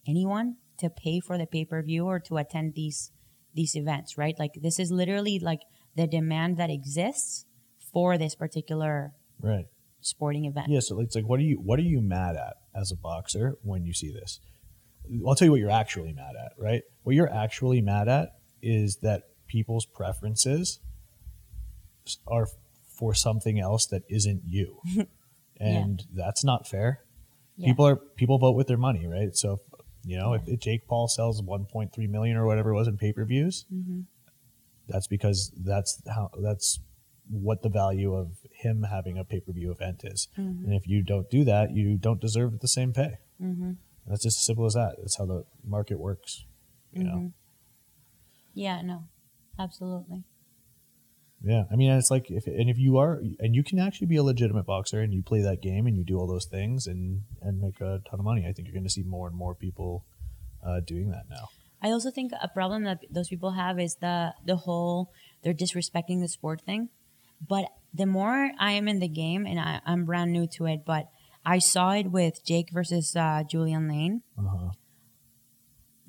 anyone 0.08 0.58
to 0.78 0.90
pay 0.90 1.20
for 1.20 1.38
the 1.38 1.46
pay-per-view 1.46 2.06
or 2.06 2.20
to 2.20 2.38
attend 2.38 2.74
these 2.76 3.12
these 3.54 3.76
events, 3.76 4.18
right? 4.18 4.36
Like 4.40 4.52
this 4.62 4.80
is 4.80 4.92
literally 4.92 5.40
like 5.40 5.62
the 5.96 6.08
demand 6.08 6.58
that 6.58 6.70
exists 6.70 7.46
for 7.92 8.18
this 8.18 8.36
particular 8.36 9.12
Right. 9.42 9.66
sporting 10.02 10.46
event. 10.46 10.68
Yeah. 10.70 10.80
So 10.82 11.00
it's 11.00 11.16
like, 11.16 11.28
what 11.28 11.40
are 11.40 11.44
you 11.44 11.58
what 11.58 11.80
are 11.80 11.84
you 11.84 12.02
mad 12.02 12.36
at 12.36 12.56
as 12.76 12.92
a 12.92 12.96
boxer 12.96 13.58
when 13.64 13.86
you 13.86 13.94
see 13.94 14.12
this? 14.12 14.40
I'll 15.28 15.36
tell 15.36 15.46
you 15.46 15.52
what 15.52 15.60
you're 15.60 15.70
actually 15.70 16.14
mad 16.14 16.34
at. 16.44 16.54
Right. 16.58 16.84
What 17.04 17.16
you're 17.16 17.32
actually 17.32 17.82
mad 17.82 18.08
at 18.08 18.30
is 18.62 18.98
that 18.98 19.24
people's 19.48 19.86
preferences 19.86 20.80
are 22.28 22.48
for 22.98 23.14
something 23.14 23.60
else 23.60 23.86
that 23.88 24.04
isn't 24.10 24.44
you, 24.46 24.80
and 25.60 26.04
that's 26.14 26.44
not 26.44 26.68
fair. 26.68 27.02
Yeah. 27.58 27.68
People 27.68 27.88
are 27.88 27.96
people 27.96 28.38
vote 28.38 28.56
with 28.56 28.68
their 28.68 28.78
money, 28.78 29.08
right? 29.08 29.36
So, 29.36 29.60
you 30.06 30.18
know, 30.18 30.34
if, 30.34 30.48
if 30.48 30.60
Jake 30.60 30.88
Paul 30.88 31.08
sells 31.08 31.42
1.3 31.42 32.10
million 32.10 32.38
or 32.38 32.46
whatever 32.46 32.72
it 32.72 32.76
was 32.76 32.88
in 32.88 32.98
pay 32.98 33.14
per 33.14 33.26
views, 33.26 33.66
Mm-hmm. 33.74 34.02
that's 34.88 35.08
because 35.08 35.52
that's 35.58 36.02
how 36.08 36.30
that's 36.42 36.80
what 37.30 37.62
the 37.62 37.70
value 37.70 38.14
of 38.14 38.28
him 38.52 38.84
having 38.84 39.18
a 39.18 39.24
pay 39.24 39.40
per 39.40 39.52
view 39.52 39.72
event 39.72 40.02
is. 40.04 40.28
Mm-hmm. 40.38 40.66
And 40.66 40.74
if 40.74 40.88
you 40.88 41.04
don't 41.04 41.30
do 41.30 41.44
that, 41.46 41.72
you 41.72 41.98
don't 41.98 42.20
deserve 42.22 42.60
the 42.60 42.68
same 42.68 42.94
pay. 42.94 43.18
Mm-hmm. 43.42 43.72
That's 44.12 44.24
just 44.24 44.38
as 44.40 44.46
simple 44.46 44.66
as 44.66 44.74
that. 44.74 44.96
That's 45.00 45.18
how 45.18 45.26
the 45.26 45.46
market 45.66 46.00
works. 46.00 46.46
You 46.92 47.04
Mm-hmm. 47.04 47.10
know. 47.16 47.32
Yeah, 48.54 48.82
no. 48.82 49.06
Absolutely. 49.58 50.24
Yeah, 51.44 51.64
I 51.72 51.76
mean, 51.76 51.90
it's 51.92 52.12
like 52.12 52.30
if 52.30 52.46
and 52.46 52.70
if 52.70 52.78
you 52.78 52.98
are 52.98 53.20
and 53.40 53.56
you 53.56 53.64
can 53.64 53.80
actually 53.80 54.08
be 54.08 54.18
a 54.18 54.24
legitimate 54.24 54.66
boxer 54.66 55.02
and 55.02 55.12
you 55.14 55.24
play 55.24 55.42
that 55.42 55.62
game 55.62 55.88
and 55.88 55.98
you 55.98 56.04
do 56.04 56.18
all 56.20 56.28
those 56.28 56.46
things 56.46 56.86
and 56.86 57.22
and 57.42 57.60
make 57.60 57.80
a 57.82 58.00
ton 58.10 58.20
of 58.20 58.26
money. 58.26 58.46
I 58.48 58.52
think 58.54 58.68
you're 58.68 58.76
going 58.76 58.84
to 58.84 58.92
see 58.92 59.02
more 59.04 59.28
and 59.28 59.36
more 59.36 59.56
people 59.56 60.06
uh, 60.64 60.82
doing 60.82 61.10
that 61.12 61.24
now. 61.30 61.48
I 61.82 61.90
also 61.90 62.12
think 62.12 62.32
a 62.40 62.48
problem 62.48 62.84
that 62.84 63.00
those 63.10 63.30
people 63.30 63.52
have 63.52 63.80
is 63.80 63.96
the 63.96 64.34
the 64.46 64.58
whole 64.58 65.10
they're 65.42 65.56
disrespecting 65.56 66.20
the 66.22 66.28
sport 66.28 66.62
thing. 66.62 66.90
But 67.48 67.66
the 67.92 68.06
more 68.06 68.52
I 68.60 68.74
am 68.74 68.88
in 68.88 69.00
the 69.00 69.08
game, 69.08 69.48
and 69.48 69.60
I, 69.60 69.82
I'm 69.86 70.06
brand 70.06 70.32
new 70.32 70.46
to 70.58 70.68
it, 70.68 70.82
but 70.86 71.08
I 71.46 71.60
saw 71.60 71.92
it 71.92 72.12
with 72.12 72.46
Jake 72.46 72.70
versus 72.72 73.16
uh, 73.16 73.44
Julian 73.50 73.88
Lane. 73.88 74.22
Uh-huh. 74.38 74.72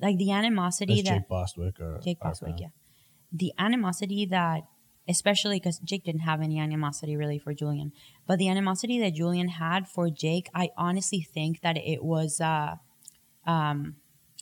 Like 0.01 0.17
the 0.17 0.31
animosity 0.31 0.95
That's 0.95 1.09
that 1.09 1.15
Jake 1.19 1.29
Bostwick 1.29 1.79
or 1.79 1.99
Jake 2.03 2.19
Bostwick, 2.19 2.55
yeah. 2.59 2.67
The 3.31 3.53
animosity 3.57 4.27
that, 4.27 4.63
especially 5.07 5.57
because 5.57 5.79
Jake 5.79 6.03
didn't 6.03 6.21
have 6.21 6.41
any 6.41 6.59
animosity 6.59 7.15
really 7.15 7.39
for 7.39 7.53
Julian, 7.53 7.91
but 8.27 8.37
the 8.37 8.49
animosity 8.49 8.99
that 8.99 9.13
Julian 9.15 9.47
had 9.47 9.87
for 9.87 10.09
Jake, 10.09 10.49
I 10.53 10.69
honestly 10.77 11.21
think 11.21 11.61
that 11.61 11.77
it 11.77 12.03
was 12.03 12.39
uh, 12.41 12.75
um, 13.47 13.95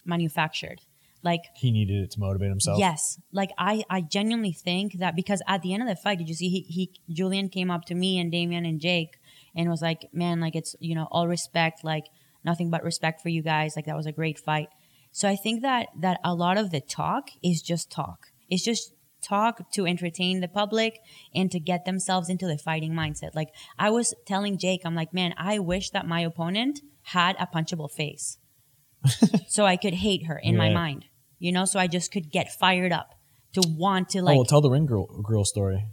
manufactured. 0.03 0.81
Like 1.23 1.41
He 1.55 1.71
needed 1.71 2.03
it 2.03 2.11
to 2.11 2.19
motivate 2.19 2.49
himself. 2.49 2.79
Yes, 2.79 3.19
like 3.31 3.51
I, 3.57 3.83
I 3.89 4.01
genuinely 4.01 4.53
think 4.53 4.97
that 4.97 5.15
because 5.15 5.41
at 5.47 5.61
the 5.61 5.73
end 5.73 5.83
of 5.83 5.89
the 5.89 5.95
fight, 5.95 6.17
did 6.17 6.27
you 6.27 6.33
see 6.33 6.49
he, 6.49 6.61
he 6.61 6.91
Julian 7.13 7.49
came 7.49 7.69
up 7.69 7.85
to 7.85 7.95
me 7.95 8.19
and 8.19 8.31
Damian 8.31 8.65
and 8.65 8.79
Jake 8.79 9.19
and 9.55 9.69
was 9.69 9.81
like, 9.81 10.07
"Man, 10.13 10.39
like 10.39 10.55
it's 10.55 10.75
you 10.79 10.95
know 10.95 11.07
all 11.11 11.27
respect, 11.27 11.83
like 11.83 12.05
nothing 12.43 12.69
but 12.69 12.83
respect 12.83 13.21
for 13.21 13.29
you 13.29 13.41
guys. 13.41 13.73
Like 13.75 13.85
that 13.85 13.97
was 13.97 14.05
a 14.05 14.11
great 14.11 14.39
fight." 14.39 14.69
So 15.11 15.27
I 15.27 15.35
think 15.35 15.61
that 15.61 15.87
that 15.99 16.19
a 16.23 16.33
lot 16.33 16.57
of 16.57 16.71
the 16.71 16.81
talk 16.81 17.29
is 17.43 17.61
just 17.61 17.91
talk. 17.91 18.27
It's 18.49 18.63
just 18.63 18.93
talk 19.21 19.71
to 19.73 19.85
entertain 19.85 20.39
the 20.39 20.47
public 20.47 20.99
and 21.33 21.51
to 21.51 21.59
get 21.59 21.85
themselves 21.85 22.29
into 22.29 22.47
the 22.47 22.57
fighting 22.57 22.93
mindset. 22.93 23.35
Like 23.35 23.49
I 23.77 23.89
was 23.89 24.13
telling 24.25 24.57
Jake, 24.57 24.81
I'm 24.85 24.95
like, 24.95 25.13
"Man, 25.13 25.33
I 25.37 25.59
wish 25.59 25.89
that 25.91 26.07
my 26.07 26.21
opponent 26.21 26.79
had 27.03 27.35
a 27.39 27.47
punchable 27.47 27.91
face." 27.91 28.37
so 29.47 29.65
I 29.65 29.77
could 29.77 29.95
hate 29.95 30.27
her 30.27 30.37
in 30.37 30.55
my 30.55 30.69
mind, 30.69 31.05
you 31.39 31.51
know, 31.51 31.65
so 31.65 31.79
I 31.79 31.87
just 31.87 32.11
could 32.11 32.31
get 32.31 32.51
fired 32.51 32.91
up 32.91 33.15
to 33.53 33.61
want 33.67 34.09
to 34.09 34.19
oh, 34.19 34.23
like 34.23 34.33
oh, 34.35 34.37
well, 34.37 34.45
tell 34.45 34.61
the 34.61 34.69
ring 34.69 34.85
girl, 34.85 35.07
girl 35.21 35.43
story 35.43 35.85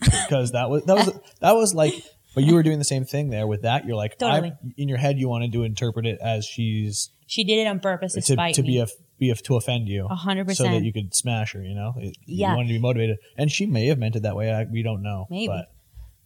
because 0.00 0.52
that 0.52 0.70
was 0.70 0.84
that 0.84 0.96
was 0.96 1.20
that 1.40 1.54
was 1.54 1.74
like. 1.74 1.94
But 2.36 2.44
you 2.44 2.54
were 2.54 2.62
doing 2.62 2.78
the 2.78 2.84
same 2.84 3.04
thing 3.04 3.30
there 3.30 3.46
with 3.48 3.62
that. 3.62 3.84
You're 3.86 3.96
like, 3.96 4.16
Totally. 4.18 4.52
I'm, 4.62 4.74
in 4.76 4.88
your 4.88 4.98
head, 4.98 5.18
you 5.18 5.28
wanted 5.28 5.52
to 5.54 5.64
interpret 5.64 6.06
it 6.06 6.18
as 6.22 6.44
she's 6.46 7.10
she 7.26 7.42
did 7.42 7.58
it 7.58 7.66
on 7.66 7.80
purpose 7.80 8.12
to, 8.12 8.20
to, 8.20 8.32
spite 8.34 8.54
to 8.54 8.62
me. 8.62 8.68
be 8.68 8.78
a 8.78 8.86
be 9.18 9.32
to 9.34 9.56
offend 9.56 9.88
you, 9.88 10.06
A 10.08 10.14
hundred 10.14 10.48
so 10.54 10.62
that 10.62 10.68
percent. 10.68 10.84
you 10.84 10.92
could 10.92 11.12
smash 11.14 11.54
her. 11.54 11.62
You 11.62 11.74
know, 11.74 11.94
It- 11.96 12.16
Yeah. 12.26 12.50
you 12.50 12.56
wanted 12.58 12.68
to 12.68 12.74
be 12.74 12.78
motivated, 12.80 13.16
and 13.36 13.50
she 13.50 13.66
may 13.66 13.86
have 13.86 13.98
meant 13.98 14.14
it 14.14 14.22
that 14.22 14.36
way. 14.36 14.52
I, 14.52 14.64
we 14.64 14.82
don't 14.84 15.02
know, 15.02 15.26
Maybe. 15.30 15.48
But, 15.48 15.72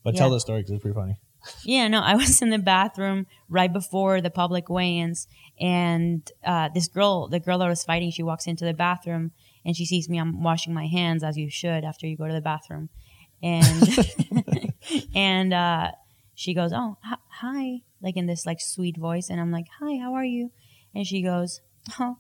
but 0.05 0.17
tell 0.17 0.29
Yeah. 0.29 0.35
the 0.35 0.41
story 0.41 0.61
because 0.61 0.73
it's 0.73 0.83
pretty 0.83 0.97
funny. 0.97 1.17
Yeah, 1.65 1.89
no, 1.89 2.01
I 2.01 2.17
was 2.17 2.43
in 2.43 2.51
the 2.51 2.59
bathroom 2.59 3.27
right 3.49 3.73
before 3.73 4.21
the 4.21 4.29
public 4.31 4.69
weigh-ins, 4.69 5.27
and 5.61 6.29
uh, 6.45 6.69
this 6.75 6.87
girl, 6.89 7.29
the 7.29 7.39
girl 7.41 7.59
that 7.61 7.69
was 7.69 7.83
fighting, 7.85 8.11
she 8.11 8.23
walks 8.23 8.47
into 8.47 8.65
the 8.67 8.75
bathroom 8.75 9.31
and 9.65 9.75
she 9.77 9.87
sees 9.87 10.09
me. 10.09 10.19
I'm 10.19 10.43
washing 10.43 10.75
my 10.75 10.87
hands 10.87 11.23
as 11.23 11.37
you 11.39 11.49
should 11.51 11.85
after 11.85 12.07
you 12.07 12.17
go 12.17 12.27
to 12.27 12.33
the 12.35 12.41
bathroom, 12.43 12.89
and 13.43 13.99
and 15.15 15.53
uh, 15.55 15.93
she 16.41 16.55
goes, 16.55 16.73
"Oh, 16.73 16.97
hi- 17.03 17.17
hi," 17.43 17.83
like 18.01 18.17
in 18.17 18.25
this 18.25 18.47
like 18.47 18.61
sweet 18.61 18.97
voice, 18.97 19.29
and 19.29 19.39
I'm 19.39 19.53
like, 19.53 19.67
"Hi, 19.79 19.99
how 19.99 20.15
are 20.15 20.25
you?" 20.25 20.51
And 20.95 21.07
she 21.07 21.23
goes, 21.23 21.61
"Oh, 21.99 22.17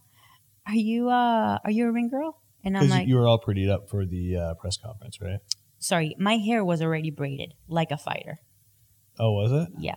are 0.66 0.74
you 0.74 1.08
uh 1.08 1.58
are 1.64 1.70
you 1.70 1.86
a 1.88 1.92
ring 1.92 2.10
girl?" 2.10 2.36
And 2.62 2.76
I'm 2.76 2.90
like, 2.90 3.08
you 3.08 3.16
were 3.16 3.26
all 3.26 3.40
prettied 3.40 3.70
up 3.70 3.88
for 3.88 4.04
the 4.04 4.36
uh, 4.36 4.54
press 4.54 4.76
conference, 4.76 5.20
right? 5.22 5.40
"Sorry, 5.78 6.14
my 6.18 6.36
hair 6.36 6.62
was 6.62 6.82
already 6.82 7.10
braided 7.10 7.54
like 7.66 7.90
a 7.90 7.96
fighter." 7.96 8.40
Oh, 9.18 9.32
was 9.32 9.52
it? 9.52 9.68
Yeah. 9.78 9.96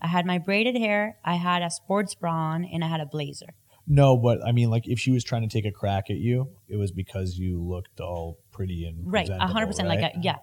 I 0.00 0.08
had 0.08 0.26
my 0.26 0.38
braided 0.38 0.76
hair, 0.76 1.16
I 1.24 1.34
had 1.34 1.62
a 1.62 1.70
sports 1.70 2.14
bra 2.14 2.32
on, 2.32 2.64
and 2.64 2.84
I 2.84 2.88
had 2.88 3.00
a 3.00 3.06
blazer. 3.06 3.54
No, 3.88 4.16
but 4.16 4.38
I 4.46 4.52
mean, 4.52 4.70
like, 4.70 4.86
if 4.86 4.98
she 5.00 5.10
was 5.10 5.24
trying 5.24 5.42
to 5.42 5.48
take 5.48 5.64
a 5.64 5.72
crack 5.72 6.04
at 6.10 6.18
you, 6.18 6.50
it 6.68 6.76
was 6.76 6.92
because 6.92 7.36
you 7.36 7.62
looked 7.62 7.98
all 8.00 8.38
pretty 8.52 8.84
and 8.86 9.10
Right. 9.12 9.28
A 9.28 9.46
hundred 9.48 9.66
percent. 9.68 9.88
Like, 9.88 10.02
right? 10.02 10.12
I, 10.14 10.20
yeah, 10.22 10.36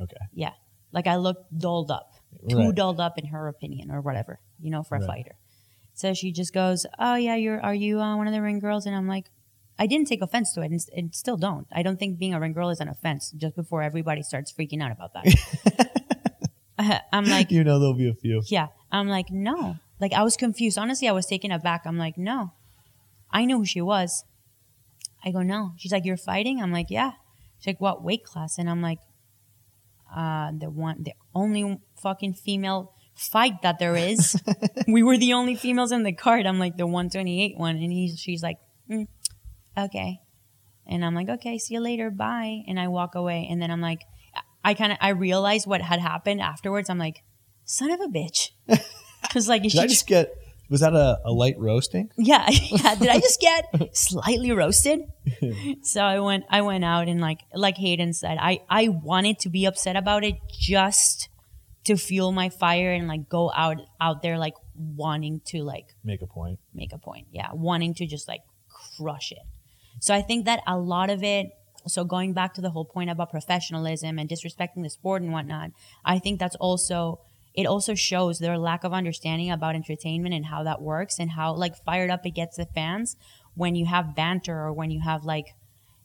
Okay. 0.00 0.16
yeah. 0.32 0.52
Like 0.92 1.06
I 1.08 1.16
looked 1.16 1.46
dolled 1.58 1.90
up, 1.90 2.12
too 2.48 2.56
Right. 2.58 2.74
dolled 2.74 3.00
up 3.00 3.18
in 3.18 3.26
her 3.26 3.48
opinion, 3.48 3.90
or 3.90 4.00
whatever, 4.00 4.40
you 4.60 4.70
know, 4.70 4.82
for 4.82 4.96
a 4.96 5.00
Right. 5.00 5.06
fighter. 5.06 5.36
So 5.94 6.14
she 6.14 6.30
just 6.32 6.52
goes, 6.54 6.86
"Oh 6.98 7.16
yeah, 7.16 7.34
you're 7.34 7.60
are 7.60 7.74
you 7.74 8.00
uh, 8.00 8.16
one 8.16 8.26
of 8.28 8.32
the 8.32 8.40
ring 8.42 8.58
girls?" 8.60 8.86
And 8.86 8.94
I'm 8.94 9.08
like, 9.08 9.30
I 9.78 9.86
didn't 9.86 10.06
take 10.08 10.22
offense 10.22 10.52
to 10.54 10.62
it, 10.62 10.70
and, 10.70 10.80
and 10.96 11.14
still 11.14 11.36
don't. 11.36 11.66
I 11.72 11.82
don't 11.82 11.98
think 11.98 12.18
being 12.18 12.34
a 12.34 12.40
ring 12.40 12.52
girl 12.52 12.68
is 12.70 12.80
an 12.80 12.88
offense. 12.88 13.30
Just 13.32 13.54
before 13.56 13.82
everybody 13.82 14.22
starts 14.22 14.52
freaking 14.52 14.82
out 14.82 14.92
about 14.92 15.12
that, 15.14 15.24
Uh, 16.78 16.98
I'm 17.12 17.24
like, 17.24 17.50
you 17.50 17.64
know, 17.64 17.80
there'll 17.80 17.94
be 17.94 18.08
a 18.08 18.14
few. 18.14 18.40
Yeah. 18.46 18.68
I'm 18.92 19.08
like, 19.08 19.30
no. 19.32 19.76
Like, 20.00 20.12
I 20.12 20.22
was 20.22 20.36
confused. 20.36 20.78
Honestly, 20.78 21.08
I 21.08 21.12
was 21.12 21.26
taken 21.26 21.50
aback. 21.50 21.82
I'm 21.84 21.98
like, 21.98 22.16
no. 22.16 22.52
I 23.32 23.44
knew 23.46 23.58
who 23.58 23.64
she 23.66 23.80
was. 23.80 24.24
I 25.24 25.32
go, 25.32 25.42
no. 25.42 25.72
She's 25.76 25.90
like, 25.90 26.04
you're 26.04 26.16
fighting? 26.16 26.62
I'm 26.62 26.70
like, 26.72 26.86
yeah. 26.88 27.12
She's 27.58 27.66
like, 27.66 27.80
what 27.80 28.04
weight 28.04 28.22
class? 28.22 28.58
And 28.58 28.70
I'm 28.70 28.80
like, 28.80 29.00
uh, 30.14 30.52
the 30.58 30.70
one, 30.70 31.02
the 31.02 31.12
only 31.34 31.78
fucking 32.00 32.34
female 32.34 32.94
fight 33.14 33.62
that 33.62 33.78
there 33.78 33.96
is. 33.96 34.40
we 34.88 35.02
were 35.02 35.18
the 35.18 35.32
only 35.32 35.54
females 35.54 35.92
in 35.92 36.02
the 36.02 36.12
card. 36.12 36.46
I'm 36.46 36.58
like, 36.58 36.76
the 36.76 36.86
128 36.86 37.58
one. 37.58 37.76
And 37.76 37.92
he's, 37.92 38.18
she's 38.18 38.42
like, 38.42 38.58
mm, 38.90 39.06
okay. 39.76 40.20
And 40.86 41.04
I'm 41.04 41.14
like, 41.14 41.28
okay, 41.28 41.58
see 41.58 41.74
you 41.74 41.80
later. 41.80 42.10
Bye. 42.10 42.62
And 42.66 42.80
I 42.80 42.88
walk 42.88 43.14
away. 43.14 43.46
And 43.50 43.60
then 43.60 43.70
I'm 43.70 43.80
like, 43.80 44.00
I 44.64 44.74
kind 44.74 44.92
of, 44.92 44.98
I 45.00 45.10
realized 45.10 45.66
what 45.66 45.82
had 45.82 46.00
happened 46.00 46.40
afterwards. 46.40 46.88
I'm 46.88 46.98
like, 46.98 47.22
son 47.64 47.90
of 47.90 48.00
a 48.00 48.06
bitch. 48.06 48.50
Cause 49.32 49.48
like, 49.48 49.62
Did 49.62 49.72
she 49.72 49.80
I 49.80 49.86
just 49.86 50.06
get? 50.06 50.32
Was 50.70 50.80
that 50.80 50.92
a, 50.94 51.18
a 51.24 51.32
light 51.32 51.58
roasting? 51.58 52.10
yeah, 52.18 52.46
yeah. 52.50 52.94
Did 52.94 53.08
I 53.08 53.18
just 53.20 53.40
get 53.40 53.64
slightly 53.96 54.52
roasted? 54.52 55.00
so 55.82 56.02
I 56.02 56.20
went, 56.20 56.44
I 56.50 56.60
went 56.62 56.84
out 56.84 57.08
and 57.08 57.20
like, 57.20 57.40
like 57.54 57.76
Hayden 57.76 58.12
said, 58.12 58.36
I, 58.40 58.60
I 58.68 58.88
wanted 58.88 59.38
to 59.40 59.48
be 59.48 59.64
upset 59.66 59.96
about 59.96 60.24
it 60.24 60.34
just 60.52 61.28
to 61.84 61.96
fuel 61.96 62.32
my 62.32 62.50
fire 62.50 62.92
and 62.92 63.08
like 63.08 63.28
go 63.28 63.50
out, 63.54 63.78
out 64.00 64.20
there 64.22 64.36
like 64.38 64.54
wanting 64.76 65.40
to 65.46 65.62
like 65.62 65.86
Make 66.04 66.20
a 66.22 66.26
point. 66.26 66.58
make 66.74 66.92
a 66.92 66.98
point. 66.98 67.28
Yeah, 67.32 67.48
wanting 67.52 67.94
to 67.94 68.06
just 68.06 68.28
like 68.28 68.40
crush 68.96 69.32
it. 69.32 69.38
So 70.00 70.14
I 70.14 70.22
think 70.22 70.44
that 70.44 70.60
a 70.66 70.76
lot 70.78 71.08
of 71.10 71.22
it. 71.22 71.46
So 71.86 72.04
going 72.04 72.34
back 72.34 72.52
to 72.54 72.60
the 72.60 72.70
whole 72.70 72.84
point 72.84 73.08
about 73.08 73.30
professionalism 73.30 74.18
and 74.18 74.28
disrespecting 74.28 74.82
the 74.82 74.90
sport 74.90 75.22
and 75.22 75.32
whatnot, 75.32 75.70
I 76.04 76.18
think 76.18 76.38
that's 76.38 76.56
also 76.56 77.20
it 77.58 77.66
also 77.66 77.94
shows 77.94 78.38
their 78.38 78.56
lack 78.56 78.84
of 78.84 78.92
understanding 78.92 79.50
about 79.50 79.74
entertainment 79.74 80.34
and 80.34 80.46
how 80.46 80.60
that 80.62 80.80
works 80.80 81.18
and 81.18 81.28
how 81.38 81.52
like 81.64 81.74
fired 81.84 82.10
up 82.14 82.24
it 82.24 82.30
gets 82.40 82.56
the 82.56 82.66
fans 82.66 83.16
when 83.54 83.74
you 83.74 83.86
have 83.94 84.14
banter 84.14 84.56
or 84.66 84.72
when 84.72 84.90
you 84.94 85.00
have 85.10 85.24
like, 85.24 85.46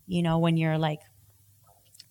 you 0.07 0.21
know, 0.23 0.39
when 0.39 0.57
you're 0.57 0.79
like, 0.89 0.99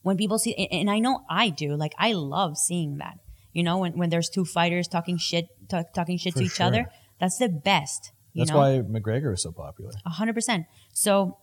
when 0.02 0.16
people 0.16 0.38
see, 0.38 0.54
and- 0.54 0.90
I 0.90 0.98
know 1.00 1.24
I 1.28 1.48
do, 1.48 1.74
like 1.76 1.94
I 1.98 2.12
love 2.12 2.56
seeing 2.56 2.98
that. 2.98 3.16
You 3.52 3.62
know, 3.62 3.78
when, 3.78 3.92
when 3.98 4.10
there's 4.10 4.28
two 4.28 4.44
fighters 4.44 4.86
talking 4.88 5.18
shit, 5.18 5.46
talk, 5.68 5.92
talking 5.92 6.18
shit 6.18 6.34
For 6.34 6.38
to 6.40 6.44
each 6.46 6.52
sure. 6.52 6.66
other, 6.66 6.86
that's 7.20 7.38
the 7.38 7.48
best. 7.48 8.12
You 8.34 8.42
That's 8.42 8.50
know, 8.52 8.58
why 8.58 8.80
McGregor 8.80 9.34
is 9.34 9.42
so 9.42 9.52
popular. 9.52 9.90
a 10.06 10.10
hundred 10.10 10.34
percent. 10.34 10.64
So 10.94 11.36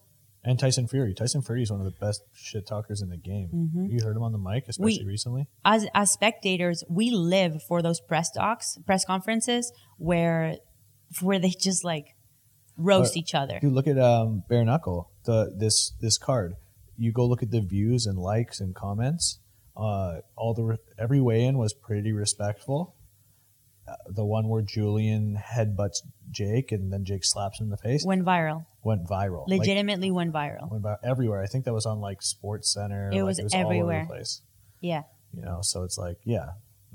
And 0.43 0.57
Tyson 0.57 0.87
Fury. 0.87 1.13
Tyson 1.13 1.41
Fury 1.41 1.63
is 1.63 1.71
one 1.71 1.81
of 1.81 1.85
the 1.85 1.99
best 1.99 2.23
shit 2.33 2.65
talkers 2.65 3.01
in 3.01 3.09
the 3.09 3.17
game. 3.17 3.49
Mhm. 3.75 3.91
You 3.91 3.99
heard 4.05 4.15
him 4.15 4.23
on 4.23 4.31
the 4.31 4.37
mic, 4.37 4.67
especially 4.69 5.03
We- 5.03 5.05
recently. 5.05 5.47
as 5.65 5.85
as 5.93 6.11
spectators, 6.11 6.83
we 6.89 7.11
live 7.11 7.61
for 7.63 7.81
those 7.81 7.99
press 7.99 8.31
talks, 8.31 8.77
press 8.85 9.03
conferences 9.05 9.71
where 9.97 10.55
where 11.21 11.39
they 11.39 11.49
just 11.49 11.83
like 11.83 12.15
roast 12.77 13.15
Uh, 13.17 13.19
each 13.19 13.35
other. 13.35 13.59
Dude, 13.59 13.73
look 13.73 13.87
at 13.87 13.97
um, 13.99 14.43
Bare 14.47 14.63
Knuckle. 14.63 15.09
The 15.25 15.53
this 15.57 15.91
this 15.99 16.17
card. 16.17 16.55
You 16.97 17.11
go 17.11 17.25
look 17.25 17.43
at 17.43 17.51
the 17.51 17.61
views 17.61 18.05
and 18.05 18.17
likes 18.17 18.59
and 18.61 18.73
comments. 18.75 19.39
Uh, 19.75 20.19
all 20.37 20.53
the 20.53 20.63
re- 20.63 20.77
every 20.97 21.19
weigh 21.21 21.43
in 21.45 21.57
was 21.57 21.73
pretty 21.73 22.11
respectful. 22.11 22.95
The 24.07 24.25
one 24.25 24.47
where 24.47 24.61
Julian 24.61 25.37
headbutts 25.41 25.97
Jake 26.31 26.71
and 26.71 26.91
then 26.91 27.05
Jake 27.05 27.23
slaps 27.23 27.59
him 27.59 27.65
in 27.65 27.69
the 27.71 27.77
face 27.77 28.03
Went 28.05 28.23
viral. 28.25 28.65
went 28.83 29.07
viral. 29.07 29.47
Like, 29.47 29.59
Legitimately 29.59 30.11
went 30.11 30.33
viral. 30.33 30.69
went 30.71 30.83
viral 30.83 30.97
everywhere. 31.03 31.41
I 31.41 31.47
think 31.47 31.65
that 31.65 31.73
was 31.73 31.85
on 31.85 31.99
like 31.99 32.21
Sports 32.21 32.71
Center. 32.73 33.09
It 33.11 33.15
like, 33.23 33.25
was 33.25 33.39
all 33.39 33.59
over 33.61 33.65
everywhere. 33.73 34.01
the 34.07 34.13
place. 34.13 34.41
Yeah. 34.81 35.03
You 35.33 35.41
know, 35.43 35.59
so 35.61 35.83
it's 35.83 35.97
like, 35.97 36.17
yeah. 36.23 36.49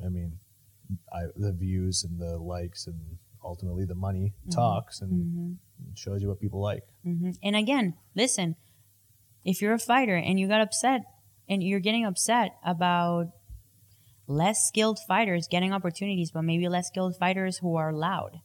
I 0.05 0.09
mean, 0.09 0.39
I, 1.13 1.23
the 1.37 1.53
views 1.53 2.05
and 2.05 2.21
the 2.21 2.37
likes 2.37 2.87
and 2.87 2.99
ultimately 3.45 3.85
the 3.85 3.95
money 3.95 4.33
talks 4.51 5.01
and 5.01 5.11
hmm 5.13 5.53
shows 5.97 6.23
you 6.23 6.29
what 6.29 6.41
people 6.41 6.61
like. 6.63 6.83
hmm 7.05 7.33
And 7.43 7.55
again, 7.57 7.95
listen, 8.15 8.57
if 9.45 9.61
you're 9.61 9.75
a 9.75 9.79
fighter 9.79 10.17
and 10.17 10.41
you 10.41 10.49
got 10.49 10.61
upset 10.61 11.03
and 11.49 11.63
you're 11.63 11.81
getting 11.81 12.05
upset 12.07 12.57
about 12.65 13.27
less 14.27 14.67
skilled 14.67 14.99
fighters 15.07 15.49
getting 15.51 15.73
opportunities, 15.73 16.31
but 16.31 16.43
maybe 16.43 16.69
less 16.69 16.89
skilled 16.89 17.17
fighters 17.17 17.59
who 17.59 17.77
are 17.77 17.93
loud, 17.93 18.41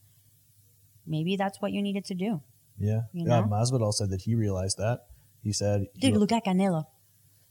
maybe 1.05 1.35
that's 1.35 1.61
what 1.61 1.71
you 1.71 1.81
needed 1.81 2.05
to 2.05 2.15
do. 2.15 2.41
Yeah. 2.77 3.01
You 3.13 3.25
yeah. 3.27 3.41
know? 3.41 3.47
Masvidal 3.47 3.93
said 3.93 4.09
that 4.11 4.21
he 4.21 4.35
realized 4.35 4.77
that. 4.77 4.99
He 5.43 5.53
said, 5.53 5.85
Dude, 5.99 6.15
look 6.17 6.31
at 6.31 6.45
Canelo. 6.45 6.85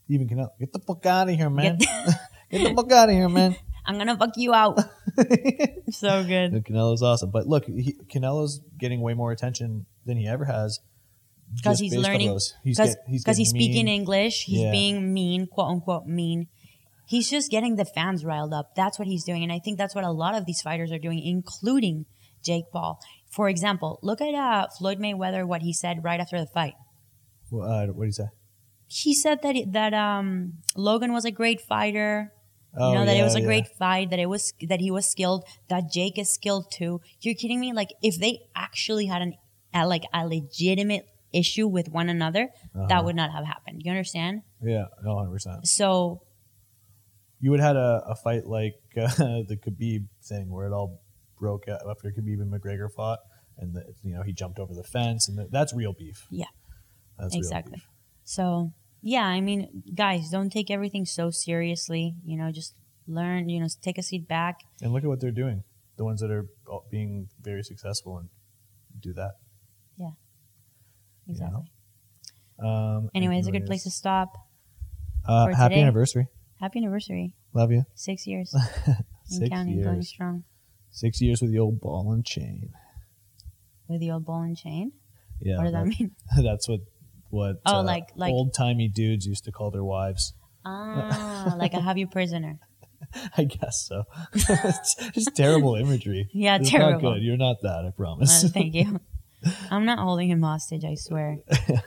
even 0.08 0.28
Canelo, 0.28 0.50
get 0.58 0.72
the 0.72 0.78
fuck 0.80 1.04
out 1.06 1.28
of 1.28 1.34
here, 1.34 1.50
man. 1.50 1.78
Get- 1.78 1.88
Get 2.50 2.64
the 2.64 2.74
fuck 2.74 2.90
out 2.92 3.10
of 3.10 3.14
here, 3.14 3.28
man. 3.28 3.56
I'm 3.86 3.98
gonna 3.98 4.16
fuck 4.16 4.30
you 4.36 4.54
out. 4.54 4.78
so 5.90 6.24
good. 6.24 6.52
And 6.52 6.64
Canelo's 6.64 7.02
awesome. 7.02 7.30
But 7.30 7.46
look, 7.46 7.66
he, 7.66 7.94
Canelo's 8.12 8.60
getting 8.78 9.00
way 9.00 9.14
more 9.14 9.32
attention 9.32 9.86
than 10.06 10.16
he 10.16 10.26
ever 10.26 10.44
has. 10.46 10.80
Because 11.54 11.78
he's 11.78 11.94
learning. 11.94 12.32
He's, 12.32 12.54
Because 12.64 12.94
get, 12.94 13.04
he's, 13.06 13.36
he's, 13.36 13.48
speaking. 13.50 13.88
English. 13.88 14.44
He's 14.44 14.60
Yeah. 14.60 14.70
being 14.70 15.12
mean, 15.14 15.46
quote 15.46 15.68
unquote 15.68 16.06
mean. 16.06 16.48
He's 17.08 17.30
just 17.30 17.50
getting 17.50 17.76
the 17.76 17.86
fans 17.86 18.22
riled 18.22 18.52
up. 18.52 18.66
That's 18.76 18.98
what 18.98 19.08
he's 19.08 19.24
doing, 19.24 19.42
and 19.42 19.50
I 19.50 19.60
think 19.64 19.78
that's 19.78 19.94
what 19.94 20.04
a 20.04 20.10
lot 20.10 20.34
of 20.34 20.44
these 20.44 20.60
fighters 20.60 20.92
are 20.92 20.98
doing, 20.98 21.20
including 21.24 22.04
Jake 22.44 22.66
Paul. 22.70 23.00
For 23.30 23.48
example, 23.48 23.98
look 24.02 24.20
at 24.20 24.34
uh, 24.34 24.66
Floyd 24.78 24.98
Mayweather. 24.98 25.46
What 25.46 25.62
he 25.62 25.72
said 25.72 26.04
right 26.04 26.20
after 26.20 26.38
the 26.38 26.46
fight. 26.46 26.74
Uh, 27.50 27.86
what 27.86 28.04
do 28.04 28.06
you 28.06 28.12
say? 28.12 28.28
He 28.86 29.14
said 29.14 29.38
that 29.42 29.56
that 29.72 29.94
um, 29.94 30.54
Logan 30.76 31.12
was 31.12 31.24
a 31.24 31.30
great 31.30 31.60
fighter. 31.62 32.32
Oh, 32.76 32.92
you 32.92 32.98
know 32.98 33.06
that 33.06 33.16
it 33.16 33.22
was 33.22 33.34
a 33.34 33.40
yeah. 33.40 33.46
great 33.46 33.66
fight. 33.78 34.10
That 34.10 34.18
it 34.18 34.28
was 34.28 34.52
that 34.68 34.80
he 34.80 34.90
was 34.90 35.06
skilled. 35.06 35.44
That 35.70 35.84
Jake 35.90 36.18
is 36.18 36.32
skilled 36.32 36.66
too. 36.70 37.00
You're 37.20 37.34
kidding 37.34 37.60
me? 37.60 37.72
Like 37.72 37.88
if 38.02 38.20
they 38.20 38.40
actually 38.54 39.06
had 39.06 39.22
an 39.22 39.32
a, 39.74 39.86
like 39.86 40.04
a 40.12 40.26
legitimate 40.26 41.04
issue 41.32 41.66
with 41.66 41.88
one 41.88 42.08
another, 42.08 42.48
that 42.74 42.90
Uh-huh. 42.92 43.02
would 43.04 43.16
not 43.16 43.30
have 43.32 43.44
happened. 43.44 43.82
You 43.84 43.90
understand? 43.92 44.42
Yeah, 44.62 44.84
100%. 45.04 45.66
So 45.66 46.22
You 47.40 47.50
would 47.50 47.60
have 47.60 47.68
had 47.68 47.76
a, 47.76 48.02
a 48.08 48.14
fight 48.16 48.46
like 48.46 48.74
uh, 48.96 49.42
the 49.48 49.58
Khabib 49.64 50.06
thing 50.24 50.50
where 50.50 50.66
it 50.66 50.72
all 50.72 51.00
broke 51.38 51.68
out 51.68 51.80
after 51.88 52.10
Khabib 52.10 52.40
and 52.40 52.52
McGregor 52.52 52.90
fought. 52.90 53.20
And, 53.58 53.74
the, 53.74 53.84
you 54.02 54.14
know, 54.14 54.22
he 54.22 54.32
jumped 54.32 54.58
over 54.58 54.74
the 54.74 54.84
fence. 54.84 55.28
And 55.28 55.38
the, 55.38 55.48
that's 55.50 55.74
real 55.74 55.92
beef. 55.92 56.26
Yeah. 56.30 56.46
That's 57.18 57.34
Exactly. 57.34 57.82
So 58.24 58.72
yeah, 59.02 59.24
I 59.24 59.40
mean, 59.40 59.82
guys, 59.94 60.30
don't 60.30 60.50
take 60.50 60.70
everything 60.70 61.04
so 61.04 61.30
seriously. 61.30 62.14
You 62.24 62.36
know, 62.36 62.50
just 62.50 62.74
learn. 63.06 63.48
You 63.48 63.60
know, 63.60 63.66
take 63.82 63.98
a 63.98 64.02
seat 64.02 64.26
back. 64.26 64.60
And 64.82 64.92
look 64.92 65.04
at 65.04 65.08
what 65.08 65.20
they're 65.20 65.30
doing. 65.30 65.62
The 65.96 66.04
ones 66.04 66.20
that 66.20 66.30
are 66.30 66.46
being 66.90 67.28
very 67.40 67.62
successful 67.62 68.18
and 68.18 68.28
do 69.00 69.12
that. 69.14 69.32
Yeah, 69.96 70.10
exactly. 71.28 71.62
Um, 72.62 73.08
Anyway, 73.14 73.38
it's 73.38 73.48
a 73.48 73.52
good 73.52 73.66
place 73.66 73.84
to 73.84 73.90
stop. 73.90 74.36
Uh, 75.26 75.48
happy 75.48 75.74
today. 75.74 75.82
anniversary. 75.82 76.26
Happy 76.60 76.78
anniversary! 76.80 77.34
Love 77.54 77.70
you. 77.72 77.84
Six 77.94 78.26
years 78.26 78.54
Six 79.24 79.48
counting, 79.48 79.82
going 79.82 80.02
strong 80.02 80.44
Six 80.90 81.20
years 81.20 81.40
with 81.40 81.52
the 81.52 81.58
old 81.58 81.80
ball 81.80 82.12
and 82.12 82.24
chain. 82.24 82.70
with 83.88 84.00
the 84.00 84.10
old 84.10 84.24
ball 84.26 84.42
and 84.42 84.56
chain. 84.56 84.92
Yeah. 85.40 85.56
what 85.58 85.64
does 85.64 85.72
that 85.72 85.86
mean? 85.86 86.12
That's 86.42 86.68
what 86.68 86.80
what 87.30 87.60
Oh, 87.66 87.82
like- 87.82 88.08
like- 88.16 88.32
old 88.32 88.54
timey 88.54 88.88
dudes 88.88 89.26
used 89.26 89.44
to 89.44 89.52
call 89.52 89.70
their 89.70 89.84
wives. 89.84 90.32
Ah, 90.64 91.54
like 91.58 91.74
I 91.74 91.80
have 91.80 91.96
you 91.98 92.06
prisoner. 92.06 92.58
I 93.36 93.44
guess 93.44 93.86
so. 93.88 94.04
it's 94.34 94.94
just 95.12 95.34
terrible 95.36 95.76
imagery. 95.76 96.28
Yeah, 96.32 96.56
it's 96.56 96.68
terrible. 96.70 97.00
not 97.10 97.14
good. 97.14 97.22
You're 97.22 97.36
not 97.36 97.62
that. 97.62 97.84
I 97.86 97.90
promise. 97.96 98.44
Uh, 98.44 98.48
thank 98.48 98.74
you. 98.74 99.00
I'm 99.70 99.84
not 99.84 99.98
holding 100.00 100.28
him 100.28 100.42
hostage. 100.42 100.84
I 100.84 100.94
swear. 100.96 101.38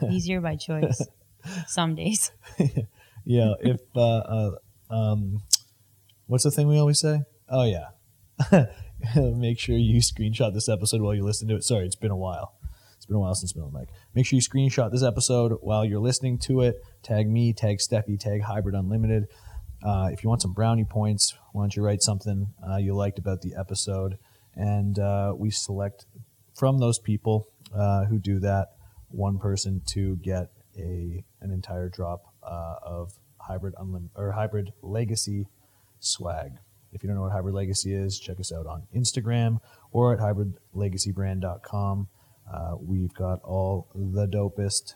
He's 0.08 0.24
here 0.24 0.40
by 0.40 0.56
choice. 0.56 1.06
Some 1.66 1.94
days. 1.94 2.32
Yeah. 3.24 3.54
If 3.60 3.80
uh, 3.94 4.00
uh, 4.00 4.50
um, 4.90 5.42
what's 6.26 6.44
the 6.44 6.50
thing 6.50 6.68
we 6.68 6.78
always 6.78 7.00
say? 7.00 7.22
Oh 7.48 7.64
yeah. 7.64 7.88
Make 9.16 9.58
sure 9.58 9.76
you 9.76 10.00
screenshot 10.00 10.54
this 10.54 10.68
episode 10.68 11.00
while 11.00 11.14
you 11.14 11.24
listen 11.24 11.48
to 11.48 11.56
it. 11.56 11.64
Sorry, 11.64 11.86
it's 11.86 11.96
been 11.96 12.10
a 12.10 12.16
while. 12.16 12.54
It's 12.96 13.06
been 13.06 13.16
a 13.16 13.20
while 13.20 13.34
since 13.34 13.52
been 13.52 13.64
the 13.64 13.78
mic. 13.78 13.88
Make 14.14 14.26
sure 14.26 14.36
you 14.36 14.42
screenshot 14.42 14.92
this 14.92 15.02
episode 15.02 15.58
while 15.60 15.84
you're 15.84 16.00
listening 16.00 16.38
to 16.40 16.60
it. 16.60 16.76
Tag 17.02 17.28
me, 17.28 17.52
tag 17.52 17.78
Stefi, 17.78 18.18
tag 18.18 18.42
Hybrid 18.42 18.76
Unlimited. 18.76 19.26
Uh, 19.82 20.10
if 20.12 20.22
you 20.22 20.28
want 20.28 20.40
some 20.40 20.52
brownie 20.52 20.84
points, 20.84 21.34
why 21.52 21.64
don't 21.64 21.74
you 21.74 21.82
write 21.82 22.00
something 22.00 22.54
uh, 22.64 22.76
you 22.76 22.94
liked 22.94 23.18
about 23.18 23.40
the 23.40 23.54
episode? 23.58 24.18
And 24.54 25.00
uh, 25.00 25.34
we 25.36 25.50
select 25.50 26.06
from 26.54 26.78
those 26.78 27.00
people 27.00 27.48
uh, 27.74 28.04
who 28.04 28.20
do 28.20 28.38
that 28.38 28.68
one 29.08 29.38
person 29.38 29.82
to 29.86 30.16
get 30.16 30.52
a 30.78 31.24
an 31.40 31.50
entire 31.50 31.88
drop 31.88 32.31
uh, 32.42 32.76
of 32.82 33.12
hybrid 33.38 33.74
unlim- 33.74 34.10
or 34.14 34.32
hybrid 34.32 34.72
legacy 34.82 35.46
swag. 36.00 36.52
If 36.92 37.02
you 37.02 37.08
don't 37.08 37.16
know 37.16 37.22
what 37.22 37.32
hybrid 37.32 37.54
legacy 37.54 37.94
is, 37.94 38.18
check 38.20 38.38
us 38.38 38.52
out 38.52 38.66
on 38.66 38.82
Instagram 38.94 39.60
or 39.92 40.12
at 40.12 40.18
hybridlegacybrand.com. 40.18 42.08
Uh, 42.52 42.74
we've 42.80 43.14
got 43.14 43.40
all 43.42 43.88
the 43.94 44.26
dopest 44.26 44.94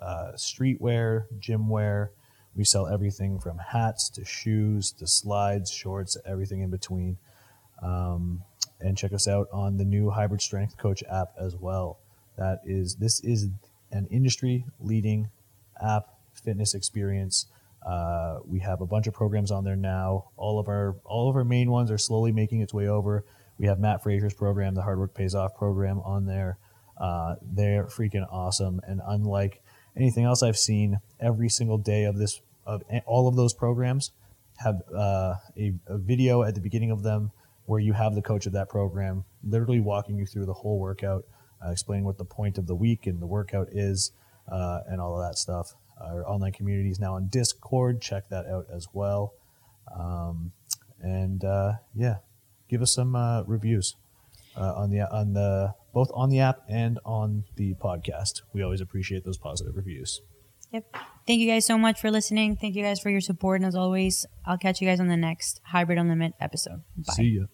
uh, 0.00 0.32
streetwear, 0.36 1.24
gym 1.38 1.68
wear. 1.68 2.12
We 2.54 2.64
sell 2.64 2.86
everything 2.86 3.38
from 3.38 3.58
hats 3.58 4.08
to 4.10 4.24
shoes 4.24 4.92
to 4.92 5.06
slides, 5.06 5.70
shorts, 5.70 6.16
everything 6.24 6.62
in 6.62 6.70
between. 6.70 7.18
Um, 7.82 8.42
and 8.80 8.96
check 8.96 9.12
us 9.12 9.28
out 9.28 9.48
on 9.52 9.76
the 9.76 9.84
new 9.84 10.10
Hybrid 10.10 10.40
Strength 10.40 10.78
Coach 10.78 11.02
app 11.10 11.28
as 11.38 11.54
well. 11.56 11.98
That 12.38 12.60
is, 12.64 12.96
this 12.96 13.20
is 13.20 13.48
an 13.90 14.06
industry 14.10 14.64
leading 14.80 15.28
app 15.82 16.15
fitness 16.46 16.72
experience. 16.72 17.46
Uh, 17.84 18.38
we 18.46 18.60
have 18.60 18.80
a 18.80 18.86
bunch 18.86 19.06
of 19.06 19.12
programs 19.12 19.50
on 19.50 19.64
there 19.64 19.76
now. 19.76 20.30
All 20.36 20.58
of 20.58 20.68
our 20.68 20.96
all 21.04 21.28
of 21.28 21.36
our 21.36 21.44
main 21.44 21.70
ones 21.70 21.90
are 21.90 21.98
slowly 21.98 22.32
making 22.32 22.60
its 22.60 22.72
way 22.72 22.88
over. 22.88 23.24
We 23.58 23.66
have 23.66 23.78
Mat 23.78 24.02
Fraser's 24.02 24.34
program, 24.34 24.74
the 24.74 24.82
Hard 24.82 24.98
Work 24.98 25.14
Pays 25.14 25.34
Off 25.34 25.54
program, 25.54 26.00
on 26.00 26.26
there. 26.26 26.58
Uh, 26.96 27.34
they're 27.42 27.84
freaking 27.84 28.26
awesome, 28.30 28.80
and 28.86 29.00
unlike 29.06 29.62
anything 29.96 30.24
else 30.24 30.42
I've 30.42 30.58
seen, 30.58 31.00
every 31.20 31.48
single 31.48 31.78
day 31.78 32.04
of 32.04 32.16
this 32.16 32.40
of 32.64 32.82
all 33.06 33.28
of 33.28 33.36
those 33.36 33.54
programs 33.54 34.12
have 34.58 34.82
uh, 34.94 35.34
a, 35.56 35.74
a 35.86 35.98
video 35.98 36.42
at 36.42 36.54
the 36.54 36.60
beginning 36.60 36.90
of 36.90 37.02
them 37.02 37.30
where 37.66 37.80
you 37.80 37.92
have 37.92 38.14
the 38.14 38.22
coach 38.22 38.46
of 38.46 38.52
that 38.52 38.68
program 38.68 39.24
literally 39.44 39.80
walking 39.80 40.16
you 40.16 40.26
through 40.26 40.46
the 40.46 40.54
whole 40.54 40.78
workout, 40.78 41.24
uh, 41.64 41.70
explaining 41.70 42.04
what 42.04 42.16
the 42.16 42.24
point 42.24 42.58
of 42.58 42.66
the 42.66 42.74
week 42.74 43.06
and 43.06 43.20
the 43.20 43.26
workout 43.26 43.68
is, 43.72 44.12
uh, 44.50 44.80
and 44.88 45.00
all 45.00 45.20
of 45.20 45.28
that 45.28 45.36
stuff. 45.36 45.74
Our 46.00 46.26
online 46.28 46.52
community 46.52 46.90
is 46.90 47.00
now 47.00 47.14
on 47.14 47.28
Discord. 47.28 48.00
Check 48.00 48.28
that 48.28 48.46
out 48.46 48.66
as 48.72 48.88
well. 48.92 49.32
Um, 49.94 50.52
and 51.00 51.44
uh, 51.44 51.74
yeah, 51.94 52.16
give 52.68 52.82
us 52.82 52.94
some 52.94 53.16
uh, 53.16 53.42
reviews 53.44 53.96
uh, 54.56 54.74
on 54.74 54.90
the 54.90 55.00
on 55.12 55.32
the 55.32 55.74
both 55.92 56.10
on 56.14 56.30
the 56.30 56.40
app 56.40 56.60
and 56.68 56.98
on 57.04 57.44
the 57.56 57.74
podcast. 57.74 58.42
We 58.52 58.62
always 58.62 58.80
appreciate 58.80 59.24
those 59.24 59.38
positive 59.38 59.76
reviews. 59.76 60.20
Yep. 60.72 60.84
Thank 61.26 61.40
you 61.40 61.48
guys 61.48 61.64
so 61.64 61.78
much 61.78 62.00
for 62.00 62.10
listening. 62.10 62.56
Thank 62.56 62.74
you 62.74 62.82
guys 62.82 63.00
for 63.00 63.08
your 63.08 63.20
support. 63.20 63.60
And 63.60 63.66
as 63.66 63.74
always, 63.74 64.26
I'll 64.44 64.58
catch 64.58 64.80
you 64.80 64.88
guys 64.88 65.00
on 65.00 65.08
the 65.08 65.16
next 65.16 65.60
Hybrid 65.64 65.98
Unlimited 65.98 66.34
episode. 66.40 66.82
Bye. 66.96 67.14
See 67.14 67.38
ya. 67.38 67.44